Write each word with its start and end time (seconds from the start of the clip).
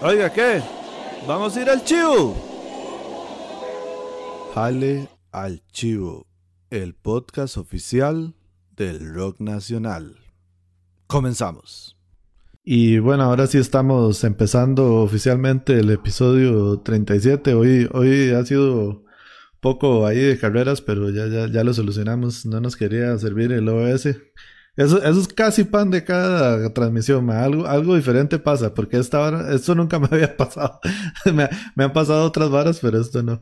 Oiga, 0.00 0.32
¿qué? 0.32 0.62
¿Vamos 1.26 1.56
a 1.56 1.62
ir 1.62 1.68
al 1.68 1.82
chivo? 1.82 2.36
Jale 4.54 5.08
al 5.32 5.60
chivo, 5.72 6.24
el 6.70 6.94
podcast 6.94 7.56
oficial 7.56 8.36
del 8.76 9.12
rock 9.12 9.40
nacional. 9.40 10.14
Comenzamos. 11.08 11.96
Y 12.62 13.00
bueno, 13.00 13.24
ahora 13.24 13.48
sí 13.48 13.58
estamos 13.58 14.22
empezando 14.22 15.02
oficialmente 15.02 15.80
el 15.80 15.90
episodio 15.90 16.78
37. 16.78 17.54
Hoy, 17.54 17.88
hoy 17.92 18.30
ha 18.30 18.44
sido 18.44 19.02
poco 19.60 20.06
ahí 20.06 20.18
de 20.18 20.38
carreras, 20.38 20.80
pero 20.80 21.10
ya, 21.10 21.26
ya, 21.26 21.48
ya 21.50 21.64
lo 21.64 21.74
solucionamos. 21.74 22.46
No 22.46 22.60
nos 22.60 22.76
quería 22.76 23.18
servir 23.18 23.50
el 23.50 23.68
OS. 23.68 24.06
Eso, 24.78 24.98
eso 24.98 25.20
es 25.20 25.26
casi 25.26 25.64
pan 25.64 25.90
de 25.90 26.04
cada 26.04 26.72
transmisión, 26.72 27.28
Algo, 27.30 27.66
algo 27.66 27.96
diferente 27.96 28.38
pasa, 28.38 28.72
porque 28.74 28.96
esta 28.98 29.18
hora, 29.18 29.52
esto 29.52 29.74
nunca 29.74 29.98
me 29.98 30.06
había 30.08 30.36
pasado. 30.36 30.78
me, 31.34 31.48
me, 31.74 31.82
han 31.82 31.92
pasado 31.92 32.24
otras 32.24 32.48
varas, 32.48 32.78
pero 32.80 33.00
esto 33.00 33.20
no. 33.20 33.40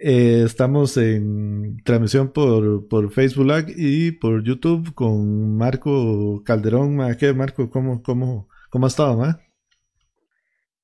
Eh, 0.00 0.42
estamos 0.44 0.96
en 0.96 1.76
transmisión 1.84 2.32
por, 2.32 2.88
por 2.88 3.12
Facebook 3.12 3.46
Live 3.46 3.74
y 3.76 4.10
por 4.10 4.42
YouTube 4.42 4.92
con 4.92 5.56
Marco 5.56 6.42
Calderón. 6.44 6.96
Ma. 6.96 7.14
¿Qué, 7.16 7.32
Marco? 7.32 7.70
¿Cómo, 7.70 8.02
cómo, 8.02 8.48
cómo 8.68 8.86
ha 8.86 8.88
estado, 8.88 9.16
ma? 9.16 9.38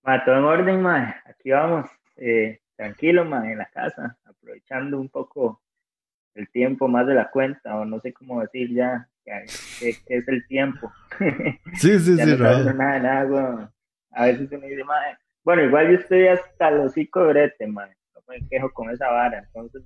Ma, 0.05 0.25
todo 0.25 0.37
en 0.37 0.45
orden, 0.45 0.80
ma. 0.80 1.17
Aquí 1.27 1.51
vamos, 1.51 1.91
eh, 2.19 2.61
tranquilo, 2.77 3.25
ma, 3.25 3.51
en 3.51 3.59
la 3.59 3.67
casa, 3.67 4.17
aprovechando 4.25 5.01
un 5.01 5.09
poco 5.09 5.61
el 6.37 6.48
tiempo 6.51 6.87
más 6.87 7.05
de 7.09 7.15
la 7.15 7.33
cuenta, 7.33 7.75
o 7.75 7.84
no 7.84 7.98
sé 7.98 8.12
cómo 8.12 8.41
decir 8.41 8.73
ya, 8.73 9.09
que, 9.80 9.91
es 10.06 10.28
el 10.28 10.46
tiempo. 10.46 10.92
Sí, 11.74 11.98
sí, 11.98 12.16
sí, 12.16 12.36
no 12.36 12.73
nada, 12.74 12.98
nada, 12.98 13.72
A 14.12 14.27
veces 14.27 14.50
me 14.50 14.69
dice, 14.69 14.84
ma, 14.84 14.94
bueno, 15.44 15.64
igual 15.64 15.91
yo 15.91 15.98
estoy 15.98 16.27
hasta 16.28 16.70
los 16.70 16.94
de 16.94 17.08
brete, 17.12 17.66
ma 17.66 17.88
me 18.28 18.47
quejo 18.48 18.70
con 18.72 18.91
esa 18.91 19.08
vara. 19.11 19.38
Entonces, 19.38 19.83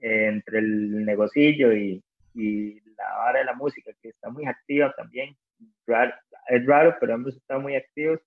eh, 0.00 0.26
entre 0.28 0.58
el 0.58 1.04
negocillo 1.04 1.72
y, 1.72 2.02
y, 2.34 2.80
la 2.96 3.16
vara 3.16 3.38
de 3.40 3.44
la 3.44 3.54
música, 3.54 3.90
que 4.00 4.10
está 4.10 4.30
muy 4.30 4.46
activa 4.46 4.92
también, 4.96 5.36
es 6.48 6.66
raro, 6.66 6.96
pero 7.00 7.14
ambos 7.14 7.36
están 7.36 7.62
muy 7.62 7.76
activos. 7.76 8.20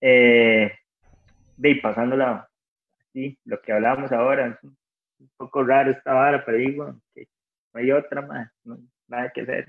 Eh, 0.00 0.72
y 1.58 1.74
pasándola 1.80 2.48
así, 3.00 3.38
lo 3.44 3.60
que 3.60 3.72
hablábamos 3.72 4.12
ahora, 4.12 4.48
es 4.48 4.64
un, 4.64 4.76
poco 5.36 5.64
raro 5.64 5.90
esta 5.90 6.12
vara, 6.12 6.44
pero 6.44 6.58
digo 6.58 7.00
que 7.14 7.26
no 7.72 7.80
hay 7.80 7.92
otra 7.92 8.22
más, 8.26 8.50
nada 9.08 9.30
que 9.34 9.42
hacer. 9.42 9.66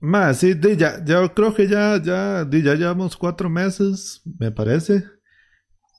Más, 0.00 0.38
sí, 0.38 0.58
ya, 0.78 1.04
ya 1.04 1.28
creo 1.34 1.54
que 1.54 1.68
ya, 1.68 2.00
ya, 2.02 2.46
ya 2.50 2.74
llevamos 2.74 3.16
cuatro 3.16 3.50
meses, 3.50 4.22
me 4.38 4.50
parece, 4.50 5.04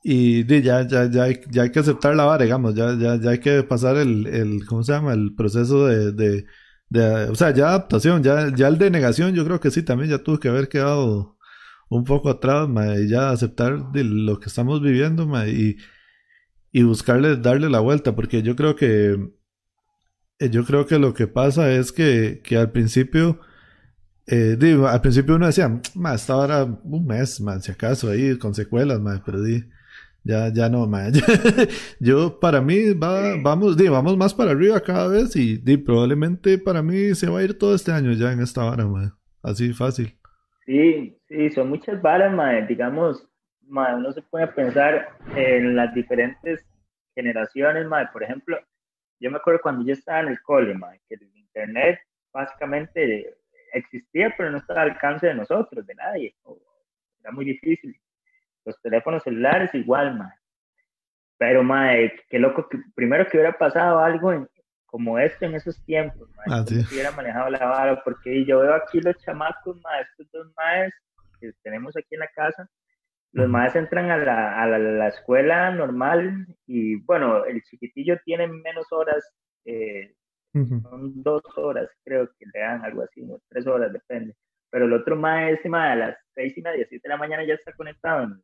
y 0.03 0.43
ya, 0.63 0.87
ya, 0.87 1.05
ya, 1.09 1.23
hay, 1.23 1.39
ya 1.51 1.63
hay 1.63 1.71
que 1.71 1.79
aceptar 1.79 2.15
la 2.15 2.25
vara, 2.25 2.43
digamos, 2.43 2.73
ya, 2.73 2.95
ya, 2.97 3.17
ya 3.17 3.29
hay 3.31 3.39
que 3.39 3.61
pasar 3.63 3.97
el, 3.97 4.25
el 4.27 4.65
¿cómo 4.65 4.83
se 4.83 4.93
llama? 4.93 5.13
El 5.13 5.35
proceso 5.35 5.85
de, 5.87 6.45
de, 6.89 7.29
o 7.29 7.35
sea, 7.35 7.51
ya 7.53 7.69
adaptación, 7.69 8.23
ya, 8.23 8.53
ya 8.55 8.67
el 8.67 8.79
de 8.79 8.89
negación, 8.89 9.35
yo 9.35 9.45
creo 9.45 9.59
que 9.59 9.69
sí, 9.71 9.83
también 9.83 10.09
ya 10.09 10.17
tuvo 10.23 10.39
que 10.39 10.49
haber 10.49 10.67
quedado 10.67 11.37
un 11.89 12.03
poco 12.03 12.29
atrás, 12.29 12.67
y 12.99 13.07
ya 13.09 13.29
aceptar 13.29 13.73
lo 13.93 14.39
que 14.39 14.49
estamos 14.49 14.81
viviendo, 14.81 15.27
y, 15.47 15.77
y 16.71 16.83
buscarle, 16.83 17.37
darle 17.37 17.69
la 17.69 17.81
vuelta, 17.81 18.15
porque 18.15 18.41
yo 18.41 18.55
creo 18.55 18.75
que, 18.75 19.15
yo 20.49 20.65
creo 20.65 20.85
que 20.85 20.97
lo 20.97 21.13
que 21.13 21.27
pasa 21.27 21.71
es 21.71 21.91
que, 21.91 22.41
que 22.43 22.57
al 22.57 22.71
principio, 22.71 23.39
eh, 24.27 24.55
digo, 24.57 24.87
al 24.87 25.01
principio 25.01 25.35
uno 25.35 25.47
decía, 25.47 25.69
más 25.95 26.21
esta 26.21 26.35
hora 26.35 26.63
un 26.63 27.05
mes, 27.05 27.41
más 27.41 27.65
si 27.65 27.71
acaso 27.71 28.09
ahí 28.09 28.37
con 28.37 28.53
secuelas, 28.53 28.99
ma, 28.99 29.21
pero 29.25 29.41
di, 29.41 29.63
ya, 30.23 30.51
ya 30.53 30.69
no, 30.69 30.87
man. 30.87 31.13
Yo, 31.99 32.39
para 32.39 32.61
mí, 32.61 32.93
va, 32.93 33.35
vamos, 33.41 33.75
di, 33.77 33.87
vamos 33.87 34.17
más 34.17 34.33
para 34.33 34.51
arriba 34.51 34.79
cada 34.81 35.07
vez 35.07 35.35
y 35.35 35.57
di, 35.57 35.77
probablemente 35.77 36.57
para 36.57 36.81
mí 36.81 37.15
se 37.15 37.29
va 37.29 37.39
a 37.39 37.43
ir 37.43 37.57
todo 37.57 37.73
este 37.75 37.91
año 37.91 38.11
ya 38.13 38.31
en 38.31 38.41
esta 38.41 38.63
vara, 38.63 38.85
man. 38.85 39.13
Así 39.43 39.73
fácil. 39.73 40.15
Sí, 40.65 41.17
sí, 41.27 41.49
son 41.49 41.69
muchas 41.69 42.01
varas, 42.01 42.33
man. 42.33 42.67
Digamos, 42.67 43.27
man, 43.67 43.95
uno 43.95 44.11
se 44.11 44.21
puede 44.21 44.47
pensar 44.47 45.09
en 45.35 45.75
las 45.75 45.93
diferentes 45.95 46.63
generaciones, 47.15 47.87
man. 47.87 48.07
Por 48.13 48.23
ejemplo, 48.23 48.57
yo 49.21 49.29
me 49.29 49.37
acuerdo 49.37 49.61
cuando 49.61 49.85
yo 49.85 49.93
estaba 49.93 50.21
en 50.21 50.29
el 50.29 50.41
cole, 50.41 50.73
man, 50.73 50.99
que 51.07 51.15
el 51.15 51.21
internet 51.35 51.99
básicamente 52.33 53.35
existía, 53.71 54.33
pero 54.35 54.49
no 54.49 54.57
estaba 54.57 54.81
al 54.81 54.91
alcance 54.91 55.27
de 55.27 55.35
nosotros, 55.35 55.85
de 55.85 55.95
nadie. 55.95 56.35
Era 57.19 57.31
muy 57.31 57.45
difícil 57.45 57.95
los 58.65 58.81
teléfonos 58.81 59.23
celulares 59.23 59.73
igual, 59.75 60.17
ma. 60.17 60.33
Pero, 61.37 61.63
ma, 61.63 61.91
qué 62.29 62.39
loco 62.39 62.67
que 62.67 62.79
primero 62.95 63.27
que 63.27 63.37
hubiera 63.37 63.57
pasado 63.57 63.99
algo 63.99 64.47
como 64.85 65.17
esto 65.19 65.45
en 65.45 65.55
esos 65.55 65.83
tiempos, 65.85 66.27
ma. 66.35 66.43
Ah, 66.47 66.65
sí. 66.67 66.83
hubiera 66.91 67.11
manejado 67.11 67.49
la 67.51 67.65
vara, 67.65 68.03
porque 68.03 68.43
yo 68.43 68.59
veo 68.59 68.73
aquí 68.73 68.99
los 69.01 69.17
chamacos, 69.17 69.79
ma, 69.81 69.99
estos 69.99 70.29
dos 70.31 70.51
maes 70.57 70.93
que 71.39 71.51
tenemos 71.61 71.95
aquí 71.95 72.15
en 72.15 72.19
la 72.19 72.27
casa, 72.27 72.67
los 73.33 73.47
maes 73.47 73.75
entran 73.75 74.11
a 74.11 74.17
la, 74.17 74.61
a 74.61 74.67
la, 74.67 75.07
escuela 75.07 75.71
normal 75.71 76.47
y, 76.67 76.95
bueno, 77.03 77.45
el 77.45 77.61
chiquitillo 77.63 78.19
tiene 78.25 78.47
menos 78.47 78.91
horas, 78.91 79.33
eh, 79.65 80.13
son 80.53 81.23
dos 81.23 81.41
horas, 81.55 81.89
creo 82.03 82.27
que 82.37 82.45
le 82.53 82.59
dan 82.59 82.83
algo 82.83 83.03
así, 83.03 83.25
tres 83.47 83.65
horas, 83.67 83.93
depende. 83.93 84.35
Pero 84.69 84.85
el 84.85 84.93
otro 84.93 85.15
maestro, 85.15 85.69
ma, 85.69 85.91
a 85.91 85.95
las 85.95 86.17
seis 86.33 86.57
y 86.57 86.61
media, 86.61 86.85
siete 86.87 87.07
de 87.07 87.13
la 87.13 87.17
mañana 87.17 87.43
ya 87.45 87.53
está 87.53 87.73
conectado 87.73 88.23
en, 88.23 88.41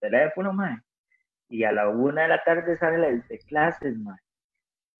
teléfono, 0.00 0.52
mae. 0.52 0.78
Y 1.48 1.64
a 1.64 1.72
la 1.72 1.88
una 1.88 2.22
de 2.22 2.28
la 2.28 2.44
tarde 2.44 2.76
sale 2.76 2.98
la 2.98 3.08
de 3.08 3.38
clases, 3.48 3.96
mae. 3.98 4.18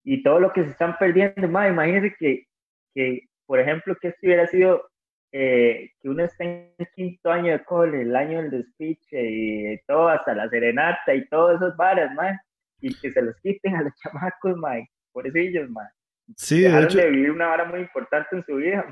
Y 0.02 0.22
todo 0.22 0.40
lo 0.40 0.52
que 0.52 0.64
se 0.64 0.70
están 0.70 0.98
perdiendo, 0.98 1.48
mae. 1.48 1.70
Imagínense 1.70 2.14
que, 2.18 2.46
que 2.94 3.28
por 3.46 3.60
ejemplo, 3.60 3.96
que 4.00 4.08
esto 4.08 4.20
hubiera 4.24 4.46
sido 4.48 4.87
eh, 5.30 5.90
que 6.00 6.08
uno 6.08 6.24
esté 6.24 6.74
en 6.78 6.86
quinto 6.94 7.30
año 7.30 7.52
de 7.52 7.64
cole, 7.64 8.02
el 8.02 8.16
año 8.16 8.42
del 8.42 8.50
despiche 8.50 9.20
y 9.20 9.78
todo, 9.86 10.08
hasta 10.08 10.34
la 10.34 10.48
serenata 10.48 11.14
y 11.14 11.28
todos 11.28 11.56
esos 11.56 11.76
bares, 11.76 12.10
mae. 12.14 12.38
Y 12.80 12.94
que 12.94 13.10
se 13.12 13.20
los 13.22 13.36
quiten 13.42 13.76
a 13.76 13.82
los 13.82 13.92
chamacos, 14.02 14.56
mae. 14.56 14.88
Pobrecillos, 15.12 15.68
mae. 15.70 15.88
Sí, 16.36 16.62
de 16.62 16.82
hecho. 16.82 16.98
de 16.98 17.10
vivir 17.10 17.30
una 17.30 17.48
vara 17.48 17.64
muy 17.64 17.80
importante 17.80 18.36
en 18.36 18.44
su 18.44 18.56
vida. 18.56 18.84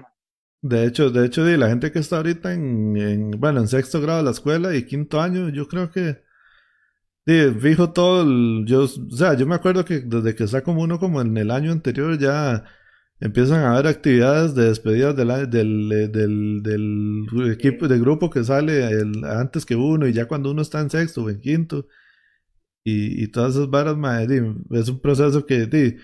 De 0.62 0.84
hecho, 0.84 1.10
de 1.10 1.26
hecho, 1.26 1.42
la 1.44 1.68
gente 1.68 1.92
que 1.92 1.98
está 2.00 2.16
ahorita 2.16 2.52
en, 2.52 3.30
bueno, 3.38 3.60
en 3.60 3.68
sexto 3.68 4.00
grado 4.00 4.18
de 4.18 4.24
la 4.24 4.30
escuela 4.30 4.74
y 4.74 4.84
quinto 4.84 5.20
año, 5.20 5.50
yo 5.50 5.68
creo 5.68 5.90
que, 5.90 6.22
fijo 7.60 7.92
todo, 7.92 8.22
el, 8.22 8.64
yo, 8.66 8.84
o 8.84 8.86
sea, 8.88 9.34
yo 9.34 9.46
me 9.46 9.54
acuerdo 9.54 9.84
que 9.84 10.00
desde 10.00 10.34
que 10.34 10.44
está 10.44 10.62
como 10.62 10.82
uno 10.82 10.98
como 10.98 11.20
en 11.20 11.36
el 11.36 11.50
año 11.50 11.72
anterior 11.72 12.18
ya 12.18 12.64
empiezan 13.20 13.60
a 13.60 13.72
haber 13.72 13.86
actividades 13.86 14.54
de 14.54 14.68
despedidas 14.68 15.16
del, 15.16 15.28
del, 15.50 15.88
del, 16.12 16.62
del 16.62 17.52
equipo, 17.52 17.88
del 17.88 18.00
grupo 18.00 18.30
que 18.30 18.44
sale 18.44 18.84
antes 19.24 19.64
que 19.64 19.76
uno 19.76 20.06
y 20.06 20.12
ya 20.12 20.26
cuando 20.26 20.50
uno 20.50 20.62
está 20.62 20.80
en 20.80 20.90
sexto 20.90 21.24
o 21.24 21.30
en 21.30 21.40
quinto 21.40 21.86
y, 22.84 23.24
y 23.24 23.28
todas 23.28 23.54
esas 23.54 23.68
varas, 23.68 23.96
es 24.70 24.88
un 24.88 25.00
proceso 25.00 25.44
que, 25.44 25.96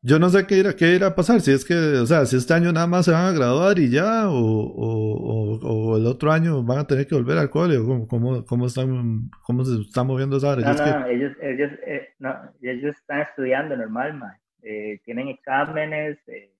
yo 0.00 0.18
no 0.18 0.28
sé 0.30 0.46
qué 0.46 0.58
irá, 0.58 0.74
qué 0.74 0.94
irá 0.94 1.08
a 1.08 1.14
pasar, 1.14 1.40
si 1.40 1.50
es 1.50 1.64
que, 1.64 1.74
o 1.74 2.06
sea, 2.06 2.24
si 2.24 2.36
este 2.36 2.54
año 2.54 2.72
nada 2.72 2.86
más 2.86 3.04
se 3.04 3.10
van 3.10 3.26
a 3.26 3.32
graduar 3.32 3.78
y 3.78 3.90
ya, 3.90 4.30
o, 4.30 4.38
o, 4.38 5.58
o, 5.60 5.96
el 5.98 6.06
otro 6.06 6.30
año 6.30 6.62
van 6.62 6.78
a 6.78 6.86
tener 6.86 7.06
que 7.06 7.14
volver 7.14 7.36
al 7.36 7.50
cole, 7.50 7.76
o 7.76 8.06
cómo, 8.06 8.44
cómo, 8.46 8.66
están, 8.66 9.28
cómo 9.42 9.64
se 9.64 9.82
están 9.82 10.06
moviendo 10.06 10.36
esa 10.36 10.52
área. 10.52 10.72
No, 10.72 11.00
no, 11.00 11.06
ellos, 11.08 11.32
ellos, 11.42 11.72
eh, 11.84 12.08
no, 12.20 12.34
ellos 12.62 12.96
están 12.96 13.20
estudiando 13.22 13.76
normal, 13.76 14.14
ma. 14.14 14.38
Eh, 14.62 15.00
tienen 15.04 15.28
exámenes, 15.28 16.18
eh, 16.28 16.52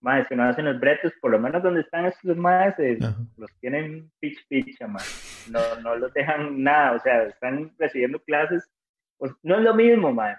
más 0.00 0.26
si 0.28 0.34
no 0.36 0.44
hacen 0.44 0.64
los 0.64 0.80
bretos, 0.80 1.12
por 1.20 1.30
lo 1.32 1.38
menos 1.38 1.62
donde 1.62 1.80
están 1.80 2.06
estos 2.06 2.36
más, 2.36 2.78
eh, 2.78 2.98
los 3.36 3.50
tienen 3.60 4.10
pitch 4.20 4.46
pitch, 4.48 4.80
más. 4.86 5.46
No, 5.50 5.60
no 5.82 5.96
los 5.96 6.12
dejan 6.14 6.62
nada, 6.62 6.92
o 6.92 7.00
sea, 7.00 7.24
están 7.24 7.72
recibiendo 7.78 8.18
clases, 8.20 8.68
pues 9.16 9.32
no 9.42 9.56
es 9.56 9.62
lo 9.62 9.74
mismo, 9.74 10.12
más 10.12 10.38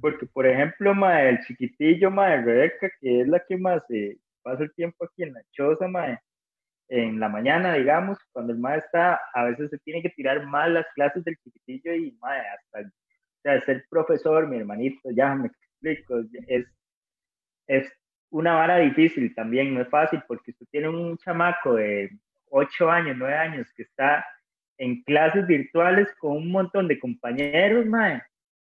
porque, 0.00 0.26
por 0.26 0.46
ejemplo, 0.46 0.94
ma, 0.94 1.22
el 1.22 1.38
chiquitillo, 1.40 2.10
ma, 2.10 2.36
Rebeca, 2.36 2.90
que 3.00 3.20
es 3.20 3.28
la 3.28 3.40
que 3.46 3.56
más 3.56 3.82
eh, 3.90 4.16
pasa 4.42 4.62
el 4.62 4.72
tiempo 4.74 5.04
aquí 5.04 5.24
en 5.24 5.34
la 5.34 5.42
choza, 5.50 5.88
ma, 5.88 6.18
en 6.88 7.20
la 7.20 7.28
mañana, 7.28 7.74
digamos, 7.74 8.18
cuando 8.32 8.52
el 8.52 8.58
ma 8.58 8.76
está, 8.76 9.20
a 9.34 9.44
veces 9.44 9.70
se 9.70 9.78
tiene 9.78 10.02
que 10.02 10.10
tirar 10.10 10.46
mal 10.46 10.74
las 10.74 10.86
clases 10.94 11.22
del 11.24 11.36
chiquitillo 11.36 11.94
y, 11.94 12.12
ma, 12.20 12.30
hasta, 12.34 12.88
o 12.88 13.42
sea, 13.42 13.64
ser 13.64 13.84
profesor, 13.90 14.46
mi 14.48 14.56
hermanito, 14.56 15.10
ya 15.10 15.34
me 15.34 15.50
explico, 15.90 16.22
es, 16.46 16.66
es 17.66 17.92
una 18.30 18.54
vara 18.54 18.78
difícil 18.78 19.34
también, 19.34 19.74
no 19.74 19.82
es 19.82 19.88
fácil, 19.88 20.22
porque 20.26 20.52
usted 20.52 20.66
tiene 20.70 20.88
un 20.88 21.16
chamaco 21.18 21.74
de 21.74 22.10
8 22.50 22.90
años, 22.90 23.16
9 23.18 23.34
años, 23.34 23.72
que 23.76 23.82
está 23.82 24.24
en 24.78 25.02
clases 25.02 25.46
virtuales 25.46 26.08
con 26.18 26.36
un 26.36 26.50
montón 26.50 26.88
de 26.88 26.98
compañeros, 26.98 27.86
mae, 27.86 28.22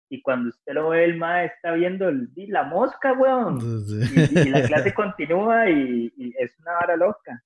y 0.09 0.21
cuando 0.21 0.49
usted 0.49 0.73
lo 0.73 0.89
ve, 0.89 1.03
el 1.03 1.17
mae 1.17 1.47
está 1.47 1.71
viendo 1.73 2.11
la 2.35 2.63
mosca, 2.63 3.13
weón. 3.13 3.59
Y, 3.59 4.49
la 4.49 4.61
clase 4.67 4.93
continúa 4.93 5.69
y, 5.69 6.11
es 6.37 6.57
una 6.59 6.73
vara 6.73 6.95
loca. 6.95 7.41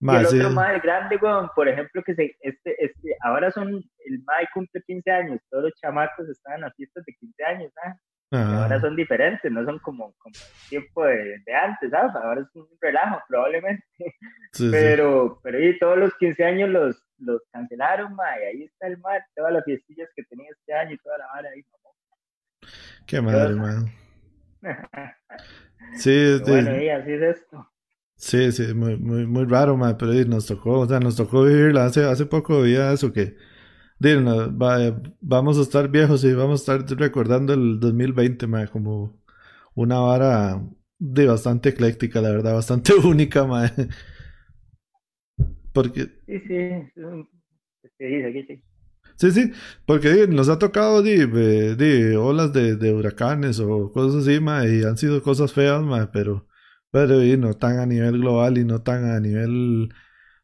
y 0.00 0.08
el 0.08 0.26
otro 0.26 0.50
mae 0.50 0.78
grande, 0.80 1.16
weón, 1.16 1.50
por 1.54 1.68
ejemplo, 1.68 2.02
que 2.04 2.14
se, 2.14 2.36
este, 2.40 2.84
este, 2.84 3.16
ahora 3.22 3.50
son, 3.50 3.82
el 4.04 4.22
mae 4.24 4.46
cumple 4.54 4.82
15 4.86 5.10
años, 5.10 5.40
todos 5.50 5.64
los 5.64 5.74
chamacos 5.74 6.28
están 6.28 6.56
en 6.56 6.60
las 6.62 6.74
fiestas 6.76 7.04
de 7.04 7.14
15 7.14 7.44
años, 7.44 7.72
Ahora 8.30 8.78
son 8.80 8.94
diferentes, 8.94 9.50
no 9.50 9.64
son 9.64 9.78
como, 9.78 10.12
como 10.18 10.34
el 10.34 10.68
tiempo 10.68 11.04
de, 11.04 11.38
de, 11.46 11.54
antes, 11.54 11.90
¿sabes? 11.90 12.14
Ahora 12.14 12.42
es 12.42 12.54
un 12.54 12.68
relajo, 12.80 13.22
probablemente. 13.26 13.84
pero, 14.70 15.40
pero 15.42 15.62
y 15.62 15.78
todos 15.78 15.98
los 15.98 16.14
15 16.16 16.44
años 16.44 16.68
los, 16.68 17.02
los 17.18 17.40
cancelaron, 17.50 18.14
mae, 18.14 18.48
ahí 18.48 18.64
está 18.64 18.86
el 18.86 18.98
mae, 18.98 19.20
todas 19.34 19.52
las 19.52 19.64
fiestillas 19.64 20.10
que 20.14 20.24
tenía 20.24 20.50
este 20.50 20.74
año 20.74 20.94
y 20.94 20.98
toda 20.98 21.18
la 21.18 21.26
vara 21.28 21.48
ahí, 21.48 21.64
mamá. 21.72 21.94
Qué 23.06 23.20
madre, 23.22 23.54
mae. 23.54 23.98
sí, 25.96 26.38
bueno, 26.44 26.82
y 26.82 26.88
así 26.90 27.12
es 27.12 27.22
esto. 27.22 27.66
Sí, 28.16 28.50
sí, 28.52 28.74
muy, 28.74 28.96
muy, 28.96 29.26
muy 29.26 29.44
raro, 29.44 29.76
man, 29.76 29.96
pero 29.96 30.12
nos 30.26 30.46
tocó, 30.46 30.80
o 30.80 30.86
sea, 30.86 30.98
nos 30.98 31.16
tocó 31.16 31.44
vivirla. 31.44 31.86
Hace, 31.86 32.04
hace 32.04 32.26
poco 32.26 32.62
veía 32.62 32.92
eso 32.92 33.12
que, 33.12 33.36
vamos 35.20 35.58
a 35.58 35.62
estar 35.62 35.88
viejos 35.88 36.24
y 36.24 36.32
vamos 36.32 36.68
a 36.68 36.76
estar 36.76 36.98
recordando 36.98 37.52
el 37.54 37.80
2020, 37.80 38.46
man, 38.46 38.68
como 38.68 39.16
una 39.74 39.98
vara 40.00 40.62
de 40.98 41.26
bastante 41.26 41.70
ecléctica, 41.70 42.20
la 42.20 42.30
verdad, 42.30 42.54
bastante 42.54 42.94
única, 43.04 43.46
man. 43.46 43.70
Porque... 45.72 46.06
Sí, 46.26 46.40
sí, 46.46 46.70
sí, 49.16 49.32
sí. 49.32 49.52
porque 49.86 50.26
nos 50.28 50.48
ha 50.48 50.58
tocado 50.58 51.02
de, 51.02 52.16
olas 52.16 52.52
de, 52.52 52.76
de, 52.76 52.92
huracanes 52.92 53.60
o 53.60 53.90
cosas 53.92 54.26
así, 54.26 54.40
ma, 54.40 54.66
y 54.66 54.82
han 54.82 54.96
sido 54.96 55.22
cosas 55.22 55.52
feas, 55.52 55.82
ma, 55.82 56.10
pero 56.12 56.46
pero 56.90 57.22
y 57.22 57.36
no 57.36 57.54
tan 57.54 57.78
a 57.78 57.86
nivel 57.86 58.18
global 58.18 58.58
y 58.58 58.64
no 58.64 58.82
tan 58.82 59.04
a 59.04 59.20
nivel, 59.20 59.90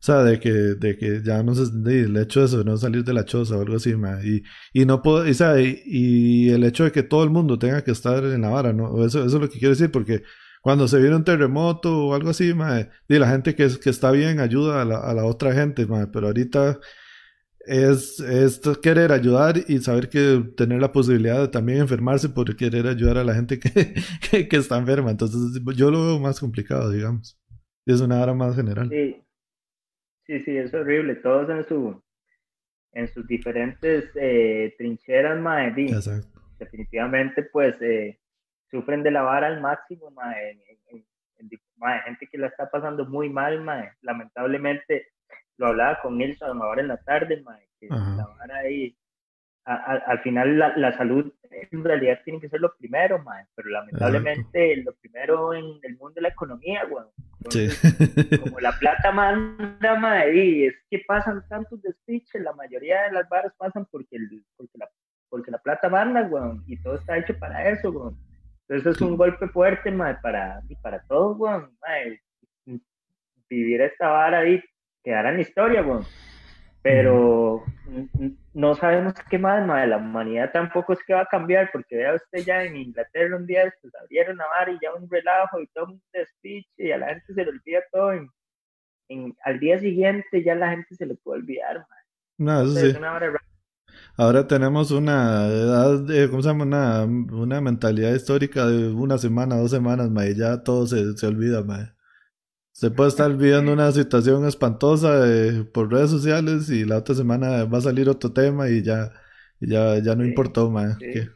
sea, 0.04 0.22
de 0.22 0.38
que, 0.40 0.50
de 0.52 0.96
que 0.96 1.22
ya 1.24 1.42
no 1.42 1.54
se, 1.54 1.62
el 1.64 2.16
hecho 2.16 2.40
de 2.40 2.46
eso, 2.46 2.64
no 2.64 2.76
salir 2.76 3.04
de 3.04 3.14
la 3.14 3.24
choza 3.24 3.56
o 3.56 3.60
algo 3.62 3.76
así, 3.76 3.94
y, 4.24 4.42
y 4.72 4.84
no 4.86 5.02
puedo, 5.02 5.26
y, 5.26 5.82
y, 5.86 6.50
el 6.50 6.64
hecho 6.64 6.84
de 6.84 6.92
que 6.92 7.02
todo 7.02 7.24
el 7.24 7.30
mundo 7.30 7.58
tenga 7.58 7.82
que 7.82 7.90
estar 7.92 8.24
en 8.24 8.42
la 8.42 8.50
vara, 8.50 8.72
¿no? 8.72 9.04
Eso, 9.04 9.24
eso 9.24 9.36
es 9.36 9.42
lo 9.42 9.48
que 9.48 9.58
quiero 9.58 9.70
decir, 9.70 9.90
porque 9.90 10.22
cuando 10.62 10.88
se 10.88 10.98
viene 10.98 11.16
un 11.16 11.24
terremoto 11.24 12.06
o 12.08 12.14
algo 12.14 12.30
así, 12.30 12.52
y 13.08 13.18
la 13.18 13.28
gente 13.28 13.54
que, 13.54 13.68
que 13.82 13.90
está 13.90 14.10
bien 14.10 14.40
ayuda 14.40 14.82
a 14.82 14.84
la, 14.84 14.98
a 14.98 15.14
la 15.14 15.24
otra 15.24 15.52
gente, 15.52 15.86
pero 16.12 16.26
ahorita 16.26 16.80
es, 17.66 18.20
es 18.20 18.60
querer 18.82 19.12
ayudar 19.12 19.56
y 19.68 19.78
saber 19.78 20.08
que 20.08 20.44
tener 20.56 20.80
la 20.80 20.92
posibilidad 20.92 21.40
de 21.40 21.48
también 21.48 21.78
enfermarse 21.78 22.28
por 22.28 22.54
querer 22.56 22.86
ayudar 22.86 23.18
a 23.18 23.24
la 23.24 23.34
gente 23.34 23.58
que, 23.58 23.94
que, 24.48 24.56
está 24.56 24.78
enferma. 24.78 25.10
Entonces 25.10 25.60
yo 25.76 25.90
lo 25.90 26.06
veo 26.06 26.20
más 26.20 26.40
complicado, 26.40 26.90
digamos. 26.90 27.38
Es 27.86 28.00
una 28.00 28.20
hora 28.20 28.34
más 28.34 28.56
general. 28.56 28.88
Sí. 28.90 29.23
Sí, 30.26 30.40
sí, 30.44 30.56
es 30.56 30.72
horrible. 30.74 31.16
Todos 31.16 31.48
en 31.50 31.64
su 31.66 32.02
en 32.94 33.08
sus 33.08 33.26
diferentes 33.26 34.10
eh, 34.14 34.74
trincheras, 34.78 35.38
mae, 35.40 35.74
definitivamente 36.58 37.42
pues 37.52 37.76
eh, 37.82 38.20
sufren 38.70 39.02
de 39.02 39.10
la 39.10 39.22
vara 39.22 39.48
al 39.48 39.60
máximo, 39.60 40.10
mae, 40.10 40.60
gente 42.04 42.28
que 42.30 42.38
la 42.38 42.46
está 42.46 42.70
pasando 42.70 43.04
muy 43.06 43.28
mal, 43.28 43.60
mae. 43.60 43.92
lamentablemente 44.02 45.08
lo 45.56 45.68
hablaba 45.68 46.00
con 46.00 46.18
Nilson 46.18 46.62
ahora 46.62 46.82
en 46.82 46.88
la 46.88 46.96
tarde, 46.98 47.42
que 47.78 47.88
la 47.88 48.26
ahí, 48.54 48.96
al 49.64 50.20
final 50.20 50.58
la, 50.58 50.96
salud 50.96 51.32
en 51.70 51.84
realidad 51.84 52.20
tiene 52.24 52.40
que 52.40 52.48
ser 52.48 52.60
lo 52.60 52.74
primero, 52.76 53.22
mae, 53.22 53.46
pero 53.54 53.68
lamentablemente 53.70 54.76
lo 54.78 54.94
primero 54.94 55.54
en 55.54 55.78
el 55.82 55.96
mundo 55.96 56.14
de 56.14 56.22
la 56.22 56.28
economía, 56.28 56.84
bueno, 56.84 57.10
como 58.42 58.60
la 58.60 58.78
plata 58.78 59.12
manda, 59.12 59.94
mae, 59.96 60.34
y 60.34 60.66
es 60.66 60.74
que 60.90 61.02
pasan 61.06 61.46
tantos 61.48 61.80
despiches, 61.82 62.42
la 62.42 62.52
mayoría 62.52 63.04
de 63.04 63.12
las 63.12 63.28
barras 63.28 63.52
pasan 63.56 63.86
porque, 63.90 64.16
el, 64.16 64.44
porque, 64.56 64.78
la, 64.78 64.88
porque 65.28 65.50
la 65.50 65.58
plata 65.58 65.88
manda, 65.88 66.22
bueno, 66.22 66.62
y 66.66 66.76
todo 66.82 66.96
está 66.96 67.18
hecho 67.18 67.38
para 67.38 67.70
eso. 67.70 68.16
Entonces 68.66 68.96
es 68.96 69.02
un 69.02 69.16
golpe 69.16 69.48
fuerte, 69.48 69.90
mae, 69.90 70.16
para, 70.22 70.60
para 70.82 71.02
todos, 71.02 71.36
bueno, 71.36 71.70
mae, 71.80 72.20
vivir 73.48 73.80
esta 73.82 74.08
vara 74.08 74.38
ahí 74.38 74.62
quedará 75.02 75.30
en 75.30 75.36
la 75.36 75.42
historia. 75.42 75.84
Pero 76.84 77.64
no 78.52 78.74
sabemos 78.74 79.14
qué 79.30 79.38
más. 79.38 79.66
La 79.88 79.96
humanidad 79.96 80.52
tampoco 80.52 80.92
es 80.92 80.98
que 81.06 81.14
va 81.14 81.22
a 81.22 81.26
cambiar, 81.26 81.70
porque 81.72 81.96
vea 81.96 82.14
usted 82.14 82.44
ya 82.44 82.62
en 82.62 82.76
Inglaterra 82.76 83.36
un 83.38 83.46
día 83.46 83.72
pues, 83.80 83.94
abrieron 83.94 84.38
a 84.38 84.44
mar 84.48 84.68
y 84.68 84.78
ya 84.82 84.92
un 84.92 85.08
relajo 85.10 85.60
y 85.60 85.66
todo 85.68 85.86
un 85.86 86.02
speech 86.12 86.66
y 86.76 86.92
a 86.92 86.98
la 86.98 87.08
gente 87.08 87.32
se 87.32 87.42
le 87.42 87.50
olvida 87.50 87.80
todo. 87.90 88.12
En, 89.08 89.34
al 89.44 89.58
día 89.60 89.78
siguiente 89.78 90.44
ya 90.44 90.54
la 90.54 90.70
gente 90.70 90.94
se 90.94 91.06
le 91.06 91.14
puede 91.14 91.40
olvidar, 91.40 91.76
madre. 91.76 92.04
No, 92.36 92.62
eso 92.62 92.92
sí. 92.92 92.98
Ahora 94.18 94.46
tenemos 94.46 94.90
una 94.90 95.46
edad, 95.46 96.00
de, 96.00 96.28
¿cómo 96.28 96.42
se 96.42 96.48
llama? 96.50 96.64
Una, 96.64 97.04
una 97.04 97.62
mentalidad 97.62 98.14
histórica 98.14 98.66
de 98.66 98.92
una 98.92 99.16
semana, 99.16 99.56
dos 99.56 99.70
semanas, 99.70 100.10
madre. 100.10 100.34
Ya 100.34 100.62
todo 100.62 100.86
se, 100.86 101.16
se 101.16 101.26
olvida, 101.26 101.62
madre. 101.62 101.94
Se 102.84 102.90
puede 102.90 103.08
estar 103.08 103.34
viviendo 103.34 103.72
una 103.72 103.90
situación 103.92 104.46
espantosa 104.46 105.26
eh, 105.26 105.64
por 105.64 105.90
redes 105.90 106.10
sociales 106.10 106.68
y 106.68 106.84
la 106.84 106.98
otra 106.98 107.14
semana 107.14 107.64
va 107.64 107.78
a 107.78 107.80
salir 107.80 108.10
otro 108.10 108.30
tema 108.34 108.68
y 108.68 108.82
ya, 108.82 109.10
ya, 109.58 109.96
ya 110.00 110.14
no 110.14 110.22
importó, 110.22 110.70
más. 110.70 111.00
es 111.00 111.30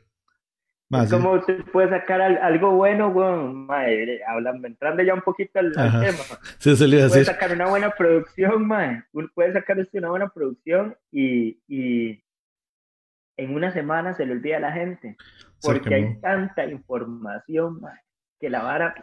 como 1.11 1.43
se 1.47 1.55
puede 1.73 1.89
sacar 1.89 2.21
algo 2.21 2.73
bueno, 2.73 3.09
weón, 3.09 3.67
hablando, 4.27 4.67
entrando 4.67 5.03
ya 5.03 5.15
un 5.15 5.23
poquito 5.23 5.59
al, 5.59 5.73
tema. 5.73 6.19
Sí, 6.59 6.77
se 6.77 6.87
le 6.87 7.09
Puede 7.09 7.25
sacar 7.25 7.51
una 7.55 7.67
buena 7.67 7.93
producción, 7.93 8.67
mae. 8.67 9.05
Puede 9.35 9.55
sacar 9.55 9.79
una 9.95 10.11
buena 10.11 10.29
producción 10.29 10.99
y, 11.11 11.63
y 11.67 12.23
en 13.39 13.55
una 13.55 13.73
semana 13.73 14.13
se 14.13 14.27
le 14.27 14.33
olvida 14.33 14.59
a 14.59 14.61
la 14.61 14.73
gente. 14.73 15.17
Porque 15.63 15.95
hay 15.95 16.21
tanta 16.21 16.67
información, 16.67 17.81
mae, 17.81 17.99
que 18.39 18.51
la 18.51 18.63
vara 18.63 18.95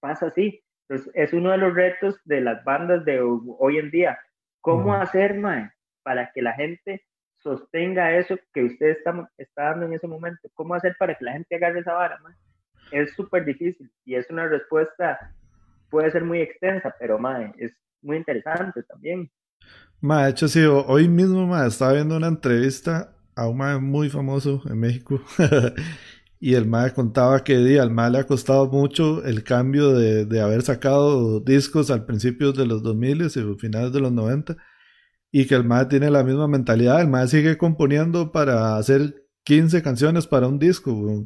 pasa 0.00 0.26
así. 0.26 0.64
Entonces, 0.92 1.10
es 1.14 1.32
uno 1.32 1.52
de 1.52 1.56
los 1.56 1.74
retos 1.74 2.20
de 2.26 2.42
las 2.42 2.62
bandas 2.64 3.02
de 3.06 3.18
hoy 3.22 3.78
en 3.78 3.90
día. 3.90 4.18
¿Cómo 4.60 4.92
hacer, 4.92 5.38
mae, 5.38 5.70
para 6.02 6.30
que 6.32 6.42
la 6.42 6.52
gente 6.52 7.02
sostenga 7.38 8.14
eso 8.18 8.36
que 8.52 8.64
usted 8.64 8.90
está, 8.90 9.30
está 9.38 9.70
dando 9.70 9.86
en 9.86 9.94
ese 9.94 10.06
momento? 10.06 10.50
¿Cómo 10.52 10.74
hacer 10.74 10.94
para 10.98 11.14
que 11.14 11.24
la 11.24 11.32
gente 11.32 11.56
agarre 11.56 11.80
esa 11.80 11.94
vara, 11.94 12.18
mae? 12.22 12.34
Es 12.90 13.10
súper 13.14 13.46
difícil 13.46 13.90
y 14.04 14.16
es 14.16 14.28
una 14.28 14.46
respuesta, 14.48 15.34
puede 15.88 16.10
ser 16.10 16.24
muy 16.24 16.42
extensa, 16.42 16.94
pero, 17.00 17.18
mae, 17.18 17.54
es 17.56 17.72
muy 18.02 18.18
interesante 18.18 18.82
también. 18.82 19.30
Ma, 20.02 20.24
de 20.24 20.32
hecho, 20.32 20.46
sí, 20.46 20.62
hoy 20.62 21.08
mismo, 21.08 21.46
ma, 21.46 21.66
estaba 21.66 21.94
viendo 21.94 22.18
una 22.18 22.28
entrevista 22.28 23.16
a 23.34 23.48
un 23.48 23.56
mae 23.56 23.78
muy 23.78 24.10
famoso 24.10 24.60
en 24.68 24.78
México 24.78 25.22
Y 26.44 26.54
el 26.54 26.66
MAE 26.66 26.92
contaba 26.92 27.44
que 27.44 27.78
al 27.78 27.92
MAE 27.92 28.10
le 28.10 28.18
ha 28.18 28.26
costado 28.26 28.68
mucho 28.68 29.24
el 29.24 29.44
cambio 29.44 29.94
de, 29.94 30.26
de 30.26 30.40
haber 30.40 30.62
sacado 30.62 31.38
discos 31.38 31.88
al 31.88 32.04
principio 32.04 32.50
de 32.50 32.66
los 32.66 32.82
2000 32.82 33.22
y 33.22 33.30
finales 33.60 33.92
de 33.92 34.00
los 34.00 34.10
90 34.10 34.56
y 35.30 35.46
que 35.46 35.54
el 35.54 35.62
MAE 35.62 35.86
tiene 35.86 36.10
la 36.10 36.24
misma 36.24 36.48
mentalidad. 36.48 37.00
El 37.00 37.06
MAE 37.06 37.28
sigue 37.28 37.56
componiendo 37.56 38.32
para 38.32 38.76
hacer 38.76 39.24
15 39.44 39.82
canciones 39.84 40.26
para 40.26 40.48
un 40.48 40.58
disco. 40.58 41.24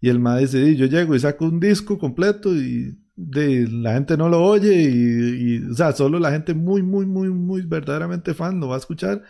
Y 0.00 0.08
el 0.08 0.20
MAE 0.20 0.42
dice, 0.42 0.76
yo 0.76 0.86
llego 0.86 1.16
y 1.16 1.18
saco 1.18 1.46
un 1.46 1.58
disco 1.58 1.98
completo 1.98 2.54
y 2.54 2.96
de, 3.16 3.66
la 3.68 3.94
gente 3.94 4.16
no 4.16 4.28
lo 4.28 4.40
oye 4.40 4.72
y, 4.82 5.56
y, 5.56 5.68
o 5.68 5.74
sea, 5.74 5.90
solo 5.94 6.20
la 6.20 6.30
gente 6.30 6.54
muy, 6.54 6.80
muy, 6.80 7.06
muy, 7.06 7.28
muy 7.28 7.62
verdaderamente 7.62 8.34
fan 8.34 8.60
lo 8.60 8.68
va 8.68 8.76
a 8.76 8.78
escuchar 8.78 9.20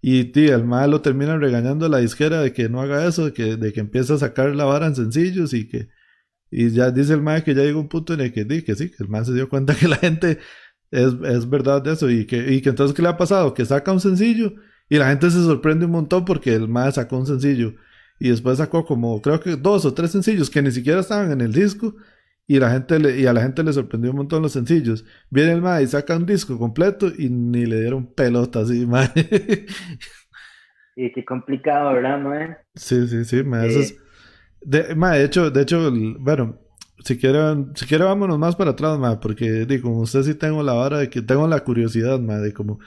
y 0.00 0.24
tío, 0.26 0.54
el 0.54 0.64
mal 0.64 0.90
lo 0.90 1.00
termina 1.00 1.36
regañando 1.36 1.86
a 1.86 1.88
la 1.88 1.98
disquera 1.98 2.40
de 2.40 2.52
que 2.52 2.68
no 2.68 2.80
haga 2.80 3.06
eso, 3.06 3.26
de 3.26 3.32
que, 3.32 3.56
de 3.56 3.72
que 3.72 3.80
empieza 3.80 4.14
a 4.14 4.18
sacar 4.18 4.54
la 4.54 4.64
vara 4.64 4.86
en 4.86 4.94
sencillos 4.94 5.52
y 5.54 5.68
que 5.68 5.88
y 6.50 6.70
ya 6.70 6.90
dice 6.90 7.12
el 7.14 7.22
mal 7.22 7.44
que 7.44 7.54
ya 7.54 7.62
llegó 7.62 7.80
un 7.80 7.88
punto 7.88 8.14
en 8.14 8.20
el 8.20 8.32
que, 8.32 8.46
que 8.46 8.74
sí, 8.74 8.90
que 8.90 9.02
el 9.02 9.08
mal 9.08 9.26
se 9.26 9.34
dio 9.34 9.48
cuenta 9.48 9.74
que 9.74 9.88
la 9.88 9.96
gente 9.96 10.38
es, 10.90 11.14
es 11.24 11.50
verdad 11.50 11.82
de 11.82 11.92
eso 11.92 12.10
y 12.10 12.26
que, 12.26 12.52
y 12.52 12.62
que 12.62 12.70
entonces 12.70 12.96
¿qué 12.96 13.02
le 13.02 13.08
ha 13.08 13.16
pasado? 13.16 13.54
Que 13.54 13.64
saca 13.64 13.92
un 13.92 14.00
sencillo 14.00 14.54
y 14.88 14.96
la 14.96 15.08
gente 15.10 15.30
se 15.30 15.42
sorprende 15.42 15.86
un 15.86 15.92
montón 15.92 16.24
porque 16.24 16.54
el 16.54 16.68
mal 16.68 16.92
sacó 16.92 17.18
un 17.18 17.26
sencillo 17.26 17.74
y 18.18 18.30
después 18.30 18.58
sacó 18.58 18.84
como 18.86 19.20
creo 19.20 19.40
que 19.40 19.56
dos 19.56 19.84
o 19.84 19.94
tres 19.94 20.10
sencillos 20.12 20.50
que 20.50 20.62
ni 20.62 20.70
siquiera 20.70 21.00
estaban 21.00 21.30
en 21.32 21.40
el 21.40 21.52
disco 21.52 21.94
y, 22.50 22.58
la 22.58 22.70
gente 22.70 22.98
le, 22.98 23.20
y 23.20 23.26
a 23.26 23.34
la 23.34 23.42
gente 23.42 23.62
le 23.62 23.74
sorprendió 23.74 24.10
un 24.10 24.16
montón 24.16 24.42
los 24.42 24.52
sencillos. 24.52 25.04
Viene 25.28 25.52
el 25.52 25.60
mae 25.60 25.82
y 25.82 25.86
saca 25.86 26.16
un 26.16 26.24
disco 26.24 26.58
completo 26.58 27.08
y 27.16 27.28
ni 27.28 27.66
le 27.66 27.82
dieron 27.82 28.06
pelota 28.06 28.60
así, 28.60 28.86
mae. 28.86 29.10
Y 30.96 31.12
qué 31.12 31.24
complicado, 31.26 31.92
¿verdad, 31.92 32.18
mae? 32.20 32.56
Sí, 32.74 33.06
sí, 33.06 33.26
sí, 33.26 33.44
mae. 33.44 33.68
de, 34.62 34.94
mae, 34.94 35.18
de 35.18 35.24
hecho, 35.26 35.50
de 35.50 35.60
hecho, 35.60 35.92
bueno, 36.18 36.58
si 37.04 37.18
quieren, 37.18 37.72
si 37.76 37.84
quieren 37.84 38.06
vámonos 38.06 38.38
más 38.38 38.56
para 38.56 38.70
atrás, 38.70 38.98
mae, 38.98 39.18
porque 39.18 39.66
digo, 39.66 39.90
usted 40.00 40.22
sí 40.22 40.34
tengo 40.34 40.62
la 40.62 40.72
vara 40.72 40.98
de 41.00 41.10
que 41.10 41.20
tengo 41.20 41.46
la 41.46 41.60
curiosidad, 41.60 42.18
mae, 42.18 42.38
de 42.38 42.54
como, 42.54 42.78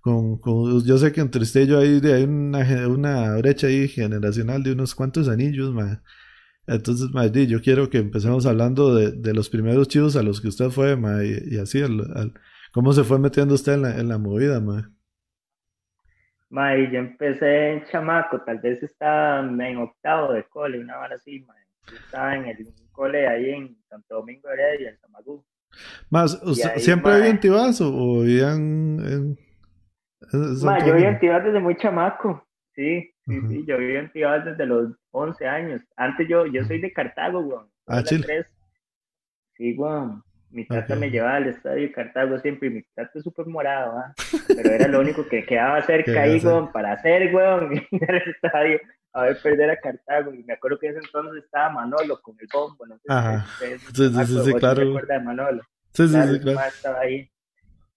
con, 0.00 0.40
yo 0.84 0.98
sé 0.98 1.12
que 1.12 1.20
entre 1.20 1.42
usted 1.42 1.62
y 1.62 1.66
yo 1.68 1.78
hay, 1.78 2.00
hay 2.04 2.24
una, 2.24 2.88
una 2.88 3.36
brecha 3.36 3.68
ahí 3.68 3.86
generacional 3.86 4.64
de 4.64 4.72
unos 4.72 4.92
cuantos 4.96 5.28
anillos, 5.28 5.72
mae. 5.72 5.98
Entonces, 6.66 7.10
Madrid, 7.12 7.48
yo 7.48 7.60
quiero 7.60 7.90
que 7.90 7.98
empecemos 7.98 8.46
hablando 8.46 8.94
de, 8.94 9.12
de, 9.12 9.34
los 9.34 9.50
primeros 9.50 9.88
chivos 9.88 10.16
a 10.16 10.22
los 10.22 10.40
que 10.40 10.48
usted 10.48 10.70
fue, 10.70 10.96
y, 11.50 11.58
así, 11.58 11.82
al, 11.82 12.32
¿Cómo 12.72 12.92
se 12.92 13.04
fue 13.04 13.18
metiendo 13.18 13.54
usted 13.54 13.74
en 13.74 13.82
la, 13.82 14.00
en 14.00 14.08
la 14.08 14.18
movida, 14.18 14.60
mae? 14.60 14.82
Mae, 16.48 16.90
yo 16.90 16.98
empecé 16.98 17.72
en 17.72 17.84
chamaco, 17.84 18.40
tal 18.42 18.58
vez 18.58 18.82
estaba 18.82 19.40
en 19.40 19.76
octavo 19.76 20.32
de 20.32 20.44
cole, 20.44 20.80
una 20.80 20.98
hora 20.98 21.14
así, 21.14 21.40
mae. 21.40 21.64
Yo 21.88 21.96
estaba 21.96 22.34
en 22.34 22.46
el 22.46 22.66
cole 22.90 23.28
ahí 23.28 23.50
en 23.50 23.76
Santo 23.88 24.16
Domingo 24.16 24.48
de 24.48 24.54
Heredia, 24.54 24.90
en 24.90 24.98
Samagú. 24.98 25.44
Más, 26.10 26.40
¿siempre 26.76 27.28
en 27.28 27.38
Tibás 27.40 27.80
o, 27.80 28.22
vivían 28.22 28.98
en, 29.04 29.38
Ma, 30.64 30.84
yo 30.84 30.94
viví 30.94 31.06
en 31.06 31.18
Tibás 31.18 31.44
desde 31.44 31.60
muy 31.60 31.76
chamaco. 31.76 32.44
Sí, 32.74 33.13
sí, 33.26 33.40
sí, 33.48 33.64
yo 33.66 33.78
viví 33.78 33.96
en 33.96 34.12
Tibás 34.12 34.44
desde 34.44 34.66
los 34.66 34.92
11 35.10 35.46
años. 35.46 35.82
Antes 35.96 36.28
yo, 36.28 36.46
yo 36.46 36.64
soy 36.64 36.80
de 36.80 36.92
Cartago, 36.92 37.40
weón. 37.40 37.68
Ah, 37.86 38.02
Chile. 38.02 38.46
Sí, 39.56 39.74
weón. 39.76 40.22
Mi 40.50 40.64
tata 40.66 40.94
me 40.94 41.10
llevaba 41.10 41.36
al 41.36 41.48
estadio 41.48 41.82
de 41.82 41.92
Cartago 41.92 42.38
siempre 42.38 42.68
y 42.68 42.70
mi 42.74 42.82
tata 42.94 43.10
es 43.12 43.24
súper 43.24 43.46
morado, 43.46 43.98
¿ah? 43.98 44.14
Pero 44.46 44.70
era 44.70 44.86
lo 44.86 45.00
único 45.00 45.26
que 45.26 45.44
quedaba 45.44 45.82
cerca 45.82 46.22
ahí, 46.22 46.38
weón, 46.38 46.70
para 46.70 46.92
hacer, 46.92 47.34
weón, 47.34 47.72
ir 47.90 48.10
al 48.10 48.22
estadio 48.28 48.80
a 49.14 49.22
ver 49.22 49.42
perder 49.42 49.70
a 49.70 49.80
Cartago. 49.80 50.32
Y 50.32 50.44
me 50.44 50.52
acuerdo 50.52 50.78
que 50.78 50.88
en 50.88 50.96
ese 50.96 51.06
entonces 51.06 51.44
estaba 51.44 51.70
Manolo 51.70 52.20
con 52.20 52.36
el 52.38 52.46
bombo, 52.52 52.86
no 52.86 52.96
sé 52.98 53.04
Ajá. 53.08 53.46
sí, 53.58 53.78
sí, 53.94 54.26
sí, 54.26 54.44
sí, 54.44 54.52
claro. 54.54 54.94
de 54.94 55.20
Manolo? 55.20 55.62
Sí, 55.92 56.08
sí, 56.08 56.22
sí, 56.22 56.40
claro. 56.40 56.68
Estaba 56.68 57.00
ahí. 57.00 57.28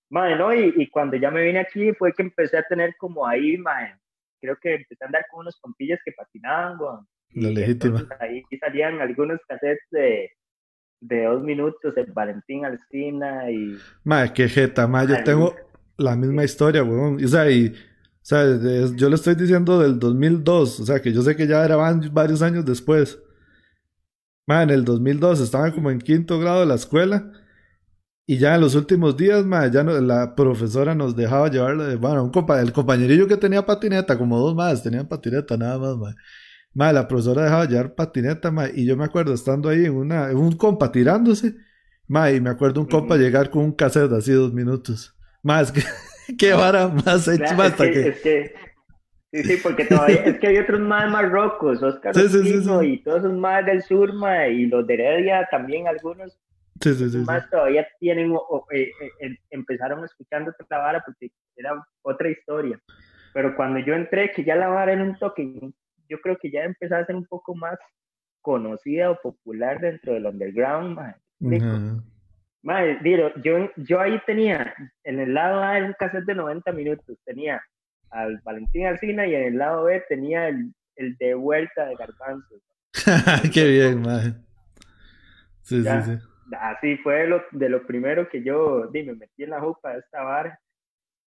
Madre, 0.10 0.38
¿no? 0.38 0.54
Y, 0.54 0.74
y, 0.78 0.90
cuando 0.90 1.18
ya 1.18 1.30
me 1.30 1.42
vine 1.42 1.60
aquí 1.60 1.92
fue 1.94 2.14
que 2.14 2.24
empecé 2.24 2.58
a 2.58 2.64
tener 2.64 2.96
como 2.98 3.28
ahí, 3.28 3.58
madre, 3.58 3.98
creo 4.40 4.58
que 4.62 4.76
empecé 4.76 5.04
a 5.04 5.08
andar 5.08 5.26
con 5.30 5.42
unos 5.42 5.58
compillas 5.60 6.00
que 6.06 6.12
patinaban, 6.12 6.80
weón. 6.80 7.08
La 7.32 7.50
legítima. 7.50 8.08
Ahí 8.20 8.44
salían 8.60 9.02
algunos 9.02 9.40
cassettes 9.48 9.84
de 9.92 10.32
de 11.02 11.26
dos 11.26 11.44
minutos, 11.44 11.96
el 11.96 12.12
Valentín 12.12 12.66
Alcina 12.66 13.50
y... 13.52 13.78
Madre, 14.04 14.34
qué 14.34 14.50
jeta, 14.50 14.88
madre, 14.88 15.18
yo 15.18 15.24
tengo 15.24 15.56
la 15.98 16.16
misma 16.16 16.44
historia, 16.44 16.84
weón. 16.84 17.24
O 17.24 17.28
sea, 17.28 17.50
y, 17.50 17.68
o 17.68 17.74
sea, 18.22 18.44
yo 18.96 19.10
le 19.10 19.16
estoy 19.16 19.36
diciendo 19.36 19.80
del 19.80 20.00
2002, 20.00 20.80
o 20.80 20.86
sea, 20.86 21.02
que 21.02 21.14
yo 21.14 21.22
sé 21.22 21.36
que 21.36 21.48
ya 21.48 21.64
eran 21.64 22.02
varios 22.14 22.42
años 22.42 22.66
después. 22.66 23.22
Madre, 24.48 24.64
en 24.64 24.70
el 24.80 24.86
2002 24.86 25.42
estaba 25.42 25.72
como 25.72 25.92
en 25.92 26.00
quinto 26.00 26.40
grado 26.40 26.62
de 26.62 26.68
la 26.68 26.76
escuela 26.76 27.32
y 28.30 28.38
ya 28.40 28.56
en 28.56 28.62
los 28.62 28.76
últimos 28.76 29.16
días, 29.16 29.46
madre, 29.46 29.72
ya 29.72 29.84
no, 29.86 29.98
la 30.02 30.36
profesora 30.36 30.94
nos 30.94 31.16
dejaba 31.16 31.50
llevarle, 31.50 31.96
bueno, 31.96 32.26
un 32.26 32.30
compa 32.30 32.60
el 32.60 32.74
compañerillo 32.74 33.26
que 33.26 33.38
tenía 33.38 33.66
patineta, 33.66 34.18
como 34.18 34.38
dos 34.38 34.54
más, 34.54 34.84
tenían 34.84 35.08
patineta 35.08 35.56
nada 35.56 35.80
más, 35.80 35.96
madre. 35.96 36.16
Madre, 36.74 36.94
la 36.96 37.08
profesora 37.08 37.44
dejaba 37.44 37.66
llevar 37.66 37.96
patineta, 37.96 38.52
madre, 38.52 38.74
y 38.76 38.86
yo 38.86 38.98
me 38.98 39.06
acuerdo 39.06 39.34
estando 39.34 39.70
ahí 39.70 39.86
en 39.86 39.96
una, 39.96 40.30
en 40.30 40.36
un 40.36 40.58
compa 40.58 40.92
tirándose, 40.92 41.56
madre, 42.06 42.36
y 42.36 42.42
me 42.42 42.50
acuerdo 42.50 42.82
un 42.82 42.88
compa 42.88 43.16
llegar 43.16 43.50
con 43.50 43.64
un 43.64 43.72
cassette 43.72 44.12
así 44.12 44.34
dos 44.34 44.52
minutos. 44.52 45.16
Más 45.42 45.72
que, 45.72 45.82
qué 46.38 46.52
vara 46.52 46.90
más 46.90 47.30
hecho 47.30 47.56
más 47.56 47.76
que, 47.76 47.92
que, 48.22 48.54
sí, 49.32 49.44
sí, 49.44 49.58
porque 49.64 49.86
todavía 49.86 50.26
es 50.26 50.38
que 50.38 50.48
hay 50.48 50.58
otros 50.58 50.82
más 50.82 51.10
marrocos, 51.10 51.82
Oscar 51.82 52.14
sí, 52.14 52.28
sí, 52.28 52.44
sí, 52.44 52.70
y 52.84 53.04
todos 53.04 53.20
esos 53.20 53.38
más 53.38 53.66
del 53.66 53.82
sur, 53.84 54.14
madre, 54.14 54.52
y 54.52 54.66
los 54.66 54.86
de 54.86 54.96
Heredia 54.96 55.48
también 55.50 55.88
algunos. 55.88 56.38
Sí, 56.82 56.94
sí, 56.94 57.10
sí, 57.10 57.18
más 57.20 57.50
todavía 57.50 57.88
tienen, 58.00 58.34
eh, 58.72 58.92
eh, 59.02 59.10
eh, 59.22 59.38
empezaron 59.50 60.04
escuchando 60.04 60.52
otra 60.60 60.78
vara 60.80 61.04
porque 61.06 61.32
era 61.56 61.84
otra 62.02 62.30
historia. 62.30 62.80
Pero 63.34 63.56
cuando 63.56 63.80
yo 63.80 63.94
entré, 63.94 64.32
que 64.32 64.44
ya 64.44 64.56
la 64.56 64.68
vara 64.68 64.94
era 64.94 65.04
un 65.04 65.18
toque, 65.18 65.60
yo 66.10 66.22
creo 66.22 66.38
que 66.38 66.52
ya 66.52 66.64
empezaba 66.64 67.02
a 67.02 67.06
ser 67.06 67.16
un 67.16 67.26
poco 67.26 67.56
más 67.56 67.78
conocida 68.42 69.12
o 69.12 69.20
popular 69.20 69.80
dentro 69.80 70.14
del 70.14 70.26
underground, 70.26 70.98
madre. 72.62 73.00
yo, 73.44 73.70
yo 73.76 74.00
ahí 74.00 74.20
tenía, 74.26 74.74
en 75.04 75.20
el 75.20 75.34
lado 75.34 75.62
A 75.62 75.78
era 75.78 75.88
un 75.88 75.94
cassette 75.94 76.26
de 76.26 76.36
90 76.36 76.72
minutos, 76.72 77.18
tenía 77.26 77.62
al 78.10 78.40
Valentín 78.44 78.86
Alcina 78.86 79.28
y 79.28 79.36
en 79.36 79.44
el 79.44 79.58
lado 79.58 79.84
B 79.84 80.04
tenía 80.08 80.48
el, 80.48 80.74
el 80.96 81.18
de 81.18 81.34
vuelta 81.34 81.86
de 81.86 81.96
Garbanzos. 81.96 82.62
Qué 83.54 83.68
bien, 83.68 84.02
madre. 84.02 84.34
Sí, 85.62 85.84
sí, 85.84 85.90
sí. 86.06 86.37
Así 86.60 86.98
fue 86.98 87.28
lo, 87.28 87.44
de 87.52 87.70
lo 87.70 87.86
primero 87.86 88.30
que 88.30 88.44
yo 88.44 88.88
di, 88.88 89.04
me 89.04 89.14
metí 89.14 89.44
en 89.44 89.52
la 89.52 89.62
jupa 89.62 89.94
de 89.94 90.00
esta 90.00 90.24
vara 90.24 90.60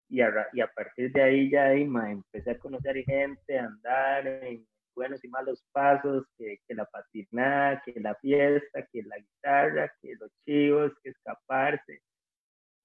y 0.08 0.20
a, 0.20 0.48
y 0.52 0.60
a 0.60 0.68
partir 0.68 1.12
de 1.12 1.22
ahí 1.22 1.50
ya 1.50 1.66
ahí, 1.66 1.82
empecé 1.82 2.52
a 2.52 2.58
conocer 2.58 2.96
gente, 3.04 3.58
a 3.58 3.66
andar 3.66 4.26
en 4.26 4.66
buenos 4.94 5.22
y 5.24 5.28
malos 5.28 5.64
pasos, 5.72 6.26
que, 6.36 6.58
que 6.66 6.74
la 6.74 6.84
patinada, 6.86 7.82
que 7.84 8.00
la 8.00 8.14
fiesta, 8.16 8.86
que 8.90 9.02
la 9.02 9.16
guitarra, 9.18 9.92
que 10.00 10.14
los 10.18 10.30
chivos, 10.44 10.92
que 11.02 11.10
escaparse, 11.10 12.00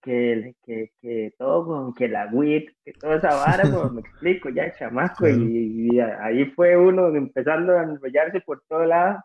que, 0.01 0.53
que, 0.63 0.91
que 1.01 1.33
todo, 1.37 1.93
que 1.93 2.07
la 2.07 2.27
WIT, 2.31 2.69
que 2.83 2.93
toda 2.93 3.15
esa 3.15 3.35
vara, 3.35 3.63
me 3.89 4.01
explico, 4.01 4.49
ya 4.49 4.71
chamaco, 4.73 5.27
y, 5.27 5.99
ahí 5.99 6.45
fue 6.51 6.77
uno 6.77 7.07
empezando 7.15 7.77
a 7.77 7.83
enrollarse 7.83 8.41
por 8.41 8.61
todo 8.67 8.85
lado 8.85 9.23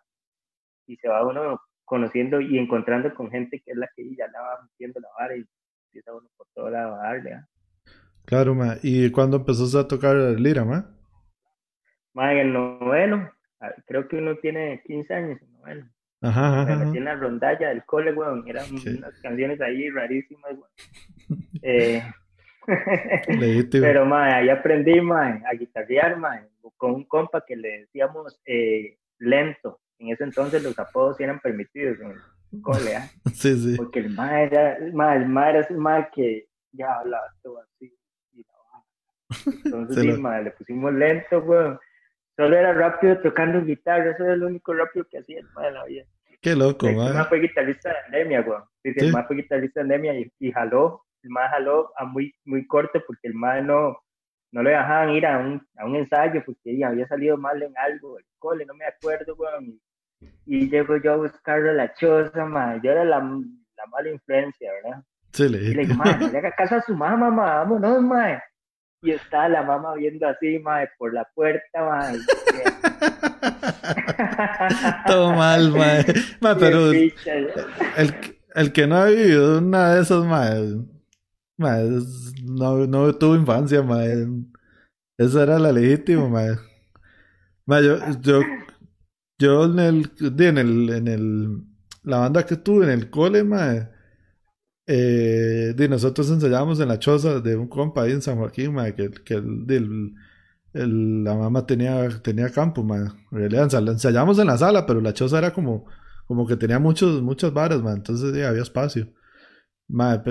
y 0.86 0.96
se 0.96 1.08
va 1.08 1.26
uno 1.26 1.60
conociendo 1.88 2.40
y 2.40 2.58
encontrando 2.58 3.12
con 3.14 3.30
gente 3.30 3.60
que 3.60 3.72
es 3.72 3.76
la 3.76 3.88
que 3.96 4.04
ya 4.14 4.28
la 4.28 4.40
va 4.40 4.62
metiendo 4.62 5.00
la 5.00 5.08
vara 5.18 5.36
y 5.36 5.44
empieza 5.86 6.14
uno 6.14 6.28
por 6.36 6.46
todo 6.54 6.70
lado 6.70 6.94
a 6.94 6.98
darle. 6.98 7.32
¿ah? 7.34 7.48
Claro, 8.24 8.54
ma. 8.54 8.76
¿Y 8.82 9.10
cuándo 9.10 9.38
empezaste 9.38 9.78
a 9.78 9.88
tocar 9.88 10.14
lira, 10.16 10.64
ma? 10.64 10.86
Ma, 12.12 12.32
en 12.32 12.38
el 12.38 12.52
noveno. 12.52 13.32
Creo 13.86 14.06
que 14.06 14.16
uno 14.16 14.36
tiene 14.36 14.82
15 14.86 15.14
años 15.14 15.42
en 15.42 15.52
noveno. 15.54 15.90
Ajá, 16.20 16.62
ajá. 16.62 16.82
En 16.82 17.04
la 17.04 17.14
rondalla 17.14 17.70
del 17.70 17.84
cole, 17.84 18.12
weón. 18.12 18.46
Eran 18.46 18.66
unas 18.70 19.18
canciones 19.20 19.60
ahí 19.60 19.90
rarísimas, 19.90 20.52
weón. 20.52 20.70
Eh... 21.62 22.02
Pero, 23.70 24.04
ma, 24.04 24.36
ahí 24.36 24.50
aprendí, 24.50 25.00
ma, 25.00 25.40
a 25.50 25.54
guitarrear, 25.54 26.18
ma, 26.18 26.42
con 26.76 26.92
un 26.92 27.04
compa 27.04 27.42
que 27.46 27.56
le 27.56 27.80
decíamos 27.80 28.38
eh, 28.44 28.98
lento. 29.18 29.80
En 29.98 30.10
ese 30.10 30.24
entonces 30.24 30.62
los 30.62 30.78
apodos 30.78 31.18
eran 31.20 31.40
permitidos 31.40 31.98
en 32.00 32.10
el 32.10 32.62
cole, 32.62 32.92
¿eh? 32.92 33.10
Sí, 33.34 33.58
sí. 33.58 33.76
Porque 33.76 34.00
el 34.00 34.10
ma 34.10 34.42
era, 34.42 34.76
el 34.76 34.92
ma 34.92 35.50
era 35.50 35.60
ese 35.60 35.74
ma 35.74 36.08
que 36.10 36.46
ya 36.72 36.98
hablaba 36.98 37.26
todo 37.42 37.60
así 37.60 37.98
entonces, 39.64 39.96
sí, 40.16 40.22
le 40.44 40.50
pusimos 40.52 40.92
lento, 40.92 41.38
weón. 41.40 41.78
Solo 42.36 42.56
era 42.56 42.72
rápido 42.72 43.18
tocando 43.18 43.64
guitarra, 43.64 44.12
eso 44.12 44.24
era 44.24 44.36
lo 44.36 44.46
único 44.46 44.72
rápido 44.72 45.06
que 45.10 45.18
hacía 45.18 45.40
el 45.40 45.46
de 45.46 45.70
la 45.72 45.84
vida. 45.84 46.04
Qué 46.40 46.54
loco, 46.54 46.86
El 46.86 46.96
más 46.96 47.28
fue 47.28 47.40
guitarrista 47.40 47.90
de 47.90 47.96
Anemia, 48.06 48.42
weón. 48.42 48.62
Sí, 48.82 48.92
El 48.96 49.12
más 49.12 49.26
fue 49.26 49.36
guitarrista 49.36 49.80
de 49.80 49.86
Anemia 49.86 50.14
y, 50.38 50.52
jaló, 50.52 51.04
el 51.22 51.30
más 51.30 51.50
jaló 51.50 51.92
a 51.96 52.04
muy, 52.04 52.32
muy 52.44 52.64
corto 52.66 53.02
porque 53.04 53.26
el 53.26 53.34
más 53.34 53.64
no, 53.64 53.98
no 54.52 54.62
le 54.62 54.70
dejaban 54.70 55.10
ir 55.10 55.26
a 55.26 55.38
un, 55.38 55.66
a 55.76 55.84
un 55.84 55.96
ensayo 55.96 56.42
porque 56.46 56.84
había 56.84 57.08
salido 57.08 57.36
mal 57.36 57.60
en 57.60 57.76
algo, 57.76 58.18
el 58.18 58.24
cole, 58.38 58.64
no 58.64 58.74
me 58.74 58.84
acuerdo, 58.84 59.34
weón. 59.34 59.80
Y, 60.46 60.70
llego 60.70 60.96
yo 60.96 61.12
a 61.12 61.16
buscarlo 61.16 61.70
a 61.70 61.74
la 61.74 61.94
choza, 61.94 62.44
man. 62.44 62.80
Yo 62.82 62.90
era 62.90 63.04
la, 63.04 63.18
la 63.18 63.86
mala 63.90 64.10
influencia, 64.10 64.72
¿verdad? 64.82 65.02
Sí, 65.32 65.48
le. 65.48 65.58
Y 65.58 65.74
le 65.74 65.86
digo, 65.86 65.94
man, 65.94 66.32
le 66.32 66.38
haga 66.38 66.52
caso 66.52 66.76
a 66.76 66.82
su 66.82 66.96
mamá, 66.96 67.16
mamá, 67.16 67.54
vámonos, 67.56 68.02
man 68.02 68.40
y 69.02 69.10
está 69.12 69.48
la 69.48 69.62
mamá 69.62 69.94
viendo 69.94 70.26
así, 70.26 70.58
mae, 70.58 70.88
por 70.98 71.14
la 71.14 71.24
puerta, 71.34 71.84
mae. 71.84 72.18
Todo 75.06 75.32
mal, 75.34 75.70
mae. 75.70 76.04
mae 76.40 76.56
pero 76.56 76.90
el, 76.90 77.14
el, 78.54 78.72
que 78.72 78.86
no 78.86 78.96
ha 78.96 79.06
vivido 79.06 79.58
una 79.58 79.94
de 79.94 80.02
esas, 80.02 80.24
mae 80.24 80.76
no, 82.44 82.86
no 82.86 83.14
tuvo 83.14 83.36
infancia, 83.36 83.82
mae. 83.82 84.26
Esa 85.16 85.44
era 85.44 85.58
la 85.58 85.72
legítima, 85.72 86.28
mae. 86.28 86.56
mae 87.66 87.84
yo, 87.84 87.98
yo, 88.20 88.40
yo 89.38 89.64
en 89.64 89.78
el, 89.78 90.10
en 90.20 90.58
el, 90.58 90.90
en 90.90 91.08
el, 91.08 91.62
la 92.02 92.18
banda 92.18 92.44
que 92.46 92.56
tuve 92.56 92.84
en 92.84 92.90
el 92.90 93.10
cole, 93.10 93.44
mae 93.44 93.88
eh, 94.90 95.74
nosotros 95.90 96.30
ensayábamos 96.30 96.80
en 96.80 96.88
la 96.88 96.98
choza 96.98 97.40
de 97.40 97.56
un 97.56 97.68
compa 97.68 98.02
ahí 98.02 98.12
en 98.12 98.22
San 98.22 98.38
Joaquín, 98.38 98.74
que, 98.96 99.10
que 99.10 99.34
el, 99.34 100.14
la 100.72 101.34
mamá 101.34 101.66
tenía, 101.66 102.08
tenía 102.22 102.48
campo, 102.50 102.80
en 102.82 103.12
realidad 103.30 103.68
ensayábamos 103.74 104.38
en 104.38 104.46
la 104.46 104.56
sala, 104.56 104.86
pero 104.86 105.02
la 105.02 105.12
choza 105.12 105.38
era 105.38 105.52
como, 105.52 105.86
como 106.26 106.46
que 106.46 106.56
tenía 106.56 106.78
muchos, 106.78 107.20
muchas 107.22 107.52
varas, 107.52 107.82
entonces 107.84 108.32
había 108.46 108.62
espacio. 108.62 109.08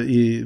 y, 0.08 0.44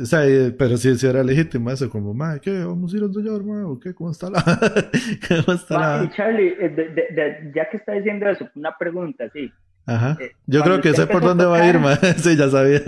o 0.00 0.04
sea, 0.04 0.20
pero 0.58 0.76
sí, 0.76 0.94
sí, 0.96 1.06
era 1.06 1.22
legítimo 1.22 1.70
eso, 1.70 1.90
como, 1.90 2.14
¿qué? 2.40 2.64
¿Vamos 2.64 2.92
a 2.92 2.96
ir 2.96 3.02
a 3.02 3.06
ensayar, 3.06 3.42
¿O 3.64 3.78
qué? 3.80 3.94
¿Cómo 3.94 4.10
está 4.10 4.30
la...? 4.30 4.42
¿Cómo 5.28 5.56
está 5.56 5.78
la... 5.78 6.10
Charlie, 6.10 6.54
eh, 6.58 7.52
ya 7.54 7.68
que 7.68 7.78
está 7.78 7.92
diciendo 7.92 8.28
eso, 8.28 8.48
una 8.54 8.76
pregunta, 8.76 9.28
sí. 9.32 9.50
Ajá. 9.86 10.16
Eh, 10.20 10.32
Yo 10.46 10.62
creo 10.62 10.80
que 10.80 10.92
sé 10.92 11.06
por 11.06 11.22
dónde 11.22 11.46
va 11.46 11.58
a 11.58 11.68
ir, 11.68 11.78
ma. 11.78 11.96
sí, 12.16 12.36
ya 12.36 12.48
sabía. 12.48 12.80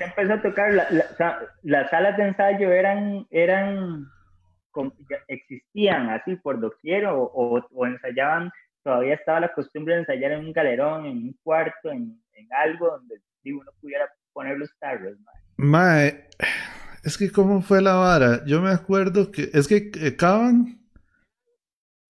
empezó 0.00 0.32
a 0.32 0.42
tocar, 0.42 0.72
la, 0.72 1.38
las 1.62 1.90
salas 1.90 2.16
de 2.16 2.28
ensayo 2.28 2.72
eran, 2.72 3.26
eran, 3.30 4.06
existían 5.28 6.10
así 6.10 6.36
por 6.36 6.58
doquier 6.58 7.06
o, 7.06 7.22
o, 7.24 7.86
ensayaban, 7.86 8.50
todavía 8.82 9.14
estaba 9.14 9.40
la 9.40 9.52
costumbre 9.52 9.94
de 9.94 10.00
ensayar 10.00 10.32
en 10.32 10.46
un 10.46 10.52
galerón, 10.52 11.06
en 11.06 11.16
un 11.18 11.36
cuarto, 11.42 11.90
en, 11.90 12.18
en 12.34 12.48
algo 12.52 12.88
donde 12.88 13.20
uno 13.44 13.70
pudiera 13.80 14.08
poner 14.32 14.58
los 14.58 14.70
tarros, 14.78 15.16
ma. 15.56 16.06
Es 17.02 17.16
que, 17.18 17.30
¿cómo 17.30 17.62
fue 17.62 17.82
la 17.82 17.94
vara? 17.94 18.44
Yo 18.46 18.60
me 18.62 18.70
acuerdo 18.70 19.30
que. 19.30 19.50
Es 19.54 19.68
que 19.68 19.90
eh, 19.94 20.16
Caban. 20.16 20.80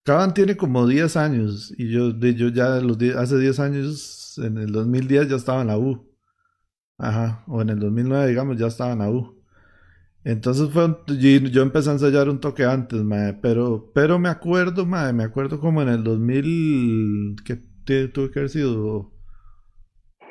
Caban 0.04 0.34
tiene 0.34 0.56
como 0.56 0.86
10 0.86 1.16
años. 1.16 1.74
Y 1.76 1.90
yo, 1.90 2.10
yo 2.18 2.48
ya 2.48 2.80
los 2.80 2.96
hace 3.16 3.38
10 3.38 3.60
años, 3.60 4.38
en 4.38 4.58
el 4.58 4.72
2010 4.72 5.28
ya 5.28 5.36
estaba 5.36 5.62
en 5.62 5.68
la 5.68 5.78
U. 5.78 6.08
Ajá. 6.98 7.44
O 7.48 7.62
en 7.62 7.70
el 7.70 7.80
2009, 7.80 8.28
digamos, 8.28 8.56
ya 8.58 8.68
estaba 8.68 8.92
en 8.92 9.00
la 9.00 9.10
U. 9.10 9.36
Entonces 10.24 10.70
fue 10.70 10.96
yo 11.50 11.62
empecé 11.62 11.90
a 11.90 11.92
ensayar 11.92 12.28
un 12.28 12.40
toque 12.40 12.64
antes, 12.64 13.00
pero, 13.40 13.92
pero 13.94 14.18
me 14.18 14.28
acuerdo, 14.28 14.84
me 14.84 15.22
acuerdo 15.22 15.60
como 15.60 15.82
en 15.82 15.88
el 15.88 16.02
2000, 16.02 17.36
que 17.44 17.62
tuve 18.08 18.30
que 18.32 18.40
haber 18.40 18.50
sido 18.50 19.15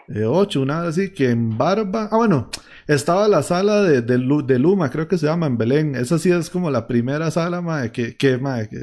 8, 0.07 0.59
eh, 0.59 0.61
una 0.61 0.81
vez 0.81 0.89
así, 0.89 1.13
que 1.13 1.29
en 1.29 1.57
Barba, 1.57 2.09
ah 2.11 2.17
bueno, 2.17 2.49
estaba 2.87 3.27
la 3.27 3.43
sala 3.43 3.81
de, 3.81 4.01
de, 4.01 4.59
Luma, 4.59 4.89
creo 4.89 5.07
que 5.07 5.17
se 5.17 5.25
llama, 5.25 5.47
en 5.47 5.57
Belén, 5.57 5.95
esa 5.95 6.19
sí 6.19 6.31
es 6.31 6.49
como 6.49 6.69
la 6.69 6.87
primera 6.87 7.31
sala, 7.31 7.61
madre, 7.61 7.91
que, 7.91 8.15
que, 8.15 8.37
madre, 8.37 8.69
que, 8.69 8.77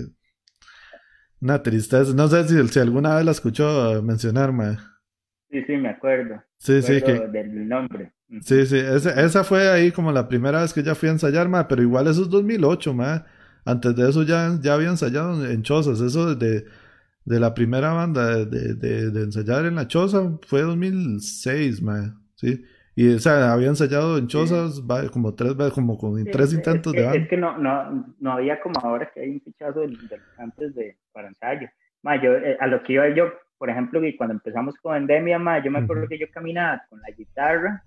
una 1.41 1.63
tristeza, 1.63 2.13
no 2.15 2.29
sé 2.29 2.49
si, 2.49 2.69
si 2.69 2.79
alguna 2.79 3.17
vez 3.17 3.25
la 3.25 3.33
escuchó 3.33 4.03
mencionar, 4.03 4.53
madre. 4.53 4.79
Sí, 5.51 5.63
sí, 5.67 5.77
me 5.77 5.91
acuerdo. 5.91 6.43
Sí, 6.59 6.81
sí, 6.81 7.03
que... 7.03 7.13
Del 7.29 7.69
nombre. 7.69 8.13
Sí, 8.41 8.65
sí, 8.65 8.79
esa, 8.79 9.45
fue 9.45 9.69
ahí 9.71 9.93
como 9.93 10.11
la 10.11 10.27
primera 10.27 10.63
vez 10.63 10.73
que 10.73 10.83
ya 10.83 10.95
fui 10.95 11.11
a 11.11 11.13
ensayar, 11.13 11.49
ma, 11.49 11.69
pero 11.69 11.83
igual 11.83 12.07
eso 12.07 12.23
es 12.23 12.31
2008, 12.31 12.95
ma. 12.95 13.27
Antes 13.65 13.95
de 13.95 14.09
eso 14.09 14.23
ya, 14.23 14.59
ya 14.61 14.75
había 14.75 14.89
ensayado 14.89 15.45
en 15.45 15.63
Chozas, 15.63 16.01
eso 16.01 16.35
de, 16.35 16.65
de 17.25 17.41
la 17.41 17.55
primera 17.55 17.93
banda 17.93 18.45
de, 18.45 18.75
de, 18.75 19.23
ensayar 19.23 19.67
en 19.67 19.77
la 19.77 19.87
Choza 19.87 20.39
fue 20.47 20.63
2006, 20.63 21.83
ma, 21.83 22.21
¿sí? 22.35 22.65
Y, 22.95 23.15
o 23.15 23.19
sea, 23.19 23.53
había 23.53 23.69
ensayado 23.69 24.19
en 24.19 24.27
Chozas 24.27 24.83
como 25.13 25.35
tres 25.35 25.55
como 25.73 25.97
con 25.97 26.23
tres 26.27 26.53
intentos 26.53 26.93
de 26.93 27.03
banda. 27.03 27.19
Es 27.19 27.29
que 27.29 27.39
no, 27.39 27.57
no, 27.57 28.15
no 28.19 28.33
había 28.33 28.61
como 28.61 28.79
ahora 28.81 29.11
que 29.15 29.21
hay 29.21 29.31
un 29.31 29.41
fichazo 29.41 29.83
antes 30.37 30.75
de, 30.75 30.99
para 31.13 31.29
ensayo. 31.29 31.69
Ma, 32.03 32.21
yo, 32.21 32.35
eh, 32.35 32.59
a 32.61 32.67
lo 32.67 32.83
que 32.83 32.95
iba 32.95 33.09
yo, 33.09 33.33
por 33.57 33.71
ejemplo, 33.71 34.01
que 34.01 34.17
cuando 34.17 34.35
empezamos 34.35 34.75
con 34.83 34.97
Endemia, 34.97 35.39
ma, 35.39 35.63
yo 35.63 35.71
me 35.71 35.79
acuerdo 35.79 36.07
que 36.07 36.19
yo 36.19 36.27
caminaba 36.31 36.83
con 36.91 37.01
la 37.01 37.11
guitarra 37.17 37.83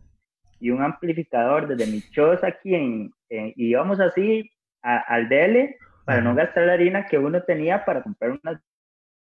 y 0.59 0.71
un 0.71 0.81
amplificador 0.81 1.67
desde 1.67 1.91
mi 1.91 2.01
choza 2.01 2.47
aquí 2.47 2.73
en, 2.73 3.13
y 3.29 3.69
íbamos 3.69 3.99
así 3.99 4.49
al 4.81 5.27
DL 5.29 5.75
para 6.05 6.21
no 6.21 6.33
gastar 6.33 6.65
la 6.65 6.73
harina 6.73 7.05
que 7.05 7.17
uno 7.17 7.41
tenía 7.43 7.83
para 7.83 8.01
comprar 8.01 8.39
unas 8.43 8.61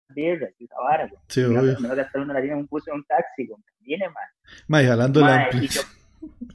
birras 0.10 0.51
y 0.60 0.66
esa 0.66 0.75
vara. 0.82 1.10
Sí, 1.28 1.42
no, 1.42 1.62
no 1.62 1.96
gastar 1.96 2.22
una 2.22 2.38
harina 2.38 2.54
en 2.54 2.60
un 2.60 2.68
bus 2.68 2.88
o 2.88 2.94
un 2.94 3.04
taxi, 3.06 3.50
viene 3.80 4.08
más. 4.10 4.30
Ma, 4.68 4.84
jalando 4.84 5.20
el 5.20 5.28
ampli. 5.28 5.68
sí, 5.68 5.82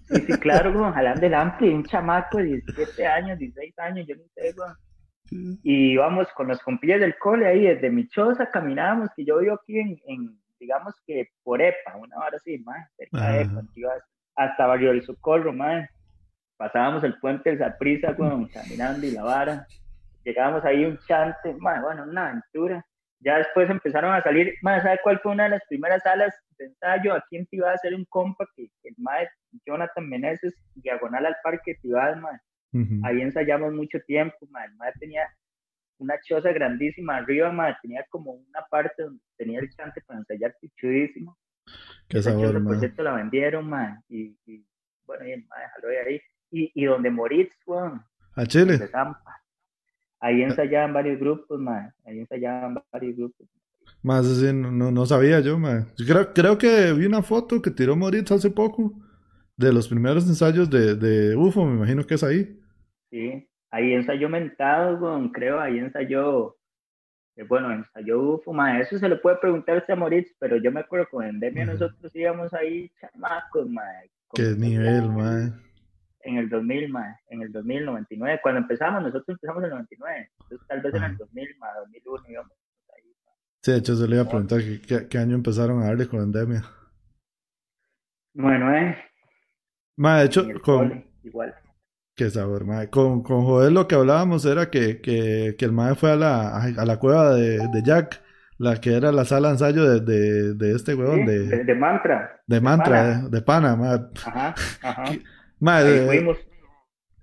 sí, 0.09 0.33
claro, 0.41 0.93
jalando 0.93 1.27
el 1.27 1.35
ampli, 1.35 1.69
un 1.69 1.85
chamaco 1.85 2.39
de 2.39 2.45
17 2.45 3.07
años, 3.07 3.39
16 3.39 3.79
años, 3.79 4.07
yo 4.07 4.17
no 4.17 4.23
sé, 4.35 4.55
Y 5.63 5.93
íbamos 5.93 6.29
con 6.35 6.49
los 6.49 6.61
compillas 6.61 7.01
del 7.01 7.17
cole 7.19 7.47
ahí, 7.47 7.63
desde 7.67 7.91
mi 7.91 8.09
choza 8.09 8.51
caminábamos, 8.51 9.11
que 9.17 9.25
yo 9.25 9.39
vivo 9.39 9.55
aquí 9.55 9.79
en, 9.79 9.99
en 10.07 10.39
digamos 10.59 10.95
que 11.07 11.29
por 11.43 11.61
EPA, 11.61 11.97
una 11.97 12.17
hora 12.19 12.37
así, 12.37 12.59
más 12.59 12.89
cerca 12.97 13.33
de 13.33 13.43
EPA, 13.43 14.05
hasta 14.37 14.67
Barrio 14.67 14.91
del 14.91 15.05
Socorro, 15.05 15.53
madre. 15.53 15.91
Pasábamos 16.57 17.05
el 17.05 17.19
puente 17.19 17.51
del 17.51 17.59
Zaprisa, 17.59 18.17
caminando 18.17 19.07
y 19.07 19.11
la 19.11 19.23
vara. 19.23 19.67
Llegábamos 20.25 20.65
ahí 20.65 20.85
un 20.85 20.99
chante, 21.07 21.55
madre, 21.59 21.83
bueno, 21.83 22.05
una 22.05 22.29
aventura. 22.29 22.87
Ya 23.21 23.39
después 23.39 23.71
empezaron 23.71 24.13
a 24.13 24.23
salir, 24.23 24.55
madre, 24.63 24.83
¿sabe 24.83 25.01
cuál 25.03 25.19
fue 25.21 25.33
una 25.33 25.45
de 25.45 25.51
las 25.51 25.63
primeras 25.69 26.03
salas 26.03 26.35
de 26.59 26.67
ensayo? 26.67 27.15
Aquí 27.15 27.37
en 27.37 27.47
Tibás 27.47 27.77
hacer 27.77 27.95
un 27.95 28.05
compa 28.07 28.47
que, 28.55 28.69
el 28.83 28.95
madre 28.99 29.31
Jonathan 29.67 30.09
Meneses, 30.09 30.55
diagonal 30.75 31.27
al 31.27 31.37
parque 31.43 31.77
Tibás, 31.81 32.21
madre. 32.21 32.41
Ahí 33.05 33.21
ensayamos 33.21 33.73
mucho 33.73 34.01
tiempo. 34.01 34.37
El 34.43 34.75
madre 34.75 34.95
tenía 34.99 35.29
una 35.99 36.19
choza 36.21 36.51
grandísima 36.53 37.19
arriba, 37.19 37.53
madre. 37.53 37.77
Tenía 37.83 38.05
como 38.11 38.33
una 38.33 38.67
parte 38.69 39.05
donde 39.05 39.23
tenía 39.37 39.61
el 39.61 39.71
chante 39.71 40.01
para 40.05 40.19
ensayar 40.19 40.55
pichudísimo 40.61 41.39
Qué 42.09 42.23
sabor, 42.23 42.53
man. 42.55 42.65
proyecto 42.65 43.03
la 43.03 43.15
vendieron. 43.15 43.71
Y, 44.09 44.37
y 44.45 44.67
bueno, 45.07 45.27
y 45.27 45.33
el 45.33 45.47
de 45.83 45.99
ahí. 46.01 46.21
Y, 46.51 46.73
y 46.75 46.85
donde 46.85 47.11
Moritz, 47.11 47.57
weón. 47.67 48.05
A 48.35 48.45
Chile. 48.47 48.79
Ahí 50.25 50.43
ensayaban 50.43 50.95
varios 50.95 51.21
grupos, 51.21 51.61
man. 51.61 51.93
Ahí 52.07 52.19
ensayaban 52.21 52.83
varios 52.91 53.15
grupos. 53.15 53.47
Más 54.03 54.25
así, 54.25 54.55
no, 54.55 54.91
no 54.91 55.05
sabía 55.05 55.41
yo, 55.41 55.59
man. 55.59 55.87
Creo, 55.99 56.33
creo 56.33 56.57
que 56.57 56.95
vi 56.95 57.05
una 57.05 57.23
foto 57.23 57.61
que 57.61 57.71
tiró 57.71 57.95
Moritz 57.95 58.33
hace 58.33 58.49
poco 58.51 58.95
de 59.55 59.71
los 59.71 59.87
primeros 59.87 60.27
ensayos 60.27 60.71
de, 60.71 60.95
de 60.95 61.37
UFO, 61.37 61.67
me 61.67 61.77
imagino 61.77 62.07
que 62.07 62.15
es 62.15 62.25
ahí. 62.25 62.59
Sí, 63.11 63.47
ahí 63.71 63.93
ensayó 63.93 64.31
Mentado, 64.31 65.31
creo, 65.31 65.61
ahí 65.61 65.79
ensayó 65.79 66.57
eh, 67.37 67.45
bueno, 67.47 67.71
ensayó 67.71 68.19
UFO, 68.23 68.55
ma, 68.55 68.81
eso 68.81 68.99
se 68.99 69.09
le 69.11 69.17
puede 69.17 69.37
preguntar 69.37 69.85
a 69.87 69.95
Moritz, 69.95 70.35
pero 70.39 70.57
yo 70.57 70.73
me 70.73 70.81
acuerdo 70.81 71.07
con 71.11 71.27
Endemia 71.27 71.67
nosotros 71.67 72.17
íbamos 72.17 72.51
ahí 72.55 72.91
chamacos, 72.99 73.69
ma. 73.69 73.83
Qué 74.33 74.55
nivel, 74.57 75.11
ma. 75.11 75.53
En 76.25 76.39
el 76.39 76.49
2000, 76.49 76.89
ma, 76.89 77.21
en 77.29 77.43
el 77.43 77.53
2099, 77.53 78.41
cuando 78.43 78.63
empezamos, 78.63 79.03
nosotros 79.03 79.29
empezamos 79.29 79.63
en 79.63 79.65
el 79.65 79.71
99, 79.71 80.31
entonces 80.41 80.67
tal 80.67 80.81
vez 80.81 80.95
en 80.95 81.03
el 81.03 81.17
2000, 81.19 81.59
ma, 81.59 81.67
2001 81.81 82.25
íbamos 82.31 82.53
ahí, 82.97 83.15
ma. 83.27 83.33
Sí, 83.63 83.73
de 83.73 83.79
hecho 83.79 83.95
se 83.95 84.09
le 84.09 84.17
iba 84.17 84.25
a 84.25 84.29
preguntar 84.29 84.61
qué, 85.09 85.19
año 85.19 85.35
empezaron 85.35 85.83
a 85.83 85.87
darle 85.87 86.09
con 86.09 86.21
Endemia. 86.21 86.63
Bueno, 88.33 88.75
eh. 88.75 88.97
Ma, 89.97 90.21
de 90.21 90.27
hecho, 90.27 90.47
con... 90.63 91.05
igual. 91.23 91.55
Qué 92.17 92.31
sabor, 92.31 92.65
mae. 92.65 92.89
Con, 92.91 93.23
con 93.23 93.43
Joel 93.43 93.75
lo 93.75 93.89
que 93.89 93.97
hablábamos 93.97 94.47
era 94.47 94.71
que, 94.71 95.01
que, 95.01 95.57
que 95.59 95.65
el 95.65 95.73
mae 95.73 95.95
fue 95.97 96.13
a 96.13 96.17
la, 96.17 96.57
a 96.57 96.85
la 96.85 96.97
cueva 96.99 97.35
de, 97.35 97.59
de, 97.59 97.83
Jack, 97.83 98.23
la 98.57 98.81
que 98.81 98.95
era 98.95 99.11
la 99.11 99.25
sala 99.25 99.49
de 99.49 99.55
ensayo 99.55 99.85
de, 99.85 100.01
de, 100.01 100.55
de 100.55 100.77
este 100.77 100.95
huevón. 100.95 101.27
de, 101.27 101.65
de, 101.65 101.75
Mantra. 101.75 102.41
De 102.47 102.61
Mantra, 102.61 103.23
de, 103.29 103.43
Pana, 103.43 103.75
mae. 103.75 103.99
Ajá, 104.25 104.55
ajá. 104.83 105.05
Mae, 105.61 105.85
eh, 105.87 106.37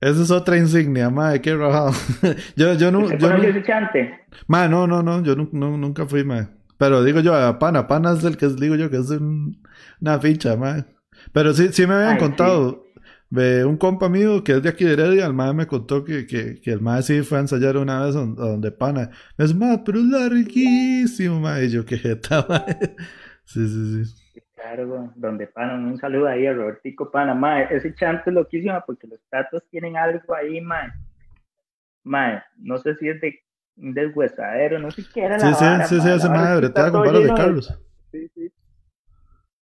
esa 0.02 0.24
es 0.24 0.32
otra 0.32 0.58
insignia, 0.58 1.12
mae, 1.12 1.42
qué 1.42 1.56
rajado. 1.56 1.92
yo, 2.56 2.74
yo 2.74 2.92
no. 2.92 3.08
Yo 3.16 3.30
no 3.30 3.44
ese 3.44 3.64
chante? 3.64 4.20
Mae, 4.48 4.68
no, 4.68 4.88
no, 4.88 5.04
no, 5.04 5.22
yo 5.24 5.36
no, 5.36 5.78
nunca 5.78 6.08
fui, 6.08 6.24
mae. 6.24 6.48
Pero 6.78 7.04
digo 7.04 7.20
yo, 7.20 7.36
a 7.36 7.60
Pana, 7.60 7.88
Pana 7.88 8.14
es 8.14 8.24
el 8.24 8.38
que 8.38 8.48
digo 8.48 8.76
yo 8.76 8.90
que 8.90 8.98
es 8.98 9.12
una 9.12 10.20
ficha, 10.20 10.56
mae. 10.56 10.86
Pero 11.32 11.54
sí, 11.54 11.70
sí 11.72 11.86
me 11.86 11.94
habían 11.94 12.18
contado. 12.18 12.84
Ve, 13.30 13.64
un 13.64 13.78
compa 13.78 14.10
mío 14.10 14.44
que 14.44 14.54
es 14.54 14.64
de 14.64 14.70
aquí 14.70 14.84
de 14.84 14.94
Heredia, 14.94 15.26
el 15.26 15.34
madre 15.34 15.54
me 15.54 15.68
contó 15.68 16.04
que, 16.04 16.26
que, 16.26 16.60
que 16.60 16.72
el 16.72 16.82
madre 16.82 17.04
sí 17.04 17.22
fue 17.22 17.38
a 17.38 17.42
ensayar 17.42 17.78
una 17.78 18.04
vez 18.04 18.16
a 18.16 18.26
donde, 18.26 18.72
pana. 18.72 19.12
Me 19.38 19.46
dice, 19.46 19.58
madre, 19.58 19.84
pero 19.86 20.00
es 20.00 20.06
larguísimo, 20.06 21.40
madre. 21.40 21.66
Y 21.68 21.70
yo, 21.70 21.86
qué 21.86 21.98
jeta, 21.98 22.46
madre. 22.50 22.96
Sí, 23.46 23.68
sí, 23.68 24.06
sí. 24.06 24.21
Claro, 24.62 25.12
donde 25.16 25.48
pana, 25.48 25.74
un 25.74 25.98
saludo 25.98 26.28
ahí 26.28 26.46
a 26.46 26.54
Robertico 26.54 27.10
Pana, 27.10 27.34
madre. 27.34 27.68
Ese 27.72 27.96
chante 27.96 28.30
es 28.30 28.34
loquísimo 28.36 28.80
porque 28.86 29.08
los 29.08 29.20
tatos 29.30 29.64
tienen 29.72 29.98
algo 29.98 30.36
ahí, 30.36 30.62
madre. 30.62 30.94
Madre, 32.04 32.44
no 32.58 32.78
sé 32.78 32.96
si 32.96 33.10
es 33.10 33.20
de 33.22 33.40
un 33.78 33.94
deshuesadero, 33.94 34.78
no 34.78 34.92
sé 34.92 35.04
qué 35.14 35.24
era 35.24 35.38
la 35.38 35.54
Sí, 35.54 35.54
sí, 35.56 35.96
sí, 35.96 36.02
sí, 36.02 36.10
ese 36.10 36.30
madre, 36.30 36.72
con 36.72 37.04
palos 37.04 37.24
de 37.24 37.34
Carlos. 37.34 37.80
Sí, 38.12 38.28
sí. 38.36 38.52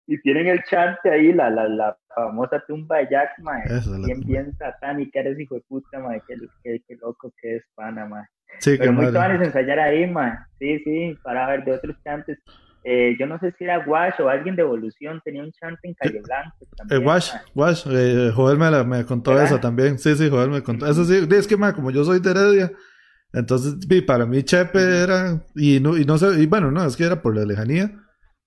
Y 0.06 0.20
tienen 0.20 0.46
el 0.46 0.62
chante 0.62 1.10
ahí, 1.10 1.32
la, 1.32 1.50
la, 1.50 1.68
la 1.68 1.98
famosa 2.14 2.62
tumba 2.64 2.98
de 2.98 3.08
Jack, 3.10 3.38
mae. 3.40 3.64
bien, 4.04 4.20
bien 4.20 4.56
satánica, 4.56 5.18
eres 5.18 5.40
hijo 5.40 5.56
de 5.56 5.62
puta, 5.62 5.98
mae. 5.98 6.22
Qué, 6.28 6.80
qué, 6.86 6.96
loco 6.96 7.32
que 7.40 7.56
es 7.56 7.64
pana, 7.74 8.06
mae. 8.06 8.24
Sí, 8.60 8.76
Pero 8.78 8.92
muy 8.92 9.10
padre 9.12 9.44
ensayar 9.44 9.80
ahí, 9.80 10.06
mae. 10.06 10.38
Sí, 10.60 10.78
sí, 10.84 11.18
para 11.24 11.48
ver 11.48 11.64
de 11.64 11.72
otros 11.72 11.96
chantes. 12.04 12.38
Eh, 12.88 13.16
yo 13.18 13.26
no 13.26 13.36
sé 13.40 13.52
si 13.58 13.64
era 13.64 13.80
Wash 13.84 14.20
o 14.20 14.28
alguien 14.28 14.54
de 14.54 14.62
Evolución, 14.62 15.20
tenía 15.24 15.42
un 15.42 15.50
chante 15.50 15.88
en 15.88 15.94
Calle 15.94 16.20
Blanco. 16.22 16.56
También, 16.76 17.02
eh, 17.02 17.04
Wash, 17.04 17.32
Wash, 17.54 17.84
eh, 17.90 18.30
Joel 18.32 18.58
me, 18.58 18.70
la, 18.70 18.84
me 18.84 19.04
contó 19.04 19.40
eso 19.40 19.58
también. 19.58 19.98
Sí, 19.98 20.14
sí, 20.14 20.30
Joel 20.30 20.50
me 20.50 20.62
contó. 20.62 20.86
Eso 20.86 21.04
sí, 21.04 21.26
es 21.28 21.48
que, 21.48 21.56
mae, 21.56 21.72
como 21.72 21.90
yo 21.90 22.04
soy 22.04 22.20
de 22.20 22.30
Heredia, 22.30 22.72
entonces, 23.32 23.74
para 24.06 24.24
mí 24.24 24.44
Chepe 24.44 25.02
era, 25.02 25.44
y 25.56 25.80
no, 25.80 25.96
y 25.96 26.04
no 26.04 26.16
sé, 26.16 26.40
y 26.40 26.46
bueno, 26.46 26.70
no, 26.70 26.84
es 26.86 26.96
que 26.96 27.04
era 27.04 27.20
por 27.20 27.36
la 27.36 27.44
lejanía 27.44 27.90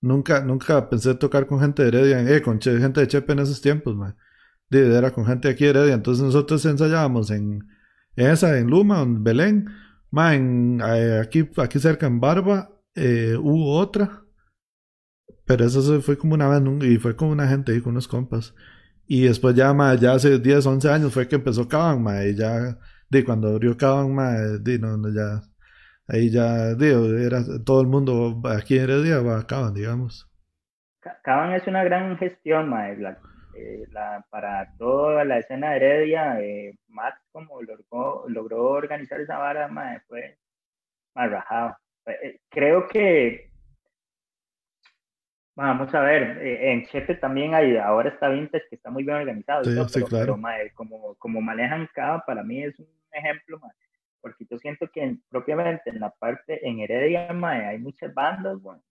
Nunca, 0.02 0.40
nunca 0.42 0.88
pensé 0.88 1.14
tocar 1.14 1.46
con 1.46 1.60
gente 1.60 1.82
de 1.82 1.88
Heredia, 1.88 2.36
eh, 2.36 2.40
con 2.40 2.60
gente 2.60 3.00
de 3.00 3.06
Chepe 3.06 3.32
en 3.34 3.40
esos 3.40 3.60
tiempos, 3.60 3.94
man. 3.96 4.16
Era 4.70 5.10
con 5.10 5.26
gente 5.26 5.48
aquí 5.48 5.64
de 5.64 5.70
Heredia. 5.70 5.94
Entonces 5.94 6.24
nosotros 6.24 6.64
ensayábamos 6.64 7.30
en, 7.30 7.68
esa, 8.16 8.58
en 8.58 8.68
Luma, 8.68 9.02
en 9.02 9.22
Belén. 9.22 9.68
Man, 10.10 10.80
eh, 10.80 11.20
aquí, 11.22 11.48
aquí 11.58 11.78
cerca 11.78 12.06
en 12.06 12.18
Barba 12.18 12.70
eh, 12.94 13.36
hubo 13.38 13.78
otra. 13.78 14.22
Pero 15.46 15.64
eso 15.66 16.00
fue 16.02 16.18
como 16.18 16.34
una 16.34 16.48
vez, 16.48 16.62
y 16.84 16.98
fue 16.98 17.16
con 17.16 17.28
una 17.28 17.48
gente 17.48 17.72
ahí, 17.72 17.80
con 17.80 17.92
unos 17.92 18.08
compas. 18.08 18.54
Y 19.06 19.24
después 19.24 19.54
ya, 19.56 19.74
ya 20.00 20.12
hace 20.14 20.38
10, 20.38 20.66
11 20.66 20.88
años 20.90 21.12
fue 21.12 21.28
que 21.28 21.36
empezó 21.36 21.68
Caban, 21.68 22.02
ma, 22.02 22.24
y 22.24 22.36
ya, 22.36 22.78
de 23.10 23.24
cuando 23.24 23.48
abrió 23.48 23.76
Caban, 23.76 24.14
ma, 24.14 24.32
no, 24.80 24.96
no, 24.98 25.08
ya, 25.14 25.42
ahí 26.08 26.30
ya, 26.30 26.74
digo, 26.74 27.06
era 27.16 27.42
todo 27.64 27.80
el 27.82 27.88
mundo 27.88 28.40
aquí 28.46 28.76
en 28.78 28.84
Heredia 28.84 29.18
acaban, 29.38 29.74
digamos. 29.74 30.28
Caban 31.24 31.54
es 31.54 31.66
una 31.66 31.84
gran 31.84 32.16
gestión, 32.18 32.68
maestra. 32.68 33.18
eh, 33.54 33.86
la, 33.92 34.24
para 34.30 34.74
toda 34.78 35.24
la 35.24 35.38
escena 35.38 35.70
de 35.70 35.76
Heredia, 35.76 36.40
eh, 36.40 36.78
Max 36.88 37.20
como 37.32 37.62
logró, 37.62 38.24
logró 38.28 38.64
organizar 38.70 39.20
esa 39.20 39.38
vara, 39.38 39.68
mae, 39.68 40.00
fue 40.08 40.38
más 41.14 41.30
rajado. 41.30 41.76
Eh, 42.06 42.40
creo 42.50 42.88
que, 42.88 43.49
vamos 45.66 45.94
a 45.94 46.00
ver, 46.00 46.38
en 46.42 46.86
Chepe 46.86 47.14
también 47.16 47.54
hay, 47.54 47.76
ahora 47.76 48.10
está 48.10 48.28
Vintage 48.28 48.64
que 48.68 48.76
está 48.76 48.90
muy 48.90 49.04
bien 49.04 49.16
organizado, 49.16 49.64
sí, 49.64 50.04
pero, 50.10 50.38
como, 50.74 51.14
como 51.16 51.40
manejan 51.40 51.88
cada, 51.94 52.20
para 52.24 52.42
mí 52.42 52.62
es 52.62 52.78
un 52.78 52.86
ejemplo, 53.12 53.58
mae, 53.58 53.72
porque 54.20 54.46
yo 54.50 54.58
siento 54.58 54.88
que 54.90 55.16
propiamente 55.28 55.90
en 55.90 56.00
la 56.00 56.10
parte, 56.10 56.66
en 56.66 56.80
Heredia, 56.80 57.32
mae, 57.32 57.66
hay 57.66 57.78
muchas 57.78 58.12
bandas, 58.14 58.60
bueno, 58.60 58.82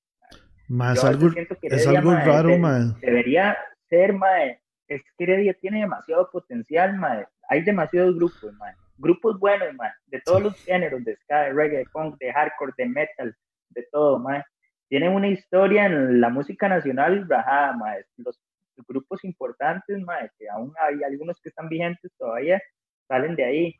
más 0.69 1.03
algo, 1.03 1.31
es 1.63 1.87
algo 1.87 2.13
raro, 2.13 2.57
mae. 2.59 2.93
Debería 3.01 3.57
ser, 3.89 4.13
mae. 4.13 4.61
Es 4.87 5.01
que 5.17 5.23
Heredia 5.23 5.55
tiene 5.55 5.79
demasiado 5.79 6.29
potencial, 6.29 6.95
mae. 6.95 7.25
Hay 7.49 7.63
demasiados 7.63 8.15
grupos, 8.15 8.53
mae. 8.53 8.75
Grupos 8.97 9.39
buenos, 9.39 9.73
mae. 9.73 9.91
De 10.05 10.21
todos 10.21 10.43
los 10.43 10.63
géneros, 10.63 11.03
de 11.03 11.15
ska, 11.17 11.41
de 11.41 11.53
reggae, 11.53 11.77
de 11.79 11.85
punk, 11.91 12.19
de 12.19 12.31
hardcore, 12.31 12.73
de 12.77 12.85
metal, 12.85 13.35
de 13.69 13.87
todo, 13.91 14.19
mae. 14.19 14.43
Tienen 14.89 15.13
una 15.13 15.27
historia 15.27 15.85
en 15.85 16.19
la 16.19 16.29
música 16.29 16.67
nacional 16.67 17.27
rajada, 17.29 17.77
mae. 17.77 18.05
Los 18.17 18.39
grupos 18.87 19.23
importantes, 19.23 19.99
mae, 19.99 20.29
que 20.37 20.49
aún 20.49 20.73
hay 20.81 21.03
algunos 21.03 21.39
que 21.41 21.49
están 21.49 21.69
vigentes 21.69 22.11
todavía, 22.17 22.61
salen 23.07 23.35
de 23.35 23.45
ahí. 23.45 23.75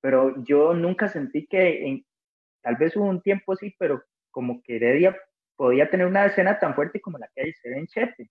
Pero 0.00 0.42
yo 0.44 0.72
nunca 0.74 1.08
sentí 1.08 1.46
que, 1.46 1.86
en, 1.86 2.04
tal 2.62 2.76
vez 2.76 2.96
hubo 2.96 3.06
un 3.06 3.20
tiempo 3.20 3.56
sí, 3.56 3.74
pero 3.78 4.02
como 4.30 4.62
que 4.62 4.76
Heredia 4.76 5.16
podía 5.56 5.90
tener 5.90 6.06
una 6.06 6.26
escena 6.26 6.58
tan 6.58 6.74
fuerte 6.74 7.00
como 7.00 7.18
la 7.18 7.28
que 7.34 7.42
hay 7.42 7.54
en 7.64 7.86
Chepe. 7.86 8.30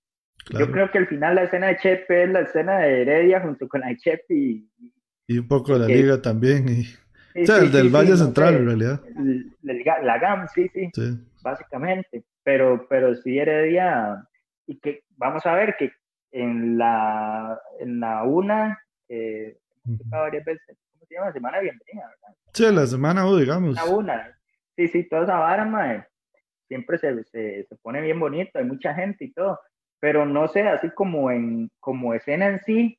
Yo 0.57 0.71
creo 0.71 0.89
que 0.89 0.97
al 0.97 1.07
final 1.07 1.35
la 1.35 1.43
escena 1.43 1.67
de 1.67 1.77
Chepe 1.77 2.23
es 2.23 2.29
la 2.29 2.41
escena 2.41 2.79
de 2.79 3.03
Heredia 3.03 3.41
junto 3.41 3.67
con 3.67 3.81
la 3.81 3.87
de 3.87 3.97
Chepe 3.97 4.33
y, 4.33 4.69
y 5.27 5.37
un 5.37 5.47
poco 5.47 5.73
de 5.73 5.79
la 5.79 5.87
liga 5.87 6.21
también. 6.21 6.65
Y, 6.67 7.41
o 7.43 7.45
sea, 7.45 7.57
el 7.59 7.71
del 7.71 7.89
Valle 7.89 8.17
Central 8.17 8.55
en 8.55 8.65
realidad. 8.65 9.01
la 9.61 10.17
GAM, 10.17 10.47
sí, 10.53 10.69
sí, 10.73 10.89
básicamente. 11.41 12.23
Pero, 12.43 12.87
pero 12.89 13.15
sí 13.15 13.37
Heredia, 13.37 14.27
y 14.65 14.79
que 14.79 15.03
vamos 15.17 15.45
a 15.45 15.53
ver 15.53 15.75
que 15.77 15.91
en 16.31 16.77
la, 16.77 17.59
en 17.79 17.99
la 17.99 18.23
una, 18.23 18.81
eh, 19.09 19.57
varias 19.83 20.45
veces, 20.45 20.77
¿cómo 20.93 21.05
se 21.05 21.15
llama? 21.15 21.33
Semana 21.33 21.59
bienvenida, 21.59 22.07
¿verdad? 22.07 22.37
Sí, 22.53 22.71
la 22.73 22.87
semana 22.87 23.27
U, 23.27 23.37
digamos. 23.37 23.75
La 23.75 23.85
una, 23.85 24.37
sí, 24.75 24.87
sí, 24.87 25.07
toda 25.07 25.23
esa 25.23 25.37
vara, 25.37 26.09
siempre 26.67 26.97
se, 26.97 27.23
se, 27.25 27.65
se, 27.65 27.75
pone 27.77 28.01
bien 28.01 28.19
bonito, 28.19 28.57
hay 28.57 28.65
mucha 28.65 28.93
gente 28.93 29.25
y 29.25 29.33
todo, 29.33 29.59
pero 29.99 30.25
no 30.25 30.47
sé, 30.47 30.61
así 30.61 30.89
como 30.91 31.29
en 31.29 31.69
como 31.79 32.13
escena 32.13 32.47
en 32.47 32.59
sí, 32.63 32.97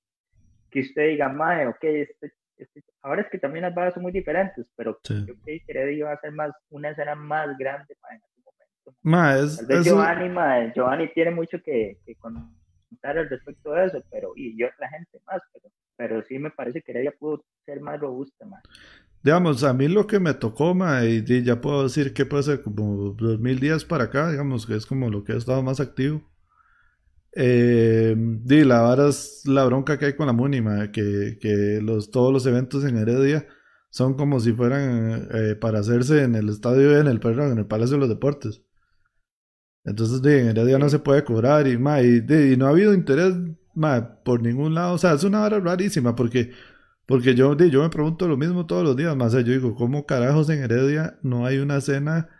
que 0.71 0.81
usted 0.81 1.09
diga, 1.09 1.29
mae, 1.31 1.67
ok, 1.67 1.83
este, 1.85 2.33
este, 2.59 2.83
ahora 3.01 3.23
es 3.23 3.31
que 3.31 3.39
también 3.39 3.63
las 3.63 3.75
barras 3.75 3.95
son 3.95 4.03
muy 4.03 4.13
diferentes, 4.13 4.67
pero 4.77 4.99
yo 5.03 5.25
creo 5.25 5.37
que 5.45 5.63
Heredia 5.67 6.07
va 6.07 6.13
a 6.13 6.21
ser 6.21 6.33
más, 6.33 6.53
una 6.71 6.91
escena 6.91 7.15
más 7.15 7.57
grande 7.57 7.97
mae, 8.03 8.21
Mae, 9.03 9.45
es, 9.45 9.57
Tal 9.57 9.67
vez 9.67 9.85
Giovanni, 9.85 10.29
mae, 10.29 10.73
Giovanni 10.75 11.13
tiene 11.13 11.31
mucho 11.31 11.59
que, 11.65 11.99
que 12.05 12.17
contar 12.17 13.19
al 13.19 13.29
respecto 13.29 13.73
de 13.73 13.87
eso, 13.87 14.03
pero, 14.11 14.33
y, 14.37 14.57
yo 14.59 14.67
otra 14.67 14.89
gente 14.91 15.21
más, 15.27 15.41
pero, 15.53 15.69
pero 15.97 16.23
sí 16.29 16.39
me 16.39 16.51
parece 16.51 16.83
que 16.83 16.93
Heredia 16.93 17.13
pudo 17.19 17.45
ser 17.65 17.81
más 17.81 18.01
robusta, 18.01 18.45
mae. 18.47 18.61
Digamos, 19.23 19.63
a 19.63 19.73
mí 19.73 19.87
lo 19.87 20.07
que 20.07 20.19
me 20.19 20.35
tocó, 20.35 20.75
ma, 20.75 21.05
y 21.05 21.23
ya 21.45 21.61
puedo 21.61 21.85
decir 21.85 22.13
que 22.13 22.27
puede 22.27 22.43
ser 22.43 22.63
como 22.63 23.13
dos 23.13 23.39
mil 23.39 23.61
días 23.61 23.85
para 23.85 24.05
acá, 24.05 24.31
digamos, 24.31 24.67
que 24.67 24.75
es 24.75 24.85
como 24.85 25.11
lo 25.11 25.23
que 25.23 25.33
ha 25.33 25.37
estado 25.37 25.63
más 25.63 25.79
activo. 25.79 26.23
Eh, 27.35 28.15
di, 28.17 28.65
la 28.65 28.81
vara 28.81 29.09
es 29.09 29.43
la 29.47 29.65
bronca 29.65 29.97
que 29.99 30.07
hay 30.07 30.17
con 30.17 30.27
la 30.27 30.33
Muni, 30.33 30.61
que, 30.93 31.39
que 31.41 31.81
los, 31.81 32.11
todos 32.11 32.33
los 32.33 32.45
eventos 32.47 32.85
en 32.85 32.99
Heredia 32.99 33.47
son 33.91 34.15
como 34.15 34.41
si 34.41 34.53
fueran 34.53 35.29
eh, 35.33 35.55
para 35.55 35.79
hacerse 35.81 36.25
en 36.25 36.35
el 36.35 36.49
estadio, 36.49 36.99
en 36.99 37.07
el, 37.07 37.21
perdón, 37.21 37.53
en 37.53 37.59
el 37.59 37.67
Palacio 37.67 37.95
de 37.97 38.01
los 38.01 38.09
Deportes. 38.09 38.65
Entonces, 39.85 40.21
en 40.25 40.49
Heredia 40.49 40.79
no 40.79 40.89
se 40.89 40.99
puede 40.99 41.25
cobrar 41.25 41.67
y, 41.67 41.77
ma, 41.77 42.03
y, 42.03 42.23
no 42.57 42.67
ha 42.67 42.71
habido 42.71 42.95
interés 42.95 43.35
por 44.25 44.43
ningún 44.43 44.75
lado. 44.75 44.95
O 44.95 44.99
sea, 44.99 45.13
es 45.15 45.25
una 45.25 45.41
vara 45.41 45.61
rarísima 45.61 46.15
porque 46.15 46.53
porque 47.07 47.35
yo, 47.35 47.57
yo 47.57 47.83
me 47.83 47.91
pregunto 47.91 48.29
lo 48.29 48.37
mismo 48.37 48.67
todos 48.67 48.85
los 48.85 48.97
días, 48.97 49.17
más 49.17 49.33
yo 49.33 49.41
digo, 49.43 49.75
¿cómo 49.75 50.07
carajos 50.07 50.49
en 50.51 50.63
Heredia 50.63 51.19
no 51.23 51.45
hay 51.47 51.59
una 51.59 51.79
escena 51.79 52.31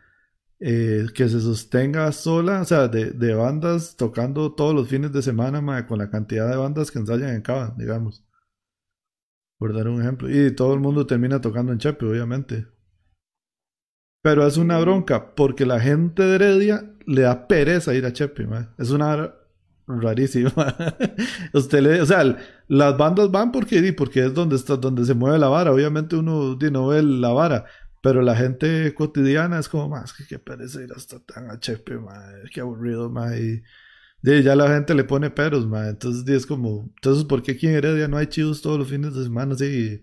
eh, 0.61 1.07
que 1.15 1.29
se 1.29 1.41
sostenga 1.41 2.11
sola, 2.13 2.63
o 2.63 2.65
sea, 2.65 2.89
de, 2.89 3.35
bandas 3.35 3.97
tocando 3.97 4.55
todos 4.55 4.75
los 4.75 4.89
fines 4.89 5.13
de 5.13 5.23
semana, 5.23 5.87
con 5.87 5.99
la 5.99 6.09
cantidad 6.11 6.49
de 6.49 6.57
bandas 6.57 6.91
que 6.91 7.01
ensayan 7.01 7.31
en 7.35 7.43
Cava, 7.43 7.75
digamos? 7.77 8.25
Por 9.59 9.75
dar 9.75 9.89
un 9.89 10.01
ejemplo. 10.01 10.31
Y 10.31 10.55
todo 10.55 10.75
el 10.75 10.81
mundo 10.81 11.07
termina 11.07 11.41
tocando 11.41 11.73
en 11.73 11.79
Chepe, 11.79 12.07
obviamente. 12.07 12.67
Pero 14.23 14.47
es 14.47 14.57
una 14.57 14.79
bronca, 14.79 15.35
porque 15.35 15.67
la 15.67 15.81
gente 15.81 16.23
de 16.23 16.37
Heredia 16.37 16.85
le 17.07 17.23
da 17.23 17.49
pereza 17.49 17.95
ir 17.95 18.07
a 18.07 18.13
Chepe, 18.13 18.47
es 18.79 18.91
una 18.91 19.35
rarísima. 19.87 20.53
Usted 21.53 21.81
le, 21.81 22.01
o 22.01 22.07
sea, 22.07 22.37
las 22.69 22.97
bandas 22.97 23.31
van 23.31 23.53
porque, 23.53 23.93
porque 23.93 24.25
es 24.25 24.35
donde 24.35 24.57
está, 24.57 24.77
donde 24.77 25.05
se 25.05 25.15
mueve 25.15 25.39
la 25.39 25.49
vara. 25.49 25.73
Obviamente 25.73 26.17
uno 26.17 26.57
no 26.57 26.87
ve 26.87 27.03
la 27.03 27.31
vara, 27.31 27.65
pero 28.01 28.23
la 28.23 28.37
gente 28.37 28.95
cotidiana 28.95 29.59
es 29.59 29.69
como 29.69 29.89
más 29.89 30.13
que 30.13 30.27
qué 30.27 30.39
pereza 30.39 30.83
ir 30.83 30.93
hasta 30.95 31.19
tan 31.21 31.51
a 31.51 31.59
chepe, 31.59 31.99
madre, 31.99 32.49
qué 32.53 32.61
aburrido, 32.61 33.11
madre. 33.11 33.65
Y, 34.25 34.43
ya 34.45 34.55
la 34.55 34.69
gente 34.69 34.95
le 34.95 35.05
pone 35.05 35.31
peros, 35.31 35.67
madre. 35.67 35.91
Entonces 35.91 36.29
es 36.29 36.47
como, 36.47 36.91
entonces 36.97 37.25
¿por 37.25 37.43
qué 37.43 37.53
aquí 37.53 37.67
en 37.67 37.75
Heredia 37.75 38.07
no 38.09 38.19
hay 38.19 38.29
chivos 38.29 38.63
todos 38.63 38.79
los 38.79 38.89
fines 38.89 39.15
de 39.15 39.25
semana 39.25 39.55
así 39.55 40.01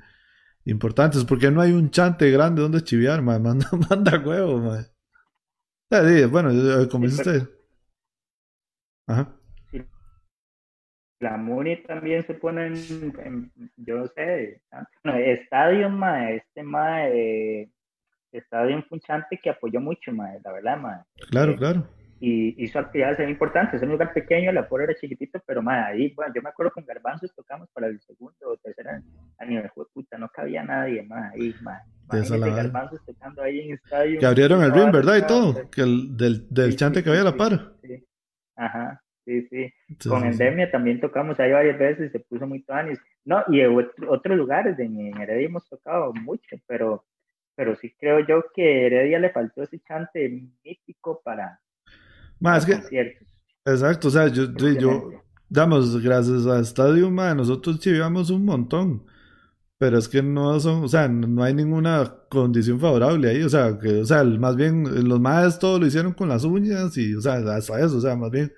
importantes? 0.65 1.25
porque 1.25 1.51
no 1.51 1.61
hay 1.61 1.71
un 1.71 1.89
chante 1.89 2.29
grande 2.31 2.61
donde 2.61 2.83
chiviar, 2.83 3.21
madre? 3.21 3.39
Manda, 3.43 3.69
manda 3.89 4.19
huevo, 4.19 4.59
madre. 4.59 6.27
bueno, 6.27 6.49
como 6.89 7.05
dice 7.05 7.21
usted. 7.21 7.49
Ajá 9.07 9.39
la 11.19 11.37
Muni 11.37 11.75
también 11.83 12.25
se 12.25 12.33
pone 12.33 12.67
en, 12.67 13.51
yo 13.77 13.97
no 13.97 14.07
sé, 14.07 14.61
no, 15.03 15.13
estadio, 15.15 15.89
ma, 15.89 16.31
este 16.31 16.63
ma, 16.63 17.07
eh, 17.07 17.69
estadio 18.31 18.83
Punchante 18.87 19.39
que 19.41 19.49
apoyó 19.49 19.81
mucho, 19.81 20.13
ma, 20.13 20.29
la 20.43 20.51
verdad, 20.51 20.77
ma. 20.77 21.05
Claro, 21.29 21.55
claro. 21.57 21.87
Y 22.21 22.61
hizo 22.63 22.79
actividades 22.79 23.19
muy 23.19 23.31
importantes, 23.31 23.75
es 23.75 23.83
un 23.83 23.89
lugar 23.89 24.11
pequeño, 24.13 24.49
el 24.49 24.57
aforo 24.57 24.83
era 24.83 24.95
chiquitito, 24.95 25.41
pero 25.45 25.61
ma, 25.61 25.85
ahí, 25.85 26.13
bueno, 26.15 26.33
yo 26.35 26.41
me 26.41 26.49
acuerdo 26.49 26.73
con 26.73 26.85
Garbanzos 26.85 27.33
tocamos 27.33 27.69
para 27.71 27.87
el 27.87 27.99
segundo 28.01 28.35
o 28.45 28.57
tercer 28.57 28.87
año 29.37 29.61
de 29.61 29.69
puta, 29.93 30.17
no 30.17 30.27
cabía 30.29 30.63
nadie, 30.63 31.01
ma, 31.03 31.29
ahí, 31.29 31.55
ma. 31.61 31.81
Garbanzos 32.09 33.05
tocando 33.05 33.41
ahí 33.41 33.61
en 33.61 33.75
estadio. 33.75 34.19
Que 34.19 34.25
abrieron 34.25 34.63
el 34.63 34.73
ring, 34.73 34.91
¿verdad? 34.91 35.17
Y 35.17 35.27
todo, 35.27 35.69
que 35.69 35.81
el, 35.81 36.17
del, 36.17 36.47
del 36.49 36.75
chante 36.75 37.03
que 37.03 37.09
había 37.09 37.21
a 37.21 37.25
la 37.25 37.37
par. 37.37 37.73
Sí. 37.83 38.05
Ajá, 38.59 39.01
sí, 39.23 39.47
sí. 39.47 39.73
Con 40.09 40.25
Endemia 40.25 40.69
también 40.69 40.99
tocamos 40.99 41.39
ahí 41.39 41.51
varias 41.51 41.79
veces, 41.79 42.11
se 42.11 42.19
puso 42.19 42.45
muy 42.45 42.61
tuanis. 42.63 42.99
No, 43.23 43.43
y 43.47 43.61
en 43.61 43.73
otros 44.07 44.37
lugares, 44.37 44.77
en, 44.79 44.99
Heredia 45.17 45.45
hemos 45.45 45.67
tocado 45.69 46.13
mucho, 46.13 46.57
pero, 46.67 47.05
pero 47.55 47.75
sí 47.75 47.95
creo 47.97 48.19
yo 48.19 48.43
que 48.53 48.87
Heredia 48.87 49.19
le 49.19 49.29
faltó 49.29 49.63
ese 49.63 49.79
chante 49.79 50.27
mítico 50.63 51.21
para, 51.23 51.61
más 52.39 52.65
que, 52.65 52.79
Exacto, 53.65 54.07
o 54.07 54.11
sea, 54.11 54.27
yo, 54.27 54.45
yo, 54.55 55.11
damos, 55.49 56.01
gracias 56.01 56.45
a 56.47 56.59
Estadio, 56.59 57.11
nosotros 57.11 57.79
llevamos 57.83 58.29
un 58.29 58.45
montón. 58.45 59.05
Pero 59.77 59.97
es 59.97 60.09
que 60.09 60.21
no 60.21 60.59
son, 60.59 60.83
o 60.83 60.87
sea, 60.89 61.07
no 61.07 61.41
hay 61.41 61.53
ninguna 61.53 62.13
condición 62.29 62.81
favorable 62.81 63.29
ahí, 63.29 63.43
o 63.43 63.49
sea, 63.49 63.79
que, 63.79 64.01
o 64.01 64.05
sea, 64.05 64.25
más 64.25 64.57
bien 64.57 65.07
los 65.07 65.21
más 65.21 65.57
todo 65.57 65.79
lo 65.79 65.85
hicieron 65.85 66.13
con 66.13 66.27
las 66.27 66.43
uñas 66.43 66.97
y, 66.97 67.15
o 67.15 67.21
sea, 67.21 67.35
hasta 67.35 67.79
eso, 67.79 67.97
o 67.97 68.01
sea, 68.01 68.17
más 68.17 68.29
bien 68.29 68.51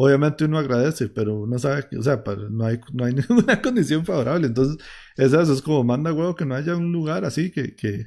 obviamente 0.00 0.44
uno 0.44 0.58
agradece, 0.58 1.08
pero 1.08 1.40
uno 1.40 1.58
sabe 1.58 1.88
que, 1.90 1.96
o 1.98 2.02
sea, 2.02 2.22
no 2.50 2.64
hay, 2.64 2.78
no 2.92 3.04
hay 3.04 3.14
ninguna 3.28 3.60
condición 3.60 4.04
favorable. 4.06 4.46
Entonces, 4.46 4.76
eso, 5.16 5.40
es 5.42 5.60
como 5.62 5.82
manda 5.82 6.12
huevo 6.12 6.36
que 6.36 6.46
no 6.46 6.54
haya 6.54 6.76
un 6.76 6.92
lugar 6.92 7.24
así 7.24 7.50
que, 7.50 7.74
que, 7.74 8.06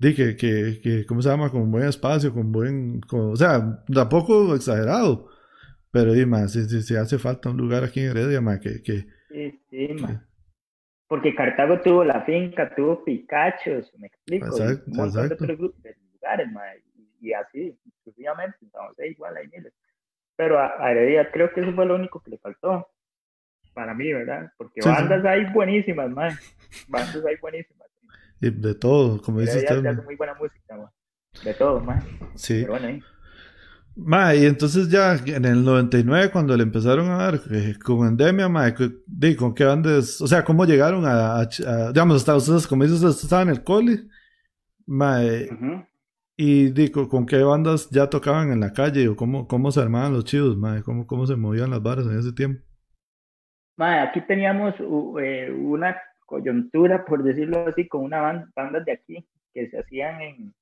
que, 0.00 0.36
que, 0.36 0.80
que 0.82 1.06
¿cómo 1.06 1.22
se 1.22 1.28
llama? 1.28 1.50
Con 1.50 1.70
buen 1.70 1.88
espacio, 1.88 2.32
con 2.32 2.52
buen, 2.52 3.00
o 3.10 3.36
sea, 3.36 3.84
tampoco 3.92 4.54
exagerado, 4.54 5.28
pero 5.90 6.14
y 6.14 6.24
más, 6.24 6.52
si, 6.52 6.96
hace 6.96 7.18
falta 7.18 7.50
un 7.50 7.56
lugar 7.56 7.84
aquí 7.84 8.00
en 8.00 8.10
Heredia, 8.10 8.40
más 8.40 8.60
que, 8.60 8.82
que, 8.82 9.06
sí, 9.28 9.60
sí, 9.70 9.88
Porque 11.08 11.34
Cartago 11.34 11.80
tuvo 11.80 12.04
la 12.04 12.24
finca, 12.24 12.72
tuvo 12.74 13.04
Pikachu, 13.04 13.82
me 13.98 14.06
explico. 14.06 14.46
Exacto, 14.46 14.84
un 14.86 14.96
montón 14.96 15.28
de 15.28 15.96
lugares, 16.12 16.48
y, 17.20 17.32
así, 17.32 17.76
sucesivamente, 18.04 18.56
entonces 18.62 19.10
igual 19.10 19.36
hay 19.36 19.48
miles. 19.48 19.72
Pero 20.36 20.60
a, 20.60 20.90
Heredia 20.92 21.30
creo 21.32 21.52
que 21.52 21.62
eso 21.62 21.72
fue 21.72 21.86
lo 21.86 21.96
único 21.96 22.20
que 22.20 22.30
le 22.30 22.38
faltó. 22.38 22.86
Para 23.74 23.94
mí, 23.94 24.12
¿verdad? 24.12 24.52
Porque 24.56 24.80
bandas 24.84 25.24
hay 25.24 25.44
buenísimas, 25.52 26.10
man. 26.10 26.32
Bandas 26.88 27.24
hay 27.24 27.36
buenísimas. 27.36 27.87
Y 28.40 28.50
de 28.50 28.74
todo, 28.74 29.20
como 29.20 29.40
dice 29.40 29.58
usted. 29.58 29.82
muy 30.04 30.16
buena 30.16 30.34
música, 30.34 30.76
man. 30.76 30.90
De 31.44 31.54
todo, 31.54 31.80
man. 31.80 32.02
Sí. 32.34 32.60
Pero 32.60 32.72
bueno, 32.72 32.88
ahí. 32.88 33.02
Ma, 34.00 34.32
y 34.32 34.46
entonces 34.46 34.88
ya 34.88 35.16
en 35.26 35.44
el 35.44 35.64
99 35.64 36.30
cuando 36.30 36.56
le 36.56 36.62
empezaron 36.62 37.10
a 37.10 37.16
dar 37.16 37.40
eh, 37.50 37.74
como 37.84 38.06
endemia, 38.06 38.48
ma, 38.48 38.72
¿con 38.72 39.54
qué 39.54 39.64
bandas? 39.64 40.20
O 40.20 40.26
sea, 40.28 40.44
¿cómo 40.44 40.64
llegaron 40.64 41.04
a, 41.04 41.48
digamos, 41.92 42.16
hasta 42.18 42.36
ustedes, 42.36 42.68
como 42.68 42.84
dices, 42.84 43.02
estaban 43.02 43.48
en 43.48 43.54
el 43.56 43.64
cole? 43.64 44.04
Ma, 44.86 45.24
eh, 45.24 45.50
y 46.36 46.70
digo, 46.70 47.08
¿con 47.08 47.26
qué 47.26 47.42
bandas 47.42 47.90
ya 47.90 48.08
tocaban 48.08 48.52
en 48.52 48.60
la 48.60 48.72
calle? 48.72 49.08
¿O 49.08 49.16
cómo, 49.16 49.48
cómo 49.48 49.72
se 49.72 49.80
armaban 49.80 50.12
los 50.12 50.24
chidos, 50.24 50.56
ma? 50.56 50.80
¿Cómo, 50.82 51.04
¿Cómo 51.04 51.26
se 51.26 51.34
movían 51.34 51.70
las 51.70 51.82
barras 51.82 52.06
en 52.06 52.20
ese 52.20 52.32
tiempo? 52.32 52.62
Ma, 53.76 54.02
aquí 54.02 54.20
teníamos 54.20 54.74
eh, 55.20 55.50
una 55.50 55.96
coyuntura, 56.28 57.04
por 57.04 57.22
decirlo 57.24 57.66
así, 57.66 57.88
con 57.88 58.04
una 58.04 58.20
banda, 58.20 58.48
bandas 58.54 58.84
de 58.84 58.92
aquí 58.92 59.26
que 59.52 59.68
se 59.68 59.78
hacían 59.78 60.20
en 60.20 60.54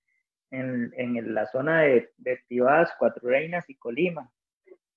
en, 0.50 0.92
en 0.96 1.35
la 1.35 1.46
zona 1.46 1.83
de, 1.83 2.11
de 2.18 2.38
Tibás, 2.48 2.90
Cuatro 2.98 3.29
Reinas 3.29 3.68
y 3.68 3.74
Colima. 3.76 4.31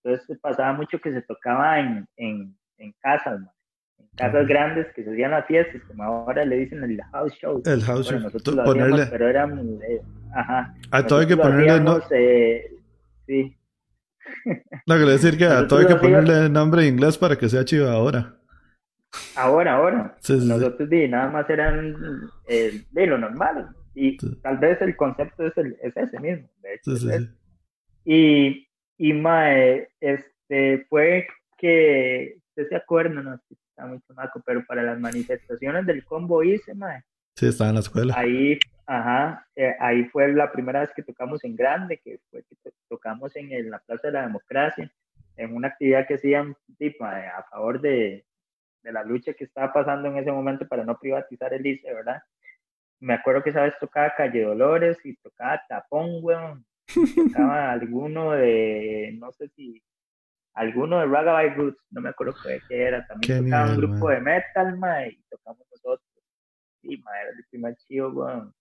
Entonces 0.03 0.37
pasaba 0.39 0.73
mucho 0.73 0.99
que 0.99 1.11
se 1.11 1.21
tocaba 1.21 1.79
en, 1.79 2.07
en, 2.15 2.55
en 2.77 2.93
casas, 3.01 3.41
en 3.97 4.07
casas 4.15 4.47
grandes 4.47 4.87
que 4.93 5.03
se 5.03 5.11
hacían 5.11 5.31
las 5.31 5.45
fiestas, 5.45 5.81
como 5.87 6.03
ahora 6.03 6.45
le 6.45 6.57
dicen 6.57 6.83
el 6.83 7.01
house 7.11 7.33
show. 7.33 7.61
El 7.65 7.81
house 7.83 8.09
show. 8.09 8.19
Nosotros 8.19 8.55
lo 8.55 8.63
ponerle... 8.63 9.05
pero 9.07 9.27
era 9.27 9.45
muy, 9.45 9.83
eh, 9.83 10.01
ajá. 10.33 10.73
A 10.91 11.05
todo 11.05 11.19
hay 11.19 11.27
que 11.27 11.37
ponerle 11.37 11.81
no... 11.81 11.99
eh, 12.11 12.71
sí. 13.25 13.55
No, 14.85 14.95
quiero 14.95 15.09
decir 15.09 15.37
que 15.37 15.45
a 15.45 15.67
todo 15.67 15.79
hay 15.79 15.87
que 15.87 15.95
ponerle 15.95 16.49
nombre 16.49 16.83
en 16.83 16.93
inglés 16.93 17.17
para 17.17 17.35
que 17.35 17.49
sea 17.49 17.65
chido 17.65 17.91
ahora. 17.91 18.38
Ahora, 19.35 19.75
ahora. 19.75 20.17
Sí, 20.21 20.39
sí, 20.39 20.47
Nosotros 20.47 20.89
sí. 20.89 21.07
nada 21.07 21.29
más 21.29 21.49
eran 21.49 21.95
eh, 22.47 22.83
de 22.91 23.07
lo 23.07 23.17
normal, 23.17 23.69
y 23.95 24.17
tal 24.41 24.57
vez 24.57 24.81
el 24.81 24.95
concepto 24.95 25.45
es, 25.45 25.57
el, 25.57 25.77
es 25.81 25.95
ese 25.97 26.19
mismo, 26.19 26.47
de 26.61 26.75
hecho. 26.75 26.91
Y, 28.05 28.67
y 28.97 29.13
mae, 29.13 29.89
este, 29.99 30.85
fue 30.89 31.27
que, 31.57 32.37
usted 32.49 32.69
se 32.69 32.75
acuerda, 32.75 33.21
no 33.21 33.33
está 33.35 33.85
muy 33.85 33.99
chamaco, 34.07 34.41
pero 34.45 34.65
para 34.65 34.83
las 34.83 34.99
manifestaciones 34.99 35.85
del 35.85 36.03
combo 36.05 36.43
hice, 36.43 36.73
mae. 36.73 37.03
Sí, 37.35 37.47
estaba 37.47 37.69
en 37.69 37.75
la 37.75 37.81
escuela. 37.81 38.13
Ahí, 38.17 38.59
ajá, 38.85 39.47
eh, 39.55 39.75
ahí 39.79 40.05
fue 40.05 40.31
la 40.33 40.51
primera 40.51 40.81
vez 40.81 40.91
que 40.95 41.03
tocamos 41.03 41.43
en 41.43 41.55
grande, 41.55 41.97
que 41.97 42.19
fue 42.29 42.43
que 42.43 42.71
tocamos 42.87 43.35
en, 43.35 43.51
en 43.51 43.69
la 43.69 43.79
Plaza 43.79 44.07
de 44.07 44.13
la 44.13 44.21
Democracia, 44.23 44.91
en 45.35 45.55
una 45.55 45.69
actividad 45.69 46.07
que 46.07 46.15
hacían 46.15 46.55
tipo, 46.77 47.05
a 47.05 47.45
favor 47.49 47.79
de, 47.81 48.25
de 48.81 48.91
la 48.91 49.03
lucha 49.03 49.33
que 49.33 49.43
estaba 49.43 49.73
pasando 49.73 50.09
en 50.09 50.17
ese 50.17 50.31
momento 50.31 50.67
para 50.67 50.83
no 50.83 50.97
privatizar 50.97 51.53
el 51.53 51.65
ICE, 51.65 51.93
¿verdad? 51.93 52.21
me 52.99 53.13
acuerdo 53.13 53.43
que 53.43 53.49
esa 53.51 53.63
vez 53.63 53.73
tocaba 53.79 54.13
Calle 54.15 54.43
Dolores 54.43 54.97
y 55.03 55.15
tocaba 55.17 55.61
Tapón, 55.67 56.19
weón. 56.21 56.65
Tocaba 57.15 57.71
alguno 57.71 58.31
de, 58.31 59.15
no 59.17 59.31
sé 59.31 59.47
si, 59.49 59.81
alguno 60.53 60.99
de 60.99 61.05
Ragabay 61.05 61.53
Roots, 61.53 61.81
no 61.91 62.01
me 62.01 62.09
acuerdo 62.09 62.35
qué, 62.43 62.61
era. 62.69 63.05
También 63.07 63.45
tocaba 63.45 63.71
un 63.71 63.77
grupo 63.77 64.09
de 64.09 64.19
metal, 64.19 64.77
ma, 64.77 65.07
y 65.07 65.21
tocamos 65.29 65.65
nosotros. 65.71 66.07
Sí, 66.81 66.97
ma, 67.03 67.11
era 67.21 67.29
el 67.31 67.45
primer 67.49 67.75
chido, 67.77 68.09
weón. 68.11 68.53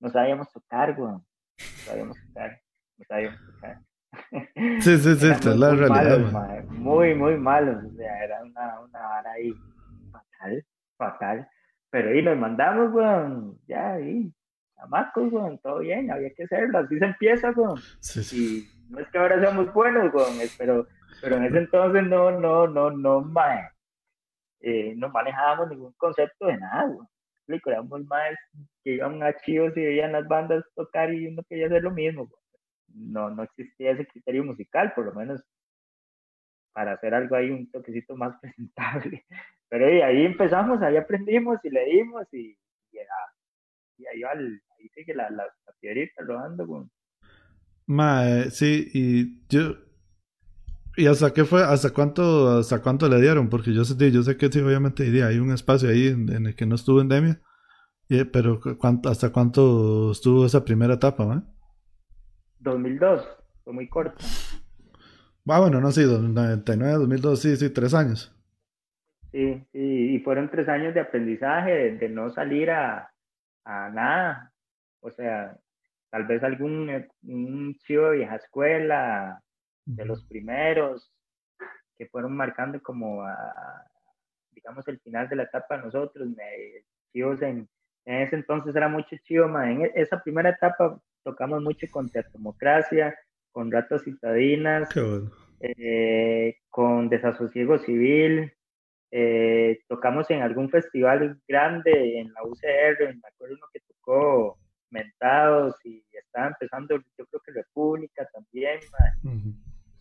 no 0.00 0.10
sabíamos 0.10 0.50
tocar, 0.52 0.98
weón. 0.98 1.24
No 1.58 1.84
sabíamos 1.84 2.16
tocar, 2.26 2.60
no 2.96 3.04
sabíamos 3.04 3.40
tocar. 3.46 3.78
Sí, 4.80 4.98
sí, 4.98 5.14
sí, 5.16 5.30
esta 5.30 5.50
es 5.50 5.56
la 5.56 5.74
realidad. 5.74 6.18
Malos, 6.32 6.66
muy, 6.70 7.14
muy 7.14 7.36
malos. 7.36 7.84
O 7.84 7.96
sea, 7.96 8.24
era 8.24 8.42
una, 8.42 8.80
una 8.80 8.98
vara 9.00 9.32
ahí 9.32 9.54
fatal, 10.10 10.66
fatal. 10.96 11.48
Pero 11.90 12.10
ahí 12.10 12.22
nos 12.22 12.38
mandamos, 12.38 12.92
weón, 12.92 13.58
ya 13.66 13.94
ahí, 13.94 14.32
chamacos, 14.76 15.32
weón, 15.32 15.58
todo 15.58 15.80
bien, 15.80 16.10
había 16.10 16.30
que 16.34 16.44
hacerlo, 16.44 16.78
así 16.78 16.98
se 16.98 17.04
empieza, 17.04 17.50
weón. 17.50 17.80
Y 18.32 18.68
no 18.88 19.00
es 19.00 19.08
que 19.08 19.18
ahora 19.18 19.40
seamos 19.40 19.72
buenos, 19.72 20.12
weón, 20.14 20.34
pero, 20.56 20.86
pero 21.20 21.36
en 21.36 21.44
ese 21.44 21.58
entonces 21.58 22.04
no, 22.04 22.30
no, 22.30 22.68
no, 22.68 22.90
no, 22.90 23.20
mae, 23.22 23.70
eh, 24.60 24.94
no 24.96 25.08
manejábamos 25.08 25.68
ningún 25.68 25.92
concepto 25.94 26.46
de 26.46 26.58
nada, 26.58 26.86
weón. 26.86 27.08
Éramos 27.66 28.04
más 28.04 28.36
que 28.84 28.92
iban 28.92 29.20
a 29.24 29.36
chivos 29.38 29.76
y 29.76 29.80
veían 29.80 30.12
las 30.12 30.28
bandas 30.28 30.62
tocar 30.76 31.12
y 31.12 31.26
uno 31.26 31.42
quería 31.48 31.66
hacer 31.66 31.82
lo 31.82 31.90
mismo, 31.90 32.22
weón. 32.22 32.39
No, 32.94 33.30
no 33.30 33.42
existía 33.42 33.92
ese 33.92 34.06
criterio 34.06 34.44
musical, 34.44 34.92
por 34.94 35.06
lo 35.06 35.14
menos 35.14 35.42
para 36.72 36.92
hacer 36.92 37.14
algo 37.14 37.36
ahí 37.36 37.50
un 37.50 37.70
toquecito 37.70 38.16
más 38.16 38.38
presentable. 38.40 39.24
Pero 39.68 39.86
ahí, 40.04 40.24
empezamos, 40.24 40.82
ahí 40.82 40.96
aprendimos 40.96 41.58
y 41.64 41.70
leímos 41.70 42.26
y, 42.32 42.56
y, 42.92 42.98
y 43.98 44.06
ahí, 44.06 44.22
va 44.22 44.30
ahí 44.32 44.88
sigue 44.94 45.14
la, 45.14 45.30
la, 45.30 45.44
la 45.44 45.72
piedrita 45.80 46.22
rodando. 46.24 46.66
Con... 46.66 46.90
Ma, 47.86 48.44
sí, 48.50 48.88
y 48.92 49.46
yo... 49.48 49.76
¿Y 50.96 51.06
hasta 51.06 51.32
qué 51.32 51.44
fue? 51.44 51.62
¿Hasta 51.62 51.90
cuánto, 51.90 52.58
hasta 52.58 52.82
cuánto 52.82 53.08
le 53.08 53.20
dieron? 53.20 53.48
Porque 53.48 53.72
yo 53.72 53.84
sé, 53.84 54.10
yo 54.10 54.22
sé 54.22 54.36
que 54.36 54.50
sí, 54.50 54.60
obviamente 54.60 55.04
hay 55.22 55.38
un 55.38 55.52
espacio 55.52 55.88
ahí 55.88 56.08
en, 56.08 56.46
el 56.46 56.56
que 56.56 56.66
no 56.66 56.74
estuvo 56.74 57.00
endemia. 57.00 57.40
Pero 58.32 58.60
¿hasta 59.04 59.30
cuánto 59.30 60.10
estuvo 60.10 60.44
esa 60.44 60.64
primera 60.64 60.94
etapa, 60.94 61.24
¿va? 61.24 61.44
2002, 62.60 63.26
fue 63.64 63.72
muy 63.72 63.88
corto. 63.88 64.24
Ah, 65.48 65.58
bueno, 65.58 65.80
no, 65.80 65.90
sí, 65.90 66.02
99, 66.02 66.92
2002, 66.92 67.40
sí, 67.40 67.56
sí, 67.56 67.70
tres 67.70 67.92
años. 67.92 68.32
Sí, 69.32 69.64
sí, 69.72 70.14
y 70.14 70.18
fueron 70.20 70.48
tres 70.50 70.68
años 70.68 70.94
de 70.94 71.00
aprendizaje, 71.00 71.92
de, 71.96 72.08
no 72.08 72.30
salir 72.30 72.70
a, 72.70 73.10
a, 73.64 73.88
nada. 73.90 74.52
O 75.00 75.10
sea, 75.10 75.56
tal 76.10 76.24
vez 76.26 76.42
algún 76.44 76.88
un 77.22 77.74
chivo 77.78 78.10
de 78.10 78.18
vieja 78.18 78.36
escuela, 78.36 79.42
de 79.86 80.04
los 80.04 80.24
primeros, 80.24 81.12
que 81.98 82.06
fueron 82.06 82.36
marcando 82.36 82.80
como, 82.80 83.22
a, 83.24 83.86
digamos, 84.52 84.86
el 84.86 85.00
final 85.00 85.28
de 85.28 85.36
la 85.36 85.42
etapa 85.44 85.78
de 85.78 85.84
nosotros. 85.84 86.28
Me, 86.28 86.84
chivos 87.12 87.42
en, 87.42 87.68
en 88.04 88.22
ese 88.22 88.36
entonces 88.36 88.76
era 88.76 88.88
mucho 88.88 89.16
chivo, 89.24 89.46
en 89.62 89.82
e, 89.82 89.92
esa 89.96 90.22
primera 90.22 90.50
etapa 90.50 91.00
tocamos 91.22 91.62
mucho 91.62 91.86
con 91.90 92.10
Democracia, 92.32 93.14
con 93.52 93.70
Ratas 93.70 94.04
Citadinas, 94.04 94.88
eh, 95.60 96.56
con 96.68 97.08
Desasosiego 97.08 97.78
Civil, 97.78 98.52
eh, 99.10 99.80
tocamos 99.88 100.30
en 100.30 100.42
algún 100.42 100.70
festival 100.70 101.40
grande 101.48 102.20
en 102.20 102.32
la 102.32 102.44
UCR, 102.44 103.14
me 103.14 103.28
acuerdo 103.28 103.56
uno 103.56 103.66
que 103.72 103.80
tocó 103.80 104.58
Mentados 104.90 105.74
y 105.84 106.04
estaba 106.12 106.48
empezando, 106.48 106.96
yo 107.16 107.26
creo 107.26 107.40
que 107.44 107.52
República 107.52 108.28
también, 108.32 108.80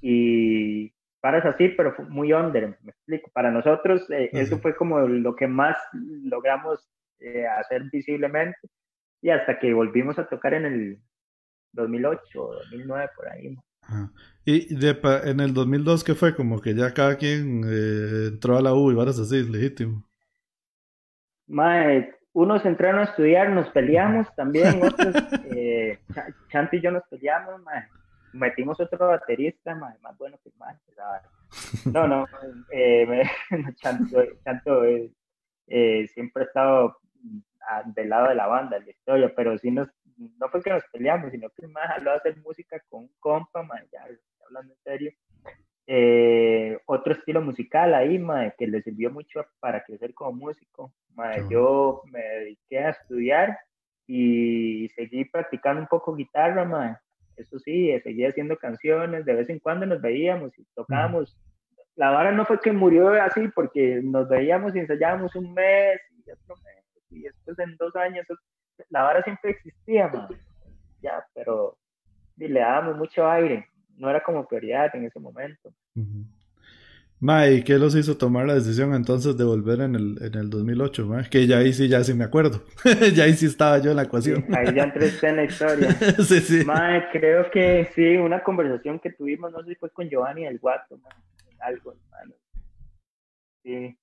y 0.02 0.92
paras 1.22 1.46
así, 1.46 1.70
pero 1.70 1.94
fue 1.94 2.06
muy 2.06 2.34
under, 2.34 2.78
me 2.82 2.92
explico. 2.92 3.30
Para 3.34 3.52
nosotros 3.52 4.10
eh, 4.10 4.30
eso 4.34 4.58
fue 4.60 4.76
como 4.76 5.00
lo 5.02 5.36
que 5.36 5.48
más 5.48 5.78
logramos 5.94 6.90
eh, 7.20 7.46
hacer 7.46 7.84
visiblemente 7.92 8.58
y 9.22 9.30
hasta 9.30 9.60
que 9.60 9.74
volvimos 9.74 10.18
a 10.18 10.28
tocar 10.28 10.54
en 10.54 10.66
el 10.66 11.00
2008 11.74 12.22
o 12.42 12.54
2009 12.56 13.10
por 13.16 13.30
ahí. 13.30 13.58
Y 14.46 14.76
de, 14.76 15.00
en 15.26 15.40
el 15.40 15.54
2002, 15.54 16.04
¿qué 16.04 16.16
fue? 16.16 16.36
Como 16.36 16.62
que 16.62 16.76
ya 16.76 16.94
cada 16.94 17.18
quien 17.18 17.64
eh, 17.66 18.28
entró 18.30 18.58
a 18.58 18.62
la 18.62 18.74
U 18.74 18.92
y 18.92 18.96
varas 18.96 19.20
así, 19.20 19.44
legítimo. 19.44 20.04
Mae, 21.48 22.14
unos 22.34 22.66
entraron 22.66 23.02
a 23.02 23.06
estudiar, 23.06 23.50
nos 23.50 23.70
peleamos 23.70 24.34
también, 24.36 24.80
otros, 24.84 25.16
eh, 25.52 26.00
Chanto 26.50 26.76
y 26.76 26.82
yo 26.82 26.92
nos 26.92 27.04
peleamos, 27.10 27.62
mae. 27.64 27.88
metimos 28.34 28.80
otro 28.80 29.08
baterista, 29.08 29.76
mae, 29.76 29.98
más 30.02 30.18
bueno 30.18 30.38
que 30.44 30.52
más. 30.58 30.80
No, 31.86 32.08
no, 32.08 32.28
eh, 32.72 33.24
Chanto, 33.82 34.24
Chanto 34.44 34.86
eh, 34.86 36.08
siempre 36.14 36.44
ha 36.44 36.46
estado 36.46 36.98
del 37.86 38.10
lado 38.10 38.30
de 38.30 38.36
la 38.36 38.48
banda, 38.48 38.80
de 38.80 38.86
la 38.86 38.92
historia, 38.92 39.34
pero 39.36 39.58
sí 39.58 39.72
nos 39.72 39.90
no 40.20 40.50
fue 40.50 40.62
que 40.62 40.70
nos 40.70 40.84
peleamos, 40.92 41.32
sino 41.32 41.50
que 41.50 41.68
más 41.68 41.90
habló 41.98 42.12
de 42.12 42.18
hacer 42.18 42.38
música 42.38 42.82
con 42.90 43.04
un 43.04 43.12
compa, 43.20 43.66
ya, 43.92 44.06
hablando 44.46 44.74
en 44.74 44.80
serio. 44.84 45.12
Eh, 45.88 46.78
otro 46.86 47.14
estilo 47.14 47.42
musical 47.42 47.96
ahí, 47.96 48.24
que 48.58 48.68
le 48.68 48.82
sirvió 48.82 49.10
mucho 49.10 49.46
para 49.60 49.84
crecer 49.84 50.14
como 50.14 50.34
músico. 50.34 50.94
Yo 51.50 52.04
me 52.12 52.22
dediqué 52.22 52.80
a 52.80 52.90
estudiar 52.92 53.58
y 54.06 54.90
seguí 54.90 55.26
practicando 55.26 55.82
un 55.82 55.88
poco 55.88 56.16
guitarra, 56.16 57.02
Eso 57.36 57.58
sí, 57.60 57.92
seguí 58.02 58.26
haciendo 58.26 58.58
canciones, 58.58 59.26
de 59.26 59.34
vez 59.34 59.50
en 59.50 59.60
cuando 59.60 59.86
nos 59.86 60.02
veíamos 60.02 60.58
y 60.60 60.66
tocábamos. 60.76 61.38
La 61.96 62.12
vara 62.12 62.32
no 62.32 62.46
fue 62.46 62.60
que 62.60 62.72
murió 62.72 63.10
así, 63.22 63.48
porque 63.50 64.00
nos 64.04 64.30
veíamos 64.30 64.76
y 64.76 64.80
ensayábamos 64.80 65.36
un 65.36 65.54
mes 65.54 66.00
y 66.12 66.32
otro 66.32 66.56
mes, 66.64 66.86
y 67.10 67.22
después 67.24 67.58
en 67.60 67.76
dos 67.78 67.96
años 67.96 68.26
la 68.90 69.04
vara 69.04 69.24
siempre 69.24 69.52
existía, 69.52 70.12
Ya, 71.02 71.26
pero 71.34 71.78
le 72.38 72.60
dábamos 72.60 72.98
mucho 72.98 73.30
aire. 73.30 73.68
No 73.98 74.10
era 74.10 74.24
como 74.24 74.48
prioridad 74.48 74.96
en 74.96 75.06
ese 75.06 75.20
momento. 75.20 75.74
Ma, 77.22 77.50
¿y 77.50 77.64
qué 77.64 77.78
los 77.78 77.96
hizo 77.96 78.18
tomar 78.18 78.46
la 78.46 78.54
decisión 78.54 78.94
entonces 78.94 79.36
de 79.36 79.44
volver 79.44 79.82
en 79.82 79.96
el, 79.96 80.18
en 80.24 80.36
el 80.36 80.50
2008? 80.50 81.06
Ma? 81.06 81.24
Que 81.24 81.46
ya 81.48 81.58
ahí 81.58 81.74
sí, 81.74 81.90
ya 81.90 82.02
sí 82.02 82.14
me 82.14 82.24
acuerdo. 82.24 82.64
ya 83.14 83.26
ahí 83.26 83.34
sí 83.34 83.46
estaba 83.46 83.78
yo 83.80 83.92
en 83.92 83.98
la 83.98 84.04
ecuación. 84.04 84.46
ahí 84.56 84.74
ya 84.74 84.84
entré 84.84 85.12
en 85.22 85.36
la 85.36 85.44
historia. 85.44 85.92
sí, 86.26 86.40
sí. 86.40 86.64
Ma, 86.64 87.10
creo 87.12 87.52
que 87.52 87.90
sí, 87.94 88.16
una 88.16 88.42
conversación 88.42 89.00
que 89.00 89.12
tuvimos, 89.12 89.52
no 89.52 89.62
sé 89.64 89.72
si 89.72 89.76
fue 89.76 89.90
con 89.90 90.08
Giovanni 90.08 90.46
del 90.46 90.60
Guato, 90.60 90.98
ma, 90.98 91.10
algo, 91.60 91.92
hermano. 91.92 92.36
Sí, 93.64 93.98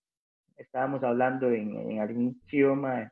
estábamos 0.58 1.02
hablando 1.02 1.50
en, 1.50 1.74
en 1.90 2.00
algún 2.00 2.38
chivo, 2.48 2.74
ma. 2.74 3.10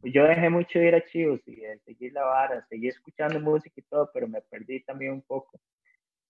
Pues 0.00 0.14
yo 0.14 0.24
dejé 0.24 0.48
mucho 0.48 0.78
de 0.78 0.88
ir 0.88 0.94
a 0.94 1.04
chivos 1.04 1.40
y 1.46 1.56
de 1.56 1.78
seguir 1.80 2.12
la 2.14 2.24
vara, 2.24 2.64
seguí 2.68 2.88
escuchando 2.88 3.38
música 3.38 3.74
y 3.76 3.82
todo, 3.82 4.10
pero 4.14 4.26
me 4.26 4.40
perdí 4.40 4.82
también 4.82 5.12
un 5.12 5.22
poco. 5.22 5.60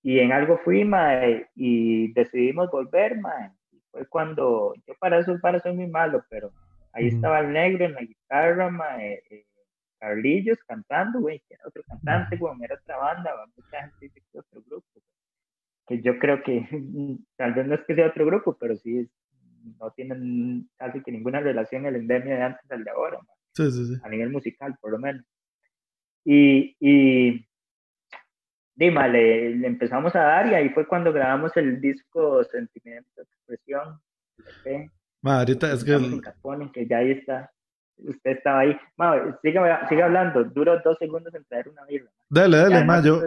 Y 0.03 0.19
en 0.19 0.33
algo 0.33 0.59
fui, 0.59 0.85
mae, 0.85 1.49
y 1.55 2.13
decidimos 2.13 2.71
volver, 2.71 3.19
mae. 3.19 3.53
Y 3.71 3.81
fue 3.91 4.07
cuando, 4.07 4.75
yo 4.87 4.95
para 4.99 5.21
eso 5.21 5.39
para 5.41 5.61
soy 5.61 5.75
muy 5.75 5.87
malo, 5.87 6.25
pero 6.29 6.53
ahí 6.93 7.09
estaba 7.09 7.41
el 7.41 7.53
negro 7.53 7.85
en 7.85 7.95
la 7.95 8.01
guitarra, 8.01 8.71
mae, 8.71 9.23
eh, 9.31 9.47
Carlillos 10.01 10.59
cantando, 10.67 11.21
güey, 11.21 11.41
que 11.47 11.55
era 11.55 11.65
otro 11.67 11.83
cantante, 11.85 12.37
güey, 12.37 12.55
era 12.63 12.75
otra 12.75 12.97
banda, 12.97 13.31
mucha 13.55 13.83
gente 13.83 13.97
dice 14.01 14.23
que 14.33 14.39
otro 14.39 14.63
grupo. 14.63 14.87
Que 15.87 16.01
yo 16.01 16.19
creo 16.19 16.43
que, 16.43 16.67
tal 17.37 17.55
vez 17.55 17.67
no 17.67 17.75
es 17.75 17.85
que 17.85 17.95
sea 17.95 18.09
otro 18.09 18.27
grupo, 18.27 18.57
pero 18.59 18.75
sí 18.77 19.09
no 19.79 19.91
tienen 19.93 20.69
casi 20.77 21.03
que 21.03 21.13
ninguna 21.13 21.41
relación 21.41 21.85
el 21.87 21.97
endemio 21.97 22.35
de 22.35 22.43
antes 22.43 22.71
al 22.71 22.83
de 22.83 22.91
ahora, 22.91 23.19
mae. 23.19 23.40
Sí, 23.61 23.71
sí, 23.73 23.87
sí. 23.87 24.01
A 24.03 24.09
nivel 24.09 24.31
musical, 24.31 24.75
por 24.81 24.93
lo 24.93 24.99
menos. 24.99 25.23
Y, 26.25 26.77
y 26.81 27.47
Dima, 28.75 29.07
le, 29.07 29.57
le, 29.57 29.67
empezamos 29.67 30.17
a 30.17 30.21
dar 30.21 30.47
y 30.47 30.55
ahí 30.55 30.71
fue 30.71 30.87
cuando 30.87 31.13
grabamos 31.13 31.55
el 31.57 31.79
disco 31.83 32.43
Sentimiento, 32.45 33.21
Expresión. 33.21 34.01
Ma, 35.21 35.41
ahorita 35.41 35.73
es 35.73 35.85
que... 35.85 35.93
El... 35.93 36.23
que 36.73 36.87
ya 36.87 36.99
ahí 36.99 37.11
está. 37.11 37.51
Usted 37.99 38.31
estaba 38.31 38.61
ahí. 38.61 38.75
Ma, 38.97 39.39
sigue, 39.43 39.61
sigue 39.91 40.03
hablando. 40.03 40.45
Duró 40.45 40.81
dos 40.83 40.97
segundos 40.99 41.35
en 41.35 41.45
traer 41.45 41.69
una 41.69 41.85
birra. 41.85 42.11
Dale, 42.31 42.57
dale, 42.57 42.85
ma, 42.87 43.03
yo... 43.03 43.21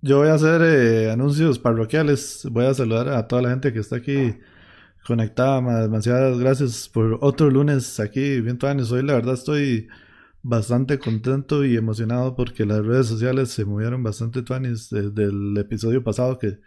Yo 0.00 0.18
voy 0.18 0.28
a 0.28 0.34
hacer 0.34 0.62
eh, 0.62 1.10
anuncios 1.12 1.60
parroquiales. 1.60 2.48
Voy 2.50 2.66
a 2.66 2.74
saludar 2.74 3.08
a 3.08 3.28
toda 3.28 3.42
la 3.42 3.50
gente 3.50 3.72
que 3.72 3.78
está 3.78 3.96
aquí 3.96 4.36
conectada. 5.06 5.60
Ma, 5.60 5.80
demasiadas 5.80 6.38
gracias 6.38 6.88
por 6.88 7.18
otro 7.20 7.50
lunes 7.50 8.00
aquí. 8.00 8.40
Bien, 8.40 8.58
años. 8.62 8.92
Hoy 8.92 9.02
la 9.02 9.14
verdad 9.14 9.34
estoy 9.34 9.88
bastante 10.42 10.98
contento 10.98 11.64
y 11.64 11.76
emocionado 11.76 12.34
porque 12.36 12.66
las 12.66 12.84
redes 12.84 13.06
sociales 13.06 13.50
se 13.50 13.64
movieron 13.64 14.02
bastante 14.02 14.42
tuanis 14.42 14.90
desde 14.90 15.24
el 15.24 15.56
episodio 15.56 16.02
pasado 16.02 16.38
que 16.38 16.58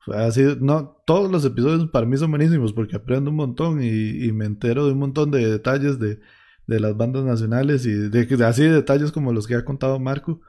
fue 0.00 0.16
así, 0.16 0.42
no, 0.60 1.02
todos 1.06 1.30
los 1.30 1.44
episodios 1.44 1.90
para 1.90 2.06
mí 2.06 2.16
son 2.16 2.30
buenísimos 2.30 2.72
porque 2.72 2.96
aprendo 2.96 3.30
un 3.30 3.36
montón 3.36 3.82
y, 3.82 4.32
me 4.32 4.46
entero 4.46 4.86
de 4.86 4.92
un 4.92 4.98
montón 4.98 5.30
de 5.30 5.46
detalles 5.46 5.98
de, 5.98 6.20
las 6.66 6.96
bandas 6.96 7.24
nacionales 7.24 7.84
y 7.84 7.92
de, 7.92 8.44
así 8.44 8.62
detalles 8.64 9.12
como 9.12 9.32
los 9.32 9.46
que 9.46 9.56
ha 9.56 9.64
contado 9.64 9.98
Marco. 9.98 10.40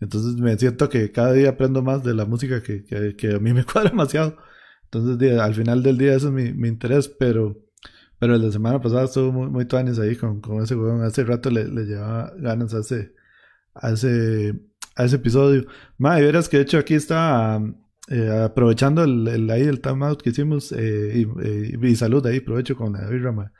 Entonces 0.00 0.34
me 0.40 0.56
siento 0.58 0.88
que 0.88 1.10
cada 1.12 1.32
día 1.32 1.50
aprendo 1.50 1.82
más 1.82 2.04
de 2.04 2.14
la 2.14 2.24
música 2.26 2.62
que, 2.62 2.84
a 3.34 3.38
mí 3.40 3.52
me 3.52 3.64
cuadra 3.66 3.90
demasiado. 3.90 4.36
Entonces 4.92 5.38
al 5.40 5.54
final 5.54 5.82
del 5.82 5.98
día 5.98 6.14
eso 6.14 6.28
es 6.28 6.32
mi, 6.32 6.52
mi 6.52 6.68
interés, 6.68 7.08
pero 7.08 7.56
pero 8.20 8.34
el 8.34 8.42
de 8.42 8.52
semana 8.52 8.80
pasada 8.80 9.04
estuvo 9.04 9.32
muy, 9.32 9.48
muy 9.48 9.64
tuanis 9.64 9.98
ahí 9.98 10.14
con, 10.14 10.40
con 10.42 10.62
ese 10.62 10.76
huevón. 10.76 11.02
Hace 11.02 11.24
rato 11.24 11.50
le, 11.50 11.64
le 11.66 11.84
llevaba 11.86 12.32
ganas 12.36 12.74
a 12.74 12.80
ese, 12.80 13.14
a 13.74 13.92
ese, 13.92 14.54
a 14.94 15.04
ese 15.04 15.16
episodio. 15.16 15.64
Ma, 15.96 16.20
y 16.20 16.24
verás 16.24 16.48
que 16.48 16.58
de 16.58 16.64
hecho 16.64 16.78
aquí 16.78 16.94
está 16.94 17.58
eh, 18.08 18.42
aprovechando 18.44 19.04
el, 19.04 19.26
el, 19.26 19.50
ahí 19.50 19.62
el 19.62 19.80
time 19.80 20.04
out 20.04 20.20
que 20.22 20.30
hicimos 20.30 20.70
eh, 20.72 21.12
y, 21.14 21.22
eh, 21.42 21.78
y, 21.80 21.96
salud 21.96 22.24
ahí, 22.26 22.38
aprovecho 22.38 22.76
con 22.76 22.92
la 22.92 23.08
birra, 23.08 23.52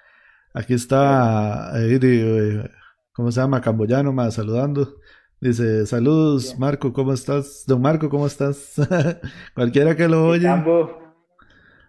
Aquí 0.53 0.75
está, 0.75 1.73
eh, 1.77 2.69
¿cómo 3.13 3.33
se 3.33 3.41
llama? 3.41 3.63
Camboyano, 3.63 4.13
ma, 4.13 4.31
saludando. 4.31 4.97
Dice, 5.41 5.87
saludos, 5.87 6.59
Marco, 6.59 6.93
¿cómo 6.93 7.15
estás? 7.15 7.65
Don 7.67 7.81
Marco, 7.81 8.11
¿cómo 8.11 8.27
estás? 8.27 8.75
Cualquiera 9.55 9.97
que 9.97 10.07
lo 10.07 10.27
oye. 10.27 10.47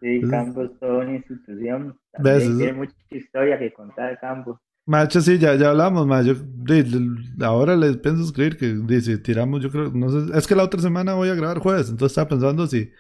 Sí, 0.01 0.19
Campos 0.29 0.71
toda 0.79 0.99
una 1.05 1.15
institución. 1.15 1.97
tiene 2.23 2.73
mucha 2.73 2.95
historia 3.11 3.59
que 3.59 3.71
contar 3.71 4.19
Campos. 4.19 4.59
Macho, 4.85 5.21
sí, 5.21 5.37
ya, 5.37 5.53
ya 5.55 5.69
hablamos, 5.69 6.07
macho. 6.07 6.35
ahora 7.41 7.75
les 7.75 7.97
pienso 7.97 8.23
escribir 8.23 8.57
que 8.57 8.73
dice, 8.73 9.19
tiramos, 9.19 9.61
yo 9.61 9.69
creo, 9.69 9.91
no 9.91 10.09
sé, 10.09 10.37
es 10.37 10.47
que 10.47 10.55
la 10.55 10.63
otra 10.63 10.81
semana 10.81 11.13
voy 11.13 11.29
a 11.29 11.35
grabar 11.35 11.59
jueves, 11.59 11.89
entonces 11.89 12.13
estaba 12.13 12.29
pensando 12.29 12.65
si 12.65 12.91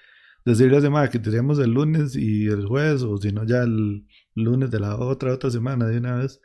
decirle 0.45 0.77
a 0.77 0.81
semana 0.81 1.09
que 1.09 1.17
tiremos 1.17 1.57
el 1.57 1.71
lunes 1.71 2.15
y 2.15 2.47
el 2.47 2.67
jueves, 2.67 3.01
o 3.01 3.17
si 3.17 3.31
no, 3.31 3.45
ya 3.45 3.63
el 3.63 4.05
lunes 4.35 4.69
de 4.69 4.79
la 4.79 4.95
otra, 4.95 5.33
otra 5.33 5.49
semana 5.49 5.87
de 5.87 5.97
una 5.97 6.17
vez. 6.17 6.39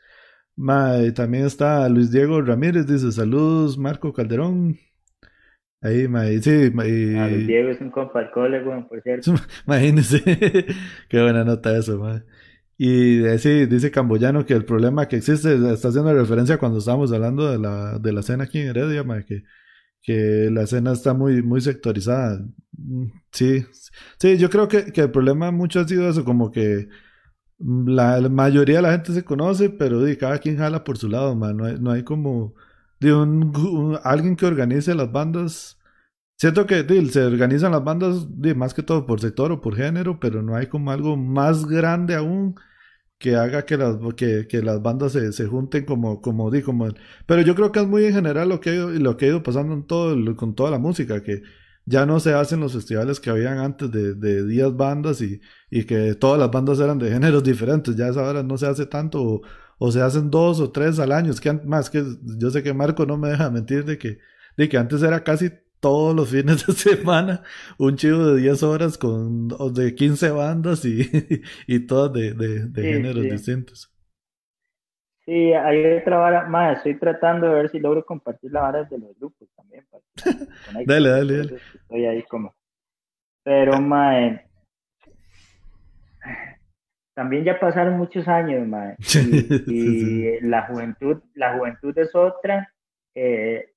Ma, 0.56 0.94
también 1.14 1.44
está 1.44 1.86
Luis 1.90 2.10
Diego 2.10 2.40
Ramírez, 2.40 2.86
dice, 2.86 3.12
saludos, 3.12 3.76
Marco 3.76 4.12
Calderón. 4.14 4.78
Ahí, 5.82 6.06
sí, 6.42 6.70
ma, 6.72 6.82
ah, 6.82 7.28
Diego 7.28 7.68
es 7.70 7.80
un 7.80 7.90
compa 7.90 8.20
al 8.20 8.30
cole, 8.30 8.60
por 8.60 9.02
cierto. 9.02 9.34
Imagínese, 9.66 10.22
qué 11.08 11.22
buena 11.22 11.44
nota 11.44 11.76
eso, 11.76 11.98
ma. 11.98 12.24
Y 12.78 13.22
sí, 13.38 13.66
dice 13.66 13.90
Camboyano 13.90 14.44
que 14.44 14.54
el 14.54 14.64
problema 14.64 15.06
que 15.08 15.16
existe, 15.16 15.54
está 15.72 15.88
haciendo 15.88 16.12
referencia 16.12 16.58
cuando 16.58 16.78
estábamos 16.78 17.12
hablando 17.12 17.50
de 17.50 17.58
la, 17.58 17.98
de 17.98 18.12
la 18.12 18.22
cena 18.22 18.44
aquí 18.44 18.58
en 18.58 18.68
Heredia, 18.68 19.04
ma, 19.04 19.22
que, 19.22 19.44
que 20.02 20.50
la 20.52 20.62
escena 20.62 20.92
está 20.92 21.14
muy, 21.14 21.42
muy 21.42 21.60
sectorizada. 21.60 22.44
Mm, 22.72 23.06
sí, 23.32 23.64
sí, 24.18 24.38
yo 24.38 24.50
creo 24.50 24.68
que, 24.68 24.92
que 24.92 25.02
el 25.02 25.10
problema 25.10 25.50
mucho 25.52 25.80
ha 25.80 25.88
sido 25.88 26.08
eso, 26.08 26.24
como 26.24 26.50
que 26.50 26.88
la, 27.58 28.20
mayoría 28.28 28.76
de 28.76 28.82
la 28.82 28.92
gente 28.92 29.12
se 29.12 29.24
conoce, 29.24 29.70
pero 29.70 30.00
cada 30.18 30.38
quien 30.38 30.56
jala 30.58 30.84
por 30.84 30.98
su 30.98 31.08
lado, 31.08 31.34
ma. 31.36 31.52
No 31.52 31.64
hay, 31.64 31.78
no 31.80 31.90
hay 31.90 32.02
como 32.02 32.54
de 33.00 33.14
un, 33.14 33.98
alguien 34.04 34.36
que 34.36 34.46
organice 34.46 34.94
las 34.94 35.10
bandas. 35.12 35.78
Siento 36.36 36.66
que 36.66 36.84
se 37.10 37.24
organizan 37.24 37.72
las 37.72 37.84
bandas 37.84 38.28
más 38.56 38.74
que 38.74 38.82
todo 38.82 39.06
por 39.06 39.20
sector 39.20 39.52
o 39.52 39.60
por 39.60 39.76
género, 39.76 40.20
pero 40.20 40.42
no 40.42 40.54
hay 40.56 40.66
como 40.68 40.90
algo 40.90 41.16
más 41.16 41.66
grande 41.66 42.14
aún 42.14 42.56
que 43.18 43.36
haga 43.36 43.64
que 43.64 43.76
las, 43.76 43.96
que, 44.16 44.46
que 44.48 44.62
las 44.62 44.82
bandas 44.82 45.12
se, 45.12 45.32
se, 45.32 45.46
junten 45.46 45.84
como, 45.84 46.20
como 46.20 46.50
di, 46.50 46.62
como, 46.62 46.88
pero 47.26 47.42
yo 47.42 47.54
creo 47.54 47.72
que 47.72 47.80
es 47.80 47.86
muy 47.86 48.04
en 48.04 48.12
general 48.14 48.48
lo 48.48 48.60
que, 48.60 48.72
lo 48.72 49.16
que 49.16 49.26
ha 49.26 49.28
ido 49.28 49.42
pasando 49.42 49.74
en 49.74 49.86
todo, 49.86 50.36
con 50.36 50.54
toda 50.54 50.70
la 50.70 50.78
música, 50.78 51.22
que 51.22 51.42
ya 51.86 52.04
no 52.04 52.20
se 52.20 52.34
hacen 52.34 52.60
los 52.60 52.74
festivales 52.74 53.20
que 53.20 53.30
habían 53.30 53.58
antes 53.58 53.90
de, 53.90 54.14
de 54.14 54.46
10 54.46 54.76
bandas 54.76 55.20
y, 55.22 55.40
y 55.70 55.84
que 55.84 56.14
todas 56.14 56.38
las 56.38 56.50
bandas 56.50 56.80
eran 56.80 56.98
de 56.98 57.10
géneros 57.10 57.42
diferentes, 57.44 57.96
ya 57.96 58.08
esa 58.08 58.22
hora 58.22 58.42
no 58.42 58.58
se 58.58 58.66
hace 58.66 58.86
tanto, 58.86 59.22
o 59.22 59.42
se 59.90 60.02
hacen 60.02 60.30
dos 60.30 60.60
o 60.60 60.70
tres 60.72 60.98
al 60.98 61.12
año. 61.12 61.30
Es 61.30 61.40
que 61.40 61.52
más 61.52 61.90
que 61.90 62.02
yo 62.38 62.50
sé 62.50 62.62
que 62.62 62.74
Marco 62.74 63.06
no 63.06 63.16
me 63.16 63.28
deja 63.28 63.50
mentir 63.50 63.84
de 63.84 63.98
que, 63.98 64.18
de 64.56 64.68
que 64.68 64.78
antes 64.78 65.02
era 65.02 65.22
casi 65.22 65.50
todos 65.80 66.14
los 66.14 66.30
fines 66.30 66.66
de 66.66 66.72
semana 66.96 67.42
un 67.78 67.96
chivo 67.96 68.26
de 68.26 68.40
10 68.40 68.62
horas 68.62 68.98
con 68.98 69.48
de 69.74 69.94
15 69.94 70.30
bandas 70.30 70.84
y, 70.84 71.02
y 71.66 71.86
todas 71.86 72.12
de, 72.12 72.32
de, 72.34 72.82
géneros 72.82 73.22
distintos. 73.22 73.92
Sí, 75.24 75.52
hay 75.52 75.98
otra 75.98 76.18
vara 76.18 76.46
más. 76.46 76.78
Estoy 76.78 76.98
tratando 76.98 77.48
de 77.48 77.54
ver 77.54 77.70
si 77.70 77.80
logro 77.80 78.04
compartir 78.04 78.52
la 78.52 78.60
vara 78.60 78.84
de 78.84 78.98
los 78.98 79.18
grupos 79.18 79.48
también. 79.56 79.84
dale, 80.86 81.08
dale, 81.08 81.36
dale. 81.36 81.56
Estoy 81.74 82.06
ahí 82.06 82.22
como. 82.24 82.54
Pero, 83.42 83.80
más 83.80 84.40
también 87.16 87.44
ya 87.44 87.58
pasaron 87.58 87.96
muchos 87.96 88.28
años, 88.28 88.68
mae, 88.68 88.94
y, 89.66 90.38
la 90.42 90.66
juventud, 90.66 91.22
la 91.32 91.56
juventud 91.56 91.96
es 91.96 92.14
otra. 92.14 92.70
Eh, 93.14 93.72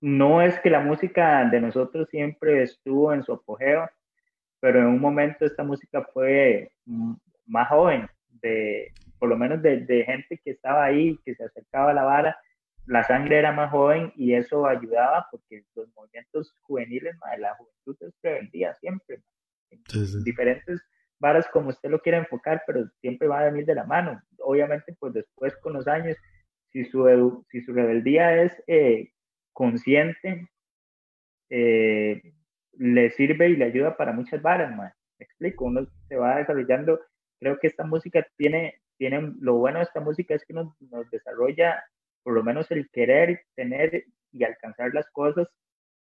no 0.00 0.42
es 0.42 0.58
que 0.58 0.70
la 0.70 0.80
música 0.80 1.48
de 1.48 1.60
nosotros 1.60 2.08
siempre 2.10 2.64
estuvo 2.64 3.12
en 3.12 3.22
su 3.22 3.32
apogeo, 3.32 3.88
pero 4.58 4.80
en 4.80 4.86
un 4.86 5.00
momento 5.00 5.44
esta 5.44 5.62
música 5.62 6.02
fue 6.12 6.72
más 7.46 7.68
joven, 7.68 8.08
de, 8.42 8.92
por 9.20 9.28
lo 9.28 9.36
menos 9.36 9.62
de, 9.62 10.04
gente 10.04 10.40
que 10.44 10.50
estaba 10.50 10.84
ahí, 10.84 11.16
que 11.24 11.36
se 11.36 11.44
acercaba 11.44 11.92
a 11.92 11.94
la 11.94 12.02
vara, 12.02 12.36
la 12.86 13.04
sangre 13.04 13.38
era 13.38 13.52
más 13.52 13.70
joven 13.70 14.12
y 14.16 14.34
eso 14.34 14.66
ayudaba 14.66 15.28
porque 15.30 15.62
los 15.76 15.86
movimientos 15.94 16.56
juveniles, 16.62 17.16
mae, 17.20 17.38
la 17.38 17.54
juventud 17.54 17.96
es 18.00 18.12
preventiva 18.20 18.74
siempre, 18.74 19.22
diferentes 20.24 20.82
varas 21.24 21.48
como 21.48 21.70
usted 21.70 21.88
lo 21.88 22.00
quiera 22.00 22.18
enfocar, 22.18 22.62
pero 22.66 22.86
siempre 23.00 23.26
va 23.26 23.40
a 23.40 23.50
venir 23.50 23.64
de 23.64 23.74
la 23.74 23.84
mano. 23.84 24.20
Obviamente, 24.40 24.94
pues 25.00 25.14
después 25.14 25.56
con 25.56 25.72
los 25.72 25.88
años, 25.88 26.18
si 26.70 26.84
su, 26.84 27.46
si 27.50 27.62
su 27.62 27.72
rebeldía 27.72 28.42
es 28.42 28.52
eh, 28.66 29.10
consciente, 29.54 30.50
eh, 31.48 32.20
le 32.72 33.10
sirve 33.12 33.48
y 33.48 33.56
le 33.56 33.64
ayuda 33.64 33.96
para 33.96 34.12
muchas 34.12 34.42
varas, 34.42 34.76
más. 34.76 34.92
Me 35.18 35.24
explico, 35.24 35.64
uno 35.64 35.86
se 36.08 36.16
va 36.16 36.36
desarrollando. 36.36 37.00
Creo 37.40 37.58
que 37.58 37.68
esta 37.68 37.84
música 37.84 38.26
tiene, 38.36 38.82
tiene 38.98 39.32
lo 39.40 39.54
bueno 39.54 39.78
de 39.78 39.84
esta 39.84 40.00
música 40.00 40.34
es 40.34 40.44
que 40.44 40.52
nos, 40.52 40.78
nos 40.82 41.10
desarrolla 41.10 41.82
por 42.22 42.34
lo 42.34 42.42
menos 42.42 42.70
el 42.70 42.90
querer 42.90 43.40
tener 43.54 44.04
y 44.30 44.44
alcanzar 44.44 44.92
las 44.92 45.08
cosas 45.10 45.48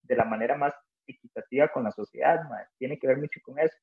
de 0.02 0.16
la 0.16 0.24
manera 0.24 0.56
más 0.56 0.74
equitativa 1.06 1.68
con 1.68 1.84
la 1.84 1.92
sociedad, 1.92 2.40
tiene 2.78 2.98
que 2.98 3.06
ver 3.06 3.18
mucho 3.18 3.40
con 3.44 3.58
eso 3.58 3.76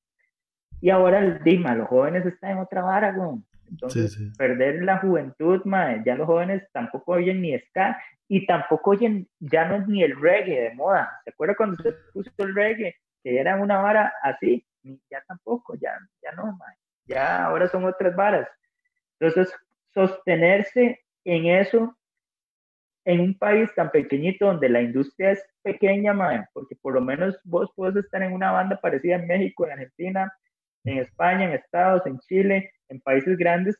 Y 0.82 0.90
ahora 0.90 1.20
el 1.20 1.44
Dima, 1.44 1.76
los 1.76 1.88
jóvenes 1.88 2.26
están 2.26 2.52
en 2.52 2.58
otra 2.60 2.82
vara, 2.82 3.12
güey. 3.12 3.42
Entonces, 3.70 4.18
perder 4.38 4.84
la 4.84 4.98
juventud, 4.98 5.62
mae, 5.66 6.02
ya 6.06 6.16
los 6.16 6.26
jóvenes 6.26 6.64
tampoco 6.72 7.14
oyen 7.14 7.42
ni 7.42 7.58
ska 7.60 8.02
y 8.28 8.46
tampoco 8.46 8.92
oyen, 8.92 9.28
ya 9.40 9.66
no 9.66 9.76
es 9.76 9.88
ni 9.88 10.04
el 10.04 10.20
reggae 10.20 10.62
de 10.62 10.76
moda. 10.76 11.10
¿Se 11.24 11.30
acuerda 11.30 11.56
cuando 11.56 11.82
se 11.84 11.94
puso 12.14 12.32
el 12.40 12.56
reggae? 12.56 12.96
Que 13.24 13.40
era 13.40 13.58
una 13.58 13.78
vara 13.78 14.14
así, 14.24 14.66
ya 14.84 15.22
tampoco, 15.28 15.76
ya, 15.76 15.98
ya 16.24 16.32
no, 16.32 16.46
mae. 16.58 16.76
Ya 17.06 17.46
ahora 17.46 17.68
son 17.68 17.86
otras 17.86 18.16
varas. 18.16 18.48
Entonces, 19.20 19.54
sostenerse 19.94 21.00
en 21.26 21.46
eso, 21.48 21.96
en 23.06 23.20
un 23.20 23.38
país 23.38 23.70
tan 23.76 23.92
pequeñito 23.92 24.46
donde 24.46 24.70
la 24.70 24.82
industria 24.82 25.32
es 25.32 25.44
pequeña, 25.62 26.14
mae, 26.14 26.46
porque 26.54 26.76
por 26.76 26.94
lo 26.94 27.02
menos 27.02 27.40
vos 27.44 27.72
podés 27.76 28.04
estar 28.04 28.22
en 28.24 28.34
una 28.34 28.52
banda 28.52 28.80
parecida 28.80 29.16
en 29.16 29.28
México, 29.28 29.66
en 29.66 29.74
Argentina, 29.74 30.32
en 30.90 31.00
España, 31.00 31.46
en 31.46 31.54
Estados, 31.54 32.06
en 32.06 32.20
Chile, 32.20 32.72
en 32.90 33.00
países 33.02 33.38
grandes, 33.38 33.78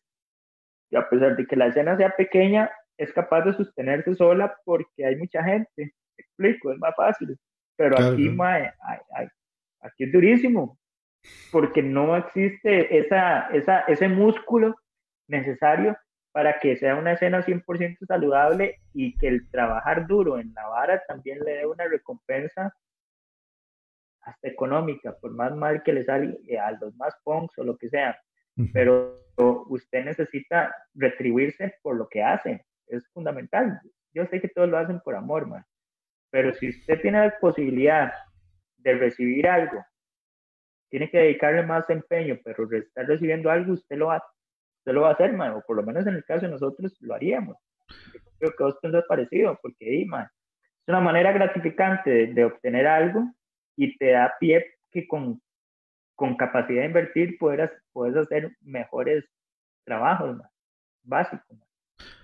y 0.92 0.96
a 0.96 1.08
pesar 1.10 1.36
de 1.36 1.46
que 1.46 1.56
la 1.56 1.68
escena 1.68 1.98
sea 1.98 2.16
pequeña, 2.16 2.72
es 2.98 3.14
capaz 3.14 3.44
de 3.44 3.54
sostenerse 3.54 4.16
sola 4.16 4.56
porque 4.66 5.06
hay 5.06 5.16
mucha 5.16 5.44
gente. 5.44 5.94
explico, 6.18 6.72
es 6.72 6.80
más 6.80 6.96
fácil. 6.96 7.38
Pero 7.78 7.96
aquí, 7.96 8.36
aquí 9.82 10.04
es 10.04 10.12
durísimo, 10.12 10.78
porque 11.52 11.82
no 11.82 12.18
existe 12.18 12.98
esa, 12.98 13.48
esa, 13.50 13.82
ese 13.82 14.10
músculo 14.10 14.76
necesario 15.28 15.96
para 16.32 16.60
que 16.60 16.78
sea 16.78 16.96
una 16.96 17.14
escena 17.14 17.44
100% 17.46 18.06
saludable 18.06 18.80
y 18.94 19.18
que 19.18 19.28
el 19.30 19.50
trabajar 19.50 20.08
duro 20.08 20.40
en 20.40 20.54
la 20.54 20.68
vara 20.68 21.02
también 21.08 21.40
le 21.40 21.54
dé 21.54 21.66
una 21.66 21.86
recompensa 21.86 22.74
hasta 24.22 24.48
económica, 24.48 25.16
por 25.20 25.32
más 25.32 25.56
mal 25.56 25.82
que 25.84 25.94
le 25.94 26.04
salga 26.04 26.36
a 26.66 26.72
los 26.80 26.96
más 26.96 27.16
punks 27.24 27.58
o 27.58 27.64
lo 27.64 27.78
que 27.78 27.90
sea. 27.90 28.20
Pero 28.74 29.20
usted 29.70 30.04
necesita 30.06 30.76
retribuirse 30.94 31.76
por 31.82 31.96
lo 31.96 32.08
que 32.10 32.22
hace, 32.22 32.66
es 32.88 33.08
fundamental. 33.14 33.80
Yo 34.14 34.26
sé 34.26 34.42
que 34.42 34.50
todos 34.50 34.70
lo 34.70 34.78
hacen 34.78 35.00
por 35.00 35.16
amor, 35.16 35.48
man. 35.48 35.64
pero 36.32 36.54
si 36.54 36.70
usted 36.70 37.02
tiene 37.02 37.26
la 37.26 37.40
posibilidad 37.40 38.12
de 38.78 38.94
recibir 38.96 39.48
algo, 39.48 39.84
tiene 40.90 41.10
que 41.10 41.20
dedicarle 41.20 41.64
más 41.64 41.90
empeño, 41.90 42.38
pero 42.44 42.70
estar 42.72 43.06
recibiendo 43.06 43.50
algo, 43.50 43.74
usted 43.74 43.98
lo 43.98 44.08
va, 44.08 44.24
usted 44.80 44.94
lo 44.94 45.02
va 45.02 45.10
a 45.10 45.14
hacer, 45.14 45.34
man, 45.34 45.54
o 45.54 45.62
por 45.62 45.76
lo 45.76 45.84
menos 45.84 46.06
en 46.08 46.16
el 46.16 46.26
caso 46.26 46.46
de 46.46 46.52
nosotros 46.52 46.98
lo 47.02 47.14
haríamos. 47.14 47.58
Creo 48.40 48.54
que 48.58 48.64
usted 48.64 48.94
es 48.94 49.06
parecido, 49.06 49.58
porque 49.62 50.02
es 50.02 50.08
una 50.88 51.00
manera 51.00 51.32
gratificante 51.32 52.28
de 52.28 52.46
obtener 52.46 52.88
algo 52.88 53.24
y 53.80 53.98
te 53.98 54.12
da 54.12 54.34
pie 54.40 54.66
que 54.92 55.08
con, 55.08 55.42
con 56.14 56.36
capacidad 56.36 56.82
de 56.82 56.88
invertir 56.88 57.38
puedas, 57.40 57.72
puedes 57.94 58.18
hacer 58.18 58.52
mejores 58.62 59.24
trabajos 59.86 60.38
básicos. 61.02 61.58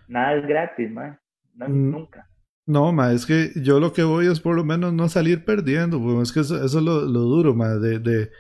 Nada 0.10 0.36
es 0.36 0.46
gratis, 0.46 0.92
man. 0.92 1.18
Mm, 1.54 1.92
nunca. 1.92 2.30
No, 2.66 2.92
ma, 2.92 3.14
es 3.14 3.26
que 3.26 3.52
yo 3.56 3.80
lo 3.80 3.94
que 3.94 4.04
voy 4.04 4.28
es 4.28 4.42
por 4.42 4.56
lo 4.56 4.66
menos 4.66 4.92
no 4.92 5.08
salir 5.08 5.46
perdiendo, 5.46 6.02
pues, 6.02 6.30
es 6.30 6.34
que 6.34 6.42
eso, 6.42 6.64
es 6.64 6.74
lo, 6.74 7.02
lo 7.06 7.22
duro, 7.22 7.54
ma, 7.56 7.70
de, 7.76 8.00
de, 8.00 8.32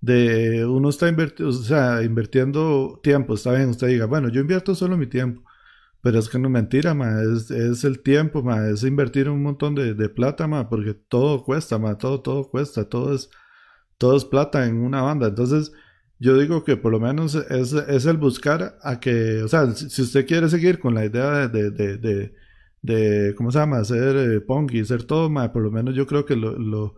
de 0.00 0.66
uno 0.66 0.90
está 0.90 1.06
o 1.08 1.52
sea, 1.52 2.02
invirtiendo 2.02 3.00
tiempo, 3.02 3.34
está 3.34 3.52
bien, 3.52 3.70
usted 3.70 3.86
diga, 3.86 4.06
bueno, 4.06 4.28
yo 4.28 4.40
invierto 4.42 4.74
solo 4.74 4.98
mi 4.98 5.06
tiempo, 5.06 5.42
pero 6.02 6.18
es 6.18 6.28
que 6.28 6.38
no 6.38 6.48
es 6.48 6.52
mentira, 6.52 6.94
ma, 6.94 7.22
es, 7.22 7.50
es 7.50 7.84
el 7.84 8.00
tiempo, 8.00 8.42
ma, 8.42 8.68
es 8.68 8.84
invertir 8.84 9.28
un 9.28 9.42
montón 9.42 9.74
de, 9.74 9.94
de, 9.94 10.08
plata, 10.08 10.46
ma, 10.46 10.68
porque 10.68 10.94
todo 10.94 11.44
cuesta, 11.44 11.78
ma, 11.78 11.98
todo, 11.98 12.20
todo 12.20 12.48
cuesta, 12.50 12.88
todo 12.88 13.14
es, 13.14 13.30
todo 13.98 14.16
es 14.16 14.24
plata 14.24 14.66
en 14.66 14.78
una 14.78 15.02
banda. 15.02 15.28
Entonces, 15.28 15.72
yo 16.18 16.38
digo 16.38 16.64
que 16.64 16.76
por 16.76 16.92
lo 16.92 17.00
menos 17.00 17.34
es, 17.34 17.72
es 17.72 18.06
el 18.06 18.16
buscar 18.16 18.78
a 18.82 19.00
que, 19.00 19.42
o 19.42 19.48
sea, 19.48 19.70
si 19.72 20.02
usted 20.02 20.26
quiere 20.26 20.48
seguir 20.48 20.78
con 20.78 20.94
la 20.94 21.04
idea 21.04 21.48
de, 21.48 21.70
de, 21.70 21.98
de, 21.98 22.34
de 22.82 23.34
¿cómo 23.36 23.50
se 23.50 23.58
llama? 23.58 23.78
Hacer 23.78 24.16
eh, 24.16 24.40
punk 24.40 24.74
y 24.74 24.80
hacer 24.80 25.04
todo, 25.04 25.30
ma, 25.30 25.52
por 25.52 25.62
lo 25.62 25.70
menos 25.70 25.94
yo 25.94 26.06
creo 26.06 26.24
que 26.24 26.36
lo, 26.36 26.58
lo, 26.58 26.94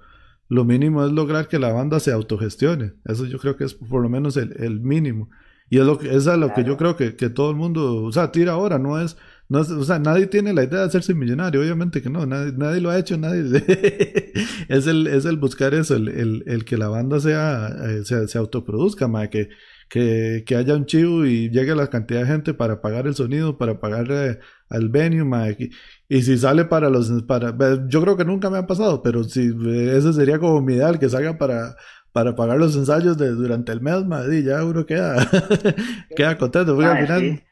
lo, 0.48 0.64
mínimo 0.64 1.04
es 1.04 1.12
lograr 1.12 1.48
que 1.48 1.58
la 1.58 1.72
banda 1.72 2.00
se 2.00 2.12
autogestione. 2.12 2.94
Eso 3.04 3.26
yo 3.26 3.38
creo 3.38 3.56
que 3.56 3.64
es 3.64 3.74
por 3.74 4.02
lo 4.02 4.08
menos 4.08 4.36
el, 4.36 4.54
el 4.58 4.80
mínimo. 4.80 5.30
Y 5.70 5.78
es 5.78 5.86
lo 5.86 5.98
que, 5.98 6.14
es 6.14 6.26
a 6.26 6.36
lo 6.36 6.52
que 6.52 6.64
yo 6.64 6.76
creo 6.76 6.96
que, 6.96 7.14
que, 7.14 7.30
todo 7.30 7.50
el 7.50 7.56
mundo, 7.56 8.02
o 8.04 8.12
sea, 8.12 8.32
tira 8.32 8.52
ahora, 8.52 8.78
no 8.80 9.00
es, 9.00 9.16
no 9.48 9.60
es, 9.60 9.70
o 9.70 9.84
sea, 9.84 10.00
nadie 10.00 10.26
tiene 10.26 10.52
la 10.52 10.64
idea 10.64 10.80
de 10.80 10.86
hacerse 10.86 11.14
millonario, 11.14 11.60
obviamente 11.60 12.02
que 12.02 12.10
no, 12.10 12.26
nadie, 12.26 12.52
nadie 12.56 12.80
lo 12.80 12.90
ha 12.90 12.98
hecho, 12.98 13.16
nadie, 13.16 13.44
es 14.68 14.86
el, 14.88 15.06
es 15.06 15.24
el 15.26 15.36
buscar 15.36 15.72
eso, 15.74 15.94
el, 15.94 16.08
el, 16.08 16.42
el 16.46 16.64
que 16.64 16.76
la 16.76 16.88
banda 16.88 17.20
sea, 17.20 17.68
eh, 17.88 18.04
se, 18.04 18.26
se, 18.26 18.38
autoproduzca, 18.38 19.06
ma, 19.06 19.28
que, 19.28 19.50
que, 19.88 20.42
que, 20.44 20.56
haya 20.56 20.74
un 20.74 20.86
chivo 20.86 21.24
y 21.24 21.50
llegue 21.50 21.76
la 21.76 21.88
cantidad 21.88 22.20
de 22.22 22.26
gente 22.26 22.52
para 22.52 22.80
pagar 22.80 23.06
el 23.06 23.14
sonido, 23.14 23.56
para 23.56 23.78
pagar 23.78 24.40
al 24.68 24.88
venue, 24.88 25.24
ma, 25.24 25.50
y, 25.50 25.70
y, 26.08 26.22
si 26.22 26.36
sale 26.36 26.64
para 26.64 26.90
los, 26.90 27.10
para, 27.28 27.56
yo 27.88 28.02
creo 28.02 28.16
que 28.16 28.24
nunca 28.24 28.50
me 28.50 28.58
ha 28.58 28.66
pasado, 28.66 29.02
pero 29.02 29.22
si, 29.22 29.52
ese 29.92 30.12
sería 30.14 30.40
como 30.40 30.60
mi 30.62 30.74
ideal, 30.74 30.98
que 30.98 31.08
salga 31.08 31.38
para, 31.38 31.76
para 32.12 32.34
pagar 32.34 32.58
los 32.58 32.76
ensayos 32.76 33.16
de 33.16 33.28
durante 33.28 33.72
el 33.72 33.80
mes, 33.80 34.04
madre, 34.04 34.42
ya 34.42 34.64
uno 34.64 34.84
queda, 34.84 35.16
queda 36.16 36.36
contento, 36.38 36.74
porque 36.74 36.90
al 36.90 37.06
final... 37.06 37.42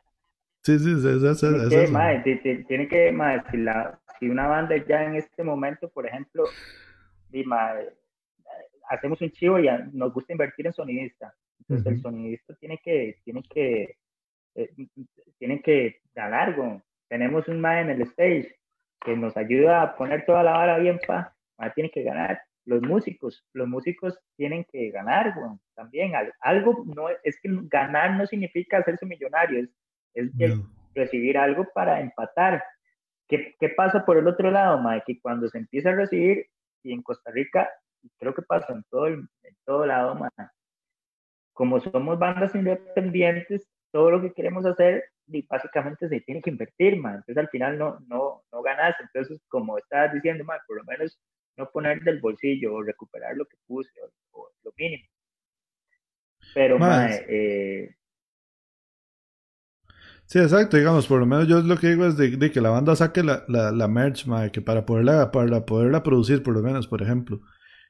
Sí, 0.63 0.79
sí, 0.79 0.97
sí, 1.01 2.65
tiene 2.67 2.89
que, 2.89 3.13
madre, 3.13 3.43
si, 3.51 3.57
la, 3.59 3.99
si 4.19 4.29
una 4.29 4.49
banda 4.49 4.77
ya 4.87 5.05
en 5.05 5.15
este 5.15 5.43
momento, 5.43 5.89
por 5.89 6.07
ejemplo, 6.07 6.45
y, 7.33 7.45
hacemos 8.91 9.21
un 9.21 9.31
chivo 9.31 9.59
y 9.59 9.69
nos 9.93 10.13
gusta 10.13 10.33
invertir 10.33 10.67
en 10.67 10.73
sonidista, 10.73 11.33
entonces 11.61 11.87
el 11.87 12.03
sonidista 12.03 12.55
tiene 12.55 12.79
que, 12.83 13.17
tiene 13.25 13.43
que, 13.43 13.97
eh, 14.57 14.71
tiene 15.39 15.63
que 15.63 16.01
dar 16.15 16.35
algo. 16.35 16.83
Tenemos 17.09 17.47
un 17.49 17.61
mae 17.61 17.83
en 17.83 17.91
el 17.91 18.03
stage 18.03 18.57
que 19.01 19.17
nos 19.17 19.37
ayuda 19.37 19.83
a 19.83 19.97
poner 19.97 20.27
toda 20.27 20.43
la 20.43 20.53
vara 20.53 20.79
bien, 20.79 20.99
pa, 21.07 21.35
tiene 21.75 21.91
que 21.91 22.03
ganar 22.03 22.43
los 22.69 22.83
músicos, 22.83 23.43
los 23.55 23.67
músicos 23.67 24.21
tienen 24.37 24.63
que 24.71 24.91
ganar, 24.91 25.35
también. 25.75 26.13
Algo 26.41 26.85
no 26.85 27.09
es 27.25 27.41
que 27.41 27.49
ganar 27.63 28.15
no 28.17 28.27
significa 28.27 28.77
hacerse 28.77 29.07
millonario, 29.07 29.67
es, 30.15 30.31
recibir 30.95 31.39
algo 31.39 31.67
para 31.75 32.01
empatar. 32.01 32.63
¿Qué, 33.27 33.55
¿Qué, 33.59 33.71
pasa 33.71 34.05
por 34.05 34.19
el 34.19 34.29
otro 34.29 34.51
lado, 34.51 34.83
Mike? 34.83 35.05
Que 35.07 35.21
cuando 35.21 35.49
se 35.49 35.57
empieza 35.57 35.91
a 35.91 35.95
recibir, 35.95 36.47
y 36.83 36.93
en 36.93 37.03
Costa 37.03 37.31
Rica, 37.31 37.71
creo 38.19 38.35
que 38.35 38.43
pasa 38.43 38.75
en 38.75 38.85
todo, 38.91 39.07
en 39.07 39.29
todo 39.65 39.87
lado, 39.87 40.15
man, 40.15 40.31
como 41.55 41.81
somos 41.81 42.19
bandas 42.19 42.55
independientes, 42.55 43.67
todo 43.91 44.11
lo 44.11 44.21
que 44.21 44.35
queremos 44.35 44.67
hacer 44.67 45.05
y 45.27 45.43
básicamente 45.47 46.07
se 46.09 46.21
tiene 46.21 46.43
que 46.43 46.51
invertir, 46.51 46.97
man. 47.01 47.17
Entonces 47.17 47.39
al 47.39 47.49
final 47.49 47.79
no, 47.79 47.99
no, 48.09 48.43
no 48.53 48.63
ganas. 48.63 48.95
Entonces, 49.01 49.41
como 49.49 49.79
estabas 49.79 50.13
diciendo, 50.13 50.45
man, 50.45 50.59
por 50.67 50.77
lo 50.77 50.85
menos 50.85 51.19
no 51.59 51.71
poner 51.71 52.01
del 52.03 52.21
bolsillo 52.21 52.75
o 52.75 52.83
recuperar 52.83 53.37
lo 53.37 53.45
que 53.47 53.57
puse 53.67 53.91
o, 54.31 54.51
lo 54.65 54.73
mínimo. 54.77 55.05
Pero, 56.55 56.79
mae, 56.79 57.27
eh... 57.29 57.95
Sí, 60.27 60.39
exacto, 60.39 60.77
digamos, 60.77 61.07
por 61.07 61.21
lo 61.21 61.27
menos 61.27 61.49
yo 61.49 61.61
lo 61.61 61.79
que 61.79 61.89
digo 61.89 62.07
es 62.07 62.17
de, 62.17 62.51
que 62.51 62.61
la 62.61 62.71
banda 62.71 62.95
saque 62.95 63.23
la, 63.23 63.45
la, 63.49 63.73
la 63.73 63.89
merch, 63.89 64.27
mae, 64.27 64.53
que 64.53 64.61
para 64.61 64.87
poderla, 64.87 65.31
para 65.31 65.65
poderla 65.67 66.03
producir, 66.03 66.43
por 66.43 66.55
lo 66.55 66.63
menos, 66.63 66.87
por 66.87 67.03
ejemplo. 67.03 67.41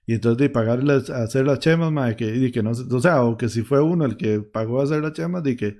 Y 0.06 0.14
entonces 0.14 0.38
de 0.38 0.48
pagarles 0.48 1.10
a 1.10 1.24
hacer 1.24 1.44
las 1.44 1.58
chemas, 1.58 1.92
mae, 1.92 2.16
que, 2.16 2.26
y 2.26 2.50
que 2.50 2.62
no, 2.62 2.70
o 2.70 3.00
sea, 3.00 3.22
o 3.22 3.36
que 3.36 3.48
si 3.48 3.62
fue 3.62 3.82
uno 3.82 4.04
el 4.06 4.16
que 4.16 4.40
pagó 4.40 4.80
a 4.80 4.84
hacer 4.84 5.02
las 5.02 5.12
chemas, 5.12 5.42
de 5.42 5.56
que 5.56 5.78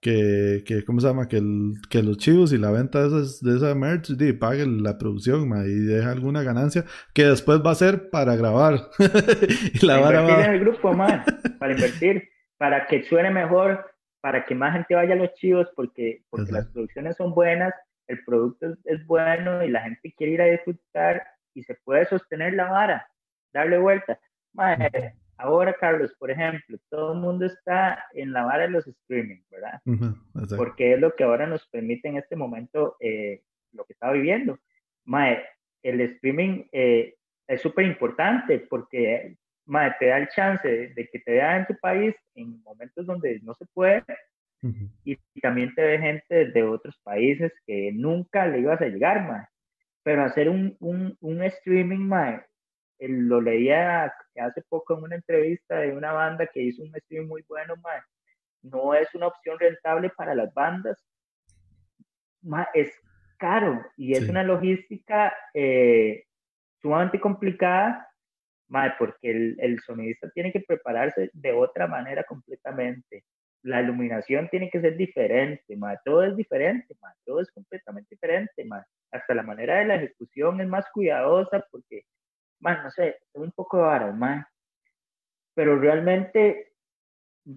que, 0.00 0.62
que 0.66 0.84
¿cómo 0.84 1.00
se 1.00 1.08
llama? 1.08 1.28
Que, 1.28 1.36
el, 1.36 1.74
que 1.90 2.02
los 2.02 2.16
chivos 2.16 2.52
y 2.52 2.58
la 2.58 2.70
venta 2.70 3.00
de, 3.00 3.08
esas, 3.08 3.40
de 3.42 3.56
esa 3.56 3.74
merch 3.74 4.10
y 4.10 4.32
paguen 4.32 4.82
la 4.82 4.98
producción 4.98 5.50
y 5.66 5.86
deja 5.86 6.10
alguna 6.10 6.42
ganancia 6.42 6.84
que 7.14 7.24
después 7.24 7.60
va 7.64 7.72
a 7.72 7.76
ser 7.76 8.10
para 8.10 8.36
grabar. 8.36 8.80
y 9.74 9.86
la 9.86 10.00
para 10.00 10.20
invertir 10.22 10.44
en 10.44 10.54
el 10.54 10.60
grupo, 10.60 10.96
para 11.58 11.72
invertir, 11.72 12.28
para 12.56 12.86
que 12.86 13.02
suene 13.04 13.30
mejor, 13.30 13.90
para 14.20 14.44
que 14.44 14.54
más 14.54 14.72
gente 14.72 14.94
vaya 14.94 15.14
a 15.14 15.18
los 15.18 15.34
chivos, 15.34 15.68
porque, 15.76 16.24
porque 16.30 16.52
las 16.52 16.66
producciones 16.68 17.16
son 17.16 17.34
buenas, 17.34 17.74
el 18.06 18.24
producto 18.24 18.76
es, 18.84 19.06
bueno 19.06 19.62
y 19.62 19.68
la 19.68 19.82
gente 19.82 20.12
quiere 20.16 20.32
ir 20.32 20.42
a 20.42 20.46
disfrutar 20.46 21.24
y 21.54 21.62
se 21.62 21.74
puede 21.74 22.06
sostener 22.06 22.54
la 22.54 22.70
vara, 22.70 23.06
darle 23.52 23.78
vuelta. 23.78 24.18
Ahora, 25.42 25.74
Carlos, 25.74 26.14
por 26.18 26.30
ejemplo, 26.30 26.76
todo 26.90 27.14
el 27.14 27.20
mundo 27.20 27.46
está 27.46 28.04
en 28.12 28.32
la 28.32 28.44
vara 28.44 28.64
de 28.64 28.70
los 28.70 28.86
streaming, 28.86 29.40
¿verdad? 29.50 29.80
Porque 30.56 30.94
es 30.94 31.00
lo 31.00 31.14
que 31.16 31.24
ahora 31.24 31.46
nos 31.46 31.66
permite 31.68 32.08
en 32.08 32.18
este 32.18 32.36
momento 32.36 32.96
eh, 33.00 33.42
lo 33.72 33.84
que 33.84 33.94
está 33.94 34.12
viviendo. 34.12 34.58
Mae, 35.04 35.42
el 35.82 36.00
streaming 36.02 36.64
eh, 36.72 37.14
es 37.46 37.62
súper 37.62 37.86
importante 37.86 38.58
porque 38.58 39.36
mae, 39.64 39.94
te 39.98 40.06
da 40.06 40.18
el 40.18 40.28
chance 40.28 40.68
de, 40.68 41.08
que 41.10 41.18
te 41.20 41.32
vean 41.32 41.60
en 41.60 41.66
tu 41.66 41.76
país 41.80 42.14
en 42.34 42.62
momentos 42.62 43.06
donde 43.06 43.40
no 43.40 43.54
se 43.54 43.64
puede 43.72 44.04
y, 45.04 45.16
también 45.40 45.74
te 45.74 45.82
ve 45.82 45.98
gente 45.98 46.50
de 46.50 46.62
otros 46.62 47.00
países 47.02 47.50
que 47.66 47.92
nunca 47.94 48.46
le 48.46 48.58
ibas 48.60 48.80
a 48.82 48.86
llegar, 48.86 49.26
mae. 49.26 49.46
Pero 50.02 50.22
hacer 50.22 50.50
un, 50.50 50.76
un, 50.80 51.16
un 51.20 51.42
streaming, 51.44 52.00
mae, 52.00 52.42
lo 53.08 53.40
leía 53.40 54.12
hace 54.36 54.62
poco 54.68 54.96
en 54.96 55.04
una 55.04 55.16
entrevista 55.16 55.78
de 55.78 55.92
una 55.92 56.12
banda 56.12 56.46
que 56.46 56.62
hizo 56.62 56.82
un 56.82 56.92
stream 56.94 57.26
muy 57.26 57.42
bueno, 57.48 57.74
mae. 57.82 58.00
No 58.62 58.94
es 58.94 59.14
una 59.14 59.28
opción 59.28 59.58
rentable 59.58 60.10
para 60.10 60.34
las 60.34 60.52
bandas. 60.52 61.02
es 62.74 62.92
caro 63.38 63.82
y 63.96 64.12
es 64.12 64.28
una 64.28 64.42
logística 64.42 65.32
eh, 65.54 66.24
sumamente 66.82 67.20
complicada, 67.20 68.06
mae, 68.68 68.92
porque 68.98 69.30
el, 69.30 69.56
el 69.60 69.80
sonidista 69.80 70.30
tiene 70.30 70.52
que 70.52 70.60
prepararse 70.60 71.30
de 71.32 71.52
otra 71.52 71.86
manera 71.86 72.24
completamente 72.24 73.24
la 73.62 73.82
iluminación 73.82 74.48
tiene 74.48 74.70
que 74.70 74.80
ser 74.80 74.96
diferente, 74.96 75.76
ma. 75.76 75.96
todo 76.04 76.24
es 76.24 76.36
diferente, 76.36 76.94
ma. 77.00 77.12
todo 77.24 77.40
es 77.40 77.50
completamente 77.50 78.14
diferente, 78.14 78.64
ma. 78.64 78.84
hasta 79.10 79.34
la 79.34 79.42
manera 79.42 79.78
de 79.78 79.86
la 79.86 79.96
ejecución 79.96 80.60
es 80.60 80.68
más 80.68 80.86
cuidadosa 80.92 81.64
porque, 81.70 82.04
ma, 82.60 82.82
no 82.82 82.90
sé, 82.90 83.08
es 83.34 83.40
un 83.40 83.52
poco 83.52 83.78
de 83.78 84.12
ma. 84.12 84.48
pero 85.54 85.78
realmente 85.78 86.72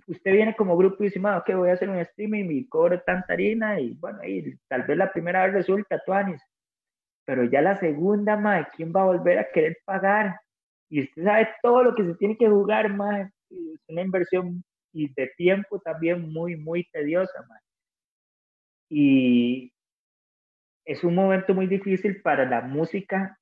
usted 0.08 0.32
viene 0.34 0.56
como 0.56 0.78
grupo 0.78 1.04
y 1.04 1.08
dice, 1.08 1.20
ma, 1.20 1.38
ok, 1.38 1.52
voy 1.56 1.70
a 1.70 1.74
hacer 1.74 1.90
un 1.90 1.98
streaming 2.00 2.50
y 2.52 2.68
cobro 2.68 3.02
tanta 3.02 3.34
harina 3.34 3.80
y 3.80 3.94
bueno, 3.96 4.24
y 4.26 4.58
tal 4.68 4.84
vez 4.84 4.98
la 4.98 5.12
primera 5.12 5.44
vez 5.46 5.54
resulta, 5.54 6.02
Tuanis, 6.06 6.42
pero 7.26 7.44
ya 7.46 7.62
la 7.62 7.78
segunda, 7.78 8.38
ma, 8.38 8.68
¿quién 8.76 8.94
va 8.96 9.02
a 9.02 9.06
volver 9.06 9.40
a 9.40 9.52
querer 9.52 9.78
pagar? 9.86 10.40
Y 10.90 11.04
usted 11.04 11.24
sabe 11.24 11.50
todo 11.62 11.84
lo 11.84 11.96
que 11.96 12.06
se 12.06 12.16
tiene 12.16 12.38
que 12.38 12.50
jugar, 12.50 12.94
ma, 12.94 13.22
es 13.22 13.82
una 13.88 14.02
inversión 14.02 14.64
y 14.94 15.12
de 15.14 15.32
tiempo 15.38 15.80
también 15.80 16.32
muy, 16.32 16.56
muy 16.56 16.86
tediosa. 16.92 17.46
Y 18.90 19.74
es 20.86 21.04
un 21.04 21.16
momento 21.16 21.54
muy 21.54 21.68
difícil 21.68 22.22
para 22.22 22.46
la 22.46 22.62
música. 22.62 23.40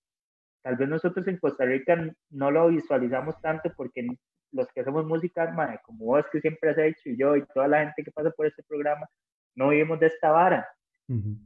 Tal 0.64 0.76
vez 0.76 0.90
nosotros 0.90 1.28
en 1.28 1.38
Costa 1.38 1.66
Rica 1.66 1.98
no 2.30 2.52
lo 2.52 2.68
visualizamos 2.68 3.40
tanto 3.42 3.72
porque 3.76 4.08
los 4.52 4.68
que 4.74 4.82
hacemos 4.82 5.06
música, 5.06 5.80
como 5.84 6.06
vos 6.06 6.26
que 6.32 6.42
siempre 6.42 6.70
has 6.70 6.78
hecho 6.78 7.10
y 7.10 7.18
yo 7.18 7.36
y 7.36 7.46
toda 7.54 7.68
la 7.68 7.80
gente 7.80 8.04
que 8.04 8.12
pasa 8.12 8.32
por 8.32 8.46
este 8.46 8.64
programa, 8.64 9.08
no 9.56 9.70
vivimos 9.70 10.00
de 10.00 10.08
esta 10.08 10.32
vara. 10.32 10.68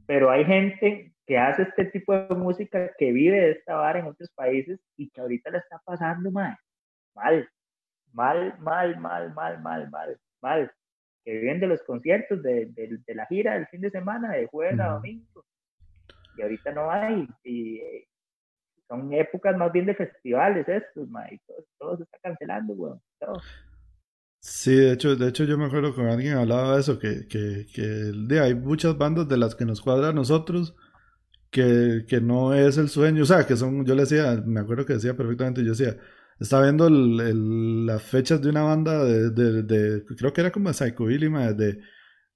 Pero 0.06 0.30
hay 0.30 0.44
gente 0.44 1.12
que 1.26 1.38
hace 1.38 1.62
este 1.62 1.86
tipo 1.86 2.12
de 2.14 2.36
música, 2.36 2.92
que 2.96 3.10
vive 3.10 3.40
de 3.40 3.50
esta 3.50 3.74
vara 3.74 3.98
en 3.98 4.06
otros 4.06 4.30
países 4.30 4.78
y 4.96 5.10
que 5.10 5.20
ahorita 5.20 5.50
la 5.50 5.58
está 5.58 5.80
pasando 5.84 6.30
mal, 6.30 6.56
mal 7.14 7.48
mal, 8.16 8.56
mal, 8.60 8.98
mal, 8.98 9.34
mal, 9.34 9.60
mal, 9.60 9.90
mal, 9.90 10.20
mal, 10.40 10.72
que 11.22 11.38
viven 11.38 11.60
de 11.60 11.66
los 11.66 11.82
conciertos, 11.82 12.42
de, 12.42 12.72
la 13.08 13.26
gira 13.26 13.54
del 13.54 13.66
fin 13.66 13.82
de 13.82 13.90
semana, 13.90 14.32
de 14.32 14.46
jueves 14.46 14.80
a 14.80 14.94
domingo, 14.94 15.44
y 16.36 16.42
ahorita 16.42 16.72
no 16.72 16.90
hay, 16.90 17.28
y 17.44 17.82
son 18.88 19.12
épocas 19.12 19.56
más 19.56 19.72
bien 19.72 19.86
de 19.86 19.94
festivales 19.94 20.68
estos, 20.68 21.08
y 21.30 21.40
todo, 21.78 21.96
se 21.96 22.04
está 22.04 22.18
cancelando, 22.22 22.74
weón, 22.74 23.00
todo. 23.18 23.40
Sí, 24.40 24.74
de 24.76 24.92
hecho, 24.92 25.16
de 25.16 25.28
hecho 25.28 25.44
yo 25.44 25.58
me 25.58 25.64
acuerdo 25.66 25.94
con 25.94 26.06
alguien 26.06 26.34
hablaba 26.36 26.74
de 26.74 26.80
eso, 26.80 26.98
que, 26.98 27.26
que, 27.26 27.66
que 27.74 28.38
hay 28.40 28.54
muchas 28.54 28.96
bandas 28.96 29.28
de 29.28 29.36
las 29.38 29.56
que 29.56 29.64
nos 29.64 29.80
cuadra 29.80 30.10
a 30.10 30.12
nosotros, 30.12 30.76
que, 31.50 32.04
que 32.08 32.20
no 32.20 32.54
es 32.54 32.78
el 32.78 32.88
sueño, 32.88 33.22
o 33.22 33.26
sea, 33.26 33.46
que 33.46 33.56
son, 33.56 33.84
yo 33.86 33.94
le 33.94 34.02
decía, 34.02 34.42
me 34.46 34.60
acuerdo 34.60 34.86
que 34.86 34.94
decía 34.94 35.16
perfectamente, 35.16 35.64
yo 35.64 35.70
decía, 35.70 35.96
estaba 36.38 36.64
viendo 36.64 36.88
las 36.90 38.02
fechas 38.02 38.40
de 38.42 38.50
una 38.50 38.62
banda 38.62 39.04
de, 39.04 39.62
de, 39.62 40.04
creo 40.16 40.32
que 40.32 40.40
era 40.42 40.52
como 40.52 40.72
Psycho 40.72 41.06
Billy, 41.06 41.28
de, 41.54 41.80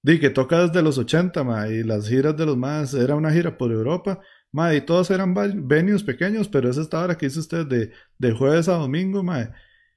de, 0.03 0.20
que 0.20 0.30
toca 0.30 0.66
desde 0.66 0.82
los 0.82 0.98
80, 0.98 1.44
ma, 1.44 1.68
y 1.68 1.82
las 1.84 2.09
giras 2.09 2.36
de 2.36 2.46
los 2.46 2.57
más, 2.57 2.94
era 2.94 3.14
una 3.14 3.30
gira 3.30 3.59
por 3.59 3.72
Europa, 3.72 4.20
ma, 4.53 4.74
y 4.74 4.80
todos 4.80 5.11
eran 5.11 5.34
venues 5.34 6.03
pequeños, 6.03 6.48
pero 6.48 6.70
es 6.70 6.76
esta 6.76 7.01
hora 7.03 7.16
que 7.16 7.26
dice 7.26 7.40
usted 7.40 7.66
de, 7.66 7.92
de 8.18 8.32
jueves 8.32 8.68
a 8.68 8.74
domingo, 8.74 9.22
ma, 9.22 9.53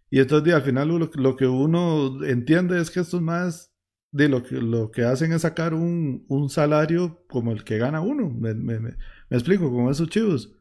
y 0.09 0.19
entonces 0.19 0.53
al 0.53 0.61
final 0.61 0.89
lo, 0.89 1.09
lo, 1.15 1.35
que 1.35 1.47
uno 1.47 2.23
entiende 2.23 2.79
es 2.79 2.91
que 2.91 2.99
estos 2.99 3.21
más 3.21 3.73
de 4.11 4.29
lo 4.29 4.43
que, 4.43 4.55
lo 4.55 4.91
que 4.91 5.03
hacen 5.03 5.33
es 5.33 5.41
sacar 5.41 5.73
un, 5.73 6.23
un 6.27 6.49
salario 6.49 7.25
como 7.27 7.51
el 7.51 7.63
que 7.63 7.79
gana 7.79 7.99
uno, 8.01 8.29
me, 8.29 8.53
me, 8.53 8.79
me, 8.79 8.95
explico, 9.31 9.71
como 9.71 9.89
esos 9.89 10.09
chivos. 10.09 10.55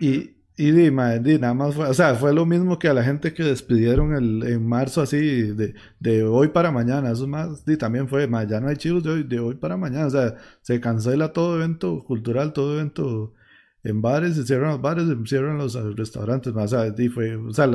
Y, 0.00 0.41
y 0.62 0.70
di, 0.70 1.38
nada 1.38 1.54
más 1.54 1.74
fue, 1.74 1.88
o 1.88 1.94
sea, 1.94 2.14
fue 2.14 2.32
lo 2.32 2.46
mismo 2.46 2.78
que 2.78 2.86
a 2.86 2.94
la 2.94 3.02
gente 3.02 3.34
que 3.34 3.42
despidieron 3.42 4.14
el, 4.14 4.44
en 4.44 4.64
marzo 4.64 5.02
así, 5.02 5.18
de, 5.18 5.74
de 5.98 6.22
hoy 6.22 6.48
para 6.48 6.70
mañana, 6.70 7.10
eso 7.10 7.26
más, 7.26 7.64
di, 7.64 7.76
también 7.76 8.08
fue, 8.08 8.28
ma, 8.28 8.44
ya 8.44 8.60
no 8.60 8.68
hay 8.68 8.76
chivos 8.76 9.02
de 9.02 9.10
hoy, 9.10 9.22
de 9.24 9.40
hoy 9.40 9.56
para 9.56 9.76
mañana, 9.76 10.06
o 10.06 10.10
sea, 10.10 10.36
se 10.60 10.80
cancela 10.80 11.32
todo 11.32 11.56
evento 11.56 12.04
cultural, 12.04 12.52
todo 12.52 12.74
evento 12.74 13.34
en 13.82 14.00
bares, 14.02 14.36
se 14.36 14.46
cierran 14.46 14.70
los 14.70 14.80
bares, 14.80 15.06
se 15.08 15.16
cierran 15.26 15.58
los 15.58 15.74
restaurantes, 15.96 16.54
más, 16.54 16.72
o 16.72 16.90
di, 16.92 17.08
fue, 17.08 17.34
o 17.36 17.52
sea, 17.52 17.68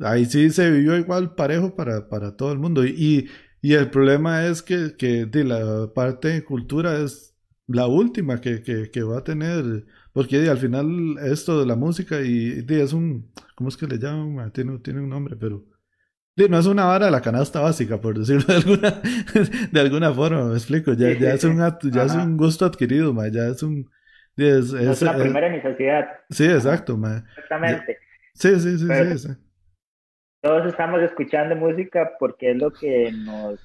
ahí 0.00 0.24
sí 0.26 0.50
se 0.50 0.70
vivió 0.72 0.96
igual 0.96 1.34
parejo 1.36 1.76
para, 1.76 2.08
para 2.08 2.36
todo 2.36 2.52
el 2.52 2.58
mundo, 2.58 2.84
y, 2.84 3.30
y, 3.62 3.74
el 3.74 3.90
problema 3.90 4.46
es 4.46 4.62
que, 4.62 4.96
que 4.98 5.26
di, 5.26 5.44
la 5.44 5.92
parte 5.94 6.28
de 6.28 6.44
cultura 6.44 6.98
es 6.98 7.34
la 7.68 7.86
última 7.86 8.40
que, 8.40 8.62
que, 8.62 8.90
que 8.90 9.02
va 9.04 9.18
a 9.18 9.24
tener 9.24 9.86
porque 10.14 10.48
al 10.48 10.58
final 10.58 11.18
esto 11.24 11.58
de 11.58 11.66
la 11.66 11.74
música 11.74 12.20
y, 12.22 12.64
es 12.68 12.92
un, 12.92 13.32
¿cómo 13.56 13.68
es 13.68 13.76
que 13.76 13.88
le 13.88 13.98
llaman? 13.98 14.52
Tiene, 14.52 14.78
tiene 14.78 15.00
un 15.00 15.08
nombre, 15.08 15.34
pero... 15.36 15.64
no 16.36 16.58
es 16.58 16.66
una 16.66 16.84
vara 16.84 17.06
de 17.06 17.10
la 17.10 17.20
canasta 17.20 17.60
básica, 17.60 18.00
por 18.00 18.16
decirlo 18.16 18.44
de 18.46 18.54
alguna, 18.54 19.02
de 19.72 19.80
alguna 19.80 20.12
forma, 20.14 20.44
me 20.44 20.54
explico. 20.54 20.92
Ya, 20.92 21.10
ya, 21.18 21.34
es, 21.34 21.42
un, 21.42 21.58
ya 21.90 22.04
es 22.04 22.14
un 22.14 22.36
gusto 22.36 22.64
adquirido, 22.64 23.12
ma, 23.12 23.26
ya 23.26 23.48
es 23.48 23.64
un... 23.64 23.90
Es, 24.36 24.72
es, 24.72 25.02
la 25.02 25.16
primera 25.16 25.48
necesidad. 25.48 26.06
Sí, 26.30 26.44
exacto, 26.44 26.96
ma. 26.96 27.24
Exactamente. 27.30 27.98
Sí, 28.34 28.60
sí, 28.60 28.78
sí, 28.78 28.86
sí, 28.86 29.18
sí, 29.18 29.28
Todos 30.42 30.66
estamos 30.66 31.02
escuchando 31.02 31.56
música 31.56 32.12
porque 32.20 32.52
es 32.52 32.56
lo 32.56 32.72
que 32.72 33.10
nos... 33.12 33.58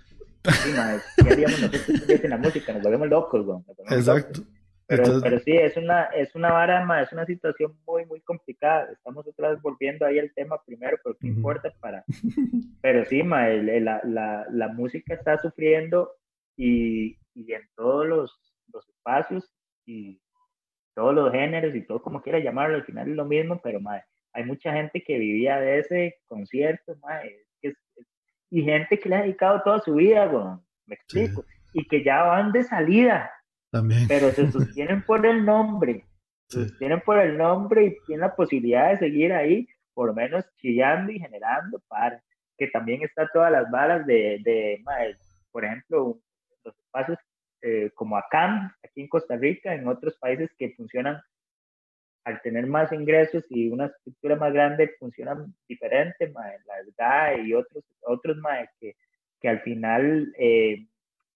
Sí, 0.46 0.72
ma, 0.76 0.98
¿Qué 1.16 1.32
haríamos 1.32 1.62
nosotros 1.62 2.24
en 2.24 2.30
la 2.32 2.38
música? 2.38 2.74
Nos 2.74 2.82
volvemos 2.82 3.08
locos, 3.08 3.46
güey. 3.46 3.60
Exacto. 3.92 4.42
Pero, 4.90 5.22
pero 5.22 5.40
sí, 5.40 5.52
es 5.52 5.78
una, 5.78 6.06
es 6.06 6.34
una 6.34 6.52
vara, 6.52 6.84
es 7.04 7.14
una 7.14 7.24
situación 7.24 7.78
muy, 7.86 8.08
muy 8.08 8.22
complicada. 8.22 8.92
Estamos 8.92 9.28
otra 9.28 9.52
vez 9.52 9.62
volviendo 9.62 10.04
ahí 10.04 10.18
al 10.18 10.34
tema 10.34 10.60
primero, 10.66 10.98
pero 11.04 11.16
qué 11.16 11.28
importa 11.28 11.72
para... 11.80 12.04
Pero 12.82 13.06
sí, 13.06 13.22
ma, 13.22 13.48
la, 13.50 14.02
la, 14.04 14.48
la, 14.50 14.68
música 14.70 15.14
está 15.14 15.38
sufriendo 15.38 16.12
y, 16.58 17.18
y 17.36 17.54
en 17.54 17.70
todos 17.76 18.08
los, 18.08 18.56
los, 18.74 18.88
espacios 18.90 19.54
y 19.86 20.20
todos 20.96 21.14
los 21.14 21.32
géneros 21.34 21.76
y 21.76 21.86
todo 21.86 22.02
como 22.02 22.22
quiera 22.22 22.40
llamarlo, 22.40 22.78
al 22.78 22.86
final 22.86 23.10
es 23.10 23.16
lo 23.16 23.26
mismo, 23.26 23.60
pero 23.62 23.80
ma, 23.82 24.02
hay 24.34 24.44
mucha 24.46 24.72
gente 24.74 25.04
que 25.04 25.20
vivía 25.20 25.60
de 25.60 25.80
ese 25.80 26.20
concierto, 26.26 26.96
ma, 27.02 27.20
es, 27.62 27.76
y 28.50 28.64
gente 28.64 28.98
que 28.98 29.10
le 29.10 29.16
ha 29.18 29.22
dedicado 29.22 29.62
toda 29.62 29.82
su 29.82 29.94
vida, 29.96 30.26
bueno, 30.26 30.66
me 30.88 30.96
explico, 30.96 31.46
y 31.74 31.86
que 31.86 32.04
ya 32.04 32.24
van 32.24 32.52
de 32.54 32.64
salida 32.64 33.30
pero 34.08 34.32
se 34.32 34.52
sostienen 34.52 35.04
por 35.04 35.26
el 35.26 35.46
nombre. 35.46 36.06
Se 36.48 36.68
sostienen 36.68 37.02
por 37.02 37.20
el 37.20 37.38
nombre 37.38 37.86
y 37.86 37.98
tienen 38.06 38.22
la 38.22 38.36
posibilidad 38.36 38.92
de 38.92 39.00
seguir 39.00 39.34
ahí, 39.34 39.68
por 39.94 40.08
lo 40.08 40.14
menos 40.14 40.46
chillando 40.58 41.12
y 41.12 41.20
generando 41.20 41.80
para 41.88 42.22
que 42.58 42.68
también 42.68 43.02
está 43.04 43.30
todas 43.32 43.52
las 43.52 43.70
balas 43.72 44.06
de, 44.06 44.42
de, 44.44 44.84
por 45.52 45.64
ejemplo, 45.64 46.20
los 46.64 46.78
espacios 46.78 47.18
eh, 47.62 47.92
como 47.94 48.18
acá, 48.18 48.76
aquí 48.84 49.02
en 49.02 49.08
Costa 49.08 49.36
Rica, 49.36 49.74
en 49.74 49.88
otros 49.88 50.18
países 50.18 50.50
que 50.58 50.74
funcionan 50.76 51.22
al 52.26 52.42
tener 52.42 52.68
más 52.68 52.92
ingresos 52.92 53.44
y 53.50 53.70
una 53.70 53.88
estructura 53.88 54.36
más 54.36 54.54
grande, 54.54 54.96
funcionan 55.00 55.54
diferente, 55.68 56.32
las 56.66 56.96
GAE 56.98 57.44
y 57.44 57.54
otros, 57.54 57.84
otros 58.02 58.38
que, 58.80 58.96
que 59.42 59.50
al 59.50 59.62
final 59.62 60.34
eh, 60.38 60.88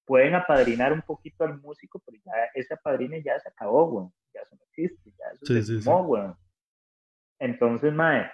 pueden 0.05 0.35
apadrinar 0.35 0.93
un 0.93 1.01
poquito 1.01 1.43
al 1.43 1.59
músico, 1.59 2.01
pero 2.05 2.21
ya 2.25 2.31
ese 2.53 2.73
apadrine 2.73 3.23
ya 3.23 3.39
se 3.39 3.49
acabó, 3.49 3.89
güey. 3.89 4.07
Ya 4.33 4.41
eso 4.41 4.55
no 4.55 4.63
existe, 4.65 5.11
ya 5.17 5.25
eso 5.33 5.45
se 5.45 5.81
sí, 5.81 5.89
Entonces, 7.39 7.93
mae, 7.93 8.31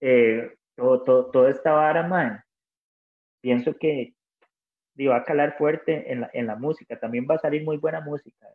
eh, 0.00 0.54
todo, 0.76 1.02
todo, 1.02 1.30
toda 1.30 1.50
esta 1.50 1.72
vara, 1.72 2.06
mae, 2.06 2.40
pienso 3.40 3.74
que 3.76 4.14
va 5.06 5.18
a 5.18 5.24
calar 5.24 5.56
fuerte 5.56 6.10
en 6.10 6.22
la, 6.22 6.30
en 6.32 6.46
la 6.46 6.56
música. 6.56 6.98
También 6.98 7.26
va 7.30 7.36
a 7.36 7.38
salir 7.38 7.62
muy 7.62 7.76
buena 7.76 8.00
música. 8.00 8.46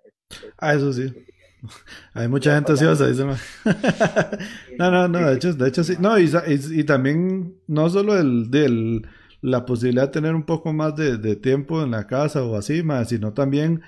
Ah, 0.57 0.73
eso 0.73 0.91
sí. 0.91 1.13
Hay 2.13 2.27
mucha 2.27 2.55
gente 2.55 2.73
ansiosa, 2.73 3.07
dice 3.07 3.23
No, 4.77 4.91
no, 4.91 5.07
no, 5.07 5.29
de 5.29 5.35
hecho, 5.35 5.53
de 5.53 5.69
hecho 5.69 5.83
sí. 5.83 5.95
No, 5.99 6.19
y, 6.19 6.25
y, 6.25 6.79
y 6.79 6.83
también, 6.83 7.55
no 7.67 7.89
solo 7.89 8.17
el 8.17 8.51
del 8.51 9.07
la 9.43 9.65
posibilidad 9.65 10.03
de 10.03 10.13
tener 10.13 10.35
un 10.35 10.45
poco 10.45 10.73
más 10.73 10.95
de, 10.95 11.35
tiempo 11.35 11.83
en 11.83 11.91
la 11.91 12.07
casa 12.07 12.43
o 12.43 12.55
así, 12.55 12.81
más, 12.81 13.09
sino 13.09 13.33
también 13.33 13.81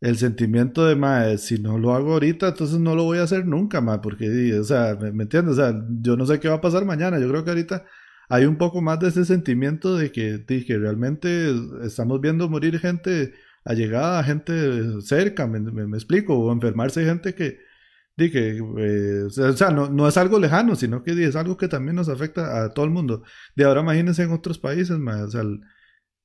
el 0.00 0.16
sentimiento 0.16 0.86
de, 0.86 0.94
más, 0.94 1.42
si 1.42 1.58
no 1.58 1.76
lo 1.78 1.92
hago 1.94 2.12
ahorita, 2.12 2.48
entonces 2.48 2.78
no 2.78 2.94
lo 2.94 3.02
voy 3.04 3.18
a 3.18 3.24
hacer 3.24 3.46
nunca, 3.46 3.80
más, 3.80 3.98
porque, 3.98 4.54
o 4.58 4.64
sea, 4.64 4.96
¿me, 4.96 5.24
entiendes? 5.24 5.54
O 5.54 5.56
sea, 5.56 5.74
yo 6.00 6.16
no 6.16 6.24
sé 6.24 6.38
qué 6.38 6.48
va 6.48 6.56
a 6.56 6.60
pasar 6.60 6.84
mañana, 6.84 7.18
yo 7.18 7.28
creo 7.28 7.44
que 7.44 7.50
ahorita 7.50 7.84
hay 8.28 8.44
un 8.44 8.58
poco 8.58 8.80
más 8.80 9.00
de 9.00 9.08
ese 9.08 9.24
sentimiento 9.24 9.96
de 9.96 10.12
que, 10.12 10.38
de 10.38 10.78
realmente 10.78 11.52
estamos 11.82 12.20
viendo 12.20 12.48
morir 12.48 12.78
gente 12.78 13.34
allegada, 13.64 14.22
gente 14.22 15.00
cerca, 15.00 15.48
me, 15.48 15.58
me, 15.60 15.96
explico, 15.96 16.38
o 16.38 16.52
enfermarse 16.52 17.04
gente 17.04 17.34
que, 17.34 17.58
que, 18.16 18.56
eh, 18.56 19.24
o 19.24 19.30
sea, 19.30 19.70
no, 19.70 19.90
no, 19.90 20.08
es 20.08 20.16
algo 20.16 20.38
lejano, 20.38 20.74
sino 20.74 21.02
que 21.02 21.12
es 21.12 21.36
algo 21.36 21.56
que 21.56 21.68
también 21.68 21.96
nos 21.96 22.08
afecta 22.08 22.64
a 22.64 22.70
todo 22.72 22.84
el 22.86 22.90
mundo. 22.90 23.22
De 23.54 23.64
ahora 23.64 23.82
imagínense 23.82 24.22
en 24.22 24.32
otros 24.32 24.58
países, 24.58 24.98
o 24.98 25.28
sea, 25.28 25.42
el, 25.42 25.60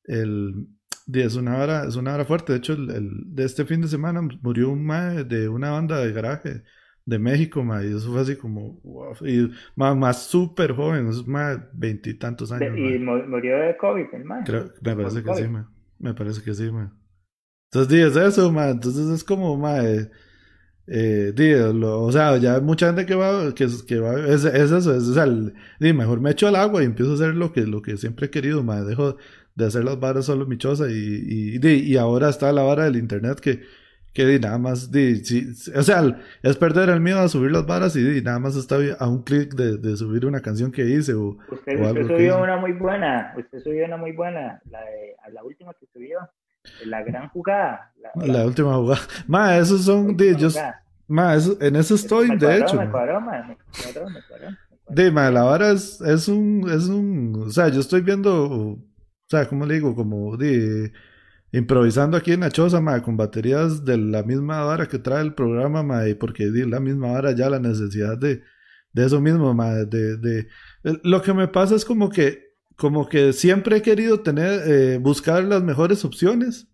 el 0.06 0.68
es 1.14 1.36
una 1.36 1.58
hora, 1.58 1.84
es 1.86 1.96
una 1.96 2.14
hora 2.14 2.26
fuerte. 2.26 2.54
De 2.54 2.60
hecho, 2.60 2.74
el, 2.74 3.24
de 3.26 3.44
este 3.44 3.66
fin 3.66 3.82
de 3.82 3.88
semana 3.88 4.22
murió 4.42 4.70
un 4.70 4.86
mae 4.86 5.24
de 5.24 5.50
una 5.50 5.72
banda 5.72 6.00
de 6.00 6.14
garaje 6.14 6.64
de 7.04 7.20
México, 7.20 7.64
mae, 7.64 7.88
y 7.88 7.96
eso 7.96 8.12
fue 8.12 8.22
así 8.22 8.36
como, 8.36 8.80
y 9.22 9.52
más, 9.76 9.98
más 9.98 10.24
súper 10.28 10.74
joven, 10.74 11.08
es 11.08 11.28
más 11.28 11.60
veintitantos 11.74 12.52
años. 12.52 12.78
¿Y 12.78 13.00
murió 13.00 13.58
de 13.58 13.76
COVID 13.76 14.06
el 14.14 14.26
mae? 14.26 14.44
me 14.82 14.96
parece 14.96 15.24
que 15.24 15.34
sí, 15.34 15.48
mae. 15.48 15.66
Me 16.00 16.14
parece 16.14 16.44
que 16.44 16.54
sí, 16.54 16.72
mae. 16.72 16.90
Entonces, 17.74 18.16
es 18.16 18.16
eso, 18.16 18.52
mae. 18.52 18.72
Entonces 18.72 19.10
es 19.10 19.24
como, 19.24 19.58
mae. 19.58 20.10
Eh, 20.88 21.34
o 21.84 22.12
sea, 22.12 22.38
ya 22.38 22.56
hay 22.56 22.62
mucha 22.62 22.88
gente 22.88 23.06
que 23.06 23.16
va, 23.16 23.54
que, 23.54 23.68
que 23.88 24.00
va, 24.00 24.20
es, 24.28 24.44
es 24.44 24.72
eso, 24.72 24.96
es, 24.96 25.04
o 25.04 25.14
sea, 25.14 25.28
mejor 25.80 26.20
me 26.20 26.32
echo 26.32 26.48
al 26.48 26.56
agua 26.56 26.82
y 26.82 26.86
empiezo 26.86 27.12
a 27.12 27.16
hacer 27.16 27.36
lo 27.36 27.54
que, 27.54 27.62
lo 27.62 27.82
que 27.82 27.98
siempre 27.98 28.28
he 28.28 28.30
querido, 28.30 28.64
mae. 28.64 28.84
Dejo, 28.84 29.18
de 29.56 29.66
hacer 29.66 29.84
las 29.84 30.00
varas 30.00 30.26
solo 30.26 30.46
mi 30.46 30.58
choza 30.58 30.90
y, 30.90 31.60
y, 31.62 31.68
y, 31.68 31.98
ahora 31.98 32.30
está 32.30 32.52
la 32.52 32.64
vara 32.64 32.86
del 32.86 32.96
internet 32.96 33.40
que, 33.40 33.62
que 34.14 34.40
nada 34.40 34.58
más, 34.58 34.92
di, 34.92 35.22
o 35.76 35.84
sea, 35.84 36.20
es 36.42 36.58
perder 36.58 36.90
el 36.90 37.00
miedo 37.00 37.20
a 37.20 37.28
subir 37.28 37.52
las 37.52 37.66
varas 37.66 37.96
y, 37.96 38.22
nada 38.22 38.40
más 38.40 38.56
está 38.56 38.78
a 39.00 39.08
un 39.08 39.24
clic 39.24 39.54
de, 39.54 39.78
de, 39.78 39.98
subir 39.98 40.26
una 40.26 40.42
canción 40.42 40.72
que 40.72 40.84
hice 40.84 41.14
o, 41.14 41.38
usted, 41.50 41.80
usted 41.80 42.08
subió 42.08 42.42
una 42.42 42.58
muy 42.58 42.74
buena, 42.74 43.34
usted 43.38 43.60
subió 43.60 43.86
una 43.86 43.98
muy 43.98 44.12
buena, 44.14 44.62
la, 44.70 44.82
de, 44.82 45.16
la 45.34 45.44
última 45.44 45.74
que 45.74 45.86
subió, 45.94 46.20
la 46.86 47.04
gran 47.04 47.30
jugada. 47.30 47.94
La, 48.16 48.46
última 48.46 48.76
jugada. 48.76 49.02
Ma, 49.28 49.58
esos 49.58 49.86
son, 49.86 50.18
yo, 50.18 50.50
ma, 51.08 51.36
eso, 51.36 51.58
en 51.62 51.76
eso 51.76 51.96
estoy, 51.96 52.38
de 52.38 52.58
hecho. 52.58 52.78
Me 52.78 52.90
cuadró, 52.90 53.22
ma, 53.22 53.44
me 53.44 53.58
cuadró, 53.58 54.10
me 54.10 54.22
cuadró. 54.28 54.58
De, 54.90 55.12
ma, 55.12 55.32
la 55.32 55.44
vara 55.44 55.72
es, 55.72 56.02
es 56.02 56.28
un, 56.28 56.70
es 56.70 56.88
un, 56.88 57.44
o 57.48 57.50
sea, 57.50 57.70
yo 57.70 57.80
estoy 57.80 58.02
viendo 58.02 58.80
o 59.32 59.38
sea, 59.38 59.48
¿cómo 59.48 59.66
le 59.66 59.76
digo? 59.76 59.96
Como 59.96 60.36
de 60.36 60.92
improvisando 61.54 62.18
aquí 62.18 62.34
en 62.34 62.42
la 62.42 62.52
choza, 62.52 62.82
ma, 62.82 63.02
con 63.02 63.16
baterías 63.16 63.86
de 63.86 63.98
la 63.98 64.24
misma 64.24 64.64
vara 64.66 64.88
que 64.88 65.00
trae 65.00 65.22
el 65.22 65.34
programa, 65.34 65.84
ma, 65.84 66.06
y 66.08 66.16
porque 66.16 66.52
di 66.52 66.66
la 66.70 66.82
misma 66.82 67.14
vara 67.14 67.32
ya 67.34 67.50
la 67.50 67.60
necesidad 67.60 68.18
de, 68.18 68.42
de 68.92 69.06
eso 69.06 69.22
mismo, 69.22 69.54
ma, 69.54 69.72
de, 69.72 70.18
de, 70.18 70.48
lo 71.04 71.22
que 71.22 71.34
me 71.34 71.48
pasa 71.48 71.76
es 71.76 71.86
como 71.86 72.10
que, 72.10 72.51
como 72.82 73.08
que 73.08 73.32
siempre 73.32 73.78
he 73.78 73.82
querido 73.84 74.22
tener, 74.22 74.64
eh, 74.66 74.98
buscar 74.98 75.44
las 75.44 75.62
mejores 75.62 76.04
opciones 76.04 76.72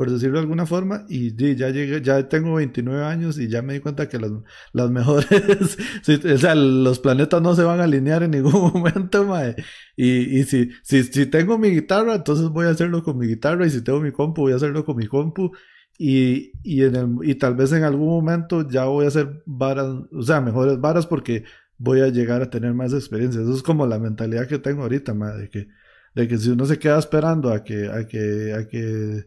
por 0.00 0.10
decirlo 0.10 0.36
de 0.36 0.44
alguna 0.44 0.64
forma, 0.64 1.04
y, 1.10 1.36
ya 1.56 1.68
llegué, 1.68 2.00
ya 2.00 2.26
tengo 2.26 2.54
29 2.54 3.04
años 3.04 3.38
y 3.38 3.48
ya 3.48 3.60
me 3.60 3.74
di 3.74 3.80
cuenta 3.80 4.08
que 4.08 4.18
las, 4.18 4.30
las 4.72 4.90
mejores, 4.90 5.26
o 6.24 6.38
sea, 6.38 6.54
los 6.54 7.00
planetas 7.00 7.42
no 7.42 7.54
se 7.54 7.64
van 7.64 7.80
a 7.80 7.84
alinear 7.84 8.22
en 8.22 8.30
ningún 8.30 8.52
momento, 8.74 9.26
mae. 9.26 9.56
Y, 9.96 10.38
y 10.38 10.44
si, 10.44 10.70
si, 10.82 11.02
si 11.04 11.26
tengo 11.26 11.58
mi 11.58 11.68
guitarra, 11.68 12.14
entonces 12.14 12.48
voy 12.48 12.64
a 12.64 12.70
hacerlo 12.70 13.02
con 13.02 13.18
mi 13.18 13.26
guitarra, 13.26 13.66
y 13.66 13.70
si 13.70 13.84
tengo 13.84 14.00
mi 14.00 14.10
compu, 14.10 14.40
voy 14.40 14.54
a 14.54 14.56
hacerlo 14.56 14.86
con 14.86 14.96
mi 14.96 15.06
compu. 15.06 15.52
Y, 15.98 16.52
y, 16.62 16.82
en 16.84 16.96
el, 16.96 17.08
y 17.22 17.34
tal 17.34 17.54
vez 17.54 17.70
en 17.72 17.84
algún 17.84 18.08
momento 18.08 18.66
ya 18.66 18.86
voy 18.86 19.04
a 19.04 19.08
hacer 19.08 19.42
varas, 19.44 19.86
o 20.12 20.22
sea, 20.22 20.40
mejores 20.40 20.80
varas 20.80 21.06
porque 21.06 21.44
voy 21.80 22.02
a 22.02 22.08
llegar 22.08 22.42
a 22.42 22.50
tener 22.50 22.74
más 22.74 22.92
experiencia. 22.92 23.40
Eso 23.40 23.54
es 23.54 23.62
como 23.62 23.86
la 23.86 23.98
mentalidad 23.98 24.46
que 24.46 24.58
tengo 24.58 24.82
ahorita, 24.82 25.14
mae, 25.14 25.36
de 25.38 25.48
que, 25.48 25.66
de 26.14 26.28
que 26.28 26.36
si 26.36 26.50
uno 26.50 26.66
se 26.66 26.78
queda 26.78 26.98
esperando 26.98 27.50
a 27.52 27.64
que, 27.64 27.88
a 27.88 28.06
que, 28.06 28.52
a 28.54 28.68
que 28.68 29.24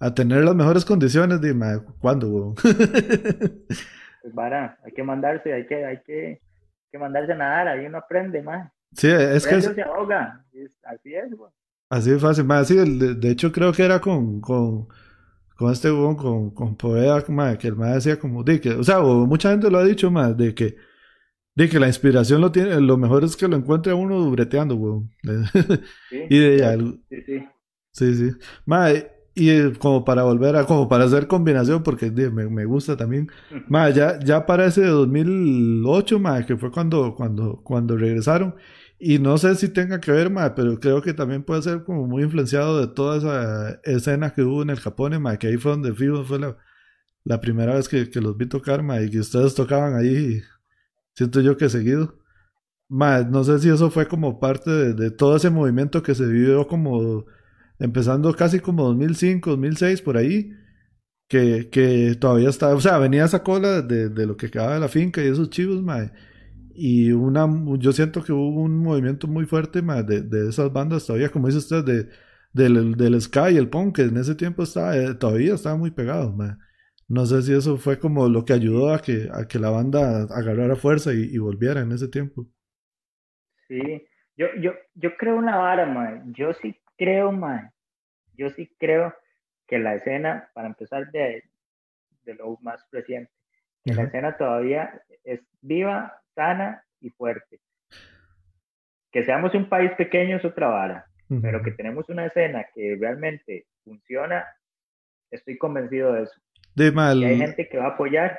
a 0.00 0.12
tener 0.12 0.44
las 0.44 0.56
mejores 0.56 0.84
condiciones, 0.84 1.40
dime, 1.40 1.78
¿cuándo, 2.00 2.28
weón? 2.28 2.54
pues 2.54 4.34
vara, 4.34 4.76
hay 4.84 4.92
que 4.92 5.04
mandarse, 5.04 5.52
hay 5.52 5.64
que, 5.64 5.84
hay 5.84 6.02
que, 6.02 6.40
que 6.90 6.98
mandarse 6.98 7.32
a 7.32 7.36
nadar, 7.36 7.68
ahí 7.68 7.86
uno 7.86 7.98
aprende, 7.98 8.42
más. 8.42 8.72
Sí, 8.92 9.08
es 9.08 9.46
que... 9.46 9.62
se 9.62 9.80
ahoga, 9.82 10.44
así 10.50 11.14
es. 11.14 11.30
Así 11.88 12.10
de 12.10 12.18
fácil, 12.18 12.44
más, 12.44 12.66
sí, 12.66 12.76
de, 12.76 13.30
hecho 13.30 13.52
creo 13.52 13.72
que 13.72 13.84
era 13.84 14.00
con, 14.00 14.40
con, 14.40 14.88
con 15.56 15.70
este 15.70 15.92
weón, 15.92 16.16
con, 16.16 16.50
con 16.50 16.76
Poeda, 16.76 17.22
que 17.56 17.68
el 17.68 17.76
más 17.76 17.94
decía 17.94 18.18
como, 18.18 18.42
de 18.42 18.60
que, 18.60 18.70
o 18.70 18.82
sea, 18.82 18.98
mucha 19.00 19.50
gente 19.50 19.70
lo 19.70 19.78
ha 19.78 19.84
dicho, 19.84 20.10
más, 20.10 20.36
de 20.36 20.52
que, 20.52 20.74
de 21.54 21.68
que 21.68 21.78
la 21.78 21.86
inspiración 21.86 22.40
lo 22.40 22.50
tiene, 22.50 22.80
lo 22.80 22.96
mejor 22.96 23.24
es 23.24 23.36
que 23.36 23.48
lo 23.48 23.56
encuentre 23.56 23.92
a 23.92 23.94
uno 23.94 24.30
breteando, 24.30 24.76
weón. 24.76 25.10
Sí, 26.10 26.18
y 26.30 26.38
de 26.38 26.94
sí, 27.08 27.22
sí. 27.26 27.44
Sí, 27.92 28.14
sí. 28.14 28.30
Y 29.34 29.48
eh, 29.48 29.72
como 29.78 30.04
para 30.04 30.24
volver 30.24 30.56
a, 30.56 30.66
como 30.66 30.88
para 30.88 31.04
hacer 31.04 31.26
combinación, 31.26 31.82
porque 31.82 32.10
me, 32.10 32.48
me 32.48 32.64
gusta 32.66 32.96
también. 32.96 33.30
más 33.68 33.94
ya, 33.94 34.18
ya 34.20 34.44
para 34.44 34.66
ese 34.66 34.84
2008, 34.84 36.18
ma, 36.18 36.44
que 36.44 36.56
fue 36.56 36.70
cuando, 36.70 37.14
cuando, 37.14 37.62
cuando 37.64 37.96
regresaron. 37.96 38.54
Y 38.98 39.18
no 39.18 39.38
sé 39.38 39.54
si 39.56 39.68
tenga 39.68 40.00
que 40.00 40.12
ver, 40.12 40.30
ma, 40.30 40.54
pero 40.54 40.78
creo 40.78 41.02
que 41.02 41.14
también 41.14 41.42
puede 41.44 41.62
ser 41.62 41.82
como 41.84 42.06
muy 42.06 42.22
influenciado 42.24 42.78
de 42.80 42.88
toda 42.94 43.18
esa 43.18 43.80
escena 43.84 44.32
que 44.34 44.42
hubo 44.42 44.62
en 44.62 44.70
el 44.70 44.80
Japón, 44.80 45.20
ma, 45.22 45.36
que 45.38 45.48
ahí 45.48 45.56
fue 45.56 45.72
donde 45.72 45.94
fui, 45.94 46.08
fue 46.24 46.38
la, 46.38 46.56
la 47.24 47.40
primera 47.40 47.74
vez 47.74 47.88
que, 47.88 48.10
que, 48.10 48.20
los 48.20 48.36
vi 48.36 48.46
tocar, 48.46 48.82
ma, 48.82 49.00
y 49.00 49.10
que 49.10 49.20
ustedes 49.20 49.54
tocaban 49.54 49.94
ahí, 49.96 50.42
siento 51.14 51.40
yo 51.40 51.56
que 51.56 51.68
seguido. 51.68 52.18
Ma, 52.88 53.22
no 53.22 53.44
sé 53.44 53.58
si 53.60 53.70
eso 53.70 53.90
fue 53.90 54.08
como 54.08 54.38
parte 54.40 54.70
de, 54.70 55.10
todo 55.10 55.36
ese 55.36 55.50
movimiento 55.50 56.02
que 56.02 56.14
se 56.14 56.26
vivió 56.26 56.66
como 56.66 57.24
empezando 57.78 58.32
casi 58.34 58.60
como 58.60 58.84
2005, 58.84 59.50
2006, 59.50 60.02
por 60.02 60.16
ahí, 60.18 60.52
que, 61.28 61.70
que 61.70 62.16
todavía 62.20 62.50
estaba, 62.50 62.74
o 62.74 62.80
sea, 62.80 62.98
venía 62.98 63.24
esa 63.24 63.42
cola 63.42 63.82
de, 63.82 64.10
de 64.10 64.26
lo 64.26 64.36
que 64.36 64.50
quedaba 64.50 64.74
de 64.74 64.80
la 64.80 64.88
finca 64.88 65.22
y 65.22 65.28
esos 65.28 65.50
chivos, 65.50 65.82
mae. 65.82 66.12
Y 66.74 67.12
una, 67.12 67.46
yo 67.78 67.92
siento 67.92 68.22
que 68.24 68.32
hubo 68.32 68.62
un 68.62 68.78
movimiento 68.78 69.26
muy 69.28 69.46
fuerte, 69.46 69.82
mae, 69.82 70.02
de, 70.04 70.22
de 70.22 70.48
esas 70.48 70.72
bandas 70.72 71.06
todavía, 71.06 71.30
como 71.30 71.46
dice 71.48 71.58
usted, 71.58 71.84
de, 71.84 72.08
del, 72.52 72.94
del 72.96 73.20
Sky 73.20 73.54
y 73.54 73.56
el 73.56 73.68
punk, 73.70 73.96
que 73.96 74.02
en 74.02 74.16
ese 74.18 74.34
tiempo 74.34 74.62
estaba, 74.64 74.96
eh, 74.96 75.14
todavía 75.14 75.54
estaba 75.54 75.76
muy 75.76 75.90
pegado, 75.90 76.32
mae. 76.34 76.56
No 77.12 77.26
sé 77.26 77.42
si 77.42 77.52
eso 77.52 77.76
fue 77.76 77.98
como 77.98 78.26
lo 78.26 78.42
que 78.46 78.54
ayudó 78.54 78.94
a 78.94 79.02
que, 79.02 79.28
a 79.30 79.46
que 79.46 79.58
la 79.58 79.68
banda 79.68 80.22
agarrara 80.30 80.76
fuerza 80.76 81.12
y, 81.12 81.24
y 81.24 81.36
volviera 81.36 81.82
en 81.82 81.92
ese 81.92 82.08
tiempo. 82.08 82.46
Sí, 83.68 84.08
yo, 84.34 84.46
yo, 84.58 84.72
yo 84.94 85.14
creo 85.18 85.36
una 85.36 85.58
vara, 85.58 85.84
mae. 85.84 86.22
Yo 86.28 86.54
sí 86.54 86.74
creo, 86.96 87.30
mae, 87.30 87.70
yo 88.32 88.48
sí 88.48 88.74
creo 88.78 89.14
que 89.68 89.78
la 89.78 89.94
escena, 89.94 90.48
para 90.54 90.68
empezar 90.68 91.10
de, 91.10 91.44
de 92.22 92.34
lo 92.34 92.56
más 92.62 92.82
reciente, 92.90 93.30
que 93.84 93.92
la 93.92 94.04
escena 94.04 94.38
todavía 94.38 95.02
es 95.22 95.42
viva, 95.60 96.18
sana 96.34 96.82
y 96.98 97.10
fuerte. 97.10 97.60
Que 99.10 99.22
seamos 99.22 99.54
un 99.54 99.68
país 99.68 99.92
pequeño 99.98 100.38
es 100.38 100.46
otra 100.46 100.68
vara, 100.68 101.06
pero 101.42 101.62
que 101.62 101.72
tenemos 101.72 102.08
una 102.08 102.24
escena 102.24 102.64
que 102.74 102.96
realmente 102.98 103.66
funciona, 103.84 104.46
estoy 105.30 105.58
convencido 105.58 106.14
de 106.14 106.22
eso. 106.22 106.40
De 106.74 106.90
mal. 106.92 107.18
Y 107.18 107.24
hay 107.24 107.38
gente 107.38 107.68
que 107.68 107.78
va 107.78 107.86
a 107.86 107.88
apoyar. 107.88 108.38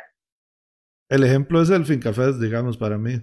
El 1.09 1.23
ejemplo 1.23 1.61
es 1.61 1.69
el 1.69 1.85
Fincafés, 1.85 2.39
digamos, 2.39 2.77
para 2.77 2.97
mí. 2.97 3.19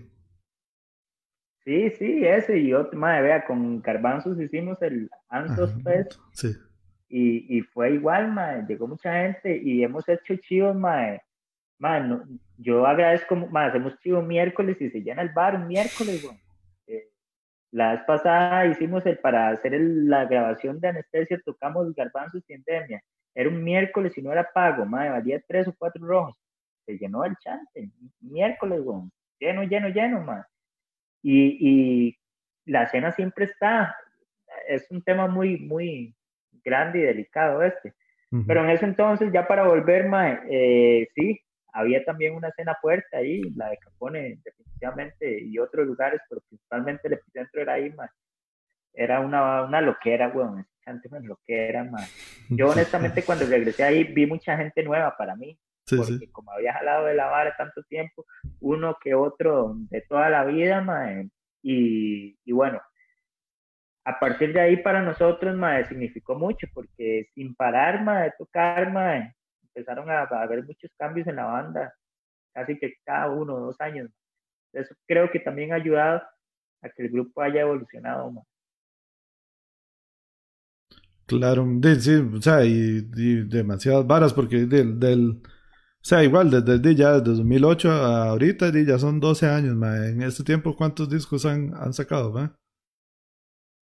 Sí, 1.64 1.90
sí, 1.90 2.26
ese 2.26 2.58
y 2.58 2.72
otro, 2.72 2.98
madre, 2.98 3.22
vea, 3.22 3.44
con 3.44 3.82
Garbanzos 3.82 4.40
hicimos 4.40 4.80
el 4.82 5.10
Ansos 5.28 5.74
Fest. 5.82 6.14
Sí. 6.32 6.52
Y, 7.08 7.58
y 7.58 7.60
fue 7.62 7.92
igual, 7.94 8.32
madre, 8.32 8.64
llegó 8.68 8.86
mucha 8.86 9.12
gente 9.22 9.56
y 9.56 9.82
hemos 9.82 10.08
hecho 10.08 10.36
chivos, 10.36 10.74
madre. 10.74 11.22
Madre, 11.78 12.18
yo 12.56 12.86
agradezco, 12.86 13.36
madre, 13.36 13.70
hacemos 13.70 13.98
chivo 13.98 14.22
miércoles 14.22 14.80
y 14.80 14.90
se 14.90 15.02
llena 15.02 15.22
el 15.22 15.30
bar 15.30 15.56
un 15.56 15.66
miércoles. 15.66 16.26
Eh, 16.86 17.08
la 17.72 17.92
vez 17.92 18.02
pasada 18.06 18.66
hicimos 18.66 19.04
el, 19.06 19.18
para 19.18 19.48
hacer 19.48 19.72
la 19.80 20.24
grabación 20.26 20.80
de 20.80 20.88
anestesia, 20.88 21.40
tocamos 21.44 21.94
Garbanzos 21.94 22.42
y 22.48 22.52
Endemia. 22.54 23.02
Era 23.40 23.50
un 23.50 23.64
miércoles 23.64 24.16
y 24.16 24.22
no 24.22 24.32
era 24.32 24.50
pago, 24.52 24.84
madre, 24.84 25.10
valía 25.10 25.42
tres 25.46 25.68
o 25.68 25.74
cuatro 25.76 26.06
rojos. 26.06 26.36
Se 26.86 26.98
llenó 26.98 27.24
el 27.24 27.36
chante, 27.36 27.90
miércoles, 28.20 28.82
güey. 28.82 29.02
Lleno, 29.38 29.62
lleno, 29.64 29.88
lleno, 29.88 30.20
madre 30.20 30.46
y, 31.22 32.08
y 32.08 32.18
la 32.66 32.88
cena 32.88 33.12
siempre 33.12 33.46
está, 33.46 33.96
es 34.68 34.90
un 34.90 35.02
tema 35.02 35.26
muy, 35.26 35.58
muy 35.58 36.14
grande 36.64 37.00
y 37.00 37.02
delicado 37.02 37.62
este. 37.62 37.94
Pero 38.46 38.62
en 38.62 38.70
ese 38.70 38.84
entonces, 38.84 39.32
ya 39.32 39.48
para 39.48 39.66
volver, 39.66 40.08
eh, 40.48 41.08
sí, 41.16 41.40
había 41.72 42.04
también 42.04 42.36
una 42.36 42.52
cena 42.52 42.76
fuerte 42.80 43.16
ahí, 43.16 43.42
la 43.56 43.70
de 43.70 43.78
Capone, 43.78 44.38
definitivamente, 44.44 45.42
y 45.42 45.58
otros 45.58 45.84
lugares, 45.84 46.20
pero 46.28 46.40
principalmente 46.48 47.08
el 47.08 47.14
epicentro 47.14 47.60
era 47.60 47.72
ahí, 47.72 47.92
Era 48.92 49.18
una, 49.18 49.64
una 49.64 49.80
loquera, 49.80 50.28
weón, 50.28 50.64
antes 50.86 51.10
una 51.10 51.20
loquera, 51.20 51.84
man. 51.84 52.04
Yo 52.48 52.70
honestamente 52.70 53.22
cuando 53.22 53.46
regresé 53.46 53.84
ahí 53.84 54.04
vi 54.04 54.26
mucha 54.26 54.56
gente 54.56 54.82
nueva 54.82 55.16
para 55.16 55.36
mí, 55.36 55.58
porque 55.84 56.30
como 56.30 56.52
había 56.52 56.74
jalado 56.74 57.06
de 57.06 57.14
la 57.14 57.26
vara 57.26 57.56
tanto 57.56 57.82
tiempo, 57.84 58.24
uno 58.60 58.96
que 59.02 59.14
otro 59.14 59.74
de 59.90 60.02
toda 60.02 60.30
la 60.30 60.44
vida, 60.44 60.80
mae, 60.80 61.28
y, 61.62 62.38
y 62.44 62.52
bueno, 62.52 62.80
a 64.04 64.18
partir 64.18 64.52
de 64.52 64.60
ahí 64.60 64.76
para 64.78 65.02
nosotros, 65.02 65.56
mae, 65.56 65.86
significó 65.86 66.34
mucho, 66.34 66.66
porque 66.72 67.28
sin 67.34 67.54
parar, 67.54 68.02
mae, 68.02 68.24
de 68.24 68.34
tocar, 68.38 68.92
mae, 68.92 69.34
empezaron 69.62 70.10
a, 70.10 70.22
haber 70.22 70.64
muchos 70.64 70.90
cambios 70.96 71.26
en 71.26 71.36
la 71.36 71.44
banda, 71.44 71.94
casi 72.52 72.78
que 72.78 72.94
cada 73.04 73.30
uno 73.30 73.54
o 73.54 73.60
dos 73.60 73.80
años. 73.80 74.10
Eso 74.72 74.94
creo 75.06 75.30
que 75.30 75.40
también 75.40 75.72
ha 75.72 75.76
ayudado 75.76 76.22
a 76.82 76.88
que 76.88 77.02
el 77.02 77.10
grupo 77.10 77.42
haya 77.42 77.62
evolucionado 77.62 78.30
más. 78.30 78.44
Claro, 81.38 81.64
sí, 82.00 82.14
o 82.16 82.42
sea, 82.42 82.64
y, 82.64 83.02
demasiadas 83.44 84.04
varas, 84.04 84.34
porque 84.34 84.66
del, 84.66 84.98
del, 84.98 85.40
o 85.40 86.02
sea, 86.02 86.24
igual, 86.24 86.50
desde, 86.50 86.94
ya 86.96 87.12
desde 87.12 87.30
2008 87.30 87.88
a 87.88 88.30
ahorita, 88.30 88.72
ya 88.84 88.98
son 88.98 89.20
12 89.20 89.46
años, 89.46 89.76
en 89.80 90.22
este 90.22 90.42
tiempo, 90.42 90.74
¿cuántos 90.74 91.08
discos 91.08 91.46
han, 91.46 91.72
han 91.76 91.92
sacado, 91.92 92.32
va? 92.32 92.58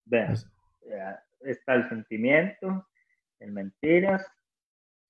Vean, 0.05 0.37
está 1.41 1.75
el 1.75 1.89
sentimiento, 1.89 2.87
el 3.41 3.53
mentiras, 3.53 4.27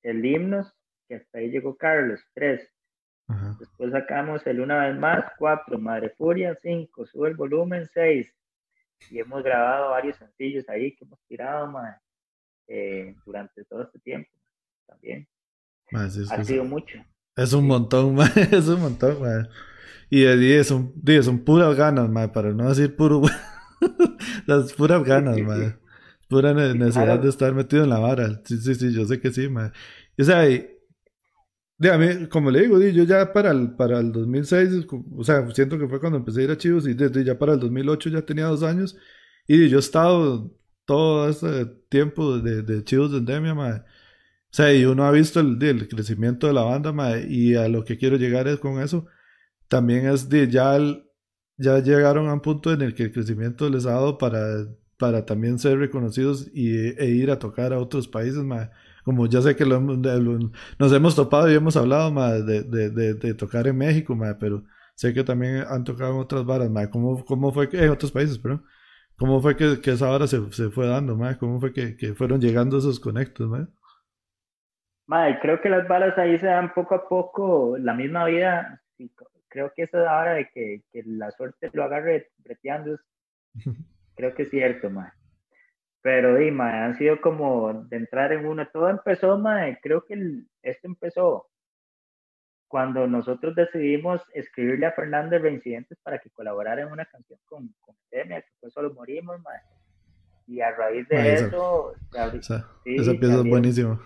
el 0.02 0.24
himnos, 0.24 0.72
que 1.08 1.16
hasta 1.16 1.38
ahí 1.38 1.50
llegó 1.50 1.76
Carlos, 1.76 2.20
tres. 2.34 2.70
Después 3.58 3.90
sacamos 3.90 4.46
el 4.46 4.60
una 4.60 4.86
vez 4.86 4.96
más, 4.96 5.24
cuatro, 5.38 5.76
Madre 5.78 6.10
Furia, 6.10 6.56
cinco, 6.62 7.04
sube 7.04 7.30
el 7.30 7.36
volumen, 7.36 7.84
seis. 7.92 8.32
Y 9.10 9.18
hemos 9.18 9.42
grabado 9.42 9.90
varios 9.90 10.16
sencillos 10.16 10.68
ahí 10.68 10.94
que 10.94 11.04
hemos 11.04 11.20
tirado, 11.26 11.66
eh, 12.68 13.14
durante 13.26 13.64
todo 13.64 13.82
este 13.82 13.98
tiempo 14.00 14.30
también. 14.86 15.26
ha 15.92 16.44
sido 16.44 16.64
mucho. 16.64 16.98
Es 17.36 17.52
un 17.52 17.66
montón, 17.66 18.18
es 18.52 18.68
un 18.68 18.80
montón, 18.80 19.48
Y, 20.10 20.24
y 20.26 20.64
son, 20.64 20.94
son 21.22 21.44
puras 21.44 21.76
ganas, 21.76 22.08
para 22.30 22.52
no 22.52 22.68
decir 22.68 22.94
puro... 22.96 23.22
Las 24.46 24.72
puras 24.72 25.04
ganas, 25.04 25.38
madre. 25.40 25.76
Pura 26.28 26.52
necesidad 26.52 27.18
de 27.20 27.28
estar 27.28 27.54
metido 27.54 27.84
en 27.84 27.90
la 27.90 27.98
vara. 27.98 28.40
Sí, 28.44 28.58
sí, 28.58 28.74
sí, 28.74 28.92
yo 28.92 29.04
sé 29.04 29.20
que 29.20 29.30
sí, 29.30 29.48
madre. 29.48 29.72
O 30.18 30.24
sea, 30.24 30.44
Dígame, 31.80 32.28
como 32.28 32.50
le 32.50 32.62
digo, 32.62 32.80
yo 32.80 33.04
ya 33.04 33.32
para 33.32 33.52
el, 33.52 33.70
para 33.76 34.00
el 34.00 34.10
2006, 34.10 34.86
o 35.16 35.22
sea, 35.22 35.48
siento 35.52 35.78
que 35.78 35.86
fue 35.86 36.00
cuando 36.00 36.18
empecé 36.18 36.40
a 36.40 36.44
ir 36.44 36.50
a 36.50 36.56
Chivos 36.58 36.88
y 36.88 36.94
desde 36.94 37.22
ya 37.22 37.38
para 37.38 37.52
el 37.52 37.60
2008 37.60 38.10
ya 38.10 38.22
tenía 38.22 38.46
dos 38.46 38.64
años 38.64 38.96
y 39.46 39.68
yo 39.68 39.76
he 39.76 39.80
estado 39.80 40.50
todo 40.88 41.28
este 41.28 41.66
tiempo 41.90 42.38
de, 42.38 42.62
de 42.62 42.82
Chivos 42.82 43.12
de 43.12 43.18
Endemia, 43.18 43.54
madre. 43.54 43.82
O 44.50 44.54
sea, 44.56 44.74
y 44.74 44.86
uno 44.86 45.04
ha 45.04 45.10
visto 45.10 45.40
el, 45.40 45.62
el 45.62 45.86
crecimiento 45.88 46.46
de 46.46 46.54
la 46.54 46.62
banda, 46.62 46.92
madre, 46.92 47.26
y 47.28 47.54
a 47.56 47.68
lo 47.68 47.84
que 47.84 47.98
quiero 47.98 48.16
llegar 48.16 48.48
es 48.48 48.58
con 48.58 48.80
eso. 48.80 49.06
También 49.68 50.06
es 50.08 50.30
de 50.30 50.48
ya, 50.48 50.78
ya 51.58 51.78
llegaron 51.80 52.28
a 52.28 52.34
un 52.34 52.40
punto 52.40 52.72
en 52.72 52.80
el 52.82 52.94
que 52.94 53.04
el 53.04 53.12
crecimiento 53.12 53.68
les 53.68 53.84
ha 53.86 53.92
dado 53.92 54.16
para, 54.16 54.66
para 54.96 55.26
también 55.26 55.58
ser 55.58 55.78
reconocidos 55.78 56.48
y, 56.54 56.70
e 56.74 57.06
ir 57.10 57.30
a 57.30 57.38
tocar 57.38 57.74
a 57.74 57.80
otros 57.80 58.08
países, 58.08 58.42
madre 58.44 58.70
como 59.04 59.26
ya 59.26 59.40
sé 59.40 59.56
que 59.56 59.64
lo, 59.64 59.80
nos 59.80 60.92
hemos 60.92 61.16
topado 61.16 61.50
y 61.50 61.54
hemos 61.54 61.78
hablado 61.78 62.10
de, 62.44 62.62
de, 62.62 63.14
de, 63.14 63.34
tocar 63.34 63.66
en 63.66 63.78
México, 63.78 64.14
pero 64.38 64.64
sé 64.96 65.14
que 65.14 65.24
también 65.24 65.64
han 65.66 65.82
tocado 65.82 66.12
en 66.12 66.20
otras 66.20 66.44
varas, 66.44 66.68
¿Cómo, 66.90 67.24
¿Cómo, 67.24 67.50
fue 67.50 67.70
en 67.72 67.88
otros 67.88 68.12
países, 68.12 68.38
pero 68.38 68.62
cómo 69.18 69.42
fue 69.42 69.56
que, 69.56 69.80
que 69.82 69.90
esa 69.90 70.08
vara 70.08 70.26
se, 70.26 70.50
se, 70.52 70.70
fue 70.70 70.86
dando, 70.86 71.18
cómo 71.38 71.60
fue 71.60 71.72
que, 71.72 71.96
que, 71.96 72.14
fueron 72.14 72.40
llegando 72.40 72.78
esos 72.78 73.00
conectos, 73.00 73.48
madre? 73.48 75.38
creo 75.40 75.60
que 75.60 75.68
las 75.68 75.86
varas 75.88 76.16
ahí 76.16 76.38
se 76.38 76.46
dan 76.46 76.72
poco 76.72 76.94
a 76.94 77.08
poco, 77.08 77.76
la 77.78 77.94
misma 77.94 78.24
vida, 78.26 78.82
creo 79.48 79.72
que 79.74 79.82
esa 79.82 79.98
hora 80.18 80.34
de 80.34 80.48
que, 80.48 80.82
que 80.92 81.02
la 81.04 81.30
suerte 81.32 81.70
lo 81.72 81.84
agarre 81.84 82.30
breteando, 82.38 82.98
creo 84.14 84.34
que 84.34 84.44
es 84.44 84.50
cierto, 84.50 84.88
madre. 84.88 85.12
Pero, 86.00 86.36
Dima, 86.36 86.84
han 86.84 86.94
sido 86.94 87.20
como 87.20 87.84
de 87.84 87.96
entrar 87.96 88.32
en 88.32 88.46
una. 88.46 88.70
Todo 88.70 88.88
empezó, 88.88 89.36
mae, 89.36 89.80
creo 89.82 90.04
que 90.06 90.14
esto 90.62 90.86
empezó 90.86 91.48
cuando 92.68 93.06
nosotros 93.06 93.54
decidimos 93.54 94.22
escribirle 94.34 94.86
a 94.86 94.92
Fernando 94.92 95.38
Reincidentes 95.38 95.98
para 96.02 96.18
que 96.18 96.30
colaborara 96.30 96.82
en 96.82 96.92
una 96.92 97.06
canción 97.06 97.40
con, 97.46 97.74
con 97.80 97.96
que 98.10 98.44
fue 98.60 98.70
Solo 98.70 98.92
Morimos, 98.94 99.40
mae. 99.42 99.60
Y 100.46 100.60
a 100.60 100.70
raíz 100.70 101.06
de 101.08 101.34
eso. 101.34 101.94
esa, 102.12 102.66
pieza 102.84 103.36
es 103.36 103.44
buenísima. 103.44 104.00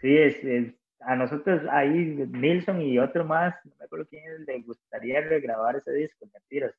Sí, 0.00 0.16
es, 0.16 0.74
a 1.00 1.14
nosotros 1.14 1.62
ahí, 1.70 2.26
Nilsson 2.30 2.82
y 2.82 2.98
otro 2.98 3.24
más, 3.24 3.54
no 3.64 3.72
me 3.78 3.84
acuerdo 3.84 4.06
quién 4.08 4.24
le 4.44 4.60
gustaría 4.62 5.20
regrabar 5.20 5.76
ese 5.76 5.92
disco, 5.92 6.26
mentiras, 6.32 6.74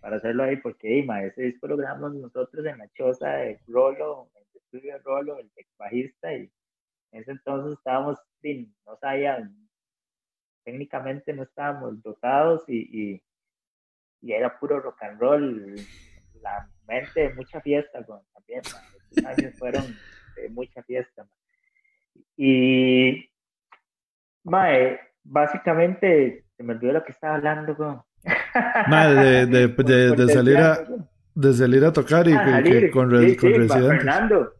para 0.00 0.16
hacerlo 0.16 0.42
ahí, 0.42 0.56
porque 0.56 0.98
Ima, 0.98 1.22
ese 1.22 1.42
disco 1.42 1.66
lo 1.66 1.78
grabamos 1.78 2.14
nosotros 2.14 2.66
en 2.66 2.78
la 2.78 2.88
choza 2.88 3.28
de 3.28 3.58
Rolo, 3.66 4.28
en 4.34 4.42
el 4.42 4.60
estudio 4.60 4.92
de 4.94 4.98
Rolo, 5.00 5.38
el 5.38 5.50
ex 5.56 5.70
bajista, 5.78 6.34
y 6.34 6.50
en 7.12 7.22
ese 7.22 7.32
entonces 7.32 7.78
estábamos, 7.78 8.18
no 8.86 8.96
sabían, 9.00 9.56
técnicamente 10.64 11.32
no 11.32 11.42
estábamos 11.42 12.02
dotados 12.02 12.64
y, 12.68 13.22
y, 14.22 14.32
era 14.32 14.58
puro 14.58 14.80
rock 14.80 15.02
and 15.02 15.18
roll, 15.18 15.76
la 16.42 16.68
mente 16.86 17.28
de 17.28 17.34
mucha 17.34 17.60
fiesta, 17.60 18.04
también, 18.34 18.60
esos 18.60 19.24
años 19.24 19.54
fueron 19.58 19.84
de 20.36 20.48
mucha 20.50 20.82
fiesta. 20.82 21.26
Y 22.36 23.30
Mae, 24.44 25.00
básicamente, 25.22 26.44
se 26.56 26.62
me 26.62 26.74
olvidó 26.74 26.92
lo 26.94 27.04
que 27.04 27.12
estaba 27.12 27.36
hablando, 27.36 27.76
con. 27.76 28.02
Mae, 28.88 29.46
de, 29.46 29.46
de, 29.68 30.16
de, 30.16 30.28
salir 30.28 30.58
a, 30.58 30.78
de 31.34 31.52
salir 31.52 31.84
a 31.84 31.92
tocar 31.92 32.28
y, 32.28 32.32
ah, 32.32 32.62
con, 32.92 33.10
sí, 33.20 33.36
con 33.36 33.68
sí, 33.68 33.68
Fernando. 33.68 34.54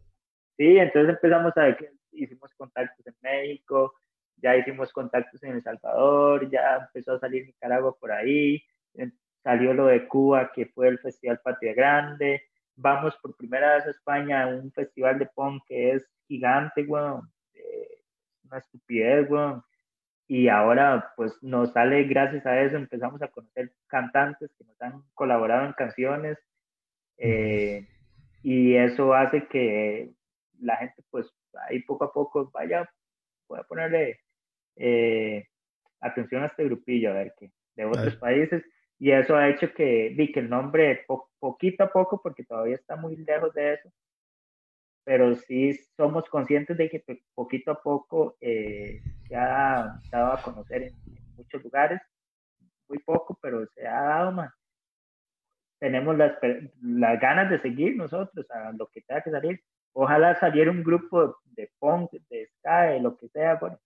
Sí, 0.57 0.77
entonces 0.77 1.15
empezamos 1.15 1.55
a 1.57 1.61
ver 1.61 1.77
que 1.77 1.89
hicimos 2.11 2.53
contactos 2.55 3.05
en 3.05 3.15
México, 3.21 3.93
ya 4.41 4.55
hicimos 4.57 4.91
contactos 4.91 5.41
en 5.43 5.55
El 5.55 5.63
Salvador, 5.63 6.49
ya 6.49 6.77
empezó 6.87 7.13
a 7.13 7.19
salir 7.19 7.45
Nicaragua 7.45 7.95
por 7.97 8.11
ahí, 8.11 8.63
salió 9.43 9.73
lo 9.73 9.87
de 9.87 10.07
Cuba, 10.07 10.51
que 10.53 10.67
fue 10.67 10.87
el 10.87 10.99
Festival 10.99 11.39
Patria 11.43 11.73
Grande, 11.73 12.43
vamos 12.75 13.15
por 13.21 13.35
primera 13.35 13.75
vez 13.75 13.85
a 13.85 13.91
España 13.91 14.43
a 14.43 14.47
un 14.47 14.71
festival 14.71 15.19
de 15.19 15.27
punk 15.27 15.63
que 15.67 15.91
es 15.91 16.07
gigante, 16.27 16.83
weón, 16.83 17.31
eh, 17.53 18.01
una 18.45 18.57
estupidez, 18.59 19.29
weón, 19.29 19.63
y 20.27 20.47
ahora 20.47 21.13
pues 21.17 21.33
nos 21.41 21.73
sale 21.73 22.03
gracias 22.05 22.45
a 22.45 22.61
eso, 22.61 22.77
empezamos 22.77 23.21
a 23.21 23.27
conocer 23.27 23.73
cantantes 23.87 24.49
que 24.57 24.63
nos 24.63 24.81
han 24.81 25.03
colaborado 25.13 25.65
en 25.65 25.73
canciones 25.73 26.37
eh, 27.17 27.87
y 28.41 28.75
eso 28.75 29.13
hace 29.13 29.45
que 29.47 30.11
la 30.59 30.77
gente 30.77 31.03
pues 31.09 31.27
ahí 31.67 31.81
poco 31.81 32.05
a 32.05 32.13
poco 32.13 32.49
vaya, 32.53 32.89
pueda 33.45 33.63
ponerle 33.63 34.21
eh, 34.75 35.47
atención 35.99 36.43
a 36.43 36.47
este 36.47 36.65
grupillo, 36.65 37.11
a 37.11 37.13
ver 37.13 37.33
qué, 37.37 37.51
de 37.75 37.85
otros 37.85 38.15
países 38.17 38.63
y 39.01 39.11
eso 39.11 39.35
ha 39.35 39.49
hecho 39.49 39.73
que, 39.73 40.13
vi 40.15 40.31
que 40.31 40.41
el 40.41 40.49
nombre 40.51 41.07
poquito 41.39 41.83
a 41.83 41.91
poco, 41.91 42.21
porque 42.21 42.43
todavía 42.43 42.75
está 42.75 42.95
muy 42.95 43.15
lejos 43.15 43.51
de 43.55 43.73
eso, 43.73 43.89
pero 45.03 45.33
sí 45.33 45.73
somos 45.97 46.29
conscientes 46.29 46.77
de 46.77 46.87
que 46.87 47.03
poquito 47.33 47.71
a 47.71 47.81
poco 47.81 48.37
eh, 48.39 49.01
se 49.27 49.35
ha 49.35 49.99
dado 50.11 50.33
a 50.33 50.41
conocer 50.43 50.83
en, 50.83 50.93
muchos 51.35 51.63
lugares, 51.63 51.99
muy 52.87 52.99
poco, 52.99 53.35
pero 53.41 53.65
se 53.73 53.87
ha 53.87 54.01
dado 54.03 54.33
más. 54.33 54.53
Tenemos 55.79 56.15
las, 56.15 56.37
las 56.83 57.19
ganas 57.19 57.49
de 57.49 57.59
seguir 57.59 57.97
nosotros 57.97 58.45
a 58.51 58.71
lo 58.71 58.85
que 58.85 59.01
tenga 59.01 59.23
que 59.23 59.31
salir. 59.31 59.63
Ojalá 59.93 60.35
saliera 60.35 60.69
un 60.69 60.83
grupo 60.83 61.37
de 61.45 61.71
punk, 61.79 62.11
de 62.29 62.45
ska, 62.45 62.83
de 62.83 62.99
lo 62.99 63.17
que 63.17 63.29
sea, 63.29 63.55
bueno, 63.55 63.79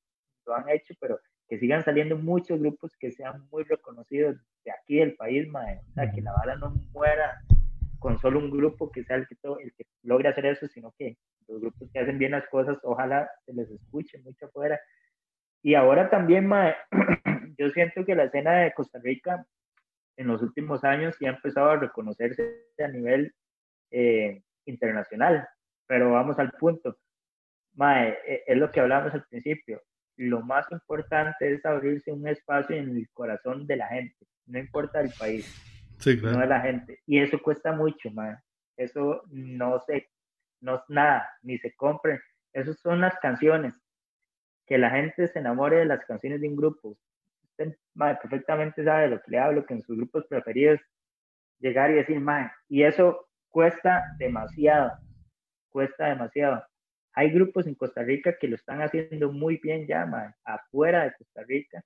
lo 0.46 0.56
han 0.56 0.70
hecho, 0.70 0.93
pero 1.00 1.20
que 1.48 1.60
sigan 1.60 1.84
saliendo 1.84 2.18
muchos 2.18 2.60
grupos 2.60 2.96
que 2.98 3.12
sean 3.12 3.48
muy 3.52 3.64
reconocidos 3.64 4.38
de 4.64 4.72
aquí 4.72 4.98
del 4.98 5.16
país, 5.16 5.48
madre. 5.48 5.82
o 5.89 5.93
sea, 5.93 6.12
que 6.12 6.22
la 6.22 6.34
bala 6.34 6.56
no 6.56 6.74
muera 6.91 7.39
con 8.00 8.18
solo 8.20 8.39
un 8.39 8.52
grupo 8.52 8.91
que 8.91 9.04
sea 9.04 9.18
el 9.18 9.28
que, 9.28 9.36
el 9.64 9.74
que 9.74 9.86
logre 10.04 10.30
hacer 10.30 10.46
eso, 10.46 10.68
sino 10.68 10.93
que 10.98 11.18
los 11.48 11.62
grupos 11.62 11.89
que 11.91 12.00
hacen 12.00 12.18
bien 12.18 12.32
las 12.32 12.48
cosas, 12.48 12.78
ojalá 12.84 13.30
se 13.46 13.54
les 13.54 13.70
escuche 13.70 14.20
mucho 14.20 14.48
afuera. 14.48 14.80
Y 15.64 15.76
ahora 15.76 16.10
también, 16.10 16.50
yo 17.58 17.70
siento 17.72 18.06
que 18.06 18.16
la 18.16 18.26
escena 18.26 18.60
de 18.60 18.74
Costa 18.74 19.00
Rica 19.00 19.46
en 20.18 20.28
los 20.28 20.41
últimos 20.41 20.84
años 20.84 21.16
ya 21.20 21.30
ha 21.30 21.34
empezado 21.34 21.72
a 21.72 21.78
reconocerse 21.78 22.68
a 22.78 22.88
nivel 22.88 23.34
eh, 23.91 24.41
internacional. 24.66 25.48
Pero 25.88 26.12
vamos 26.12 26.38
al 26.39 26.52
punto. 26.52 26.98
Mae, 27.74 28.18
e, 28.28 28.43
es 28.48 28.58
lo 28.58 28.72
que 28.72 28.80
hablamos 28.80 29.14
al 29.14 29.26
principio. 29.26 29.82
Lo 30.18 30.41
más 30.41 30.72
importante 30.72 31.53
es 31.53 31.66
abrirse 31.66 32.11
un 32.11 32.28
espacio 32.28 32.76
en 32.76 32.95
el 32.95 33.09
corazón 33.11 33.68
de 33.68 33.76
la 33.76 33.88
gente, 33.88 34.28
no 34.45 34.59
importa 34.59 35.01
el 35.01 35.11
país 35.18 35.61
no 36.22 36.39
de 36.39 36.47
la 36.47 36.61
gente. 36.61 36.99
Y 37.05 37.20
eso 37.20 37.41
cuesta 37.41 37.72
mucho, 37.72 38.11
man. 38.11 38.38
Eso 38.78 39.24
no 39.30 39.80
se, 39.80 40.09
no 40.61 40.76
es 40.76 40.82
nada, 40.89 41.30
ni 41.41 41.57
se 41.57 41.74
compren. 41.76 42.20
Esas 42.53 42.80
son 42.80 43.01
las 43.01 43.18
canciones. 43.20 43.74
Que 44.66 44.78
la 44.78 44.89
gente 44.89 45.28
se 45.28 45.39
enamore 45.39 45.78
de 45.78 45.86
las 45.86 46.03
canciones 46.05 46.41
de 46.41 46.49
un 46.49 46.55
grupo. 46.55 46.97
Usted 47.43 47.78
perfectamente 47.93 48.84
sabe 48.84 49.03
de 49.03 49.09
lo 49.09 49.22
que 49.22 49.32
le 49.32 49.39
hablo, 49.39 49.66
que 49.66 49.76
en 49.76 49.82
sus 49.82 49.95
grupos 49.95 50.26
preferidos 50.28 50.82
llegar 51.59 51.91
y 51.91 51.95
decir, 51.95 52.20
man, 52.20 52.51
y 52.68 52.84
eso 52.84 53.30
cuesta 53.49 54.03
demasiado, 54.18 54.91
cuesta 55.70 56.07
demasiado. 56.07 56.66
Hay 57.16 57.32
grupos 57.32 57.66
en 57.66 57.76
Costa 57.76 58.03
Rica 58.03 58.38
que 58.38 58.49
lo 58.49 58.55
están 58.55 58.82
haciendo 58.82 59.32
muy 59.32 59.57
bien 59.57 59.88
ya, 59.88 60.05
man, 60.05 60.36
afuera 60.43 61.05
de 61.05 61.13
Costa 61.13 61.43
Rica, 61.43 61.82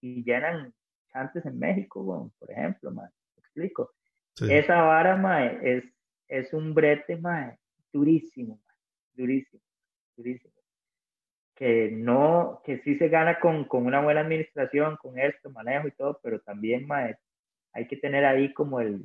y 0.00 0.22
llenan 0.22 0.72
chantes 1.12 1.44
en 1.46 1.58
México, 1.58 2.32
por 2.38 2.50
ejemplo, 2.50 2.92
mae, 2.92 3.10
explico. 3.36 3.92
Esa 4.40 4.82
vara, 4.82 5.16
mae, 5.16 5.58
es, 5.62 5.84
es 6.28 6.52
un 6.52 6.74
brete, 6.74 7.16
mae, 7.16 7.58
durísimo, 7.92 8.60
durísimo, 9.14 9.60
durísimo. 10.16 10.54
Que 11.56 11.90
no, 11.90 12.62
que 12.64 12.78
sí 12.78 12.96
se 12.98 13.08
gana 13.08 13.40
con, 13.40 13.64
con, 13.64 13.84
una 13.84 14.00
buena 14.00 14.20
administración, 14.20 14.96
con 14.96 15.18
esto, 15.18 15.50
manejo 15.50 15.88
y 15.88 15.92
todo, 15.92 16.20
pero 16.22 16.38
también, 16.40 16.86
mae, 16.86 17.16
hay 17.72 17.88
que 17.88 17.96
tener 17.96 18.24
ahí 18.24 18.54
como 18.54 18.78
el, 18.78 19.04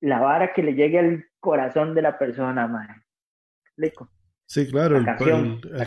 la 0.00 0.20
vara 0.20 0.54
que 0.54 0.62
le 0.62 0.72
llegue 0.72 0.98
al 0.98 1.26
corazón 1.38 1.94
de 1.94 2.00
la 2.00 2.18
persona, 2.18 2.66
mae. 2.66 2.88
¿Explico? 3.66 4.08
Sí, 4.46 4.66
claro, 4.66 4.98
el, 4.98 5.06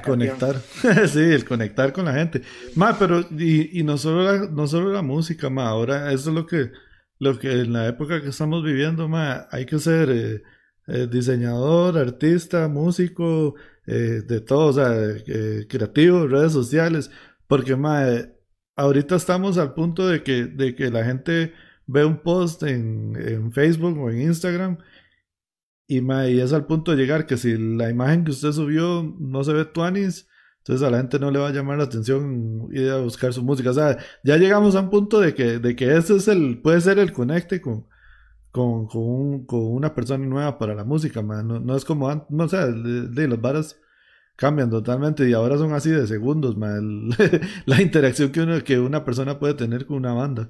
conectar, 0.01 0.55
sí, 1.07 1.19
el 1.19 1.45
conectar 1.45 1.93
con 1.93 2.05
la 2.05 2.13
gente. 2.13 2.41
Ma, 2.75 2.97
pero, 2.97 3.21
y, 3.31 3.79
y 3.79 3.83
no, 3.83 3.97
solo 3.97 4.23
la, 4.23 4.49
no 4.49 4.67
solo 4.67 4.91
la 4.91 5.03
música, 5.03 5.49
ma, 5.49 5.67
ahora 5.67 6.11
eso 6.11 6.31
es 6.31 6.35
lo 6.35 6.47
que, 6.47 6.71
lo 7.19 7.37
que 7.37 7.51
en 7.61 7.73
la 7.73 7.87
época 7.87 8.21
que 8.21 8.29
estamos 8.29 8.63
viviendo, 8.63 9.07
ma, 9.07 9.47
hay 9.51 9.65
que 9.67 9.77
ser 9.77 10.09
eh, 10.09 10.43
eh, 10.87 11.07
diseñador, 11.09 11.97
artista, 11.99 12.67
músico, 12.67 13.55
eh, 13.85 14.23
de 14.27 14.41
todo, 14.41 14.67
o 14.67 14.73
sea, 14.73 14.91
creativo, 15.69 16.27
redes 16.27 16.51
sociales, 16.51 17.11
porque, 17.47 17.75
ma, 17.75 18.05
ahorita 18.75 19.15
estamos 19.15 19.57
al 19.59 19.75
punto 19.75 20.07
de 20.07 20.23
que, 20.23 20.45
de 20.45 20.75
que 20.75 20.89
la 20.89 21.05
gente 21.05 21.53
ve 21.85 22.03
un 22.05 22.17
post 22.17 22.63
en, 22.63 23.15
en 23.17 23.51
Facebook 23.51 23.97
o 23.99 24.09
en 24.09 24.21
Instagram 24.21 24.77
y, 25.87 25.99
y 25.99 26.41
es 26.41 26.51
al 26.51 26.65
punto 26.65 26.91
de 26.91 26.97
llegar 26.97 27.25
que 27.25 27.37
si 27.37 27.57
la 27.57 27.89
imagen 27.89 28.25
que 28.25 28.31
usted 28.31 28.51
subió 28.51 29.15
no 29.19 29.43
se 29.43 29.53
ve 29.53 29.65
tuanis, 29.65 30.27
entonces 30.59 30.85
a 30.85 30.91
la 30.91 30.97
gente 30.97 31.17
no 31.17 31.31
le 31.31 31.39
va 31.39 31.47
a 31.47 31.53
llamar 31.53 31.77
la 31.77 31.85
atención 31.85 32.67
ir 32.73 32.89
a 32.89 32.97
buscar 32.97 33.31
su 33.31 33.41
música. 33.41 33.69
O 33.69 33.73
sea, 33.73 33.97
ya 34.21 34.35
llegamos 34.35 34.75
a 34.75 34.81
un 34.81 34.89
punto 34.89 35.21
de 35.21 35.33
que, 35.33 35.59
de 35.59 35.75
que 35.77 35.95
ese 35.95 36.17
es 36.17 36.27
el, 36.27 36.61
puede 36.61 36.81
ser 36.81 36.99
el 36.99 37.13
conecte 37.13 37.61
con, 37.61 37.85
con, 38.51 38.85
con, 38.87 39.45
con 39.45 39.61
una 39.61 39.95
persona 39.95 40.25
nueva 40.25 40.57
para 40.59 40.75
la 40.75 40.83
música, 40.83 41.21
man. 41.21 41.65
No, 41.65 41.75
es 41.77 41.85
como 41.85 42.09
antes, 42.09 42.29
no 42.31 42.49
sé, 42.49 42.57
de, 42.73 43.27
los 43.29 43.39
varas 43.39 43.79
cambian 44.35 44.69
totalmente 44.69 45.27
y 45.27 45.33
ahora 45.33 45.57
son 45.57 45.73
así 45.73 45.89
de 45.89 46.05
segundos, 46.05 46.57
man. 46.57 47.11
la 47.65 47.81
interacción 47.81 48.33
que, 48.33 48.41
uno, 48.41 48.61
que 48.61 48.77
una 48.77 49.05
persona 49.05 49.39
puede 49.39 49.53
tener 49.53 49.85
con 49.85 49.95
una 49.97 50.13
banda. 50.13 50.49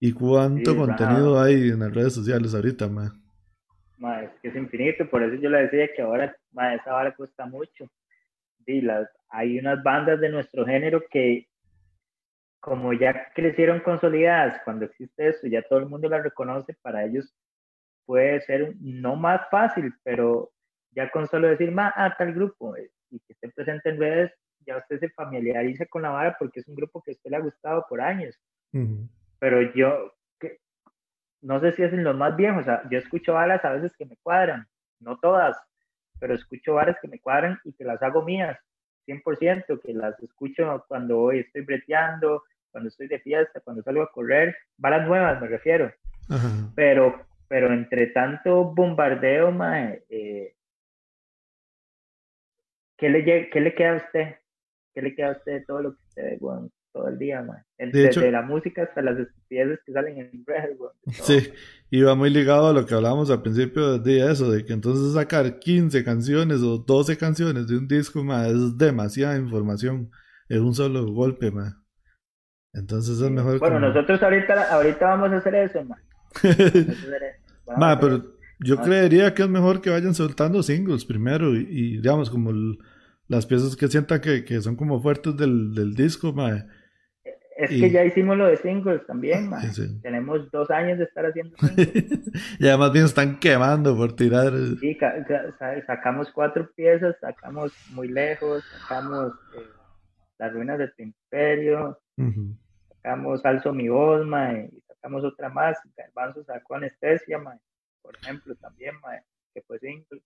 Y 0.00 0.12
cuánto 0.12 0.74
contenido 0.74 1.38
hay 1.38 1.68
en 1.68 1.80
las 1.80 1.92
redes 1.92 2.14
sociales 2.14 2.54
ahorita, 2.54 2.88
man 2.88 3.27
es 4.22 4.30
que 4.40 4.48
es 4.48 4.56
infinito, 4.56 5.08
por 5.08 5.22
eso 5.22 5.34
yo 5.34 5.50
le 5.50 5.62
decía 5.62 5.92
que 5.94 6.02
ahora 6.02 6.36
esa 6.74 6.92
vara 6.92 7.14
cuesta 7.14 7.46
mucho. 7.46 7.90
Sí, 8.64 8.80
las, 8.80 9.08
hay 9.28 9.58
unas 9.58 9.82
bandas 9.82 10.20
de 10.20 10.28
nuestro 10.28 10.64
género 10.64 11.02
que 11.10 11.48
como 12.60 12.92
ya 12.92 13.32
crecieron 13.34 13.80
consolidadas, 13.80 14.60
cuando 14.64 14.84
existe 14.84 15.28
eso, 15.28 15.46
ya 15.46 15.62
todo 15.62 15.78
el 15.78 15.86
mundo 15.86 16.08
las 16.08 16.22
reconoce, 16.22 16.74
para 16.82 17.04
ellos 17.04 17.32
puede 18.04 18.40
ser 18.42 18.74
no 18.80 19.16
más 19.16 19.48
fácil, 19.50 19.92
pero 20.02 20.50
ya 20.92 21.10
con 21.10 21.26
solo 21.28 21.48
decir, 21.48 21.70
más 21.70 21.92
a 21.96 22.16
tal 22.16 22.34
grupo 22.34 22.76
eh, 22.76 22.90
y 23.10 23.20
que 23.20 23.32
esté 23.32 23.48
presente 23.50 23.90
en 23.90 24.00
redes, 24.00 24.32
ya 24.66 24.76
usted 24.76 24.98
se 25.00 25.10
familiariza 25.10 25.86
con 25.86 26.02
la 26.02 26.10
vara 26.10 26.36
porque 26.38 26.60
es 26.60 26.68
un 26.68 26.74
grupo 26.74 27.02
que 27.02 27.12
a 27.12 27.14
usted 27.14 27.30
le 27.30 27.36
ha 27.36 27.40
gustado 27.40 27.86
por 27.88 28.00
años. 28.00 28.38
Pero 29.38 29.62
yo, 29.74 30.12
no 31.40 31.60
sé 31.60 31.72
si 31.72 31.82
es 31.82 31.92
en 31.92 32.04
los 32.04 32.16
más 32.16 32.36
viejos, 32.36 32.62
o 32.62 32.64
sea, 32.64 32.82
yo 32.90 32.98
escucho 32.98 33.34
balas 33.34 33.64
a 33.64 33.72
veces 33.72 33.96
que 33.96 34.06
me 34.06 34.16
cuadran, 34.22 34.66
no 35.00 35.18
todas, 35.18 35.56
pero 36.18 36.34
escucho 36.34 36.74
balas 36.74 36.96
que 37.00 37.08
me 37.08 37.20
cuadran 37.20 37.58
y 37.64 37.72
que 37.72 37.84
las 37.84 38.02
hago 38.02 38.22
mías, 38.22 38.58
100%, 39.06 39.80
que 39.80 39.94
las 39.94 40.20
escucho 40.22 40.84
cuando 40.88 41.20
hoy 41.20 41.40
estoy 41.40 41.62
breteando, 41.62 42.42
cuando 42.70 42.88
estoy 42.88 43.08
de 43.08 43.20
fiesta, 43.20 43.60
cuando 43.60 43.82
salgo 43.82 44.02
a 44.02 44.12
correr, 44.12 44.56
balas 44.76 45.06
nuevas 45.06 45.40
me 45.40 45.48
refiero. 45.48 45.92
Pero, 46.74 47.24
pero 47.48 47.72
entre 47.72 48.08
tanto 48.08 48.64
bombardeo, 48.64 49.50
mae, 49.50 50.04
eh, 50.10 50.54
¿qué, 52.96 53.08
le, 53.08 53.48
¿qué 53.48 53.60
le 53.60 53.74
queda 53.74 53.92
a 53.92 53.96
usted? 53.96 54.36
¿Qué 54.92 55.02
le 55.02 55.14
queda 55.14 55.28
a 55.28 55.32
usted 55.32 55.52
de 55.52 55.64
todo 55.64 55.80
lo 55.80 55.94
que 55.94 56.02
usted 56.02 56.22
ve, 56.24 56.38
bueno, 56.40 56.70
todo 56.92 57.08
el 57.08 57.18
día, 57.18 57.42
man. 57.42 57.64
Desde 57.78 58.30
la 58.30 58.42
música 58.42 58.82
hasta 58.82 59.02
las 59.02 59.18
estupideces 59.18 59.80
que 59.84 59.92
salen 59.92 60.18
en 60.18 60.30
redes, 60.46 60.78
Sí, 61.22 61.52
y 61.90 62.02
va 62.02 62.14
muy 62.14 62.30
ligado 62.30 62.68
a 62.68 62.72
lo 62.72 62.86
que 62.86 62.94
hablábamos 62.94 63.30
al 63.30 63.42
principio 63.42 63.98
de 63.98 64.30
eso, 64.30 64.50
de 64.50 64.64
que 64.64 64.72
entonces 64.72 65.14
sacar 65.14 65.58
15 65.58 66.04
canciones 66.04 66.62
o 66.62 66.78
12 66.78 67.16
canciones 67.16 67.66
de 67.68 67.78
un 67.78 67.88
disco, 67.88 68.22
man, 68.24 68.46
es 68.46 68.76
demasiada 68.76 69.36
información 69.36 70.10
en 70.48 70.62
un 70.62 70.74
solo 70.74 71.06
golpe, 71.12 71.50
man. 71.50 71.74
Entonces 72.72 73.20
es 73.20 73.30
mejor. 73.30 73.58
Bueno, 73.58 73.80
nosotros 73.80 74.22
ahorita, 74.22 74.72
ahorita 74.72 75.06
vamos 75.06 75.32
a 75.32 75.36
hacer 75.38 75.54
eso, 75.54 75.84
man. 75.84 75.98
pero 78.00 78.38
yo 78.60 78.76
creería 78.82 79.32
que 79.34 79.42
es 79.42 79.48
mejor 79.48 79.80
que 79.80 79.90
vayan 79.90 80.14
soltando 80.14 80.62
singles 80.62 81.04
primero 81.04 81.54
y, 81.54 81.96
digamos, 81.96 82.28
como 82.28 82.52
las 83.26 83.46
piezas 83.46 83.76
que 83.76 83.88
sientan 83.88 84.20
que, 84.20 84.44
que, 84.44 84.60
son 84.60 84.76
como 84.76 85.00
fuertes 85.00 85.36
del, 85.36 85.74
del 85.74 85.94
disco, 85.94 86.32
man 86.32 86.66
es 87.58 87.70
que 87.70 87.90
ya 87.90 88.04
hicimos 88.04 88.36
lo 88.36 88.46
de 88.46 88.56
singles 88.56 89.04
también, 89.04 89.48
man. 89.50 89.60
Tenemos 90.00 90.48
dos 90.52 90.70
años 90.70 90.96
de 90.98 91.04
estar 91.04 91.26
haciendo 91.26 91.56
singles. 91.58 92.30
ya 92.60 92.76
más 92.76 92.92
bien 92.92 93.04
están 93.04 93.40
quemando 93.40 93.96
por 93.96 94.14
tirar. 94.14 94.52
Sí, 94.78 94.96
sacamos 95.84 96.30
cuatro 96.30 96.70
piezas, 96.76 97.16
sacamos 97.20 97.72
Muy 97.90 98.06
Lejos, 98.08 98.62
sacamos 98.82 99.32
eh, 99.56 99.66
Las 100.38 100.52
Ruinas 100.52 100.78
de 100.78 100.86
tu 100.86 101.02
Imperio, 101.02 101.98
sacamos 102.94 103.44
Alzo 103.44 103.72
Mi 103.72 103.88
Voz, 103.88 104.24
y 104.24 104.80
sacamos 104.86 105.24
otra 105.24 105.48
más. 105.48 105.76
Garbanzo 105.96 106.44
sacó 106.44 106.76
Anestesia, 106.76 107.38
man, 107.38 107.58
por 108.02 108.16
ejemplo, 108.22 108.54
también, 108.54 108.94
man, 109.00 109.18
que 109.52 109.62
fue 109.62 109.80
single. 109.80 110.22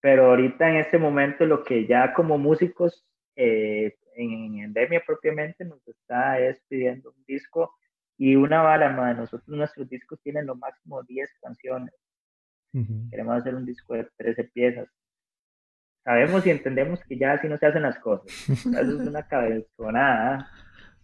Pero 0.00 0.26
ahorita 0.26 0.68
en 0.70 0.76
este 0.78 0.98
momento 0.98 1.46
lo 1.46 1.62
que 1.62 1.86
ya 1.86 2.12
como 2.14 2.36
músicos 2.36 3.06
eh, 3.36 3.94
en 4.14 4.58
Endemia 4.58 5.02
propiamente 5.04 5.64
nos 5.64 5.86
está 5.86 6.36
pidiendo 6.68 7.10
un 7.10 7.24
disco 7.26 7.74
y 8.16 8.36
una 8.36 8.62
bala 8.62 8.90
más. 8.90 9.16
Nosotros 9.16 9.48
nuestros 9.48 9.88
discos 9.88 10.20
tienen 10.22 10.46
lo 10.46 10.54
máximo 10.54 11.02
10 11.02 11.30
canciones. 11.40 11.94
Queremos 13.10 13.36
hacer 13.36 13.54
un 13.54 13.64
disco 13.64 13.94
de 13.94 14.08
13 14.16 14.44
piezas. 14.44 14.88
Sabemos 16.02 16.44
y 16.44 16.50
entendemos 16.50 17.00
que 17.04 17.16
ya 17.16 17.32
así 17.32 17.48
no 17.48 17.56
se 17.56 17.66
hacen 17.66 17.82
las 17.82 17.98
cosas. 17.98 18.26
Eso 18.48 19.02
es 19.02 19.08
una 19.08 19.26
cabezonada, 19.26 20.50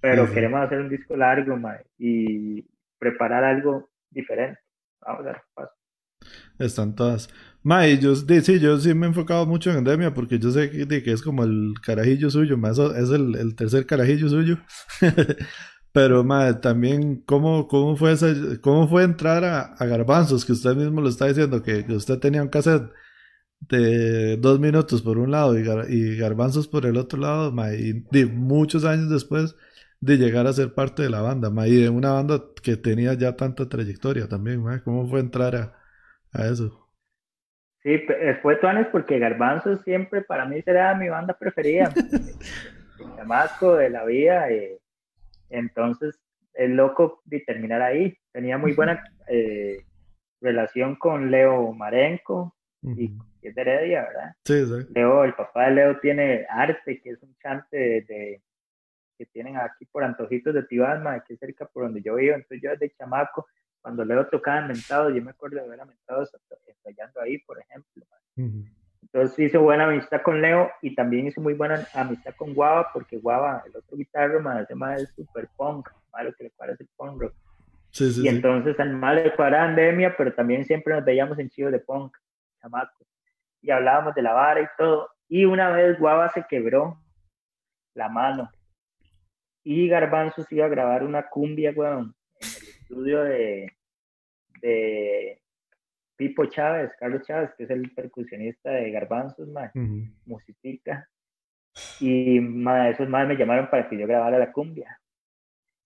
pero 0.00 0.30
queremos 0.32 0.60
hacer 0.60 0.80
un 0.80 0.88
disco 0.88 1.16
largo 1.16 1.56
y 1.96 2.66
preparar 2.98 3.44
algo 3.44 3.90
diferente. 4.10 4.60
Vamos 5.00 5.20
a 5.20 5.24
ver 5.24 5.42
paso. 5.54 5.72
Están 6.58 6.94
todas. 6.94 7.28
Ma, 7.62 7.86
yo, 7.86 8.14
sí, 8.16 8.58
yo 8.58 8.78
sí 8.78 8.94
me 8.94 9.06
he 9.06 9.08
enfocado 9.10 9.44
mucho 9.46 9.70
en 9.70 9.78
Endemia 9.78 10.14
porque 10.14 10.38
yo 10.38 10.50
sé 10.50 10.70
que, 10.70 11.02
que 11.02 11.12
es 11.12 11.22
como 11.22 11.44
el 11.44 11.74
carajillo 11.82 12.30
suyo, 12.30 12.56
más 12.56 12.78
es 12.78 13.10
el, 13.10 13.36
el 13.36 13.54
tercer 13.54 13.86
carajillo 13.86 14.28
suyo. 14.28 14.58
Pero, 15.92 16.22
ma, 16.24 16.60
también, 16.60 17.22
¿cómo, 17.26 17.66
cómo, 17.68 17.96
fue 17.96 18.14
¿cómo 18.62 18.88
fue 18.88 19.02
entrar 19.04 19.44
a, 19.44 19.84
Garbanzos? 19.86 20.44
Que 20.44 20.52
usted 20.52 20.76
mismo 20.76 21.00
lo 21.00 21.08
está 21.08 21.26
diciendo, 21.26 21.62
que, 21.62 21.84
usted 21.90 22.18
tenía 22.18 22.42
un 22.42 22.48
cassette 22.48 22.90
de 23.60 24.36
dos 24.38 24.60
minutos 24.60 25.02
por 25.02 25.18
un 25.18 25.30
lado 25.32 25.58
y, 25.58 25.62
y 25.94 26.16
Garbanzos 26.16 26.68
por 26.68 26.86
el 26.86 26.96
otro 26.96 27.20
lado, 27.20 27.52
ma, 27.52 27.74
y 27.74 28.04
muchos 28.32 28.84
años 28.84 29.10
después 29.10 29.56
de 30.00 30.16
llegar 30.18 30.46
a 30.46 30.52
ser 30.52 30.74
parte 30.74 31.02
de 31.02 31.10
la 31.10 31.22
banda, 31.22 31.50
ma, 31.50 31.68
y 31.68 31.76
de 31.76 31.88
una 31.90 32.12
banda 32.12 32.42
que 32.62 32.76
tenía 32.76 33.14
ya 33.14 33.36
tanta 33.36 33.68
trayectoria 33.68 34.28
también, 34.28 34.62
ma, 34.62 34.82
¿cómo 34.82 35.08
fue 35.08 35.20
entrar 35.20 35.56
a, 35.56 35.78
a 36.32 36.46
eso? 36.48 36.79
Sí, 37.82 37.94
eh, 37.94 38.38
fue 38.42 38.56
Tuanes 38.56 38.88
porque 38.88 39.18
Garbanzo 39.18 39.78
siempre 39.78 40.20
para 40.22 40.44
mí 40.44 40.60
será 40.62 40.94
mi 40.94 41.08
banda 41.08 41.36
preferida. 41.38 41.92
Damasco, 43.16 43.76
de 43.76 43.88
la 43.88 44.04
vida. 44.04 44.50
Eh, 44.50 44.78
entonces, 45.48 46.20
es 46.52 46.70
loco 46.70 47.22
de 47.24 47.40
terminar 47.40 47.80
ahí. 47.80 48.16
Tenía 48.32 48.58
muy 48.58 48.72
buena 48.72 49.02
eh, 49.28 49.84
relación 50.40 50.96
con 50.96 51.30
Leo 51.30 51.72
Marenco 51.72 52.54
y 52.82 53.12
es 53.42 53.54
de 53.54 53.60
Heredia, 53.62 54.02
¿verdad? 54.02 54.34
Sí, 54.44 54.66
sí. 54.66 54.92
Leo, 54.94 55.24
el 55.24 55.34
papá 55.34 55.66
de 55.66 55.74
Leo 55.74 56.00
tiene 56.00 56.46
arte, 56.48 57.00
que 57.00 57.10
es 57.10 57.22
un 57.22 57.34
chante 57.42 57.76
de, 57.76 58.42
que 59.16 59.26
tienen 59.26 59.56
aquí 59.56 59.86
por 59.86 60.04
Antojitos 60.04 60.54
de 60.54 60.62
Tibasma, 60.64 61.22
que 61.24 61.34
es 61.34 61.40
cerca 61.40 61.66
por 61.66 61.84
donde 61.84 62.02
yo 62.02 62.14
vivo. 62.14 62.34
Entonces, 62.34 62.60
yo 62.62 62.70
desde 62.70 62.94
chamaco 62.96 63.46
cuando 63.80 64.04
Leo 64.04 64.26
tocaba 64.26 64.60
en 64.60 64.68
Mentado, 64.68 65.10
yo 65.10 65.22
me 65.22 65.30
acuerdo 65.30 65.56
de 65.56 65.62
haber 65.62 65.86
Mentado 65.86 66.26
ensayando 66.66 67.20
ahí, 67.20 67.38
por 67.38 67.58
ejemplo. 67.60 68.04
Entonces 69.02 69.38
hizo 69.38 69.60
buena 69.60 69.84
amistad 69.84 70.22
con 70.22 70.40
Leo 70.40 70.70
y 70.82 70.94
también 70.94 71.26
hizo 71.26 71.40
muy 71.40 71.54
buena 71.54 71.86
amistad 71.94 72.34
con 72.36 72.54
Guava, 72.54 72.88
porque 72.92 73.18
Guava, 73.18 73.62
el 73.66 73.76
otro 73.76 73.96
guitarro, 73.96 74.40
más 74.40 74.66
tema 74.68 74.94
es 74.96 75.10
super 75.10 75.48
punk, 75.56 75.88
malo 76.12 76.32
que 76.36 76.44
le 76.44 76.50
parece 76.50 76.84
el 76.84 76.88
punk 76.96 77.22
rock. 77.22 77.34
Sí, 77.90 78.12
sí, 78.12 78.24
y 78.24 78.28
entonces 78.28 78.78
al 78.78 78.92
mal 78.92 79.16
le 79.16 79.34
cuadraba 79.34 79.64
Andemia, 79.64 80.14
pero 80.16 80.32
también 80.32 80.64
siempre 80.64 80.94
nos 80.94 81.04
veíamos 81.04 81.38
en 81.38 81.50
chido 81.50 81.70
de 81.70 81.80
punk, 81.80 82.16
chamaco. 82.60 83.04
Y 83.62 83.70
hablábamos 83.70 84.14
de 84.14 84.22
la 84.22 84.32
vara 84.32 84.60
y 84.60 84.66
todo. 84.78 85.10
Y 85.28 85.44
una 85.44 85.70
vez 85.70 85.98
Guava 85.98 86.28
se 86.28 86.44
quebró 86.48 87.02
la 87.94 88.08
mano 88.08 88.50
y 89.62 89.88
Garbanzos 89.88 90.50
iba 90.52 90.66
a 90.66 90.70
grabar 90.70 91.04
una 91.04 91.28
cumbia, 91.28 91.72
weón, 91.74 92.14
estudio 92.90 93.22
de, 93.22 93.72
de 94.60 95.40
Pipo 96.16 96.46
Chávez, 96.46 96.90
Carlos 96.98 97.22
Chávez, 97.22 97.50
que 97.56 97.64
es 97.64 97.70
el 97.70 97.92
percusionista 97.94 98.70
de 98.70 98.90
Garbanzos, 98.90 99.48
más 99.48 99.70
musiquita. 100.26 101.08
Y 102.00 102.40
ma, 102.40 102.88
esos 102.88 103.08
más 103.08 103.28
me 103.28 103.36
llamaron 103.36 103.70
para 103.70 103.88
que 103.88 103.96
yo 103.96 104.06
grabara 104.06 104.38
la 104.38 104.50
cumbia. 104.50 105.00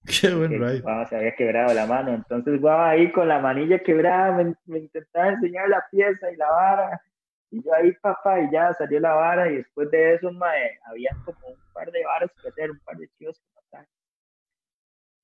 Qué 0.20 0.34
buen 0.34 0.52
right. 0.52 0.84
se 1.09 1.16
había 1.16 1.34
quebrado 1.34 1.74
la 1.74 1.86
mano. 1.86 2.14
Entonces, 2.14 2.61
guau, 2.61 2.80
ahí 2.80 3.12
con 3.12 3.28
la 3.28 3.38
manilla 3.38 3.78
quebrada 3.78 4.55
me, 4.66 4.78
intentaba 4.78 5.30
enseñar 5.30 5.68
la 5.68 5.84
pieza 5.90 6.30
y 6.32 6.36
la 6.36 6.50
vara. 6.50 7.02
Y 7.50 7.62
yo 7.62 7.72
ahí, 7.74 7.92
papá, 7.92 8.40
y 8.40 8.50
ya 8.50 8.72
salió 8.72 8.98
la 8.98 9.14
vara. 9.14 9.50
Y 9.50 9.57
después 9.57 9.90
de 9.90 10.14
eso, 10.14 10.32
mae, 10.32 10.78
había 10.86 11.11
como 11.24 11.48
un 11.48 11.72
par 11.74 11.90
de 11.90 12.02
varas 12.05 12.30
que 12.40 12.48
hacer, 12.48 12.70
un 12.70 12.80
par 12.80 12.96
de 12.96 13.09
chivos 13.18 13.38
que 13.38 13.46
matar. 13.55 13.86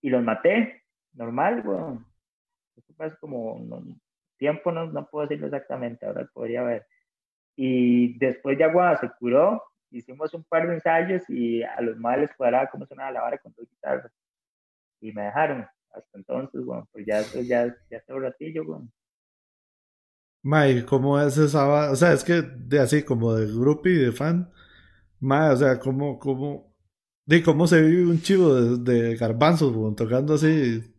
Y 0.02 0.10
los 0.10 0.22
maté, 0.22 0.79
normal, 1.12 1.62
weón. 1.66 2.06
Fue 2.96 3.16
como 3.18 3.61
tiempo, 4.36 4.72
no, 4.72 4.86
no 4.86 5.08
puedo 5.08 5.26
decirlo 5.26 5.46
exactamente, 5.46 6.06
ahora 6.06 6.28
podría 6.32 6.62
ver. 6.62 6.86
Y 7.56 8.18
después 8.18 8.56
de 8.58 8.64
agua 8.64 8.96
se 8.96 9.11
curó, 9.18 9.62
hicimos 9.90 10.32
un 10.34 10.44
par 10.44 10.66
de 10.66 10.74
ensayos 10.74 11.22
y 11.28 11.62
a 11.62 11.80
los 11.80 11.96
males 11.98 12.30
cuadraba 12.36 12.70
cómo 12.70 12.86
sonaba 12.86 13.11
la 13.11 13.22
vara 13.22 13.38
con 13.38 13.52
dos 13.56 13.68
guitarras 13.68 14.12
y 15.00 15.12
me 15.12 15.22
dejaron. 15.22 15.66
Hasta 15.92 16.18
entonces, 16.18 16.64
bueno, 16.64 16.88
pues 16.92 17.04
ya, 17.06 17.22
ya, 17.42 17.74
ya 17.90 17.98
hace 17.98 18.12
un 18.12 18.22
ratillo, 18.22 18.64
bueno. 18.64 18.88
May, 20.42 20.84
¿cómo 20.86 21.20
es 21.20 21.36
esa? 21.36 21.90
O 21.90 21.96
sea, 21.96 22.12
es 22.12 22.24
que 22.24 22.42
de 22.42 22.80
así 22.80 23.02
como 23.04 23.34
de 23.34 23.46
grupo 23.46 23.88
y 23.88 23.96
de 23.96 24.12
fan, 24.12 24.50
May, 25.18 25.52
o 25.52 25.56
sea, 25.56 25.78
¿cómo, 25.78 26.18
cómo, 26.18 26.74
de 27.26 27.42
cómo 27.42 27.66
se 27.66 27.82
vive 27.82 28.11
un 28.11 28.22
chivo 28.22 28.54
de, 28.54 29.16
garbanzos, 29.16 29.74
bueno, 29.74 29.94
tocando 29.94 30.34
así, 30.34 30.94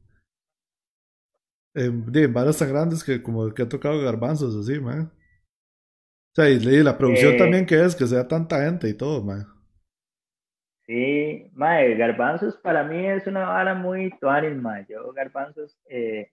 en, 1.74 2.12
de, 2.12 2.24
en 2.24 2.34
tan 2.34 2.70
grandes 2.70 3.04
que 3.04 3.22
como 3.22 3.54
que 3.54 3.64
ha 3.64 3.70
tocado 3.70 4.02
garbanzos, 4.02 4.56
así, 4.56 4.80
May. 4.80 5.00
O 5.00 6.34
sea, 6.34 6.50
y, 6.50 6.60
la 6.60 6.98
producción 6.98 7.34
eh, 7.34 7.38
también 7.38 7.66
que 7.66 7.84
es, 7.84 7.96
que 7.96 8.08
sea 8.08 8.28
tanta 8.28 8.64
gente 8.64 8.88
y 8.88 8.94
todo, 8.94 9.24
May. 9.24 9.42
Sí, 10.86 11.50
mae, 11.54 11.96
garbanzos 11.96 12.58
para 12.58 12.84
mí 12.84 13.06
es 13.06 13.26
una 13.28 13.46
vara 13.46 13.74
muy 13.74 14.12
tuanis, 14.20 14.56
mae. 14.56 14.86
Yo 14.90 15.12
garbanzos, 15.14 15.78
eh, 15.90 16.30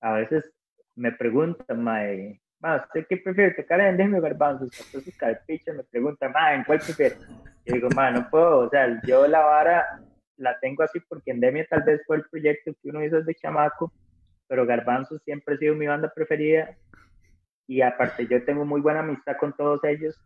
a 0.00 0.12
veces 0.12 0.50
me 0.94 1.12
preguntan, 1.12 1.82
mae, 1.82 2.40
mae, 2.60 2.80
¿usted 2.80 3.06
qué 3.08 3.16
prefiere, 3.18 3.54
tocar 3.54 3.80
en 3.80 3.88
Endemio 3.88 4.20
garbanzos? 4.20 4.70
Entonces 4.86 5.16
carpichas 5.16 5.76
me 5.76 5.84
preguntan, 5.84 6.32
mae, 6.32 6.56
¿en 6.56 6.64
cuál 6.64 6.78
prefiere? 6.78 7.16
Yo 7.66 7.74
digo, 7.74 7.88
mae, 7.94 8.12
no 8.12 8.28
puedo, 8.30 8.60
o 8.60 8.70
sea, 8.70 9.00
yo 9.06 9.26
la 9.26 9.40
vara 9.40 10.00
la 10.38 10.58
tengo 10.60 10.82
así 10.82 11.00
porque 11.08 11.30
Endemia 11.30 11.66
tal 11.68 11.82
vez 11.82 12.00
fue 12.06 12.16
el 12.16 12.24
proyecto 12.30 12.72
que 12.80 12.88
uno 12.88 13.04
hizo 13.04 13.16
desde 13.16 13.34
chamaco, 13.34 13.92
pero 14.46 14.66
garbanzos 14.66 15.22
siempre 15.24 15.54
ha 15.54 15.58
sido 15.58 15.74
mi 15.74 15.86
banda 15.86 16.12
preferida 16.14 16.76
y 17.66 17.82
aparte 17.82 18.26
yo 18.26 18.42
tengo 18.44 18.64
muy 18.64 18.80
buena 18.80 19.00
amistad 19.00 19.36
con 19.38 19.54
todos 19.54 19.84
ellos 19.84 20.18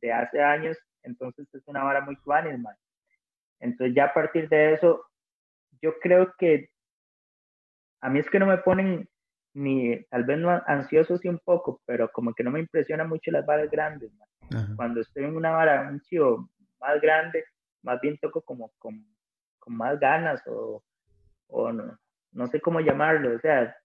de 0.00 0.12
hace 0.12 0.42
años 0.42 0.78
entonces 1.06 1.46
es 1.54 1.62
una 1.66 1.84
vara 1.84 2.00
muy 2.00 2.16
tuanis, 2.16 2.58
man. 2.58 2.74
Entonces 3.60 3.94
ya 3.94 4.06
a 4.06 4.14
partir 4.14 4.48
de 4.48 4.74
eso, 4.74 5.04
yo 5.80 5.98
creo 6.00 6.34
que 6.38 6.68
a 8.00 8.10
mí 8.10 8.18
es 8.18 8.28
que 8.28 8.38
no 8.38 8.46
me 8.46 8.58
ponen 8.58 9.08
ni, 9.54 9.98
tal 10.10 10.24
vez 10.24 10.38
no 10.38 10.50
ansioso 10.66 11.16
sí 11.16 11.28
un 11.28 11.38
poco, 11.38 11.80
pero 11.86 12.10
como 12.12 12.34
que 12.34 12.44
no 12.44 12.50
me 12.50 12.60
impresiona 12.60 13.04
mucho 13.04 13.30
las 13.30 13.46
varas 13.46 13.70
grandes, 13.70 14.12
man. 14.14 14.76
Cuando 14.76 15.00
estoy 15.00 15.24
en 15.24 15.34
una 15.34 15.50
vara, 15.50 15.88
un 15.88 16.00
chivo 16.02 16.50
más 16.78 17.00
grande, 17.00 17.44
más 17.82 18.00
bien 18.00 18.18
toco 18.18 18.42
como 18.42 18.70
con, 18.78 19.04
con 19.66 19.76
más 19.76 19.98
ganas 19.98 20.40
o, 20.46 20.82
o 21.48 21.72
no, 21.72 21.98
no 22.32 22.46
sé 22.46 22.60
cómo 22.60 22.80
llamarlo, 22.80 23.36
o 23.36 23.40
sea, 23.40 23.76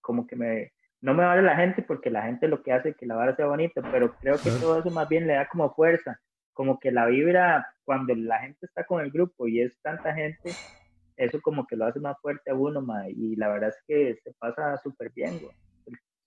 como 0.00 0.26
que 0.26 0.34
me, 0.34 0.72
no 1.00 1.14
me 1.14 1.24
vale 1.24 1.42
la 1.42 1.56
gente 1.56 1.82
porque 1.82 2.10
la 2.10 2.22
gente 2.24 2.48
lo 2.48 2.62
que 2.62 2.72
hace 2.72 2.90
es 2.90 2.96
que 2.96 3.06
la 3.06 3.14
vara 3.14 3.36
sea 3.36 3.46
bonita, 3.46 3.80
pero 3.92 4.14
creo 4.16 4.36
que 4.36 4.50
todo 4.50 4.80
eso 4.80 4.90
más 4.90 5.08
bien 5.08 5.26
le 5.26 5.34
da 5.34 5.48
como 5.48 5.72
fuerza 5.72 6.20
como 6.60 6.78
que 6.78 6.92
la 6.92 7.06
vibra 7.06 7.66
cuando 7.84 8.14
la 8.14 8.38
gente 8.40 8.66
está 8.66 8.84
con 8.84 9.02
el 9.02 9.10
grupo 9.10 9.48
y 9.48 9.62
es 9.62 9.80
tanta 9.80 10.12
gente, 10.12 10.52
eso 11.16 11.40
como 11.40 11.66
que 11.66 11.74
lo 11.74 11.86
hace 11.86 12.00
más 12.00 12.20
fuerte 12.20 12.50
a 12.50 12.54
uno, 12.54 12.82
ma, 12.82 13.08
y 13.08 13.34
la 13.36 13.48
verdad 13.48 13.70
es 13.70 13.82
que 13.86 14.14
se 14.22 14.34
pasa 14.34 14.76
súper 14.76 15.10
bien, 15.14 15.40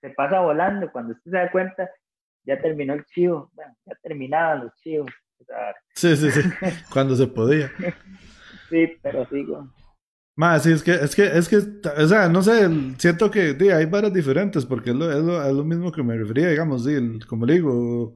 se 0.01 0.09
pasa 0.09 0.39
volando, 0.39 0.91
cuando 0.91 1.13
usted 1.13 1.29
se 1.29 1.37
da 1.37 1.51
cuenta, 1.51 1.87
ya 2.45 2.59
terminó 2.59 2.95
el 2.95 3.05
chivo, 3.05 3.51
bueno, 3.53 3.75
ya 3.85 3.95
terminaban 4.01 4.63
los 4.63 4.73
chivos. 4.77 5.11
sí, 5.93 6.15
sí, 6.17 6.31
sí, 6.31 6.41
cuando 6.91 7.15
se 7.15 7.27
podía. 7.27 7.69
Sí, 8.73 8.93
pero 9.01 9.27
sigo. 9.29 9.71
Más, 10.35 10.63
sí, 10.63 10.71
es 10.71 10.81
que, 10.81 10.93
es 10.93 11.15
que, 11.15 11.25
es 11.25 11.47
que, 11.47 11.57
o 11.57 12.07
sea, 12.07 12.27
no 12.27 12.41
sé, 12.41 12.67
siento 12.97 13.29
que 13.29 13.55
hay 13.71 13.85
varias 13.85 14.13
diferentes, 14.13 14.65
porque 14.65 14.89
es 14.89 14.95
lo, 14.95 15.11
es 15.11 15.23
lo, 15.23 15.43
es 15.43 15.53
lo 15.53 15.63
mismo 15.63 15.91
que 15.91 16.01
me 16.01 16.17
refería, 16.17 16.49
digamos, 16.49 16.85
sí, 16.85 17.19
como 17.27 17.45
le 17.45 17.53
digo, 17.53 18.15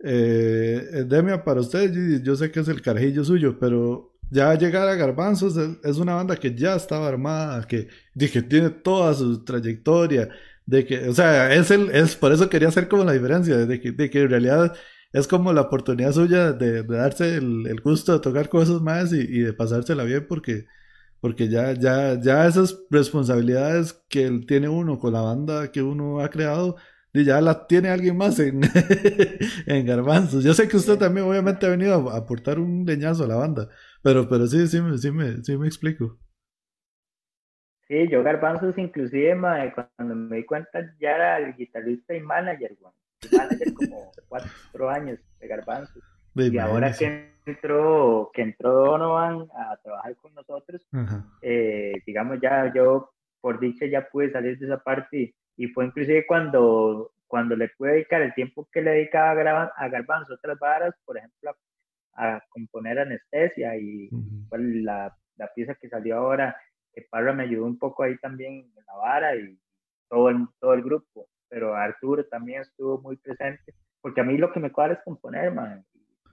eh, 0.00 1.04
Demia, 1.06 1.42
para 1.42 1.60
usted, 1.60 1.90
yo 2.22 2.36
sé 2.36 2.50
que 2.50 2.60
es 2.60 2.68
el 2.68 2.82
carajillo 2.82 3.24
suyo, 3.24 3.58
pero 3.58 4.14
ya 4.30 4.54
llegar 4.54 4.88
a 4.88 4.94
Garbanzos 4.94 5.56
es, 5.82 5.96
una 5.96 6.14
banda 6.14 6.36
que 6.36 6.54
ya 6.54 6.76
estaba 6.76 7.08
armada, 7.08 7.66
que, 7.66 7.88
que 8.18 8.42
tiene 8.42 8.68
toda 8.70 9.14
su 9.14 9.42
trayectoria, 9.44 10.28
de 10.66 10.84
que, 10.84 11.08
o 11.08 11.14
sea, 11.14 11.54
es 11.54 11.70
el, 11.70 11.90
es 11.90 12.16
por 12.16 12.32
eso 12.32 12.50
quería 12.50 12.68
hacer 12.68 12.88
como 12.88 13.04
la 13.04 13.12
diferencia, 13.12 13.56
de 13.56 13.80
que, 13.80 13.92
de 13.92 14.10
que 14.10 14.20
en 14.22 14.30
realidad 14.30 14.76
es 15.14 15.28
como 15.28 15.52
la 15.52 15.62
oportunidad 15.62 16.12
suya 16.12 16.52
de, 16.52 16.82
darse 16.82 17.36
el, 17.36 17.80
gusto 17.82 18.12
de 18.12 18.20
tocar 18.20 18.48
cosas 18.48 18.82
más 18.82 19.12
y, 19.12 19.20
y, 19.20 19.40
de 19.40 19.54
pasársela 19.54 20.04
bien 20.04 20.26
porque, 20.28 20.66
porque 21.20 21.48
ya, 21.48 21.72
ya, 21.72 22.20
ya 22.20 22.46
esas 22.46 22.84
responsabilidades 22.90 23.94
que 24.10 24.28
tiene 24.46 24.68
uno 24.68 24.98
con 24.98 25.12
la 25.14 25.22
banda 25.22 25.70
que 25.72 25.82
uno 25.82 26.20
ha 26.20 26.28
creado, 26.30 26.76
y 27.14 27.24
ya 27.24 27.40
la 27.40 27.66
tiene 27.68 27.90
alguien 27.90 28.16
más 28.16 28.40
en, 28.40 28.60
en 29.66 29.86
Garbanzos. 29.86 30.42
Yo 30.42 30.52
sé 30.52 30.68
que 30.68 30.76
usted 30.76 30.98
también 30.98 31.26
obviamente 31.26 31.64
ha 31.64 31.70
venido 31.70 32.10
a 32.10 32.18
aportar 32.18 32.58
un 32.58 32.84
leñazo 32.84 33.22
a 33.22 33.28
la 33.28 33.36
banda, 33.36 33.68
pero, 34.02 34.28
pero 34.28 34.48
sí, 34.48 34.66
sí, 34.66 34.80
sí, 34.98 35.12
me, 35.12 35.36
sí 35.44 35.56
me 35.56 35.66
explico. 35.68 36.18
Sí, 37.86 38.08
yo 38.10 38.24
Garbanzos 38.24 38.76
inclusive, 38.78 39.38
cuando 39.96 40.16
me 40.16 40.38
di 40.38 40.44
cuenta 40.44 40.80
ya 40.98 41.10
era 41.14 41.38
el 41.38 41.54
guitarrista 41.54 42.16
y 42.16 42.20
manager, 42.20 42.76
bueno, 42.80 42.96
manager 43.32 43.74
como 43.74 44.12
cuatro 44.28 44.90
años 44.90 45.18
de 45.38 45.48
Garbanzos. 45.48 46.02
y 46.34 46.58
ahora 46.58 46.92
que 46.92 47.32
entró, 47.46 48.30
que 48.32 48.42
entró 48.42 48.72
Donovan 48.72 49.48
a 49.56 49.76
trabajar 49.82 50.16
con 50.16 50.34
nosotros, 50.34 50.86
eh, 51.42 51.92
digamos 52.06 52.38
ya 52.40 52.72
yo 52.74 53.10
por 53.40 53.60
dicha 53.60 53.86
ya 53.86 54.08
pude 54.08 54.32
salir 54.32 54.58
de 54.58 54.66
esa 54.66 54.78
parte 54.78 55.34
y 55.56 55.68
fue 55.68 55.86
inclusive 55.86 56.26
cuando, 56.26 57.12
cuando 57.26 57.56
le 57.56 57.68
pude 57.68 57.92
dedicar 57.92 58.22
el 58.22 58.34
tiempo 58.34 58.68
que 58.72 58.82
le 58.82 58.92
dedicaba 58.92 59.40
a, 59.42 59.72
a 59.76 59.88
Garbanzo 59.88 60.34
otras 60.34 60.58
varas, 60.58 60.94
por 61.04 61.18
ejemplo, 61.18 61.54
a, 62.14 62.40
componer 62.48 62.98
anestesia 62.98 63.76
y 63.76 64.08
la, 64.50 65.16
la, 65.36 65.52
pieza 65.54 65.74
que 65.74 65.88
salió 65.88 66.16
ahora, 66.16 66.56
que 66.92 67.02
Parra 67.10 67.32
me 67.32 67.44
ayudó 67.44 67.66
un 67.66 67.78
poco 67.78 68.02
ahí 68.02 68.16
también 68.18 68.70
en 68.76 68.84
la 68.86 68.94
vara 68.94 69.36
y 69.36 69.58
todo 70.08 70.28
el, 70.30 70.46
todo 70.60 70.74
el 70.74 70.82
grupo, 70.82 71.28
pero 71.54 71.76
Arturo 71.76 72.26
también 72.26 72.62
estuvo 72.62 73.00
muy 73.00 73.16
presente, 73.16 73.74
porque 74.00 74.20
a 74.20 74.24
mí 74.24 74.36
lo 74.36 74.52
que 74.52 74.58
me 74.58 74.72
cuadra 74.72 74.94
es 74.94 75.04
componer, 75.04 75.52
man. 75.52 75.84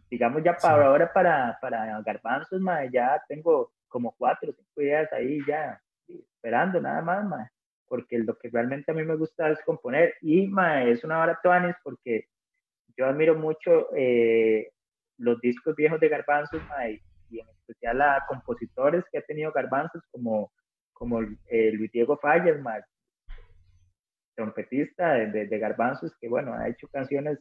digamos 0.10 0.44
ya 0.44 0.58
para 0.58 0.88
ahora 0.88 1.14
para, 1.14 1.60
para 1.62 2.02
Garbanzos, 2.02 2.60
man, 2.60 2.90
ya 2.92 3.22
tengo 3.28 3.72
como 3.88 4.16
cuatro 4.18 4.50
o 4.50 4.54
cinco 4.54 4.82
ideas 4.82 5.14
ahí 5.14 5.40
ya 5.46 5.80
esperando 6.08 6.82
nada 6.82 7.04
más, 7.04 7.24
man 7.24 7.48
porque 7.92 8.18
lo 8.20 8.38
que 8.38 8.50
realmente 8.50 8.90
a 8.90 8.96
mí 8.96 9.04
me 9.04 9.18
gusta 9.18 9.50
es 9.50 9.62
componer 9.66 10.14
y 10.22 10.50
es 10.86 11.04
una 11.04 11.20
hora 11.20 11.38
tuanis 11.44 11.76
porque 11.84 12.30
yo 12.96 13.06
admiro 13.06 13.36
mucho 13.36 13.94
eh, 13.94 14.72
los 15.18 15.42
discos 15.42 15.76
viejos 15.76 16.00
de 16.00 16.08
Garbanzos 16.08 16.62
y, 17.30 17.40
en 17.40 17.50
especial 17.50 18.02
a 18.02 18.24
compositores 18.30 19.04
que 19.12 19.18
ha 19.18 19.22
tenido 19.24 19.52
Garbanzos 19.52 20.02
como, 20.10 20.54
como 20.94 21.22
eh, 21.22 21.72
Luis 21.74 21.92
Diego 21.92 22.18
Falles, 22.18 22.62
trompetista 24.36 25.14
de, 25.14 25.48
de, 25.48 25.60
Garbanzos 25.60 26.16
que 26.20 26.28
bueno, 26.28 26.54
ha 26.54 26.68
hecho 26.70 26.88
canciones 26.88 27.40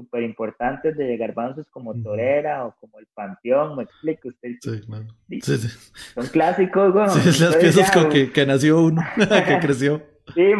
súper 0.00 0.22
importantes 0.22 0.96
de 0.96 1.16
garbanzos 1.16 1.68
como 1.70 1.94
Torera 2.02 2.64
o 2.64 2.74
como 2.80 2.98
El 2.98 3.06
Panteón, 3.12 3.76
me 3.76 3.82
explico 3.82 4.28
usted. 4.28 4.56
Sí, 4.60 5.40
sí. 5.40 5.68
Son 6.14 6.26
clásicos, 6.28 6.92
güey. 6.92 7.08
Sí, 7.10 7.44
las 7.44 7.56
piezas 7.56 7.90
con 7.90 8.08
que, 8.08 8.32
que, 8.32 8.46
nació 8.46 8.82
uno, 8.82 9.02
que 9.16 9.58
creció. 9.60 10.02
Sí, 10.34 10.52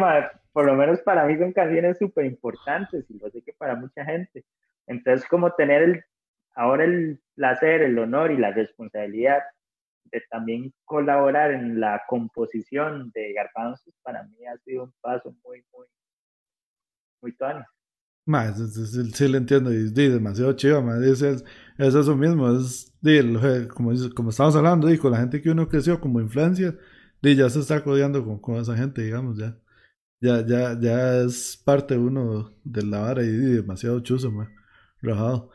por 0.53 0.67
lo 0.67 0.75
menos 0.75 1.01
para 1.01 1.25
mí 1.25 1.39
son 1.39 1.53
canciones 1.53 1.99
súper 1.99 2.27
importantes 2.27 3.07
y 3.09 3.19
lo 3.19 3.31
sé 3.31 3.43
que 3.43 3.53
para 3.55 3.77
mucha 3.77 4.05
gente. 4.05 4.45
Entonces, 4.87 5.27
como 5.29 5.53
tener 5.53 5.83
el, 5.83 6.05
ahora 6.55 6.85
el 6.85 7.21
placer, 7.35 7.83
el 7.83 7.99
honor 7.99 8.33
y 8.33 8.37
la 8.37 8.51
responsabilidad 8.51 9.41
de 10.05 10.23
también 10.31 10.73
colaborar 10.85 11.53
en 11.53 11.81
la 11.81 12.03
composición 12.09 13.11
de 13.15 13.33
garbanzos, 13.33 13.95
para 14.03 14.25
mí 14.25 14.47
ha 14.47 14.57
sido 14.59 14.85
un 14.85 14.93
paso 15.01 15.35
muy, 15.45 15.65
muy, 15.73 15.87
muy 17.23 17.33
tuano. 17.37 17.65
Más, 18.27 18.57
sí, 19.15 19.29
le 19.29 19.39
entiendo, 19.39 19.73
y, 19.73 19.91
demasiado 19.91 20.53
chido, 20.53 20.83
más. 20.83 21.01
Es, 21.03 21.23
es 21.23 21.45
eso 21.79 22.17
mismo, 22.17 22.49
es 22.51 22.93
como, 23.75 23.93
como 24.15 24.31
estamos 24.31 24.57
hablando, 24.57 24.93
y 24.93 24.99
con 24.99 25.13
la 25.13 25.19
gente 25.19 25.41
que 25.43 25.51
uno 25.51 25.69
creció 25.69 26.01
como 26.01 26.21
influencia, 26.21 26.77
ya 27.23 27.51
se 27.51 27.61
está 27.61 27.83
codeando 27.83 28.25
con, 28.25 28.39
con 28.41 28.57
esa 28.57 28.77
gente, 28.77 29.03
digamos, 29.03 29.39
ya. 29.39 29.57
Ya, 30.23 30.45
ya, 30.47 30.79
ya 30.79 31.23
es 31.23 31.57
parte 31.65 31.97
uno 31.97 32.53
de 32.63 32.83
la 32.85 33.01
vara 33.01 33.23
y, 33.23 33.29
demasiado 33.29 34.01
chuzo, 34.01 34.31
ma, 34.31 34.51
rajado. 35.03 35.51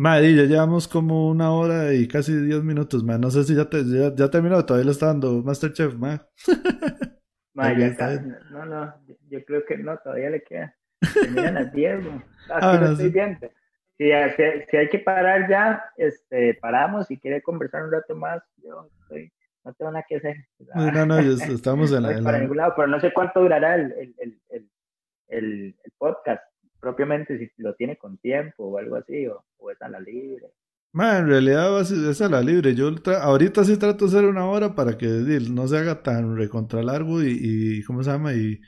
Madre, 0.00 0.34
ya 0.34 0.44
llevamos 0.44 0.88
como 0.88 1.28
una 1.28 1.52
hora 1.52 1.92
y 1.92 2.08
casi 2.08 2.34
diez 2.34 2.64
minutos, 2.64 3.04
ma. 3.04 3.18
No 3.18 3.30
sé 3.30 3.44
si 3.44 3.54
ya, 3.54 3.68
te, 3.68 3.84
ya, 3.84 4.14
ya 4.14 4.30
terminó, 4.30 4.64
todavía 4.64 4.86
le 4.86 4.92
está 4.92 5.08
dando 5.08 5.42
Masterchef, 5.42 5.94
ma. 5.94 6.26
ma 7.52 7.76
ya 7.76 8.18
no, 8.50 8.64
no, 8.64 8.94
yo 9.28 9.44
creo 9.44 9.62
que 9.66 9.76
no, 9.76 9.98
todavía 9.98 10.30
le 10.30 10.42
queda. 10.42 10.74
Terminan 11.12 11.52
las 11.52 11.72
10, 11.74 12.00
ah, 12.48 12.78
no, 12.80 12.92
estoy 12.92 13.10
viendo. 13.10 13.46
Si, 13.98 14.10
si, 14.70 14.76
hay 14.78 14.88
que 14.88 15.00
parar 15.00 15.50
ya, 15.50 15.84
este, 15.98 16.54
paramos. 16.54 17.06
Si 17.06 17.20
quiere 17.20 17.42
conversar 17.42 17.84
un 17.84 17.92
rato 17.92 18.16
más, 18.16 18.42
yo 18.64 18.88
estoy, 19.02 19.30
no 19.64 19.74
tengo 19.74 19.90
nada 19.90 20.06
que 20.08 20.16
hacer. 20.16 20.36
No, 20.76 21.04
no, 21.04 21.18
estamos 21.18 21.92
en 21.92 22.02
la. 22.04 22.22
para 22.22 22.38
ningún 22.38 22.56
lado, 22.56 22.72
pero 22.74 22.88
no 22.88 22.98
sé 23.00 23.12
cuánto 23.12 23.42
durará 23.42 23.74
el, 23.74 23.92
el, 23.92 24.40
el, 24.48 24.70
el, 25.28 25.92
podcast 25.98 26.42
propiamente, 26.80 27.38
si 27.38 27.50
lo 27.62 27.74
tiene 27.74 27.96
con 27.96 28.18
tiempo 28.18 28.64
o 28.64 28.78
algo 28.78 28.96
así, 28.96 29.26
o, 29.26 29.44
o 29.58 29.70
es 29.70 29.80
a 29.82 29.88
la 29.88 30.00
libre. 30.00 30.46
en 30.94 31.28
realidad 31.28 31.80
es 31.80 32.20
a 32.20 32.28
la 32.28 32.40
libre. 32.40 32.74
Yo 32.74 32.90
ahorita 33.20 33.64
sí 33.64 33.76
trato 33.76 34.06
de 34.06 34.10
hacer 34.10 34.24
una 34.24 34.46
hora 34.46 34.74
para 34.74 34.96
que 34.98 35.06
no 35.06 35.68
se 35.68 35.78
haga 35.78 36.02
tan 36.02 36.36
recontra 36.36 36.82
largo 36.82 37.22
y, 37.22 37.38
y 37.40 37.82
¿cómo 37.84 38.02
se 38.02 38.10
llama? 38.10 38.34
Y, 38.34 38.60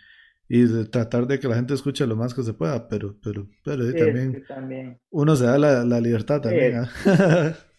y 0.48 0.66
de 0.66 0.84
tratar 0.84 1.26
de 1.26 1.40
que 1.40 1.48
la 1.48 1.54
gente 1.54 1.72
escuche 1.72 2.06
lo 2.06 2.14
más 2.14 2.34
que 2.34 2.42
se 2.42 2.52
pueda, 2.52 2.86
pero, 2.86 3.16
pero, 3.22 3.48
pero 3.64 3.84
también, 3.94 5.00
uno 5.10 5.34
se 5.34 5.46
da 5.46 5.58
la, 5.58 5.84
la 5.84 6.00
libertad 6.00 6.42
también. 6.42 6.76
¿ah? 6.76 7.54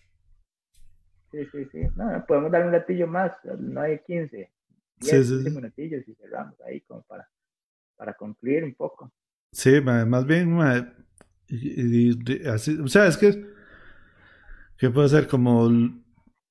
Sí, 1.33 1.43
sí, 1.51 1.65
sí. 1.71 1.79
No, 1.95 2.23
podemos 2.27 2.51
dar 2.51 2.63
un 2.63 2.71
gatillo 2.71 3.07
más, 3.07 3.31
no 3.57 3.81
hay 3.81 3.97
15. 4.05 4.51
10, 4.97 5.27
sí, 5.27 5.43
sí. 5.43 5.49
minutillos 5.49 6.07
y 6.07 6.13
cerramos 6.13 6.61
ahí 6.61 6.81
como 6.81 7.01
para, 7.01 7.27
para 7.95 8.13
concluir 8.13 8.63
un 8.63 8.75
poco. 8.75 9.11
Sí, 9.53 9.79
más 9.81 10.25
bien, 10.25 10.57
así, 12.51 12.77
o 12.79 12.87
sea, 12.87 13.07
es 13.07 13.17
que, 13.17 13.45
¿qué 14.77 14.89
puede 14.89 15.09
ser? 15.09 15.27
Como, 15.27 15.69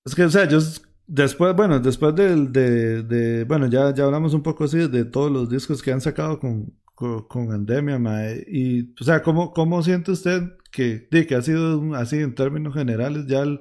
es 0.04 0.14
que, 0.14 0.24
o 0.24 0.30
sea, 0.30 0.48
yo 0.48 0.58
después, 1.06 1.54
bueno, 1.56 1.80
después 1.80 2.14
del, 2.14 2.52
de, 2.52 3.02
de, 3.02 3.44
bueno, 3.44 3.66
ya, 3.68 3.94
ya 3.94 4.04
hablamos 4.04 4.34
un 4.34 4.42
poco 4.42 4.64
así 4.64 4.88
de 4.88 5.04
todos 5.04 5.30
los 5.30 5.48
discos 5.48 5.82
que 5.82 5.92
han 5.92 6.00
sacado 6.00 6.38
con, 6.38 6.72
con, 6.94 7.26
con 7.28 7.52
Endemia, 7.54 7.98
y, 8.46 8.92
o 9.00 9.04
sea, 9.04 9.22
¿cómo, 9.22 9.52
cómo 9.52 9.82
siente 9.82 10.12
usted 10.12 10.42
que, 10.72 11.08
de, 11.10 11.26
que 11.26 11.34
ha 11.34 11.42
sido 11.42 11.94
así 11.94 12.18
en 12.18 12.34
términos 12.34 12.74
generales 12.74 13.26
ya 13.26 13.42
el 13.42 13.60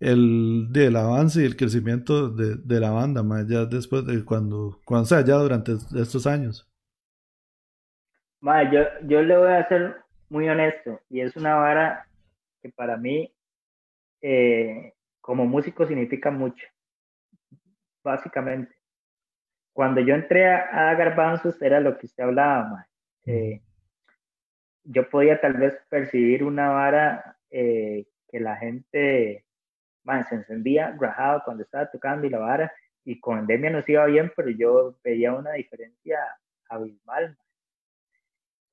el 0.00 0.68
del 0.72 0.96
avance 0.96 1.42
y 1.42 1.46
el 1.46 1.56
crecimiento 1.56 2.30
de, 2.30 2.56
de 2.56 2.80
la 2.80 2.90
banda, 2.90 3.24
ya 3.48 3.66
después 3.66 4.04
de 4.06 4.24
cuando, 4.24 4.80
cuando 4.84 5.06
sea, 5.06 5.24
ya 5.24 5.36
durante 5.36 5.74
estos 5.96 6.26
años. 6.26 6.68
Yo, 8.70 8.82
yo 9.06 9.22
le 9.22 9.38
voy 9.38 9.52
a 9.52 9.66
ser 9.68 9.96
muy 10.28 10.46
honesto, 10.50 11.00
y 11.08 11.20
es 11.20 11.34
una 11.34 11.54
vara 11.54 12.06
que 12.60 12.68
para 12.68 12.98
mí, 12.98 13.32
eh, 14.20 14.92
como 15.22 15.46
músico, 15.46 15.86
significa 15.86 16.30
mucho, 16.30 16.66
básicamente. 18.02 18.74
Cuando 19.72 20.02
yo 20.02 20.14
entré 20.14 20.46
a, 20.46 20.94
Garbanzos, 20.94 21.60
era 21.62 21.80
lo 21.80 21.96
que 21.96 22.04
usted 22.04 22.22
hablaba. 22.22 22.86
Eh, 23.24 23.62
yo 24.84 25.08
podía 25.08 25.40
tal 25.40 25.54
vez 25.54 25.74
percibir 25.88 26.44
una 26.44 26.68
vara 26.68 27.38
eh, 27.50 28.06
que 28.28 28.40
la 28.40 28.56
gente 28.56 29.46
se 30.28 30.34
encendía 30.34 30.94
rajado 31.00 31.42
cuando 31.46 31.62
estaba 31.62 31.90
tocando 31.90 32.26
y 32.26 32.30
la 32.30 32.40
vara, 32.40 32.72
y 33.06 33.18
con 33.20 33.38
Endemia 33.38 33.70
nos 33.70 33.88
iba 33.88 34.04
bien, 34.04 34.30
pero 34.36 34.50
yo 34.50 34.98
veía 35.02 35.32
una 35.32 35.52
diferencia 35.52 36.18
abismal. 36.68 37.38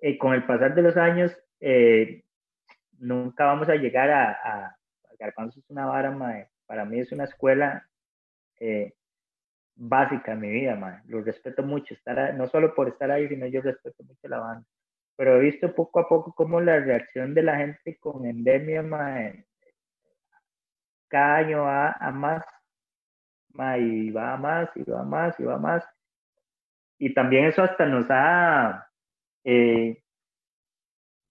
Y 0.01 0.17
con 0.17 0.33
el 0.33 0.45
pasar 0.45 0.73
de 0.73 0.81
los 0.81 0.97
años, 0.97 1.31
eh, 1.59 2.23
nunca 2.97 3.45
vamos 3.45 3.69
a 3.69 3.75
llegar 3.75 4.09
a, 4.09 4.31
a, 4.31 4.77
es 5.19 5.69
una 5.69 5.85
vara, 5.85 6.49
para 6.65 6.85
mí 6.85 6.99
es 6.99 7.11
una 7.11 7.25
escuela 7.25 7.87
eh, 8.59 8.93
básica 9.75 10.33
en 10.33 10.39
mi 10.39 10.49
vida, 10.49 11.03
lo 11.05 11.21
respeto 11.21 11.63
mucho, 11.63 11.93
estar 11.93 12.33
no 12.33 12.47
solo 12.47 12.73
por 12.73 12.87
estar 12.87 13.11
ahí, 13.11 13.27
sino 13.27 13.45
yo 13.47 13.61
respeto 13.61 14.03
mucho 14.03 14.27
la 14.27 14.39
banda. 14.39 14.65
Pero 15.15 15.37
he 15.37 15.39
visto 15.41 15.73
poco 15.75 15.99
a 15.99 16.09
poco 16.09 16.33
cómo 16.33 16.59
la 16.61 16.79
reacción 16.79 17.33
de 17.33 17.43
la 17.43 17.57
gente 17.57 17.97
con 17.99 18.25
Endemia, 18.25 18.83
cada 21.07 21.35
año 21.35 21.63
va 21.63 21.91
a 21.91 22.11
más, 22.11 22.43
y 23.77 24.09
va 24.11 24.33
a 24.33 24.37
más, 24.37 24.69
y 24.75 24.83
va 24.83 25.01
a 25.01 25.03
más, 25.03 25.39
y 25.39 25.43
va 25.43 25.55
a 25.55 25.59
más. 25.59 25.85
Y 26.97 27.13
también 27.13 27.45
eso 27.45 27.63
hasta 27.63 27.85
nos 27.85 28.05
ha, 28.09 28.90
eh, 29.43 30.01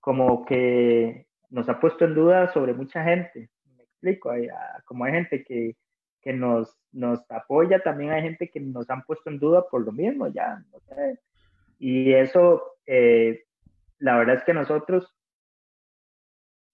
como 0.01 0.45
que 0.45 1.27
nos 1.51 1.69
ha 1.69 1.79
puesto 1.81 2.05
en 2.05 2.15
duda 2.15 2.53
sobre 2.53 2.73
mucha 2.75 3.05
gente. 3.05 3.51
Me 3.77 3.83
explico, 3.83 4.31
ah, 4.31 4.83
como 4.87 5.05
hay 5.05 5.13
gente 5.13 5.45
que, 5.45 5.77
que 6.23 6.33
nos, 6.33 6.77
nos 6.93 7.29
apoya, 7.31 7.81
también 7.81 8.13
hay 8.13 8.23
gente 8.23 8.49
que 8.49 8.61
nos 8.61 8.89
han 8.91 9.03
puesto 9.03 9.31
en 9.31 9.39
duda 9.39 9.69
por 9.69 9.85
lo 9.85 9.93
mismo, 9.93 10.29
ya, 10.29 10.63
no 10.73 10.81
sé. 10.81 11.19
Y 11.79 12.13
eso, 12.13 12.77
eh, 12.87 13.45
la 13.99 14.19
verdad 14.19 14.37
es 14.37 14.45
que 14.45 14.55
nosotros 14.55 15.15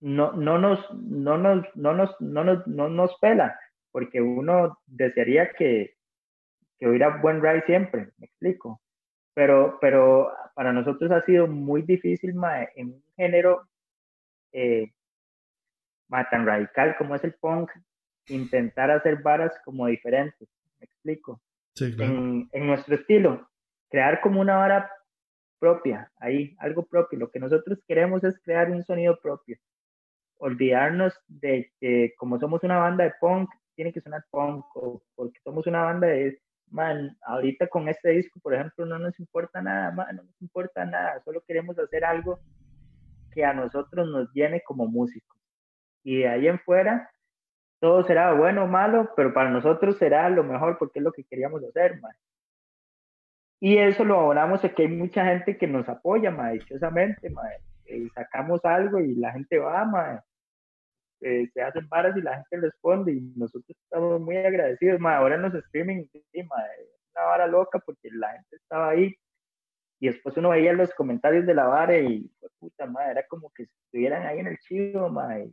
no, 0.01 0.33
no, 0.33 0.59
nos, 0.59 0.93
no, 0.95 1.39
nos, 1.39 1.67
no, 1.75 1.95
nos, 1.95 2.21
no, 2.21 2.45
nos, 2.45 2.67
no 2.67 2.89
nos 2.89 3.19
pela, 3.19 3.59
porque 3.91 4.21
uno 4.21 4.79
desearía 4.87 5.53
que, 5.53 5.97
que 6.79 6.89
hubiera 6.89 7.21
buen 7.21 7.43
ride 7.43 7.65
siempre, 7.67 8.11
me 8.19 8.27
explico. 8.27 8.81
Pero, 9.37 9.79
pero 9.81 10.33
para 10.55 10.73
nosotros 10.73 11.11
ha 11.11 11.21
sido 11.23 11.47
muy 11.47 11.83
difícil 11.83 12.35
en 12.75 12.89
un 12.89 13.05
género 13.17 13.69
eh, 14.53 14.91
tan 16.09 16.47
radical 16.47 16.97
como 16.97 17.15
es 17.15 17.23
el 17.23 17.35
punk, 17.35 17.71
intentar 18.29 18.91
hacer 18.91 19.23
varas 19.23 19.53
como 19.65 19.87
diferentes, 19.87 20.49
me 20.81 20.87
explico. 20.87 21.41
en, 21.79 22.49
en 22.51 22.67
nuestro 22.67 22.95
estilo, 22.95 23.49
crear 23.91 24.21
como 24.23 24.41
una 24.41 24.57
vara 24.57 24.91
propia, 25.59 26.11
ahí, 26.19 26.57
algo 26.59 26.87
propio. 26.87 27.19
Lo 27.19 27.31
que 27.31 27.39
nosotros 27.39 27.79
queremos 27.87 28.25
es 28.25 28.41
crear 28.43 28.71
un 28.71 28.83
sonido 28.85 29.21
propio 29.21 29.59
olvidarnos 30.39 31.19
de 31.29 31.73
que 31.81 32.15
como 32.17 32.39
somos 32.39 32.63
una 32.63 32.79
banda 32.79 33.05
de 33.05 33.15
punk, 33.21 33.51
tiene 33.75 33.93
que 33.93 34.01
sonar 34.01 34.25
punk, 34.31 34.65
o 34.75 35.03
porque 35.15 35.41
somos 35.45 35.67
una 35.67 35.83
banda 35.83 36.09
de, 36.09 36.39
man, 36.71 37.17
ahorita 37.23 37.69
con 37.69 37.89
este 37.89 38.11
disco, 38.11 38.41
por 38.41 38.55
ejemplo, 38.55 38.87
no 38.87 38.99
nos 38.99 39.19
importa 39.21 39.63
nada, 39.63 39.91
man, 39.91 40.17
no 40.17 40.23
nos 40.23 40.43
importa 40.43 40.85
nada, 40.85 41.21
solo 41.25 41.43
queremos 41.47 41.79
hacer 41.79 42.05
algo 42.05 42.41
que 43.33 43.45
a 43.45 43.53
nosotros 43.53 44.09
nos 44.09 44.33
llene 44.33 44.63
como 44.63 44.87
músicos. 44.87 45.39
Y 46.03 46.19
de 46.19 46.29
ahí 46.29 46.49
en 46.49 46.59
fuera, 46.61 47.11
todo 47.81 48.03
será 48.05 48.33
bueno 48.33 48.65
o 48.65 48.67
malo, 48.67 49.13
pero 49.17 49.33
para 49.33 49.51
nosotros 49.51 49.99
será 49.99 50.29
lo 50.31 50.45
mejor 50.45 50.79
porque 50.79 51.01
es 51.01 51.05
lo 51.05 51.13
que 51.13 51.25
queríamos 51.25 51.63
hacer, 51.65 52.01
man. 52.01 52.15
Y 53.61 53.79
eso 53.79 54.05
lo 54.05 54.21
abonamos 54.21 54.65
a 54.65 54.69
que 54.69 54.83
hay 54.83 54.89
mucha 54.89 55.25
gente 55.25 55.57
que 55.57 55.67
nos 55.67 55.89
apoya, 55.89 56.31
man, 56.31 56.53
dichosamente, 56.53 57.31
man 57.31 57.47
y 57.89 58.09
sacamos 58.11 58.65
algo 58.65 59.01
y 59.01 59.15
la 59.15 59.33
gente 59.33 59.59
va, 59.59 60.25
eh, 61.21 61.49
se 61.53 61.63
hacen 61.63 61.89
varas 61.89 62.17
y 62.17 62.23
la 62.23 62.37
gente 62.37 62.67
responde 62.67 63.13
y 63.13 63.21
nosotros 63.37 63.77
estamos 63.85 64.21
muy 64.21 64.37
agradecidos, 64.37 65.01
ahora 65.01 65.37
en 65.37 65.43
los 65.43 65.55
streaming, 65.55 66.07
sí, 66.13 66.23
una 66.43 67.27
vara 67.27 67.47
loca 67.47 67.79
porque 67.79 68.11
la 68.13 68.33
gente 68.33 68.57
estaba 68.57 68.91
ahí 68.91 69.15
y 69.99 70.09
después 70.09 70.37
uno 70.37 70.51
veía 70.51 70.73
los 70.73 70.93
comentarios 70.95 71.47
de 71.47 71.55
la 71.55 71.65
vara 71.67 71.97
y 71.99 72.31
pues, 72.39 72.53
puta 72.59 72.87
madre, 72.87 73.13
era 73.13 73.27
como 73.27 73.51
que 73.51 73.65
estuvieran 73.65 74.27
ahí 74.27 74.41
en 74.41 74.49
el 74.49 74.59
chivo, 74.59 75.09
madre. 75.09 75.51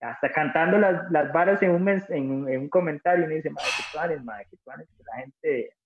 hasta 0.00 0.30
cantando 0.30 0.78
las, 0.78 1.10
las 1.10 1.32
varas 1.32 1.62
en 1.62 1.70
un, 1.70 1.88
en, 1.88 2.48
en 2.48 2.60
un 2.60 2.68
comentario, 2.68 3.24
uno 3.24 3.34
dice, 3.34 3.50
madre, 3.50 3.68
que 4.08 4.20
madre, 4.20 4.46
que 4.50 4.56
que 4.56 5.04
la 5.04 5.16
gente 5.16 5.76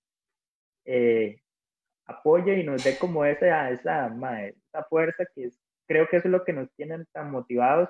eh, 0.85 1.41
apoye 2.05 2.59
y 2.59 2.63
nos 2.63 2.83
dé 2.83 2.97
como 2.97 3.23
esa, 3.25 3.69
esa, 3.69 4.07
esa 4.07 4.83
fuerza 4.89 5.25
que 5.33 5.49
creo 5.87 6.07
que 6.07 6.17
eso 6.17 6.27
es 6.27 6.31
lo 6.31 6.43
que 6.43 6.53
nos 6.53 6.71
tienen 6.75 7.05
tan 7.13 7.31
motivados, 7.31 7.89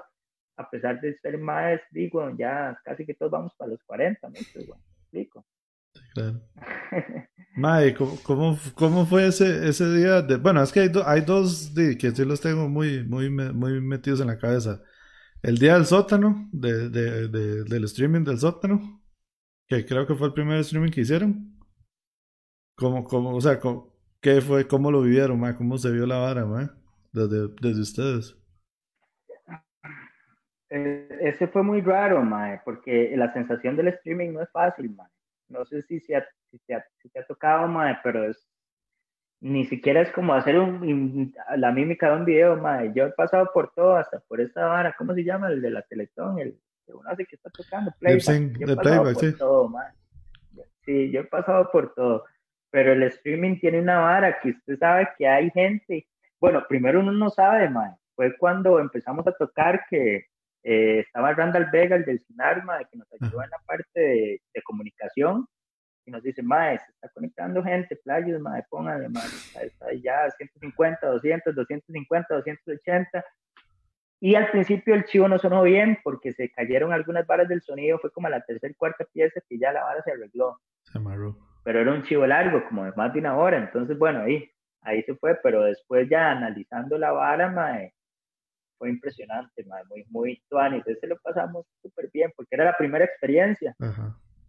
a 0.57 0.69
pesar 0.69 0.99
de 0.99 1.17
ser 1.19 1.37
más, 1.37 1.79
digo, 1.91 2.29
ya 2.37 2.79
casi 2.83 3.05
que 3.05 3.13
todos 3.13 3.31
vamos 3.31 3.53
para 3.57 3.71
los 3.71 3.83
40, 3.83 4.29
¿no? 4.29 4.35
explico. 4.35 5.45
Claro. 6.13 6.41
Mae, 7.55 7.93
¿cómo, 7.93 8.57
cómo, 8.75 9.05
fue 9.05 9.27
ese, 9.27 9.67
ese 9.67 9.91
día? 9.95 10.21
De, 10.21 10.37
bueno, 10.37 10.61
es 10.61 10.71
que 10.71 10.81
hay, 10.81 10.91
hay 11.05 11.21
dos 11.21 11.71
que 11.75 12.11
sí 12.11 12.25
los 12.25 12.41
tengo 12.41 12.69
muy, 12.69 13.03
muy, 13.03 13.29
muy 13.29 13.81
metidos 13.81 14.21
en 14.21 14.27
la 14.27 14.37
cabeza. 14.37 14.81
El 15.41 15.57
día 15.57 15.75
del 15.75 15.85
sótano, 15.85 16.49
de, 16.51 16.89
de, 16.89 17.27
del 17.63 17.83
streaming 17.85 18.23
del 18.23 18.39
sótano, 18.39 19.01
que 19.67 19.85
creo 19.85 20.05
que 20.05 20.15
fue 20.15 20.27
el 20.27 20.33
primer 20.33 20.59
streaming 20.59 20.91
que 20.91 21.01
hicieron. 21.01 21.57
Como, 22.75 23.03
como, 23.05 23.35
o 23.35 23.41
sea, 23.41 23.59
¿Qué 24.21 24.41
fue? 24.41 24.67
¿Cómo 24.67 24.91
lo 24.91 25.01
vivieron, 25.01 25.41
¿Cómo 25.55 25.77
se 25.77 25.91
vio 25.91 26.05
la 26.05 26.17
vara, 26.17 26.45
Desde, 27.11 27.47
desde 27.61 27.81
ustedes. 27.81 28.35
Eh, 30.69 31.07
ese 31.21 31.47
fue 31.47 31.63
muy 31.63 31.81
raro, 31.81 32.21
mae, 32.23 32.61
porque 32.65 33.13
la 33.15 33.31
sensación 33.31 33.75
del 33.75 33.89
streaming 33.89 34.33
no 34.33 34.41
es 34.41 34.49
fácil, 34.51 34.93
mae. 34.95 35.09
No 35.47 35.65
sé 35.65 35.81
si 35.83 35.99
se 36.01 36.15
ha, 36.15 36.27
si 36.51 36.59
te 36.59 36.75
ha, 36.75 36.85
si 37.01 37.09
te 37.09 37.19
ha 37.19 37.25
tocado, 37.25 37.67
mae, 37.67 37.97
pero 38.03 38.25
es, 38.25 38.47
ni 39.39 39.65
siquiera 39.65 40.01
es 40.01 40.11
como 40.11 40.33
hacer 40.33 40.59
un, 40.59 41.33
la 41.55 41.71
mímica 41.71 42.09
de 42.09 42.15
un 42.17 42.25
video, 42.25 42.57
mae. 42.57 42.91
Yo 42.93 43.05
he 43.05 43.11
pasado 43.11 43.49
por 43.53 43.71
todo, 43.73 43.95
hasta 43.95 44.19
por 44.19 44.41
esa 44.41 44.65
vara, 44.65 44.95
¿cómo 44.97 45.13
se 45.13 45.23
llama? 45.23 45.47
El 45.49 45.61
de 45.61 45.71
la 45.71 45.83
Teletón, 45.83 46.39
el 46.39 46.59
que 46.85 46.93
uno 46.93 47.09
hace 47.09 47.25
que 47.25 47.35
está 47.35 47.49
tocando, 47.49 47.91
playback. 47.99 48.57
Yo 48.57 48.67
he 48.67 48.75
pasado 48.75 49.03
por 49.03 49.15
sí. 49.15 49.37
todo, 49.37 49.69
mae. 49.69 49.91
Sí, 50.83 51.11
yo 51.11 51.21
he 51.21 51.25
pasado 51.25 51.69
por 51.71 51.93
todo. 51.93 52.25
Pero 52.69 52.91
el 52.91 53.03
streaming 53.03 53.59
tiene 53.59 53.79
una 53.79 53.99
vara 53.99 54.39
que 54.39 54.49
usted 54.49 54.77
sabe 54.77 55.07
que 55.17 55.27
hay 55.27 55.49
gente. 55.51 56.07
Bueno, 56.39 56.65
primero 56.67 56.99
uno 56.99 57.13
no 57.13 57.29
sabe, 57.29 57.69
mae. 57.69 57.91
Fue 58.15 58.35
cuando 58.37 58.79
empezamos 58.79 59.25
a 59.27 59.31
tocar 59.31 59.85
que 59.89 60.25
eh, 60.69 60.99
estaba 60.99 61.33
Randall 61.33 61.69
Vega, 61.71 61.95
el 61.95 62.03
del 62.03 62.19
Sinarma, 62.19 62.79
que 62.79 62.97
nos 62.97 63.07
ayudó 63.13 63.41
en 63.41 63.49
la 63.49 63.57
parte 63.65 64.01
de, 64.01 64.61
comunicación, 64.65 65.47
y 66.05 66.11
nos 66.11 66.21
dice, 66.21 66.43
mae, 66.43 66.77
se 66.77 66.91
está 66.91 67.07
conectando 67.13 67.63
gente, 67.63 67.95
playas, 68.03 68.37
mae, 68.41 68.63
póngale, 68.69 69.07
mae, 69.07 69.23
está, 69.63 69.93
ya 69.93 70.29
150, 70.29 71.07
200, 71.07 71.55
250, 71.55 72.35
280. 72.35 73.25
Y 74.19 74.35
al 74.35 74.51
principio 74.51 74.93
el 74.93 75.05
chivo 75.05 75.29
no 75.29 75.39
sonó 75.39 75.63
bien 75.63 75.99
porque 76.03 76.33
se 76.33 76.49
cayeron 76.49 76.91
algunas 76.91 77.25
varas 77.25 77.47
del 77.47 77.61
sonido, 77.61 77.97
fue 77.99 78.11
como 78.11 78.27
a 78.27 78.31
la 78.31 78.41
tercera 78.41 78.73
cuarta 78.77 79.05
pieza 79.13 79.39
que 79.47 79.57
ya 79.57 79.71
la 79.71 79.85
vara 79.85 80.01
se 80.03 80.11
arregló. 80.11 80.59
Se 80.83 80.97
amarró. 80.97 81.37
Pero 81.63 81.79
era 81.79 81.93
un 81.93 82.03
chivo 82.03 82.27
largo, 82.27 82.67
como 82.67 82.83
de 82.83 82.91
más 82.91 83.13
de 83.13 83.19
una 83.19 83.37
hora, 83.37 83.57
entonces 83.57 83.97
bueno, 83.97 84.23
ahí, 84.23 84.51
ahí 84.81 85.01
se 85.03 85.15
fue, 85.15 85.39
pero 85.41 85.63
después 85.63 86.09
ya 86.09 86.31
analizando 86.31 86.97
la 86.97 87.13
vara, 87.13 87.49
mae, 87.49 87.93
fue 88.77 88.89
impresionante, 88.89 89.65
muy, 89.89 90.05
muy 90.09 90.43
tuanis. 90.49 90.85
Ese 90.87 91.07
lo 91.07 91.17
pasamos 91.17 91.65
súper 91.81 92.09
bien 92.11 92.31
porque 92.35 92.55
era 92.55 92.65
la 92.65 92.77
primera 92.77 93.05
experiencia. 93.05 93.75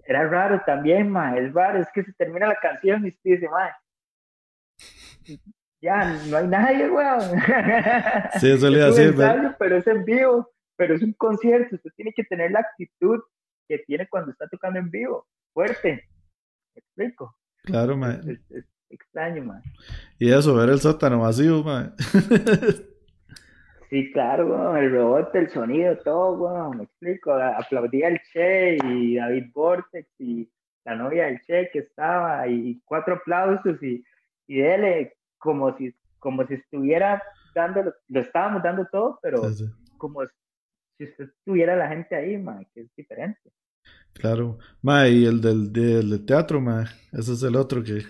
Era 0.04 0.28
raro 0.28 0.62
también, 0.64 1.10
ma, 1.10 1.36
es 1.36 1.52
raro, 1.52 1.80
es 1.80 1.88
que 1.92 2.02
se 2.02 2.12
termina 2.14 2.46
la 2.46 2.56
canción 2.56 3.04
y 3.04 3.10
usted 3.10 3.30
dice, 3.30 3.48
ma, 3.48 3.70
ya 5.80 6.14
no 6.26 6.36
hay 6.36 6.48
nadie, 6.48 6.90
weón. 6.90 7.20
Sí, 8.40 8.50
eso 8.50 8.70
le 8.70 8.82
hace, 8.86 9.12
pero 9.58 9.76
es 9.76 9.86
en 9.86 10.04
vivo, 10.04 10.50
pero 10.76 10.94
es 10.94 11.02
un 11.02 11.12
concierto, 11.12 11.76
usted 11.76 11.90
tiene 11.96 12.12
que 12.14 12.24
tener 12.24 12.50
la 12.50 12.60
actitud 12.60 13.20
que 13.68 13.78
tiene 13.86 14.08
cuando 14.08 14.32
está 14.32 14.48
tocando 14.48 14.78
en 14.78 14.90
vivo, 14.90 15.26
fuerte. 15.52 16.08
¿Me 16.74 16.80
explico? 16.80 17.36
Claro, 17.64 17.96
ma. 17.96 18.12
Es, 18.12 18.64
extraño, 18.88 19.44
ma. 19.44 19.62
Y 20.18 20.32
eso, 20.32 20.54
ver 20.54 20.70
el 20.70 20.80
sótano 20.80 21.20
vacío, 21.20 21.62
ma. 21.62 21.94
Sí, 23.90 24.12
claro, 24.12 24.76
el 24.76 24.92
robot, 24.92 25.34
el 25.34 25.48
sonido, 25.48 25.96
todo, 25.98 26.70
me 26.74 26.84
explico. 26.84 27.32
Aplaudía 27.32 28.08
el 28.08 28.20
Che 28.32 28.76
y 28.84 29.16
David 29.16 29.46
Vortex 29.54 30.08
y 30.18 30.50
la 30.84 30.94
novia 30.94 31.24
del 31.26 31.40
Che 31.40 31.70
que 31.72 31.80
estaba 31.80 32.46
y 32.46 32.80
cuatro 32.84 33.14
aplausos 33.14 33.82
y, 33.82 34.04
y 34.46 34.60
él 34.60 35.10
como 35.38 35.74
si, 35.78 35.94
como 36.18 36.46
si 36.46 36.54
estuviera 36.54 37.22
dando, 37.54 37.94
lo 38.08 38.20
estábamos 38.20 38.62
dando 38.62 38.86
todo, 38.92 39.18
pero 39.22 39.42
como 39.96 40.20
si 40.98 41.04
usted 41.04 41.30
tuviera 41.44 41.74
la 41.74 41.88
gente 41.88 42.14
ahí, 42.14 42.36
ma, 42.36 42.60
que 42.74 42.82
es 42.82 42.94
diferente. 42.94 43.50
Claro, 44.12 44.58
ma, 44.82 45.08
y 45.08 45.24
el 45.24 45.40
del, 45.40 45.72
del, 45.72 46.26
teatro, 46.26 46.60
ma, 46.60 46.84
ese 47.12 47.32
es 47.32 47.42
el 47.42 47.56
otro 47.56 47.82
que... 47.82 48.02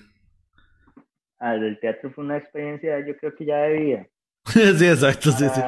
Ah, 1.38 1.54
el 1.54 1.60
del 1.60 1.78
teatro 1.78 2.10
fue 2.10 2.24
una 2.24 2.38
experiencia, 2.38 2.98
yo 3.06 3.16
creo 3.16 3.34
que 3.36 3.44
ya 3.44 3.58
de 3.58 3.78
vida. 3.78 4.06
sí, 4.78 4.86
exacto, 4.86 5.30
sí, 5.32 5.46
sí. 5.48 5.60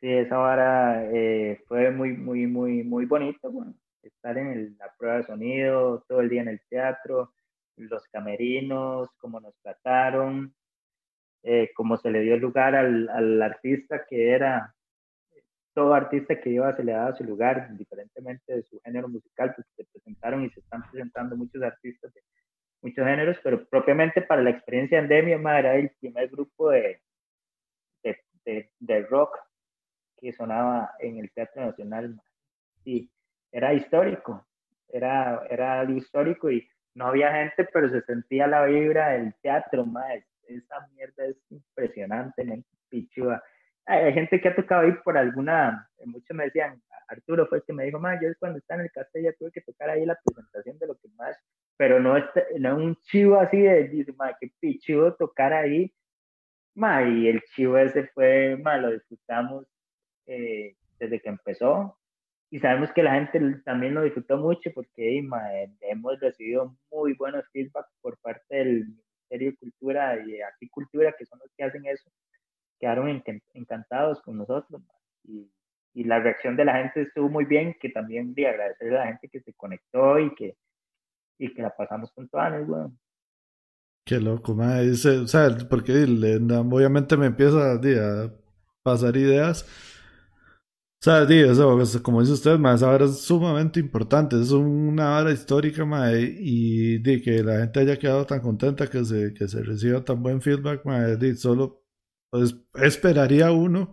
Sí, 0.00 0.08
esa 0.12 0.36
vara 0.36 1.04
eh, 1.12 1.60
fue 1.66 1.90
muy, 1.90 2.12
muy, 2.12 2.46
muy, 2.46 2.84
muy 2.84 3.06
bonito, 3.06 3.50
estar 4.02 4.36
en 4.38 4.76
la 4.78 4.92
prueba 4.96 5.16
de 5.16 5.24
sonido, 5.24 6.04
todo 6.06 6.20
el 6.20 6.28
día 6.28 6.42
en 6.42 6.48
el 6.48 6.60
teatro, 6.68 7.32
los 7.76 8.04
camerinos, 8.08 9.08
cómo 9.18 9.40
nos 9.40 9.54
trataron, 9.60 10.54
eh, 11.42 11.70
cómo 11.74 11.96
se 11.96 12.10
le 12.10 12.20
dio 12.20 12.36
lugar 12.36 12.76
al, 12.76 13.42
artista 13.42 14.04
que 14.08 14.30
era, 14.30 14.74
todo 15.74 15.94
artista 15.94 16.40
que 16.40 16.50
iba 16.50 16.76
se 16.76 16.84
le 16.84 16.92
daba 16.92 17.16
su 17.16 17.24
lugar, 17.24 17.68
indiferentemente 17.70 18.54
de 18.54 18.62
su 18.64 18.78
género 18.80 19.08
musical, 19.08 19.54
porque 19.56 19.70
se 19.74 19.84
presentaron 19.84 20.44
y 20.44 20.50
se 20.50 20.60
están 20.60 20.82
presentando 20.90 21.36
muchos 21.36 21.62
artistas 21.62 22.12
de 22.12 22.20
muchos 22.82 23.04
géneros, 23.04 23.36
pero 23.42 23.64
propiamente 23.68 24.22
para 24.22 24.42
la 24.42 24.50
experiencia 24.50 24.98
endemia, 24.98 25.58
era 25.58 25.76
el 25.76 25.90
primer 25.98 26.28
grupo 26.28 26.70
de, 26.70 27.00
de, 28.80 29.02
rock 29.06 29.38
que 30.16 30.32
sonaba 30.32 30.90
en 30.98 31.18
el 31.18 31.30
Teatro 31.32 31.64
Nacional. 31.64 32.20
Sí, 32.82 33.10
era 33.52 33.74
histórico, 33.74 34.46
era, 34.88 35.46
era 35.50 35.80
algo 35.80 35.94
histórico 35.94 36.50
y 36.50 36.68
no 36.94 37.06
había 37.06 37.32
gente, 37.32 37.68
pero 37.72 37.88
se 37.88 38.00
sentía 38.02 38.46
la 38.46 38.64
vibra 38.64 39.10
del 39.10 39.34
teatro, 39.42 39.86
más. 39.86 40.22
Esa 40.48 40.86
mierda 40.94 41.26
es 41.26 41.36
impresionante, 41.50 42.64
pichuda. 42.88 43.42
Hay, 43.84 44.12
gente 44.12 44.40
que 44.40 44.48
ha 44.48 44.56
tocado 44.56 44.82
ahí 44.82 44.92
por 45.04 45.16
alguna, 45.16 45.88
muchos 46.04 46.36
me 46.36 46.44
decían, 46.44 46.82
Arturo 47.08 47.46
fue 47.46 47.58
el 47.58 47.64
que 47.64 47.72
me 47.72 47.84
dijo, 47.84 47.98
más, 47.98 48.20
yo 48.20 48.28
cuando 48.38 48.58
estaba 48.58 48.80
en 48.80 48.86
el 48.86 48.92
castillo 48.92 49.30
ya 49.30 49.36
tuve 49.38 49.52
que 49.52 49.60
tocar 49.62 49.90
ahí 49.90 50.04
la 50.04 50.18
presentación 50.22 50.78
de 50.78 50.86
lo 50.86 50.96
que 50.96 51.08
más, 51.16 51.36
pero 51.76 52.00
no, 52.00 52.16
este, 52.16 52.46
no 52.58 52.76
un 52.76 52.96
chivo 52.96 53.38
así 53.38 53.60
de, 53.60 53.88
de 53.88 54.14
que 54.40 54.52
pichudo 54.58 55.14
tocar 55.14 55.52
ahí 55.52 55.92
y 56.74 57.28
el 57.28 57.42
chivo 57.54 57.76
ese 57.78 58.06
fue, 58.08 58.56
ma, 58.56 58.76
lo 58.76 58.92
disfrutamos 58.92 59.66
eh, 60.26 60.76
desde 60.98 61.20
que 61.20 61.28
empezó. 61.28 61.98
Y 62.50 62.60
sabemos 62.60 62.90
que 62.92 63.02
la 63.02 63.14
gente 63.14 63.40
también 63.64 63.94
lo 63.94 64.02
disfrutó 64.02 64.38
mucho 64.38 64.70
porque 64.74 65.18
hemos 65.18 66.20
recibido 66.20 66.76
muy 66.90 67.14
buenos 67.14 67.44
feedback 67.52 67.86
por 68.00 68.18
parte 68.18 68.56
del 68.56 68.86
Ministerio 68.86 69.50
de 69.50 69.56
Cultura 69.56 70.16
y 70.16 70.32
de 70.32 70.70
Cultura, 70.70 71.14
que 71.18 71.26
son 71.26 71.38
los 71.40 71.52
que 71.56 71.64
hacen 71.64 71.84
eso. 71.86 72.10
Quedaron 72.80 73.22
encantados 73.54 74.22
con 74.22 74.38
nosotros. 74.38 74.82
Y, 75.24 75.50
y, 75.92 76.04
la 76.04 76.20
reacción 76.20 76.56
de 76.56 76.64
la 76.64 76.76
gente 76.76 77.02
estuvo 77.02 77.28
muy 77.28 77.44
bien, 77.44 77.76
que 77.80 77.90
también 77.90 78.32
de 78.34 78.46
agradecer 78.46 78.94
a 78.94 79.00
la 79.00 79.06
gente 79.08 79.28
que 79.28 79.40
se 79.40 79.52
conectó 79.52 80.18
y 80.18 80.34
que, 80.34 80.56
y 81.38 81.52
que 81.52 81.62
la 81.62 81.76
pasamos 81.76 82.10
con 82.12 82.28
todas, 82.28 82.66
bueno. 82.66 82.96
Qué 84.08 84.18
loco, 84.20 84.54
madre. 84.54 84.90
o 84.92 85.26
sea, 85.26 85.54
porque 85.68 85.92
obviamente 85.92 87.14
me 87.18 87.26
empieza 87.26 87.74
a 87.74 88.32
pasar 88.82 89.14
ideas. 89.18 89.66
O 91.00 91.04
sea, 91.04 91.22
eso, 91.24 92.02
como 92.02 92.20
dice 92.22 92.32
usted, 92.32 92.58
más 92.58 92.82
esa 92.82 93.04
es 93.04 93.20
sumamente 93.20 93.78
importante. 93.78 94.40
Es 94.40 94.50
una 94.50 95.10
vara 95.10 95.30
histórica, 95.30 95.84
madre. 95.84 96.22
Y 96.40 96.98
de 96.98 97.20
que 97.20 97.42
la 97.44 97.60
gente 97.60 97.80
haya 97.80 97.98
quedado 97.98 98.24
tan 98.26 98.40
contenta 98.40 98.88
que 98.88 99.04
se, 99.04 99.34
que 99.34 99.46
se 99.46 99.62
reciba 99.62 100.02
tan 100.04 100.22
buen 100.22 100.40
feedback, 100.40 100.84
madre. 100.86 101.36
solo 101.36 101.84
pues, 102.30 102.56
esperaría 102.74 103.52
uno 103.52 103.92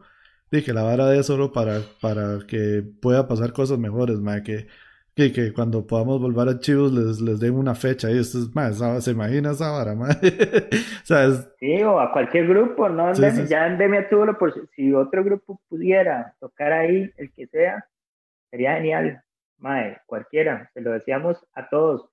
de 0.49 0.63
que 0.63 0.73
la 0.73 0.83
vara 0.83 1.07
dé 1.07 1.23
solo 1.23 1.51
para, 1.51 1.81
para 2.01 2.39
que 2.47 2.83
pueda 3.01 3.27
pasar 3.27 3.53
cosas 3.53 3.79
mejores, 3.79 4.19
madre. 4.19 4.43
Que 4.43 4.67
que, 5.15 5.31
que 5.31 5.53
cuando 5.53 5.87
podamos 5.87 6.19
volver 6.19 6.49
a 6.49 6.59
Chivos 6.59 6.91
les, 6.91 7.21
les 7.21 7.39
den 7.39 7.55
una 7.55 7.73
fecha 7.73 8.11
y 8.11 8.19
esto 8.19 8.37
es 8.39 8.53
más, 8.53 8.77
se 9.03 9.11
imagina 9.11 9.51
esa 9.51 9.71
vara, 9.71 9.95
más. 9.95 10.19
Sí, 11.59 11.83
o 11.83 11.99
a 11.99 12.11
cualquier 12.11 12.47
grupo, 12.47 12.89
¿no? 12.89 13.13
Ya 13.13 13.67
en 13.67 13.77
Demia 13.77 14.09
tuvo 14.09 14.37
por 14.37 14.53
si 14.75 14.93
otro 14.93 15.23
grupo 15.23 15.61
pudiera 15.69 16.35
tocar 16.39 16.73
ahí, 16.73 17.11
el 17.17 17.31
que 17.31 17.47
sea, 17.47 17.87
sería 18.49 18.75
genial, 18.75 19.23
mae, 19.57 20.01
cualquiera, 20.05 20.69
se 20.73 20.81
lo 20.81 20.91
decíamos 20.91 21.37
a 21.53 21.69
todos. 21.69 22.09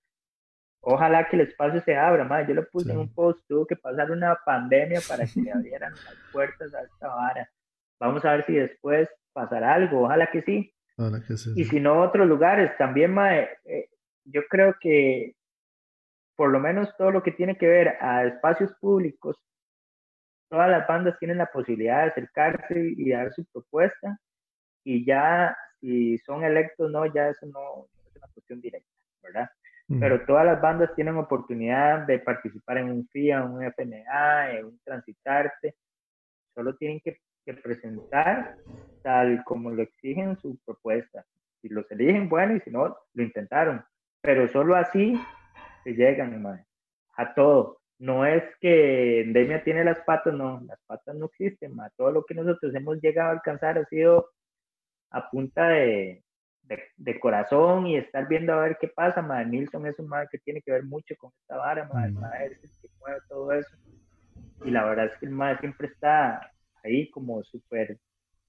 Ojalá 0.80 1.28
que 1.28 1.36
el 1.36 1.42
espacio 1.42 1.80
se 1.80 1.96
abra, 1.96 2.24
mae. 2.24 2.46
Yo 2.46 2.54
lo 2.54 2.68
puse 2.68 2.92
en 2.92 2.98
un 2.98 3.12
post, 3.12 3.40
tuvo 3.48 3.66
que 3.66 3.76
pasar 3.76 4.10
una 4.10 4.36
pandemia 4.44 5.00
para 5.08 5.24
que 5.26 5.40
le 5.40 5.52
abrieran 5.52 5.92
las 5.92 6.14
puertas 6.32 6.72
a 6.74 6.82
esta 6.82 7.08
vara. 7.08 7.48
Vamos 7.98 8.24
a 8.24 8.32
ver 8.32 8.44
si 8.46 8.54
después 8.54 9.08
pasará 9.32 9.74
algo, 9.74 10.02
ojalá 10.02 10.28
que 10.30 10.42
sí 10.42 10.71
y 11.56 11.64
si 11.64 11.80
no, 11.80 12.02
otros 12.02 12.26
lugares 12.26 12.76
también, 12.76 13.16
eh, 13.18 13.88
yo 14.24 14.42
creo 14.48 14.76
que 14.80 15.34
por 16.36 16.50
lo 16.50 16.60
menos 16.60 16.94
todo 16.96 17.10
lo 17.10 17.22
que 17.22 17.32
tiene 17.32 17.56
que 17.56 17.66
ver 17.66 17.96
a 18.00 18.24
espacios 18.24 18.72
públicos, 18.80 19.36
todas 20.48 20.70
las 20.70 20.86
bandas 20.86 21.18
tienen 21.18 21.38
la 21.38 21.50
posibilidad 21.50 22.02
de 22.02 22.10
acercarse 22.10 22.94
y 22.96 23.10
dar 23.10 23.32
su 23.32 23.44
propuesta 23.46 24.18
y 24.84 25.04
ya 25.04 25.56
si 25.80 26.18
son 26.18 26.44
electos, 26.44 26.90
no, 26.90 27.06
ya 27.06 27.28
eso 27.28 27.46
no, 27.46 27.86
es 28.06 28.16
una 28.16 28.26
cuestión 28.32 28.60
directa, 28.60 28.88
¿verdad? 29.22 29.48
Pero 30.00 30.24
todas 30.24 30.46
las 30.46 30.60
bandas 30.60 30.94
tienen 30.94 31.16
oportunidad 31.16 32.06
de 32.06 32.18
participar 32.18 32.78
en 32.78 32.90
un 32.90 33.06
FIA, 33.08 33.44
un 33.44 33.62
FNA, 33.62 34.52
en 34.52 34.64
un 34.64 34.80
Transitarte, 34.82 35.74
solo 36.54 36.74
tienen 36.76 37.00
que 37.00 37.18
que 37.44 37.54
presentar 37.54 38.56
tal 39.02 39.42
como 39.44 39.70
lo 39.70 39.82
exigen 39.82 40.36
su 40.36 40.58
propuesta. 40.64 41.24
Si 41.60 41.68
los 41.68 41.90
eligen, 41.90 42.28
bueno, 42.28 42.56
y 42.56 42.60
si 42.60 42.70
no, 42.70 42.96
lo 43.14 43.22
intentaron. 43.22 43.84
Pero 44.20 44.48
solo 44.48 44.76
así 44.76 45.20
se 45.84 45.94
llegan, 45.94 46.44
a 47.16 47.34
todo. 47.34 47.80
No 47.98 48.26
es 48.26 48.42
que 48.60 49.20
Endemia 49.20 49.62
tiene 49.62 49.84
las 49.84 50.00
patas, 50.00 50.34
no, 50.34 50.60
las 50.66 50.80
patas 50.86 51.14
no 51.14 51.26
existen, 51.26 51.74
ma. 51.74 51.90
Todo 51.96 52.10
lo 52.10 52.24
que 52.24 52.34
nosotros 52.34 52.74
hemos 52.74 53.00
llegado 53.00 53.30
a 53.30 53.32
alcanzar 53.32 53.78
ha 53.78 53.84
sido 53.84 54.30
a 55.10 55.30
punta 55.30 55.68
de, 55.68 56.24
de, 56.96 57.20
corazón 57.20 57.86
y 57.86 57.96
estar 57.96 58.26
viendo 58.26 58.52
a 58.52 58.62
ver 58.62 58.78
qué 58.80 58.88
pasa, 58.88 59.22
madre. 59.22 59.46
Nilsson 59.46 59.86
es 59.86 59.98
un 59.98 60.08
madre 60.08 60.28
que 60.30 60.38
tiene 60.38 60.62
que 60.62 60.72
ver 60.72 60.84
mucho 60.84 61.14
con 61.16 61.30
esta 61.42 61.56
vara, 61.56 61.88
madre, 61.92 62.12
madre 62.12 62.46
es 62.46 62.64
el 62.64 62.70
que 62.80 62.96
mueve 62.98 63.20
todo 63.28 63.52
eso. 63.52 63.76
Y 64.64 64.70
la 64.70 64.84
verdad 64.84 65.06
es 65.06 65.16
que 65.18 65.26
el 65.26 65.32
madre 65.32 65.58
siempre 65.58 65.88
está 65.88 66.51
ahí 66.84 67.10
como 67.10 67.42
súper 67.44 67.98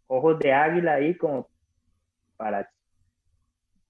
ojos 0.07 0.39
de 0.39 0.53
águila 0.53 0.95
ahí 0.95 1.17
como 1.17 1.49
para, 2.37 2.69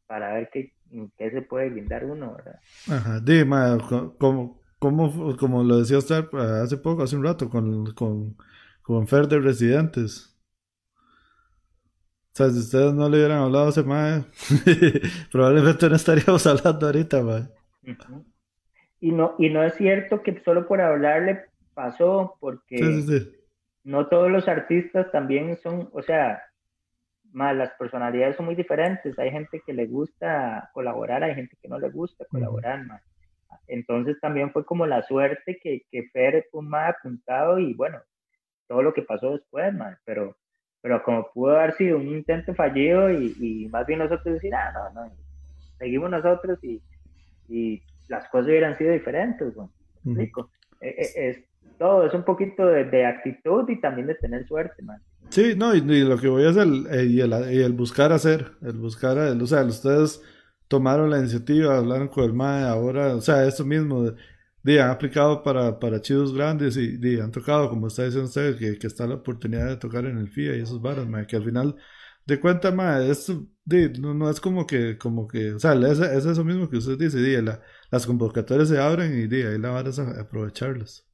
para 0.08 0.34
ver 0.34 0.50
qué, 0.52 0.74
qué 1.18 1.32
se 1.32 1.42
puede 1.42 1.70
brindar 1.70 2.06
uno, 2.06 2.36
¿verdad? 2.36 2.60
Ajá, 2.90 3.20
dime, 3.20 3.56
como, 4.18 4.62
como, 4.80 5.38
como 5.38 5.64
lo 5.64 5.80
decía 5.80 5.98
usted 5.98 6.26
hace 6.34 6.78
poco, 6.78 7.04
hace 7.04 7.16
un 7.16 7.24
rato, 7.24 7.50
con, 7.50 7.94
con, 7.94 8.38
con 8.82 9.08
Fer 9.08 9.28
de 9.28 9.40
Residentes. 9.40 10.30
O 12.34 12.36
sea, 12.36 12.50
si 12.50 12.60
ustedes 12.60 12.94
no 12.94 13.08
le 13.10 13.18
hubieran 13.18 13.44
hablado 13.44 13.70
ese 13.70 13.84
mae, 13.84 14.24
probablemente 15.32 15.88
no 15.88 15.96
estaríamos 15.96 16.48
hablando 16.48 16.88
ahorita, 16.88 17.22
mae. 17.22 17.48
Y 19.00 19.12
no, 19.12 19.36
y 19.38 19.50
no 19.50 19.64
es 19.64 19.76
cierto 19.76 20.24
que 20.24 20.42
solo 20.44 20.68
por 20.68 20.82
hablarle 20.82 21.42
pasó, 21.76 22.38
porque 22.40 22.78
no 23.84 24.08
todos 24.08 24.32
los 24.32 24.48
artistas 24.48 25.12
también 25.12 25.58
son, 25.58 25.90
o 25.94 26.02
sea, 26.02 26.44
más 27.32 27.56
las 27.56 27.72
personalidades 27.72 28.38
son 28.38 28.46
muy 28.46 28.56
diferentes. 28.56 29.18
Hay 29.18 29.32
gente 29.32 29.62
que 29.66 29.74
le 29.74 29.88
gusta 29.88 30.70
colaborar, 30.74 31.24
hay 31.24 31.36
gente 31.36 31.58
que 31.62 31.68
no 31.68 31.80
le 31.80 31.90
gusta 31.90 32.26
colaborar, 32.26 32.86
más. 32.86 33.02
Entonces 33.68 34.20
también 34.20 34.52
fue 34.52 34.66
como 34.66 34.86
la 34.86 35.04
suerte 35.04 35.60
que, 35.62 35.82
que 35.92 36.10
Fer 36.10 36.48
fue 36.52 36.64
más 36.64 36.96
apuntado 36.96 37.60
y 37.60 37.74
bueno, 37.74 38.00
todo 38.68 38.82
lo 38.82 38.94
que 38.94 39.02
pasó 39.02 39.32
después, 39.32 39.74
más, 39.74 39.98
pero 40.06 40.36
pero 40.84 41.02
como 41.02 41.32
pudo 41.32 41.58
haber 41.58 41.76
sido 41.76 41.96
un 41.96 42.10
intento 42.10 42.54
fallido 42.54 43.10
y, 43.10 43.70
más 43.72 43.88
bien 43.88 44.00
nosotros 44.00 44.34
decir, 44.34 44.54
ah, 44.54 44.70
no, 44.74 45.06
no, 45.06 45.16
seguimos 45.78 46.12
nosotros 46.12 46.62
y, 46.62 46.82
y 47.48 47.82
las 48.10 48.28
cosas 48.28 48.48
hubieran 48.48 48.78
sido 48.78 48.92
diferentes, 48.92 49.56
¿no? 49.56 49.72
explico? 50.04 50.52
E, 50.82 50.90
e, 50.90 51.30
es, 51.30 51.44
todo, 51.78 52.06
es 52.06 52.14
un 52.14 52.24
poquito 52.24 52.66
de, 52.66 53.06
actitud 53.06 53.70
y 53.70 53.80
también 53.80 54.08
de 54.08 54.16
tener 54.16 54.48
suerte, 54.48 54.82
man. 54.84 55.02
Sí, 55.30 55.54
no, 55.58 55.74
y, 55.74 55.82
lo 55.82 56.18
que 56.18 56.28
voy 56.28 56.46
a 56.46 56.50
hacer, 56.50 56.68
eh, 56.92 57.06
y, 57.06 57.22
el, 57.22 57.34
y 57.52 57.62
el 57.62 57.74
buscar 57.74 58.12
hacer, 58.12 58.52
el 58.62 58.78
buscar, 58.78 59.18
o 59.18 59.48
sea, 59.48 59.64
ustedes 59.64 60.22
tomaron 60.68 61.10
la 61.10 61.20
iniciativa, 61.20 61.78
hablaron 61.78 62.08
con 62.08 62.24
el 62.26 62.34
MAE 62.34 62.64
ahora, 62.68 63.16
o 63.16 63.22
sea, 63.22 63.46
esto 63.46 63.66
mismo, 63.66 64.12
de, 64.64 64.82
han 64.82 64.90
aplicado 64.90 65.44
para, 65.44 65.80
para 65.80 66.02
chivos 66.02 66.34
grandes 66.34 66.78
y 66.78 67.20
han 67.20 67.32
tocado, 67.32 67.70
como 67.70 67.88
está 67.88 68.06
diciendo 68.06 68.28
usted, 68.28 68.58
que, 68.58 68.78
que, 68.78 68.88
está 68.88 69.08
la 69.08 69.16
oportunidad 69.16 69.68
de 69.68 69.78
tocar 69.78 70.06
en 70.06 70.18
el 70.18 70.30
FIA 70.30 70.56
y 70.56 70.62
esos 70.62 70.82
varas, 70.82 71.08
que 71.28 71.36
al 71.36 71.44
final 71.44 71.76
de 72.26 72.40
cuenta, 72.40 72.72
ma, 72.72 73.02
es, 73.04 73.30
no, 74.00 74.14
no, 74.14 74.30
es 74.30 74.40
como 74.40 74.66
que, 74.66 74.98
como 74.98 75.28
que, 75.28 75.54
o 75.54 75.60
sea, 75.60 75.74
es, 75.74 76.00
es 76.00 76.26
eso 76.26 76.44
mismo 76.44 76.70
que 76.70 76.78
usted 76.78 76.98
dice, 76.98 77.18
di, 77.20 77.42
la, 77.42 77.62
las 77.92 78.06
convocatorias 78.06 78.70
se 78.70 78.80
abren 78.80 79.14
y 79.14 79.36
ahí 79.36 79.58
la 79.60 79.72
vara 79.72 79.90
es 79.90 80.00
aprovecharlas. 80.00 81.06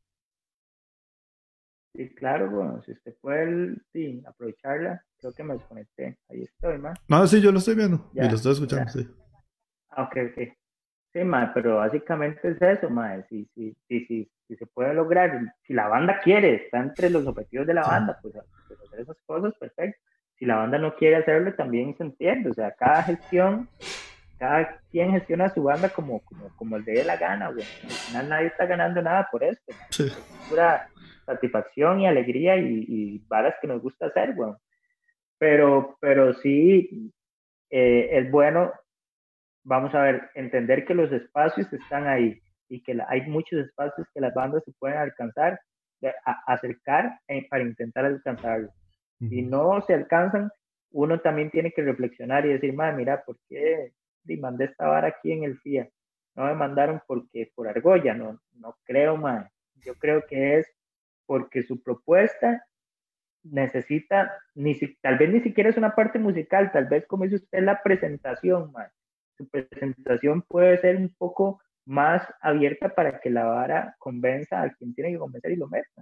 Sí, 1.99 2.07
claro, 2.15 2.49
bueno, 2.49 2.81
si 2.85 2.93
usted 2.93 3.13
puede 3.19 3.75
sí, 3.91 4.23
aprovecharla, 4.25 5.03
creo 5.19 5.33
que 5.33 5.43
me 5.43 5.55
desconecté. 5.55 6.17
Ahí 6.29 6.43
estoy, 6.43 6.77
ma. 6.77 6.93
No, 7.09 7.27
sí, 7.27 7.41
yo 7.41 7.51
lo 7.51 7.57
estoy 7.57 7.75
viendo 7.75 8.09
y 8.13 8.21
lo 8.21 8.35
estoy 8.35 8.53
escuchando, 8.53 8.89
sí. 8.89 9.05
Ah, 9.89 10.03
ok, 10.03 10.15
ok. 10.31 10.47
Sí, 11.11 11.19
ma, 11.25 11.51
pero 11.53 11.75
básicamente 11.75 12.51
es 12.51 12.61
eso, 12.61 12.89
ma. 12.89 13.21
Si, 13.23 13.49
si, 13.53 13.75
si, 13.89 14.05
si, 14.05 14.31
si 14.47 14.55
se 14.55 14.65
puede 14.67 14.93
lograr, 14.93 15.53
si 15.67 15.73
la 15.73 15.89
banda 15.89 16.21
quiere, 16.23 16.55
está 16.55 16.79
entre 16.79 17.09
los 17.09 17.27
objetivos 17.27 17.67
de 17.67 17.73
la 17.73 17.81
banda, 17.81 18.17
pues, 18.21 18.33
pues, 18.69 18.79
hacer 18.79 19.01
esas 19.01 19.17
cosas, 19.25 19.53
perfecto. 19.59 19.99
Si 20.37 20.45
la 20.45 20.55
banda 20.55 20.77
no 20.77 20.95
quiere 20.95 21.17
hacerlo, 21.17 21.53
también 21.55 21.97
se 21.97 22.03
entiende. 22.03 22.51
O 22.51 22.53
sea, 22.53 22.71
cada 22.79 23.03
gestión, 23.03 23.67
cada 24.37 24.79
quien 24.89 25.11
gestiona 25.11 25.49
su 25.49 25.63
banda 25.63 25.89
como, 25.89 26.21
como, 26.21 26.47
como 26.55 26.77
el 26.77 26.85
de 26.85 27.03
la 27.03 27.17
gana, 27.17 27.51
güey. 27.51 27.65
Al 27.83 27.89
final 27.89 28.29
nadie 28.29 28.47
está 28.47 28.65
ganando 28.67 29.01
nada 29.01 29.27
por 29.29 29.43
esto. 29.43 29.73
Sí. 29.89 30.05
Es 30.05 30.47
pura 30.47 30.87
satisfacción 31.33 32.01
y 32.01 32.07
alegría 32.07 32.57
y, 32.57 32.85
y 32.87 33.25
varas 33.27 33.55
que 33.61 33.67
nos 33.67 33.81
gusta 33.81 34.07
hacer, 34.07 34.35
güey. 34.35 34.53
Pero, 35.37 35.97
pero 36.01 36.33
sí, 36.33 37.11
eh, 37.69 38.09
es 38.11 38.31
bueno 38.31 38.71
vamos 39.63 39.93
a 39.93 40.01
ver, 40.01 40.29
entender 40.33 40.83
que 40.85 40.95
los 40.95 41.11
espacios 41.11 41.71
están 41.71 42.07
ahí 42.07 42.41
y 42.67 42.81
que 42.81 42.97
hay 43.07 43.21
muchos 43.21 43.65
espacios 43.65 44.07
que 44.13 44.19
las 44.19 44.33
bandas 44.33 44.63
se 44.65 44.71
pueden 44.73 44.97
alcanzar, 44.97 45.59
acercar 46.47 47.19
eh, 47.27 47.47
para 47.49 47.63
intentar 47.63 48.05
alcanzarlos. 48.05 48.71
Si 49.19 49.41
no 49.41 49.81
se 49.81 49.93
alcanzan, 49.93 50.49
uno 50.91 51.19
también 51.19 51.51
tiene 51.51 51.71
que 51.71 51.81
reflexionar 51.81 52.45
y 52.45 52.53
decir, 52.53 52.73
mira, 52.73 53.23
¿por 53.25 53.37
qué 53.49 53.91
mandé 54.39 54.65
esta 54.65 54.87
vara 54.87 55.09
aquí 55.09 55.33
en 55.33 55.43
el 55.43 55.59
FIA? 55.59 55.89
No 56.35 56.45
me 56.45 56.55
mandaron 56.55 57.01
porque 57.05 57.51
por 57.53 57.67
argolla, 57.67 58.13
no, 58.13 58.39
no 58.53 58.77
creo, 58.85 59.17
más. 59.17 59.51
Yo 59.85 59.95
creo 59.95 60.25
que 60.25 60.59
es 60.59 60.67
porque 61.29 61.61
su 61.61 61.79
propuesta 61.83 62.65
necesita, 63.43 64.33
ni 64.55 64.73
si, 64.73 64.95
tal 64.95 65.19
vez 65.19 65.29
ni 65.29 65.41
siquiera 65.41 65.69
es 65.69 65.77
una 65.77 65.93
parte 65.93 66.17
musical, 66.17 66.71
tal 66.71 66.87
vez 66.87 67.05
como 67.05 67.25
dice 67.25 67.35
usted, 67.35 67.61
la 67.61 67.83
presentación, 67.83 68.71
man 68.71 68.89
su 69.37 69.47
presentación 69.47 70.41
puede 70.41 70.79
ser 70.79 70.97
un 70.97 71.13
poco 71.15 71.61
más 71.85 72.27
abierta 72.41 72.89
para 72.89 73.19
que 73.19 73.29
la 73.29 73.45
vara 73.45 73.95
convenza 73.99 74.63
a 74.63 74.73
quien 74.73 74.95
tiene 74.95 75.11
que 75.11 75.19
convencer 75.19 75.51
y 75.51 75.55
lo 75.55 75.67
meta. 75.67 76.01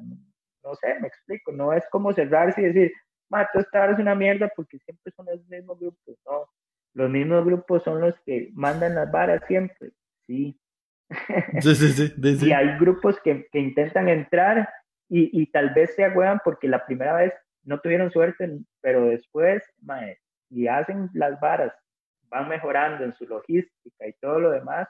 No, 0.64 0.76
sé, 0.76 0.98
me 1.02 1.10
explico. 1.10 1.52
No 1.52 1.74
es 1.74 1.84
como 1.92 2.14
cerrarse 2.14 2.62
y 2.62 2.66
decir, 2.66 2.94
mato, 3.30 3.60
esta 3.60 3.80
vara 3.80 3.94
es 3.94 4.00
una 4.00 4.16
mierda 4.16 4.50
porque 4.56 4.80
siempre 4.80 5.12
son 5.14 5.26
los 5.26 5.46
mismos 5.46 5.78
grupos. 5.78 6.16
No, 6.26 6.50
los 6.94 7.10
mismos 7.10 7.46
grupos 7.46 7.84
son 7.84 8.00
los 8.00 8.18
que 8.22 8.50
mandan 8.54 8.96
las 8.96 9.12
varas 9.12 9.44
siempre. 9.46 9.92
Sí. 10.26 10.58
Sí, 11.62 11.76
sí, 11.76 11.92
sí. 11.92 12.14
y 12.48 12.52
hay 12.54 12.80
grupos 12.80 13.20
que, 13.20 13.48
que 13.52 13.60
intentan 13.60 14.10
entrar 14.10 14.68
y, 15.10 15.46
tal 15.52 15.74
vez 15.74 15.96
se 15.96 16.04
agüevan 16.04 16.40
porque 16.44 16.68
la 16.68 16.86
primera 16.86 17.16
vez 17.16 17.34
no 17.64 17.80
tuvieron 17.80 18.12
suerte, 18.12 18.60
pero 18.82 19.06
después, 19.06 19.64
mae, 19.82 20.20
y 20.50 20.68
hacen 20.68 21.10
las 21.14 21.40
varas 21.40 21.74
van 22.30 22.50
mejorando 22.50 23.04
en 23.04 23.14
su 23.14 23.26
logística 23.26 24.08
y 24.08 24.14
todo 24.20 24.40
lo 24.40 24.52
demás, 24.52 24.88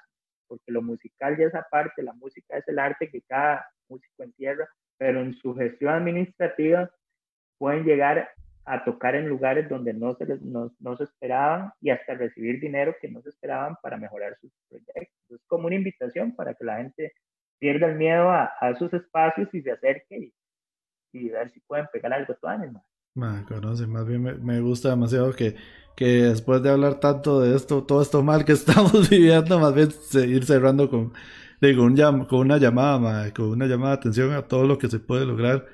porque 0.47 0.71
lo 0.71 0.81
musical 0.81 1.37
ya 1.37 1.45
es 1.45 1.55
aparte, 1.55 2.01
la 2.03 2.13
música 2.13 2.57
es 2.57 2.67
el 2.67 2.79
arte 2.79 3.09
que 3.09 3.21
cada 3.21 3.67
músico 3.89 4.23
entierra, 4.23 4.67
pero 4.97 5.21
en 5.21 5.33
su 5.35 5.53
gestión 5.55 5.93
administrativa 5.93 6.89
pueden 7.57 7.83
llegar 7.83 8.29
a 8.65 8.83
tocar 8.83 9.15
en 9.15 9.29
lugares 9.29 9.69
donde 9.69 9.93
no 9.93 10.13
se, 10.15 10.25
les, 10.25 10.41
no, 10.41 10.71
se 10.97 11.03
esperaban 11.03 11.71
y 11.79 11.89
hasta 11.89 12.15
recibir 12.15 12.59
dinero 12.59 12.95
que 12.99 13.07
no 13.07 13.21
se 13.21 13.29
esperaban 13.29 13.75
para 13.81 13.97
mejorar 13.97 14.37
sus 14.41 14.51
proyectos. 14.67 15.05
Es 15.29 15.45
como 15.47 15.67
una 15.67 15.75
invitación 15.75 16.35
para 16.35 16.53
que 16.53 16.65
la 16.65 16.77
gente 16.77 17.13
pierda 17.59 17.87
el 17.87 17.97
miedo 17.97 18.29
a, 18.29 18.51
a 18.59 18.69
esos 18.71 18.93
espacios 18.93 19.47
y 19.53 19.61
se 19.61 19.71
acerque 19.71 20.17
y, 20.17 20.33
y 21.13 21.29
ver 21.29 21.49
si 21.51 21.59
pueden 21.61 21.87
pegar 21.91 22.13
algo 22.13 22.33
todo 22.35 22.51
más. 23.15 23.87
más 23.87 24.07
bien 24.07 24.23
me, 24.23 24.33
me 24.35 24.59
gusta 24.59 24.89
demasiado 24.89 25.33
que 25.33 25.55
que 25.97 26.05
después 26.05 26.61
de 26.61 26.69
hablar 26.69 26.99
tanto 26.99 27.41
de 27.41 27.55
esto, 27.55 27.83
todo 27.83 28.01
esto 28.03 28.23
mal 28.23 28.45
que 28.45 28.51
estamos 28.53 29.09
viviendo, 29.09 29.59
más 29.59 29.73
bien 29.73 29.89
ir 30.29 30.45
cerrando 30.45 30.89
con, 30.89 31.13
digo, 31.61 31.83
un 31.83 31.95
con 32.25 32.39
una 32.41 32.57
llamada, 32.57 33.33
con 33.33 33.47
una 33.49 33.65
llamada 33.65 33.93
de 33.93 33.97
atención 33.97 34.31
a 34.33 34.43
todo 34.43 34.65
lo 34.67 34.77
que 34.77 34.89
se 34.89 34.99
puede 34.99 35.25
lograr, 35.25 35.65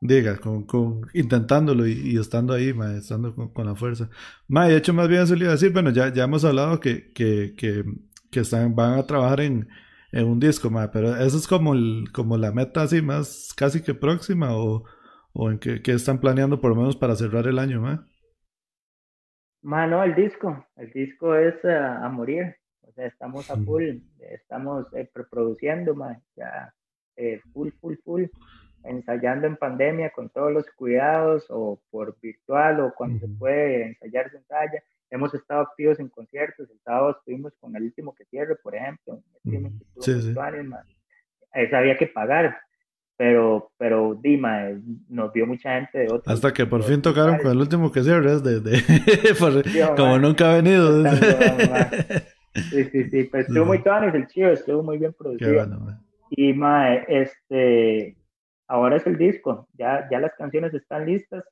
diga, 0.00 0.38
con, 0.38 0.64
con 0.64 1.02
intentándolo 1.14 1.86
y, 1.86 2.16
estando 2.18 2.54
ahí, 2.54 2.74
estando 2.96 3.34
con, 3.34 3.66
la 3.66 3.74
fuerza. 3.76 4.08
Ma, 4.48 4.66
de 4.68 4.76
hecho, 4.78 4.94
más 4.94 5.08
bien 5.08 5.26
se 5.26 5.36
le 5.36 5.44
iba 5.44 5.50
a 5.52 5.56
decir, 5.56 5.72
bueno, 5.72 5.90
ya, 5.90 6.12
ya 6.12 6.24
hemos 6.24 6.44
hablado 6.44 6.80
que, 6.80 7.12
que, 7.12 7.54
que, 7.56 7.84
que 8.30 8.40
están, 8.40 8.74
van 8.74 8.98
a 8.98 9.06
trabajar 9.06 9.40
en, 9.42 9.68
en 10.12 10.26
un 10.26 10.40
disco, 10.40 10.70
ma, 10.70 10.90
pero 10.90 11.16
eso 11.16 11.36
es 11.36 11.46
como, 11.46 11.74
el, 11.74 12.04
como 12.12 12.36
la 12.36 12.52
meta 12.52 12.82
así 12.82 13.02
más 13.02 13.52
casi 13.56 13.82
que 13.82 13.94
próxima 13.94 14.56
o, 14.56 14.84
o 15.32 15.50
en 15.50 15.58
que, 15.58 15.82
que 15.82 15.92
están 15.92 16.18
planeando 16.18 16.60
por 16.60 16.70
lo 16.70 16.76
menos 16.76 16.96
para 16.96 17.16
cerrar 17.16 17.46
el 17.46 17.58
año, 17.58 17.80
ma. 17.80 18.06
Mano, 19.62 20.02
el 20.02 20.14
disco, 20.14 20.66
el 20.76 20.90
disco 20.92 21.34
es 21.34 21.54
eh, 21.64 21.76
a 21.76 22.08
morir, 22.08 22.56
o 22.80 22.92
sea, 22.92 23.06
estamos 23.06 23.50
a 23.50 23.56
full, 23.56 23.98
estamos 24.18 24.86
eh, 24.94 25.08
produciendo, 25.30 25.94
ya 26.34 26.74
eh, 27.16 27.40
full, 27.52 27.68
full, 27.78 27.96
full, 28.02 28.24
ensayando 28.84 29.46
en 29.46 29.56
pandemia 29.56 30.10
con 30.10 30.30
todos 30.30 30.50
los 30.50 30.64
cuidados 30.70 31.44
o 31.50 31.78
por 31.90 32.18
virtual 32.20 32.80
o 32.80 32.94
cuando 32.94 33.18
se 33.18 33.28
puede 33.28 33.88
ensayar 33.88 34.30
se 34.30 34.38
ensaya. 34.38 34.82
Hemos 35.10 35.34
estado 35.34 35.62
activos 35.62 35.98
en 35.98 36.08
conciertos, 36.08 36.70
el 36.70 36.78
sábado 36.84 37.16
estuvimos 37.18 37.52
con 37.60 37.74
el 37.74 37.82
último 37.82 38.14
que 38.14 38.24
cierre, 38.26 38.56
por 38.56 38.76
ejemplo, 38.76 39.22
sí, 40.00 40.22
sí. 40.22 40.34
Eso 41.52 41.76
había 41.76 41.98
que 41.98 42.06
pagar, 42.06 42.56
pero, 43.16 43.72
pero 43.76 44.14
Dima 44.14 44.68
nos 45.08 45.32
vio 45.32 45.46
mucha 45.46 45.74
gente 45.74 45.98
de 45.98 46.04
otros. 46.06 46.28
Hasta 46.28 46.52
que 46.52 46.64
por 46.64 46.84
fin 46.84 47.02
tocaron 47.02 47.38
con 47.38 47.50
el 47.50 47.58
último 47.58 47.90
que 47.90 48.02
cierre, 48.02 48.40
de, 48.40 48.60
de 48.60 48.80
como 49.96 50.18
nunca 50.18 50.52
ha 50.52 50.54
venido. 50.54 51.04
sí, 52.54 52.84
sí, 52.84 53.10
sí, 53.10 53.24
pues 53.30 53.48
estuvo 53.48 53.64
muy 53.64 53.82
tuanis 53.82 54.14
el 54.14 54.28
chivo, 54.28 54.50
estuvo 54.50 54.82
muy 54.82 54.98
bien 54.98 55.12
producido. 55.12 55.66
y 56.30 56.52
mae, 56.52 57.04
este, 57.08 58.16
ahora 58.68 58.96
es 58.96 59.06
el 59.08 59.18
disco, 59.18 59.68
ya, 59.74 60.08
ya 60.08 60.20
las 60.20 60.34
canciones 60.34 60.72
están 60.72 61.04
listas, 61.04 61.44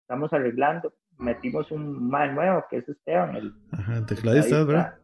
estamos 0.00 0.32
arreglando, 0.32 0.94
metimos 1.18 1.70
un 1.70 2.08
man 2.08 2.34
nuevo 2.34 2.64
que 2.70 2.78
es 2.78 2.88
Esteban, 2.88 3.36
el, 3.36 3.52
Ajá, 3.72 4.04
tecladista, 4.06 4.64
¿verdad? 4.64 4.94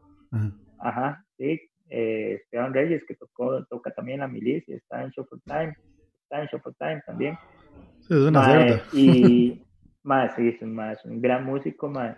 Ajá. 0.78 1.24
sí, 1.36 1.60
eh, 1.90 2.40
Esteban 2.42 2.74
Reyes 2.74 3.04
que 3.06 3.14
tocó, 3.14 3.64
toca 3.66 3.90
también 3.92 4.20
la 4.20 4.28
milicia, 4.28 4.76
está 4.76 5.02
en 5.02 5.10
Show 5.10 5.24
for 5.26 5.40
Time, 5.42 5.74
está 6.22 6.42
en 6.42 6.48
Show 6.48 6.60
for 6.60 6.74
Time 6.74 7.02
también. 7.06 7.38
Sí, 8.00 8.14
es 8.14 8.20
una 8.20 8.44
cerda. 8.44 8.82
Y 8.92 9.62
más, 10.02 10.34
sí, 10.34 10.48
es 10.48 10.62
un, 10.62 10.78
un 10.78 11.22
gran 11.22 11.44
músico, 11.44 11.88
más. 11.88 12.16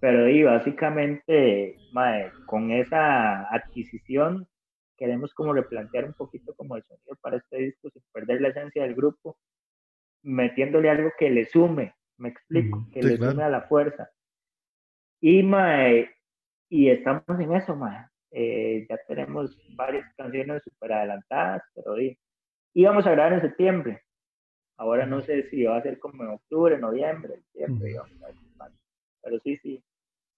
Pero 0.00 0.28
y 0.28 0.44
básicamente, 0.44 1.76
mae, 1.92 2.30
con 2.46 2.70
esa 2.70 3.42
adquisición 3.52 4.46
queremos 4.96 5.32
como 5.32 5.52
replantear 5.52 6.04
un 6.04 6.12
poquito 6.12 6.54
como 6.54 6.76
el 6.76 6.82
sonido 6.84 7.16
para 7.20 7.36
este 7.38 7.56
disco 7.58 7.88
sin 7.90 8.02
perder 8.12 8.40
la 8.40 8.48
esencia 8.48 8.82
del 8.82 8.94
grupo, 8.94 9.38
metiéndole 10.22 10.90
algo 10.90 11.10
que 11.18 11.30
le 11.30 11.46
sume, 11.46 11.94
me 12.18 12.30
explico, 12.30 12.86
que 12.92 13.02
le 13.02 13.16
sume 13.16 13.42
a 13.42 13.48
la 13.48 13.62
fuerza. 13.62 14.10
Y 15.20 15.42
mae, 15.42 16.10
y 16.68 16.90
estamos 16.90 17.24
en 17.40 17.54
eso, 17.54 17.76
mae. 17.76 18.06
Eh, 18.30 18.86
ya 18.88 18.98
tenemos 19.06 19.56
varias 19.74 20.06
canciones 20.16 20.62
super 20.62 20.92
adelantadas, 20.92 21.62
pero 21.74 22.00
y, 22.00 22.18
íbamos 22.74 23.06
a 23.06 23.12
grabar 23.12 23.32
en 23.32 23.40
septiembre. 23.40 24.02
Ahora 24.76 25.06
no 25.06 25.22
sé 25.22 25.48
si 25.50 25.64
va 25.64 25.78
a 25.78 25.82
ser 25.82 25.98
como 25.98 26.22
en 26.22 26.30
octubre, 26.30 26.78
noviembre, 26.78 27.42
diciembre, 27.52 27.96
pero 29.22 29.40
sí, 29.40 29.56
sí, 29.56 29.82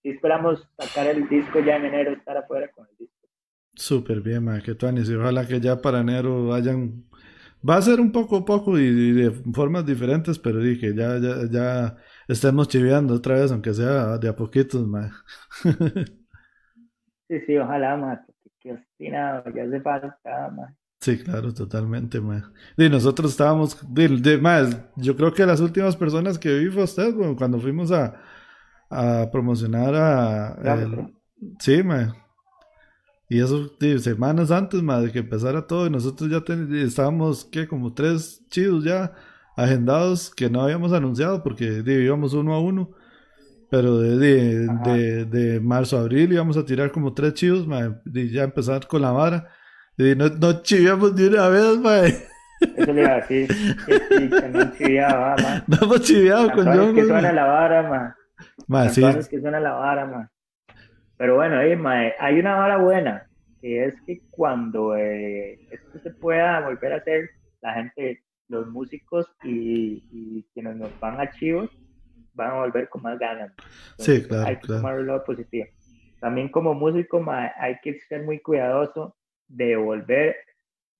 sí 0.02 0.10
esperamos 0.10 0.66
sacar 0.78 1.08
el 1.08 1.28
disco 1.28 1.60
ya 1.60 1.76
en 1.76 1.86
enero, 1.86 2.12
estar 2.12 2.36
afuera 2.36 2.70
con 2.70 2.86
el 2.88 2.96
disco. 2.96 3.28
Súper 3.74 4.20
bien, 4.20 4.44
ma, 4.44 4.60
que 4.60 4.72
y 4.72 5.14
ojalá 5.14 5.46
que 5.46 5.60
ya 5.60 5.80
para 5.80 6.00
enero 6.00 6.46
vayan. 6.46 7.04
Va 7.68 7.76
a 7.76 7.82
ser 7.82 8.00
un 8.00 8.10
poco 8.10 8.38
a 8.38 8.44
poco 8.44 8.78
y, 8.78 9.12
de 9.12 9.30
formas 9.52 9.84
diferentes, 9.84 10.38
pero 10.38 10.60
dije, 10.60 10.94
ya, 10.94 11.18
ya, 11.18 11.46
ya 11.50 11.96
estemos 12.26 12.68
chiveando 12.68 13.14
otra 13.14 13.36
vez, 13.36 13.52
aunque 13.52 13.74
sea 13.74 14.16
de 14.18 14.28
a 14.28 14.36
poquitos, 14.36 14.86
ma. 14.86 15.10
sí, 17.28 17.40
sí, 17.46 17.58
ojalá, 17.58 17.96
ma, 17.96 18.24
que 18.60 18.72
obstinado, 18.72 19.44
ya 19.54 19.64
hace 19.64 19.80
falta, 19.80 20.18
ma. 20.56 20.74
Sí, 21.00 21.18
claro, 21.22 21.52
totalmente, 21.52 22.20
ma. 22.20 22.52
Y 22.76 22.88
nosotros 22.88 23.32
estábamos, 23.32 23.78
de, 23.92 24.38
más, 24.38 24.78
yo 24.96 25.16
creo 25.16 25.32
que 25.32 25.44
las 25.44 25.60
últimas 25.60 25.96
personas 25.96 26.38
que 26.38 26.58
vi 26.58 26.70
fue 26.70 26.84
usted, 26.84 27.14
cuando 27.36 27.58
fuimos 27.58 27.92
a, 27.92 28.20
a 28.88 29.30
promocionar 29.30 29.94
a... 29.94 31.16
sí, 31.58 31.82
ma. 31.82 32.14
Y 33.30 33.40
eso, 33.40 33.70
semanas 34.00 34.50
antes, 34.50 34.82
ma, 34.82 35.00
de 35.00 35.12
que 35.12 35.20
empezara 35.20 35.64
todo, 35.64 35.86
y 35.86 35.90
nosotros 35.90 36.28
ya 36.28 36.42
estábamos, 36.84 37.44
¿qué? 37.44 37.68
Como 37.68 37.94
tres 37.94 38.44
chidos 38.50 38.82
ya 38.82 39.12
agendados 39.56 40.34
que 40.34 40.50
no 40.50 40.62
habíamos 40.62 40.92
anunciado 40.92 41.40
porque 41.44 41.80
íbamos 41.86 42.34
uno 42.34 42.54
a 42.54 42.60
uno. 42.60 42.90
Pero 43.70 43.98
de, 43.98 44.18
de, 44.66 45.24
de, 45.26 45.60
marzo 45.60 45.96
a 45.96 46.00
abril 46.00 46.32
íbamos 46.32 46.56
a 46.56 46.64
tirar 46.64 46.90
como 46.90 47.14
tres 47.14 47.34
chidos, 47.34 47.68
ma, 47.68 48.02
y 48.04 48.30
ya 48.32 48.42
empezar 48.42 48.88
con 48.88 49.00
la 49.00 49.12
vara. 49.12 49.46
Y 49.96 50.16
no, 50.16 50.28
no 50.28 50.62
chiviamos 50.62 51.14
ni 51.14 51.28
una 51.28 51.48
vez, 51.50 51.78
ma. 51.78 51.98
Eso 51.98 52.92
le 52.92 53.00
iba 53.02 53.12
a 53.12 53.20
decir, 53.20 53.48
que, 53.86 54.28
que 54.28 54.48
no 54.48 54.72
chiviaba, 54.72 55.36
ma. 55.40 55.64
No 55.68 55.78
hemos 55.82 56.00
chiviado 56.00 56.50
con 56.50 56.64
yo. 56.64 56.92
que 56.92 57.06
suena 57.06 57.32
la 57.32 57.44
vara, 57.44 57.88
ma. 57.88 58.16
Ma, 58.66 58.88
sí. 58.88 59.02
que 59.30 59.40
suena 59.40 59.60
la 59.60 59.74
vara, 59.74 60.04
ma. 60.04 60.30
Pero 61.20 61.34
bueno, 61.34 61.58
hay 61.58 62.38
una 62.38 62.54
vara 62.54 62.78
buena, 62.78 63.28
que 63.60 63.84
es 63.84 63.94
que 64.06 64.22
cuando 64.30 64.96
eh, 64.96 65.60
esto 65.70 65.98
se 65.98 66.12
pueda 66.12 66.60
volver 66.60 66.94
a 66.94 66.96
hacer, 66.96 67.28
la 67.60 67.74
gente, 67.74 68.24
los 68.48 68.66
músicos 68.68 69.30
y, 69.44 70.42
quienes 70.54 70.76
nos 70.76 70.98
van 70.98 71.20
a 71.20 71.30
chivos, 71.32 71.68
van 72.32 72.52
a 72.52 72.60
volver 72.60 72.88
con 72.88 73.02
más 73.02 73.18
ganas. 73.18 73.52
sí, 73.98 74.22
claro. 74.22 74.48
Hay 74.48 74.56
que 74.60 74.68
tomar 74.68 75.22
positivo. 75.26 75.66
También 76.20 76.48
como 76.48 76.72
músico 76.72 77.22
hay 77.28 77.76
que 77.82 78.00
ser 78.08 78.22
muy 78.22 78.38
cuidadoso 78.40 79.14
de 79.46 79.76
volver 79.76 80.36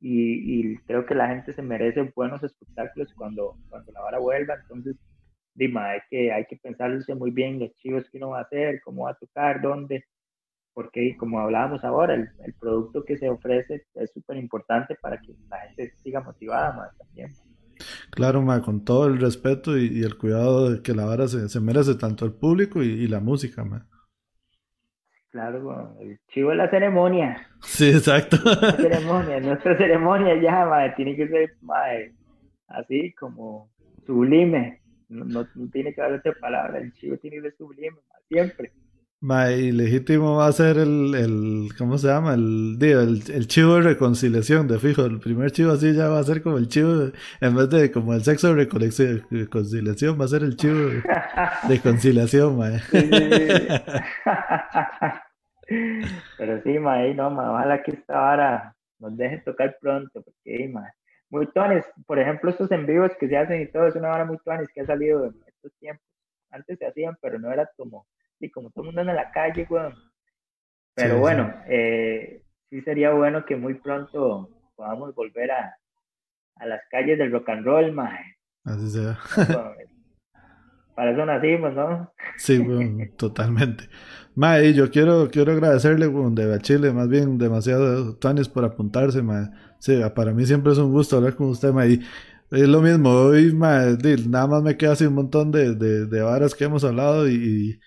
y, 0.00 0.72
y, 0.72 0.76
creo 0.80 1.06
que 1.06 1.14
la 1.14 1.28
gente 1.28 1.54
se 1.54 1.62
merece 1.62 2.12
buenos 2.14 2.42
espectáculos 2.42 3.10
cuando, 3.14 3.56
cuando 3.70 3.90
la 3.92 4.02
vara 4.02 4.18
vuelva. 4.18 4.56
Entonces, 4.60 4.96
dime, 5.54 5.80
hay 5.80 6.00
que, 6.08 6.32
hay 6.32 6.44
que 6.46 6.56
pensarse 6.56 7.14
muy 7.14 7.30
bien 7.30 7.58
los 7.58 7.74
chivos 7.76 8.08
que 8.10 8.18
uno 8.18 8.30
va 8.30 8.40
a 8.40 8.42
hacer, 8.42 8.80
cómo 8.82 9.04
va 9.04 9.10
a 9.10 9.18
tocar, 9.18 9.60
dónde, 9.60 10.04
porque 10.72 11.16
como 11.16 11.40
hablábamos 11.40 11.84
ahora, 11.84 12.14
el, 12.14 12.28
el 12.44 12.54
producto 12.54 13.04
que 13.04 13.16
se 13.16 13.28
ofrece 13.28 13.84
es 13.94 14.12
súper 14.12 14.36
importante 14.36 14.96
para 15.00 15.20
que 15.20 15.34
la 15.48 15.58
gente 15.60 15.92
siga 15.96 16.20
motivada 16.20 16.72
más 16.72 16.96
también. 16.96 17.32
Claro, 18.10 18.42
ma, 18.42 18.60
con 18.62 18.84
todo 18.84 19.06
el 19.06 19.20
respeto 19.20 19.76
y, 19.78 20.02
el 20.02 20.16
cuidado 20.18 20.70
de 20.70 20.82
que 20.82 20.94
la 20.94 21.04
vara 21.04 21.28
se, 21.28 21.48
se 21.48 21.60
merece 21.60 21.94
tanto 21.94 22.24
el 22.24 22.32
público 22.32 22.82
y, 22.82 23.06
la 23.06 23.20
música, 23.20 23.64
ma. 23.64 23.86
Claro, 25.30 25.96
el 26.00 26.18
chivo 26.28 26.50
es 26.50 26.58
la 26.58 26.68
ceremonia. 26.70 27.46
Sí, 27.62 27.88
exacto. 27.88 28.36
La 28.44 28.72
ceremonia, 28.72 29.40
nuestra 29.40 29.76
ceremonia 29.76 30.40
ya, 30.40 30.66
ma, 30.66 30.94
tiene 30.94 31.16
que 31.16 31.28
ser 31.28 31.56
ma, 31.62 31.82
así 32.68 33.12
como 33.14 33.70
sublime 34.06 34.79
no, 35.10 35.46
tiene 35.72 35.92
que 35.92 36.02
otra 36.02 36.32
palabra, 36.40 36.78
el 36.78 36.92
chivo 36.92 37.16
tiene 37.18 37.42
que 37.42 37.50
sublime, 37.52 37.96
siempre. 38.28 38.72
Ma, 39.22 39.52
y 39.52 39.70
legítimo 39.70 40.36
va 40.36 40.46
a 40.46 40.52
ser 40.52 40.78
el, 40.78 41.14
el 41.14 41.68
¿cómo 41.76 41.98
se 41.98 42.06
llama? 42.06 42.32
El, 42.32 42.78
el, 42.80 43.22
el, 43.30 43.46
chivo 43.48 43.74
de 43.74 43.82
reconciliación, 43.82 44.66
de 44.66 44.78
fijo. 44.78 45.04
El 45.04 45.20
primer 45.20 45.50
chivo 45.50 45.72
así 45.72 45.92
ya 45.92 46.08
va 46.08 46.20
a 46.20 46.22
ser 46.22 46.42
como 46.42 46.56
el 46.56 46.68
chivo, 46.68 47.10
en 47.42 47.54
vez 47.54 47.68
de 47.68 47.92
como 47.92 48.14
el 48.14 48.22
sexo 48.22 48.54
de 48.54 48.66
reconciliación, 49.30 50.18
va 50.18 50.24
a 50.24 50.28
ser 50.28 50.42
el 50.42 50.56
chivo 50.56 50.88
de, 51.68 51.80
conciliación, 51.82 52.56
ma. 52.56 52.70
Pero 56.38 56.62
sí, 56.62 56.78
ma, 56.78 57.02
no, 57.08 57.30
ma, 57.30 57.52
ojalá 57.52 57.82
que 57.82 57.90
esta 57.92 58.32
hora 58.32 58.74
nos 58.98 59.14
deje 59.18 59.36
tocar 59.38 59.76
pronto, 59.82 60.22
porque, 60.22 60.66
ma, 60.72 60.90
muy 61.30 61.46
tuanes. 61.52 61.84
Por 62.06 62.18
ejemplo, 62.18 62.50
estos 62.50 62.70
en 62.72 62.86
vivos 62.86 63.12
que 63.18 63.28
se 63.28 63.36
hacen 63.36 63.62
y 63.62 63.66
todo, 63.70 63.86
es 63.86 63.96
una 63.96 64.12
hora 64.12 64.24
muy 64.24 64.38
tuanes 64.38 64.68
que 64.74 64.82
ha 64.82 64.86
salido 64.86 65.26
en 65.26 65.34
estos 65.46 65.72
tiempos. 65.78 66.04
Antes 66.50 66.78
se 66.78 66.86
hacían, 66.86 67.16
pero 67.22 67.38
no 67.38 67.52
era 67.52 67.70
como, 67.76 68.06
sí, 68.38 68.50
como 68.50 68.70
todo 68.70 68.82
el 68.82 68.86
mundo 68.88 69.00
en 69.02 69.16
la 69.16 69.30
calle, 69.30 69.66
weón. 69.70 69.94
Pero 70.94 71.18
bueno, 71.18 71.54
Eh, 71.66 72.42
sí 72.68 72.80
sería 72.82 73.12
bueno 73.12 73.44
que 73.46 73.56
muy 73.56 73.74
pronto 73.74 74.48
podamos 74.74 75.14
volver 75.14 75.50
a, 75.52 75.76
a 76.56 76.66
las 76.66 76.82
calles 76.90 77.18
del 77.18 77.32
rock 77.32 77.48
and 77.48 77.64
roll, 77.64 77.92
mae. 77.92 78.36
Así 78.64 78.90
sea. 78.90 79.18
para 81.00 81.12
eso 81.12 81.26
nacimos, 81.26 81.74
¿no? 81.74 82.12
Sí, 82.36 82.58
bueno, 82.58 83.06
totalmente. 83.16 83.88
Mae, 84.34 84.72
yo 84.72 84.90
quiero, 84.90 85.28
quiero 85.30 85.52
agradecerle, 85.52 86.06
bueno, 86.06 86.30
de 86.30 86.58
Chile, 86.60 86.92
más 86.92 87.08
bien 87.08 87.36
demasiado 87.36 88.16
tuanes 88.16 88.48
por 88.48 88.64
apuntarse, 88.64 89.22
mae. 89.22 89.50
Sí, 89.78 90.00
para 90.14 90.32
mí 90.32 90.46
siempre 90.46 90.72
es 90.72 90.78
un 90.78 90.90
gusto 90.92 91.16
hablar 91.16 91.36
con 91.36 91.48
usted, 91.48 91.72
ma. 91.72 91.86
Y 91.86 92.00
es 92.50 92.68
lo 92.68 92.80
mismo, 92.80 93.10
hoy 93.10 93.52
ma, 93.52 93.84
nada 94.28 94.46
más 94.46 94.62
me 94.62 94.76
queda 94.76 94.92
así 94.92 95.04
un 95.04 95.14
montón 95.14 95.50
de, 95.52 95.74
de, 95.74 96.06
de 96.06 96.22
varas 96.22 96.54
que 96.54 96.64
hemos 96.64 96.82
hablado 96.84 97.28
y, 97.28 97.78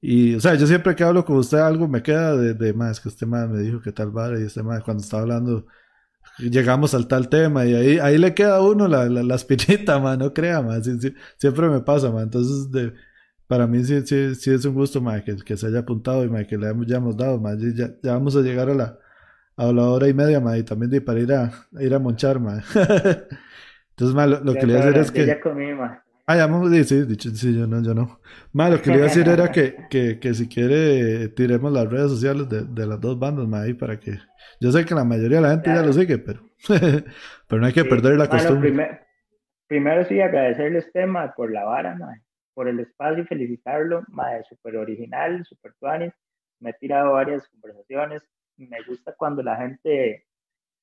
y, 0.00 0.34
o 0.36 0.40
sea, 0.40 0.54
yo 0.56 0.66
siempre 0.66 0.96
que 0.96 1.04
hablo 1.04 1.24
con 1.24 1.36
usted 1.38 1.58
algo 1.58 1.88
me 1.88 2.02
queda 2.02 2.36
de, 2.36 2.54
de 2.54 2.74
más 2.74 3.00
que 3.00 3.08
usted 3.08 3.26
más 3.26 3.48
me 3.50 3.60
dijo 3.60 3.80
que 3.82 3.92
tal 3.92 4.10
vara 4.12 4.40
y 4.40 4.44
este 4.44 4.62
más 4.62 4.82
cuando 4.84 5.02
estaba 5.02 5.22
hablando 5.22 5.66
llegamos 6.38 6.94
al 6.94 7.08
tal 7.08 7.28
tema 7.28 7.66
y 7.66 7.74
ahí, 7.74 7.98
ahí 7.98 8.18
le 8.18 8.34
queda 8.34 8.56
a 8.56 8.62
uno 8.62 8.88
la, 8.88 9.08
la, 9.08 9.34
espinita, 9.34 9.98
ma, 10.00 10.16
no 10.16 10.32
crea, 10.32 10.62
ma, 10.62 10.80
siempre 11.36 11.68
me 11.68 11.80
pasa, 11.80 12.10
ma, 12.10 12.22
entonces 12.22 12.70
de, 12.70 12.94
para 13.46 13.66
mí 13.66 13.84
sí, 13.84 14.00
sí, 14.06 14.34
sí 14.34 14.50
es 14.52 14.64
un 14.64 14.74
gusto, 14.74 15.00
ma, 15.00 15.22
que, 15.22 15.36
que 15.36 15.56
se 15.56 15.66
haya 15.66 15.80
apuntado 15.80 16.24
y 16.24 16.28
ma, 16.28 16.44
que 16.44 16.56
le 16.56 16.68
hayamos 16.68 17.16
dado, 17.16 17.40
ma, 17.40 17.54
ya, 17.56 17.90
ya 18.02 18.12
vamos 18.12 18.36
a 18.36 18.40
llegar 18.40 18.70
a 18.70 18.74
la 18.74 18.98
a 19.58 19.72
la 19.72 19.90
hora 19.90 20.08
y 20.08 20.14
media, 20.14 20.40
ma, 20.40 20.56
y 20.56 20.62
también 20.62 20.90
de 20.90 21.00
para 21.00 21.18
ir 21.18 21.32
a, 21.32 21.50
ir 21.80 21.92
a 21.92 21.98
monchar, 21.98 22.38
ma. 22.38 22.62
Entonces, 23.90 24.14
ma, 24.14 24.24
lo, 24.24 24.54
que 24.54 24.64
le 24.64 24.74
iba 24.74 24.82
a 24.82 24.86
decir 24.86 25.02
es 25.02 25.10
que... 25.10 25.26
Ya 25.26 25.40
comí. 25.40 25.66
Ah, 26.30 26.36
ya, 26.36 26.46
sí, 26.46 26.84
sí, 26.84 27.06
dicho, 27.06 27.30
sí, 27.30 27.58
yo 27.58 27.66
no, 27.66 27.82
yo 27.82 27.94
no. 27.94 28.20
Ma, 28.52 28.68
lo 28.68 28.82
que 28.82 28.90
le 28.90 28.96
iba 28.96 29.06
a 29.06 29.08
decir 29.08 29.26
era 29.26 29.50
que, 29.50 29.74
que, 29.90 30.20
que 30.20 30.34
si 30.34 30.46
quiere 30.46 31.28
tiremos 31.28 31.72
las 31.72 31.88
redes 31.88 32.10
sociales 32.10 32.46
de, 32.50 32.66
de 32.66 32.86
las 32.86 33.00
dos 33.00 33.18
bandas, 33.18 33.48
ma, 33.48 33.62
ahí 33.62 33.72
para 33.72 33.98
que... 33.98 34.18
Yo 34.60 34.70
sé 34.70 34.84
que 34.84 34.94
la 34.94 35.04
mayoría 35.04 35.38
de 35.38 35.42
la 35.42 35.50
gente 35.52 35.70
ya 35.70 35.80
lo 35.80 35.90
sigue, 35.90 36.18
pero... 36.18 36.42
pero 36.68 37.60
no 37.62 37.66
hay 37.66 37.72
que 37.72 37.86
perder 37.86 38.18
la 38.18 38.28
costumbre. 38.28 39.06
primero 39.66 40.04
sí, 40.04 40.20
agradecerle 40.20 40.76
a 40.76 40.80
usted, 40.80 41.06
ma, 41.06 41.32
por 41.34 41.50
la 41.50 41.64
vara, 41.64 41.94
ma, 41.94 42.14
por 42.52 42.68
el 42.68 42.78
espacio 42.80 43.22
y 43.22 43.26
felicitarlo, 43.26 44.02
ma, 44.08 44.26
súper 44.46 44.76
original, 44.76 45.42
súper 45.46 45.72
tuanis. 45.80 46.12
Me 46.60 46.70
he 46.70 46.74
tirado 46.74 47.12
varias 47.12 47.48
conversaciones, 47.48 48.22
me 48.58 48.82
gusta 48.86 49.14
cuando 49.16 49.42
la 49.42 49.56
gente 49.56 50.26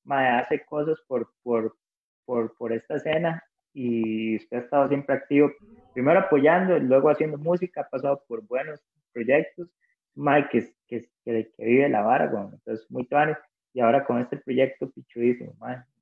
me 0.02 0.28
hace 0.28 0.64
cosas 0.64 0.98
por, 1.06 1.30
por, 1.44 1.76
por, 2.24 2.56
por 2.56 2.72
esta 2.72 2.96
escena 2.96 3.44
y 3.76 4.36
usted 4.36 4.56
ha 4.56 4.60
estado 4.60 4.88
siempre 4.88 5.14
activo, 5.14 5.52
primero 5.92 6.20
apoyando, 6.20 6.78
luego 6.78 7.10
haciendo 7.10 7.36
música, 7.36 7.82
ha 7.82 7.88
pasado 7.90 8.24
por 8.26 8.40
buenos 8.46 8.80
proyectos, 9.12 9.68
Mike, 10.14 10.48
que, 10.88 11.04
que, 11.24 11.52
que, 11.54 11.64
vive 11.64 11.86
la 11.90 12.00
vara, 12.00 12.24
entonces 12.24 12.90
muy 12.90 13.06
tuanes, 13.06 13.36
y 13.74 13.80
ahora 13.80 14.06
con 14.06 14.18
este 14.18 14.38
proyecto 14.38 14.90
pichudísimo, 14.90 15.54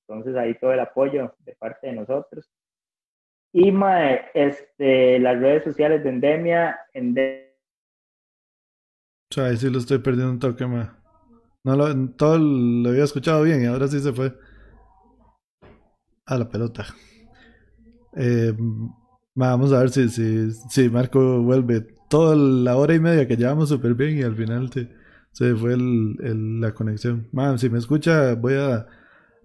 entonces 0.02 0.36
ahí 0.36 0.54
todo 0.54 0.72
el 0.72 0.78
apoyo 0.78 1.34
de 1.40 1.56
parte 1.56 1.88
de 1.88 1.94
nosotros. 1.94 2.48
Y 3.52 3.72
este, 4.34 5.18
las 5.18 5.40
redes 5.40 5.64
sociales 5.64 6.04
de 6.04 6.10
Endemia, 6.10 6.78
O 9.30 9.34
sea, 9.34 9.46
ahí 9.46 9.56
sí 9.56 9.68
lo 9.68 9.78
estoy 9.78 9.98
perdiendo 9.98 10.30
un 10.30 10.38
toque, 10.38 10.64
más. 10.64 10.90
No 11.64 11.74
lo, 11.74 12.10
todo 12.10 12.38
lo 12.38 12.90
había 12.90 13.02
escuchado 13.02 13.42
bien 13.42 13.62
y 13.62 13.66
ahora 13.66 13.88
sí 13.88 13.98
se 13.98 14.12
fue 14.12 14.32
a 16.26 16.38
la 16.38 16.48
pelota. 16.48 16.84
Eh, 18.16 18.54
vamos 19.34 19.72
a 19.72 19.80
ver 19.80 19.90
si, 19.90 20.08
si, 20.08 20.50
si 20.52 20.88
Marco 20.90 21.42
vuelve. 21.42 21.86
Toda 22.08 22.36
la 22.36 22.76
hora 22.76 22.94
y 22.94 23.00
media 23.00 23.26
que 23.26 23.36
llevamos 23.36 23.68
súper 23.68 23.94
bien 23.94 24.18
y 24.18 24.22
al 24.22 24.36
final 24.36 24.70
se 25.32 25.54
fue 25.56 25.74
el, 25.74 26.60
la 26.60 26.72
conexión. 26.74 27.28
si 27.58 27.70
me 27.70 27.78
escucha, 27.78 28.34
voy 28.34 28.54
a 28.54 28.86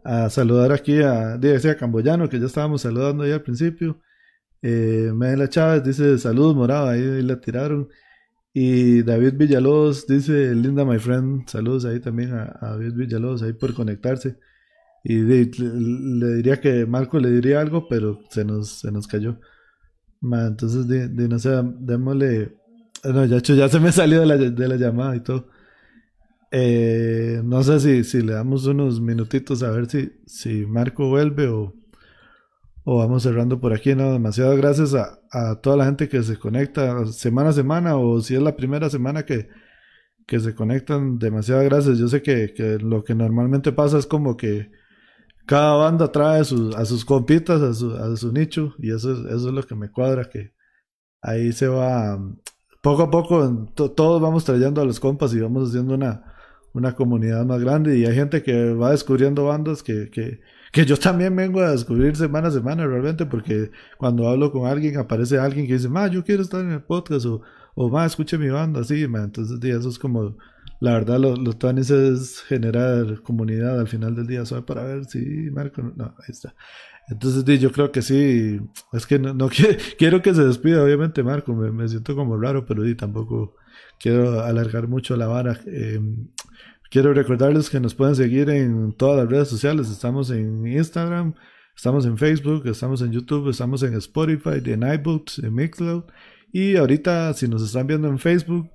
a 0.03 0.29
saludar 0.29 0.71
aquí 0.71 1.01
a, 1.01 1.37
decía 1.37 1.77
Camboyano, 1.77 2.29
que 2.29 2.39
ya 2.39 2.45
estábamos 2.45 2.81
saludando 2.81 3.23
ahí 3.23 3.31
al 3.31 3.41
principio. 3.41 4.01
Eh, 4.61 5.11
Medela 5.15 5.49
Chávez 5.49 5.83
dice 5.83 6.17
saludos 6.17 6.55
morado, 6.55 6.89
ahí, 6.89 7.21
la 7.21 7.39
tiraron. 7.39 7.89
Y 8.53 9.03
David 9.03 9.35
Villalobos 9.35 10.07
dice 10.07 10.55
Linda 10.55 10.85
my 10.85 10.99
friend, 10.99 11.47
saludos 11.47 11.85
ahí 11.85 11.99
también 11.99 12.33
a, 12.33 12.57
David 12.61 12.93
Villalobos 12.95 13.43
ahí 13.43 13.53
por 13.53 13.73
conectarse. 13.73 14.37
Y 15.03 15.15
le, 15.21 16.35
diría 16.35 16.59
que 16.59 16.85
Marco 16.85 17.19
le 17.19 17.31
diría 17.31 17.61
algo, 17.61 17.87
pero 17.87 18.19
se 18.29 18.43
nos, 18.45 18.79
se 18.79 18.91
nos 18.91 19.07
cayó. 19.07 19.39
entonces, 20.21 20.87
de, 20.87 21.27
no 21.27 21.39
sé, 21.39 21.51
démosle. 21.79 22.57
No, 23.03 23.25
ya, 23.25 23.37
ya 23.39 23.69
se 23.69 23.79
me 23.79 23.91
salió 23.93 24.21
de 24.21 24.25
la, 24.25 24.37
de 24.37 24.67
la 24.67 24.75
llamada 24.75 25.15
y 25.15 25.21
todo. 25.21 25.47
Eh, 26.51 27.41
no 27.43 27.61
sé 27.63 27.79
si, 27.79 28.03
si 28.03 28.21
le 28.23 28.33
damos 28.33 28.65
unos 28.65 28.99
minutitos 28.99 29.61
a 29.61 29.69
ver 29.69 29.87
si, 29.87 30.11
si 30.25 30.65
Marco 30.65 31.07
vuelve 31.07 31.47
o, 31.47 31.75
o 32.83 32.97
vamos 32.97 33.23
cerrando 33.23 33.59
por 33.59 33.73
aquí. 33.73 33.95
No, 33.95 34.11
demasiadas 34.13 34.57
gracias 34.57 34.95
a, 34.95 35.19
a, 35.31 35.61
toda 35.61 35.77
la 35.77 35.85
gente 35.85 36.09
que 36.09 36.23
se 36.23 36.37
conecta 36.37 37.05
semana 37.07 37.49
a 37.49 37.53
semana 37.53 37.97
o 37.97 38.21
si 38.21 38.35
es 38.35 38.41
la 38.41 38.55
primera 38.55 38.89
semana 38.89 39.25
que, 39.25 39.49
que 40.27 40.39
se 40.39 40.55
conectan. 40.55 41.19
Demasiadas 41.19 41.65
gracias. 41.65 41.99
Yo 41.99 42.07
sé 42.07 42.21
que, 42.21 42.53
que 42.53 42.79
lo 42.79 43.03
que 43.03 43.15
normalmente 43.15 43.71
pasa 43.71 43.97
es 43.99 44.07
como 44.07 44.35
que 44.37 44.71
cada 45.49 45.73
banda 45.73 46.11
trae 46.11 46.45
sus, 46.45 46.75
a 46.75 46.85
sus 46.85 47.03
compitas, 47.03 47.59
a 47.63 47.73
su, 47.73 47.91
a 47.95 48.15
su 48.15 48.31
nicho 48.31 48.75
y 48.77 48.91
eso, 48.91 49.13
eso 49.29 49.47
es 49.47 49.53
lo 49.55 49.63
que 49.63 49.73
me 49.73 49.89
cuadra, 49.89 50.29
que 50.29 50.53
ahí 51.23 51.51
se 51.53 51.67
va 51.67 52.19
poco 52.81 53.01
a 53.01 53.09
poco 53.09 53.65
todos 53.73 54.21
vamos 54.21 54.45
trayendo 54.45 54.79
a 54.79 54.85
los 54.85 54.99
compas 54.99 55.33
y 55.33 55.39
vamos 55.39 55.69
haciendo 55.69 55.95
una, 55.95 56.35
una 56.75 56.93
comunidad 56.93 57.47
más 57.47 57.61
grande 57.61 57.97
y 57.97 58.05
hay 58.05 58.13
gente 58.13 58.43
que 58.43 58.75
va 58.75 58.91
descubriendo 58.91 59.45
bandas 59.45 59.81
que, 59.81 60.11
que, 60.11 60.39
que 60.71 60.85
yo 60.85 60.97
también 60.97 61.35
vengo 61.35 61.61
a 61.61 61.71
descubrir 61.71 62.15
semana 62.15 62.49
a 62.49 62.51
semana 62.51 62.85
realmente 62.85 63.25
porque 63.25 63.71
cuando 63.97 64.29
hablo 64.29 64.51
con 64.51 64.67
alguien 64.67 64.99
aparece 64.99 65.39
alguien 65.39 65.65
que 65.65 65.73
dice, 65.73 65.89
ma, 65.89 66.05
yo 66.05 66.23
quiero 66.23 66.43
estar 66.43 66.61
en 66.61 66.73
el 66.73 66.83
podcast 66.83 67.25
o, 67.25 67.41
o 67.73 67.89
ma, 67.89 68.05
escuche 68.05 68.37
mi 68.37 68.49
banda, 68.49 68.81
así, 68.81 69.07
ma, 69.07 69.23
entonces 69.23 69.57
eso 69.63 69.89
es 69.89 69.97
como, 69.97 70.37
la 70.79 70.93
verdad, 70.93 71.19
los 71.19 71.39
lo 71.39 71.53
tanis 71.53 71.89
es 71.91 72.41
generar 72.41 73.21
comunidad 73.21 73.79
al 73.79 73.87
final 73.87 74.15
del 74.15 74.27
día, 74.27 74.45
solo 74.45 74.65
para 74.65 74.83
ver 74.83 75.05
si 75.05 75.19
Marco, 75.51 75.81
no, 75.81 76.15
ahí 76.19 76.29
está. 76.29 76.55
Entonces 77.09 77.59
yo 77.59 77.71
creo 77.71 77.91
que 77.91 78.01
sí, 78.01 78.59
es 78.93 79.05
que 79.07 79.19
no, 79.19 79.33
no 79.33 79.49
quiero, 79.97 80.21
que 80.21 80.33
se 80.33 80.43
despida, 80.45 80.83
obviamente 80.83 81.23
Marco, 81.23 81.53
me, 81.53 81.71
me 81.71 81.87
siento 81.87 82.15
como 82.15 82.37
raro, 82.37 82.65
pero 82.65 82.83
di 82.83 82.95
tampoco 82.95 83.55
quiero 83.99 84.41
alargar 84.41 84.87
mucho 84.87 85.17
la 85.17 85.27
vara. 85.27 85.59
Eh, 85.65 85.99
quiero 86.89 87.13
recordarles 87.13 87.69
que 87.69 87.79
nos 87.79 87.95
pueden 87.95 88.15
seguir 88.15 88.49
en 88.49 88.93
todas 88.93 89.17
las 89.17 89.29
redes 89.29 89.47
sociales. 89.47 89.89
Estamos 89.89 90.29
en 90.31 90.65
Instagram, 90.67 91.33
estamos 91.75 92.05
en 92.05 92.17
Facebook, 92.17 92.67
estamos 92.67 93.01
en 93.01 93.11
YouTube, 93.11 93.49
estamos 93.49 93.83
en 93.83 93.95
Spotify, 93.95 94.61
en 94.65 94.83
iBooks, 94.83 95.39
en 95.39 95.53
Mixcloud. 95.53 96.03
Y 96.51 96.75
ahorita, 96.77 97.33
si 97.33 97.47
nos 97.47 97.61
están 97.61 97.87
viendo 97.87 98.07
en 98.07 98.17
Facebook, 98.17 98.69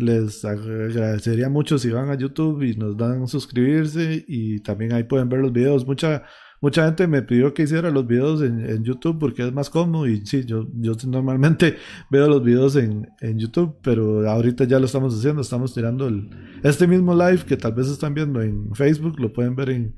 les 0.00 0.44
agradecería 0.44 1.48
mucho 1.48 1.78
si 1.78 1.90
van 1.90 2.10
a 2.10 2.16
YouTube 2.16 2.62
y 2.62 2.74
nos 2.76 2.96
dan 2.96 3.28
suscribirse 3.28 4.24
y 4.26 4.60
también 4.60 4.92
ahí 4.92 5.04
pueden 5.04 5.28
ver 5.28 5.40
los 5.40 5.52
videos. 5.52 5.86
Mucha 5.86 6.24
mucha 6.60 6.84
gente 6.84 7.06
me 7.06 7.22
pidió 7.22 7.54
que 7.54 7.62
hiciera 7.62 7.90
los 7.90 8.06
videos 8.06 8.42
en, 8.42 8.84
YouTube 8.84 9.18
porque 9.18 9.46
es 9.46 9.52
más 9.52 9.70
cómodo 9.70 10.06
y 10.06 10.24
sí, 10.26 10.44
yo, 10.44 10.66
yo 10.74 10.94
normalmente 11.06 11.76
veo 12.10 12.28
los 12.28 12.42
videos 12.42 12.76
en, 12.76 13.08
YouTube, 13.20 13.76
pero 13.82 14.28
ahorita 14.28 14.64
ya 14.64 14.78
lo 14.78 14.86
estamos 14.86 15.16
haciendo, 15.16 15.40
estamos 15.40 15.74
tirando 15.74 16.06
el, 16.06 16.30
este 16.62 16.86
mismo 16.86 17.14
live 17.14 17.44
que 17.46 17.56
tal 17.56 17.72
vez 17.72 17.88
están 17.88 18.14
viendo 18.14 18.42
en 18.42 18.74
Facebook, 18.74 19.18
lo 19.18 19.32
pueden 19.32 19.56
ver 19.56 19.70
en, 19.70 19.94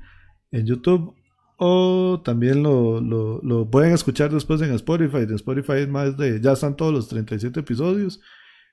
YouTube 0.51 1.15
o 1.57 2.21
también 2.23 2.61
lo, 2.61 3.01
lo, 3.01 3.69
pueden 3.71 3.91
escuchar 3.91 4.31
después 4.31 4.61
en 4.61 4.71
Spotify. 4.73 5.17
En 5.17 5.33
Spotify 5.33 5.77
es 5.77 5.89
más 5.89 6.15
de, 6.15 6.39
ya 6.39 6.51
están 6.51 6.75
todos 6.75 6.93
los 6.93 7.07
37 7.07 7.61
episodios. 7.61 8.21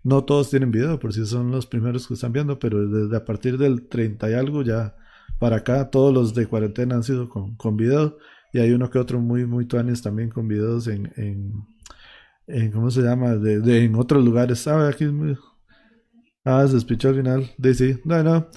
No 0.02 0.24
todos 0.24 0.50
tienen 0.50 0.70
video, 0.70 0.98
por 0.98 1.12
si 1.12 1.26
son 1.26 1.50
los 1.50 1.66
primeros 1.66 2.08
que 2.08 2.14
están 2.14 2.32
viendo, 2.32 2.58
pero 2.58 2.88
desde 2.88 3.16
a 3.16 3.24
partir 3.24 3.58
del 3.58 3.88
30 3.88 4.30
y 4.30 4.34
algo 4.34 4.62
ya 4.62 4.96
para 5.38 5.56
acá. 5.56 5.90
Todos 5.90 6.12
los 6.14 6.34
de 6.34 6.46
cuarentena 6.46 6.94
han 6.96 7.02
sido 7.02 7.28
con, 7.28 7.56
con 7.56 7.76
video. 7.76 8.16
Y 8.52 8.58
hay 8.58 8.72
uno 8.72 8.90
que 8.90 8.98
otro 8.98 9.20
muy, 9.20 9.46
muy 9.46 9.66
tuanes 9.66 10.02
también 10.02 10.30
con 10.30 10.48
videos 10.48 10.88
en, 10.88 11.12
en, 11.16 12.72
¿cómo 12.72 12.90
se 12.90 13.02
llama? 13.02 13.36
De, 13.36 13.84
en 13.84 13.94
otros 13.94 14.24
lugares. 14.24 14.66
Ah, 14.66 14.88
aquí 14.88 15.06
Ah, 16.44 16.66
se 16.66 16.74
despichó 16.74 17.08
al 17.10 17.16
final. 17.16 17.50
De 17.58 17.74
sí. 17.74 18.00
No, 18.04 18.22
no. 18.22 18.48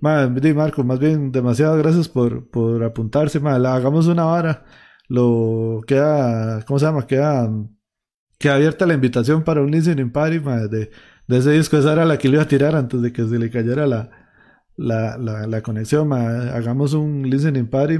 Marco, 0.00 0.84
más 0.84 0.98
bien, 0.98 1.30
demasiadas 1.32 1.78
gracias 1.78 2.08
por, 2.08 2.48
por 2.50 2.82
apuntarse. 2.84 3.38
hagamos 3.38 4.06
una 4.06 4.26
hora. 4.26 4.64
Lo 5.08 5.80
queda, 5.86 6.64
¿cómo 6.66 6.78
se 6.78 6.86
llama? 6.86 7.06
Queda, 7.06 7.48
queda 8.42 8.56
abierta 8.56 8.86
la 8.86 8.94
invitación 8.94 9.44
para 9.44 9.62
un 9.62 9.70
listening 9.70 10.10
party 10.10 10.40
de, 10.68 10.90
ese 11.28 11.52
disco. 11.52 11.78
Esa 11.78 11.92
era 11.92 12.04
la 12.04 12.18
que 12.18 12.28
le 12.28 12.34
iba 12.34 12.42
a 12.42 12.48
tirar 12.48 12.76
antes 12.76 13.00
de 13.00 13.12
que 13.12 13.26
se 13.26 13.38
le 13.38 13.50
cayera 13.50 13.86
la, 13.86 14.10
la, 14.76 15.16
la, 15.16 15.46
la 15.46 15.62
conexión, 15.62 16.12
hagamos 16.12 16.92
un 16.92 17.22
listening 17.30 17.68
party 17.68 17.98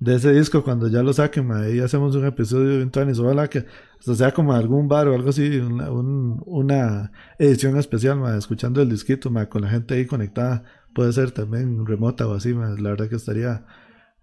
de 0.00 0.14
ese 0.14 0.32
disco 0.32 0.64
cuando 0.64 0.88
ya 0.88 1.02
lo 1.02 1.12
saquen, 1.12 1.48
y 1.74 1.80
hacemos 1.80 2.16
un 2.16 2.24
episodio 2.24 2.78
de 2.78 2.86
Tuanis, 2.86 3.18
ojalá 3.18 3.48
que 3.48 3.66
sea 4.00 4.32
como 4.32 4.52
algún 4.52 4.88
bar 4.88 5.08
o 5.08 5.14
algo 5.14 5.30
así, 5.30 5.58
una, 5.58 5.90
una 5.90 7.12
edición 7.38 7.76
especial, 7.76 8.20
escuchando 8.36 8.82
el 8.82 8.88
disquito, 8.88 9.30
con 9.48 9.62
la 9.62 9.68
gente 9.68 9.94
ahí 9.94 10.06
conectada, 10.06 10.64
puede 10.94 11.12
ser 11.12 11.30
también 11.32 11.84
remota 11.86 12.26
o 12.26 12.34
así, 12.34 12.52
la 12.52 12.90
verdad 12.90 13.08
que 13.08 13.16
estaría 13.16 13.64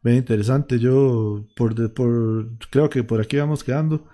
bien 0.04 0.18
interesante. 0.18 0.80
Yo 0.80 1.46
por, 1.56 1.94
por 1.94 2.58
creo 2.70 2.90
que 2.90 3.04
por 3.04 3.22
aquí 3.22 3.38
vamos 3.38 3.64
quedando. 3.64 4.08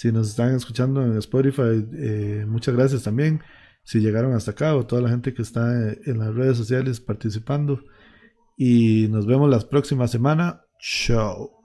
Si 0.00 0.10
nos 0.10 0.30
están 0.30 0.54
escuchando 0.54 1.02
en 1.02 1.18
Spotify, 1.18 1.86
eh, 1.92 2.46
muchas 2.48 2.74
gracias 2.74 3.02
también 3.02 3.42
si 3.82 4.00
llegaron 4.00 4.32
hasta 4.32 4.52
acá 4.52 4.74
o 4.74 4.86
toda 4.86 5.02
la 5.02 5.10
gente 5.10 5.34
que 5.34 5.42
está 5.42 5.92
en 5.92 6.18
las 6.18 6.34
redes 6.34 6.56
sociales 6.56 7.00
participando. 7.00 7.84
Y 8.56 9.08
nos 9.08 9.26
vemos 9.26 9.50
la 9.50 9.60
próxima 9.60 10.08
semana. 10.08 10.62
Chao. 10.78 11.59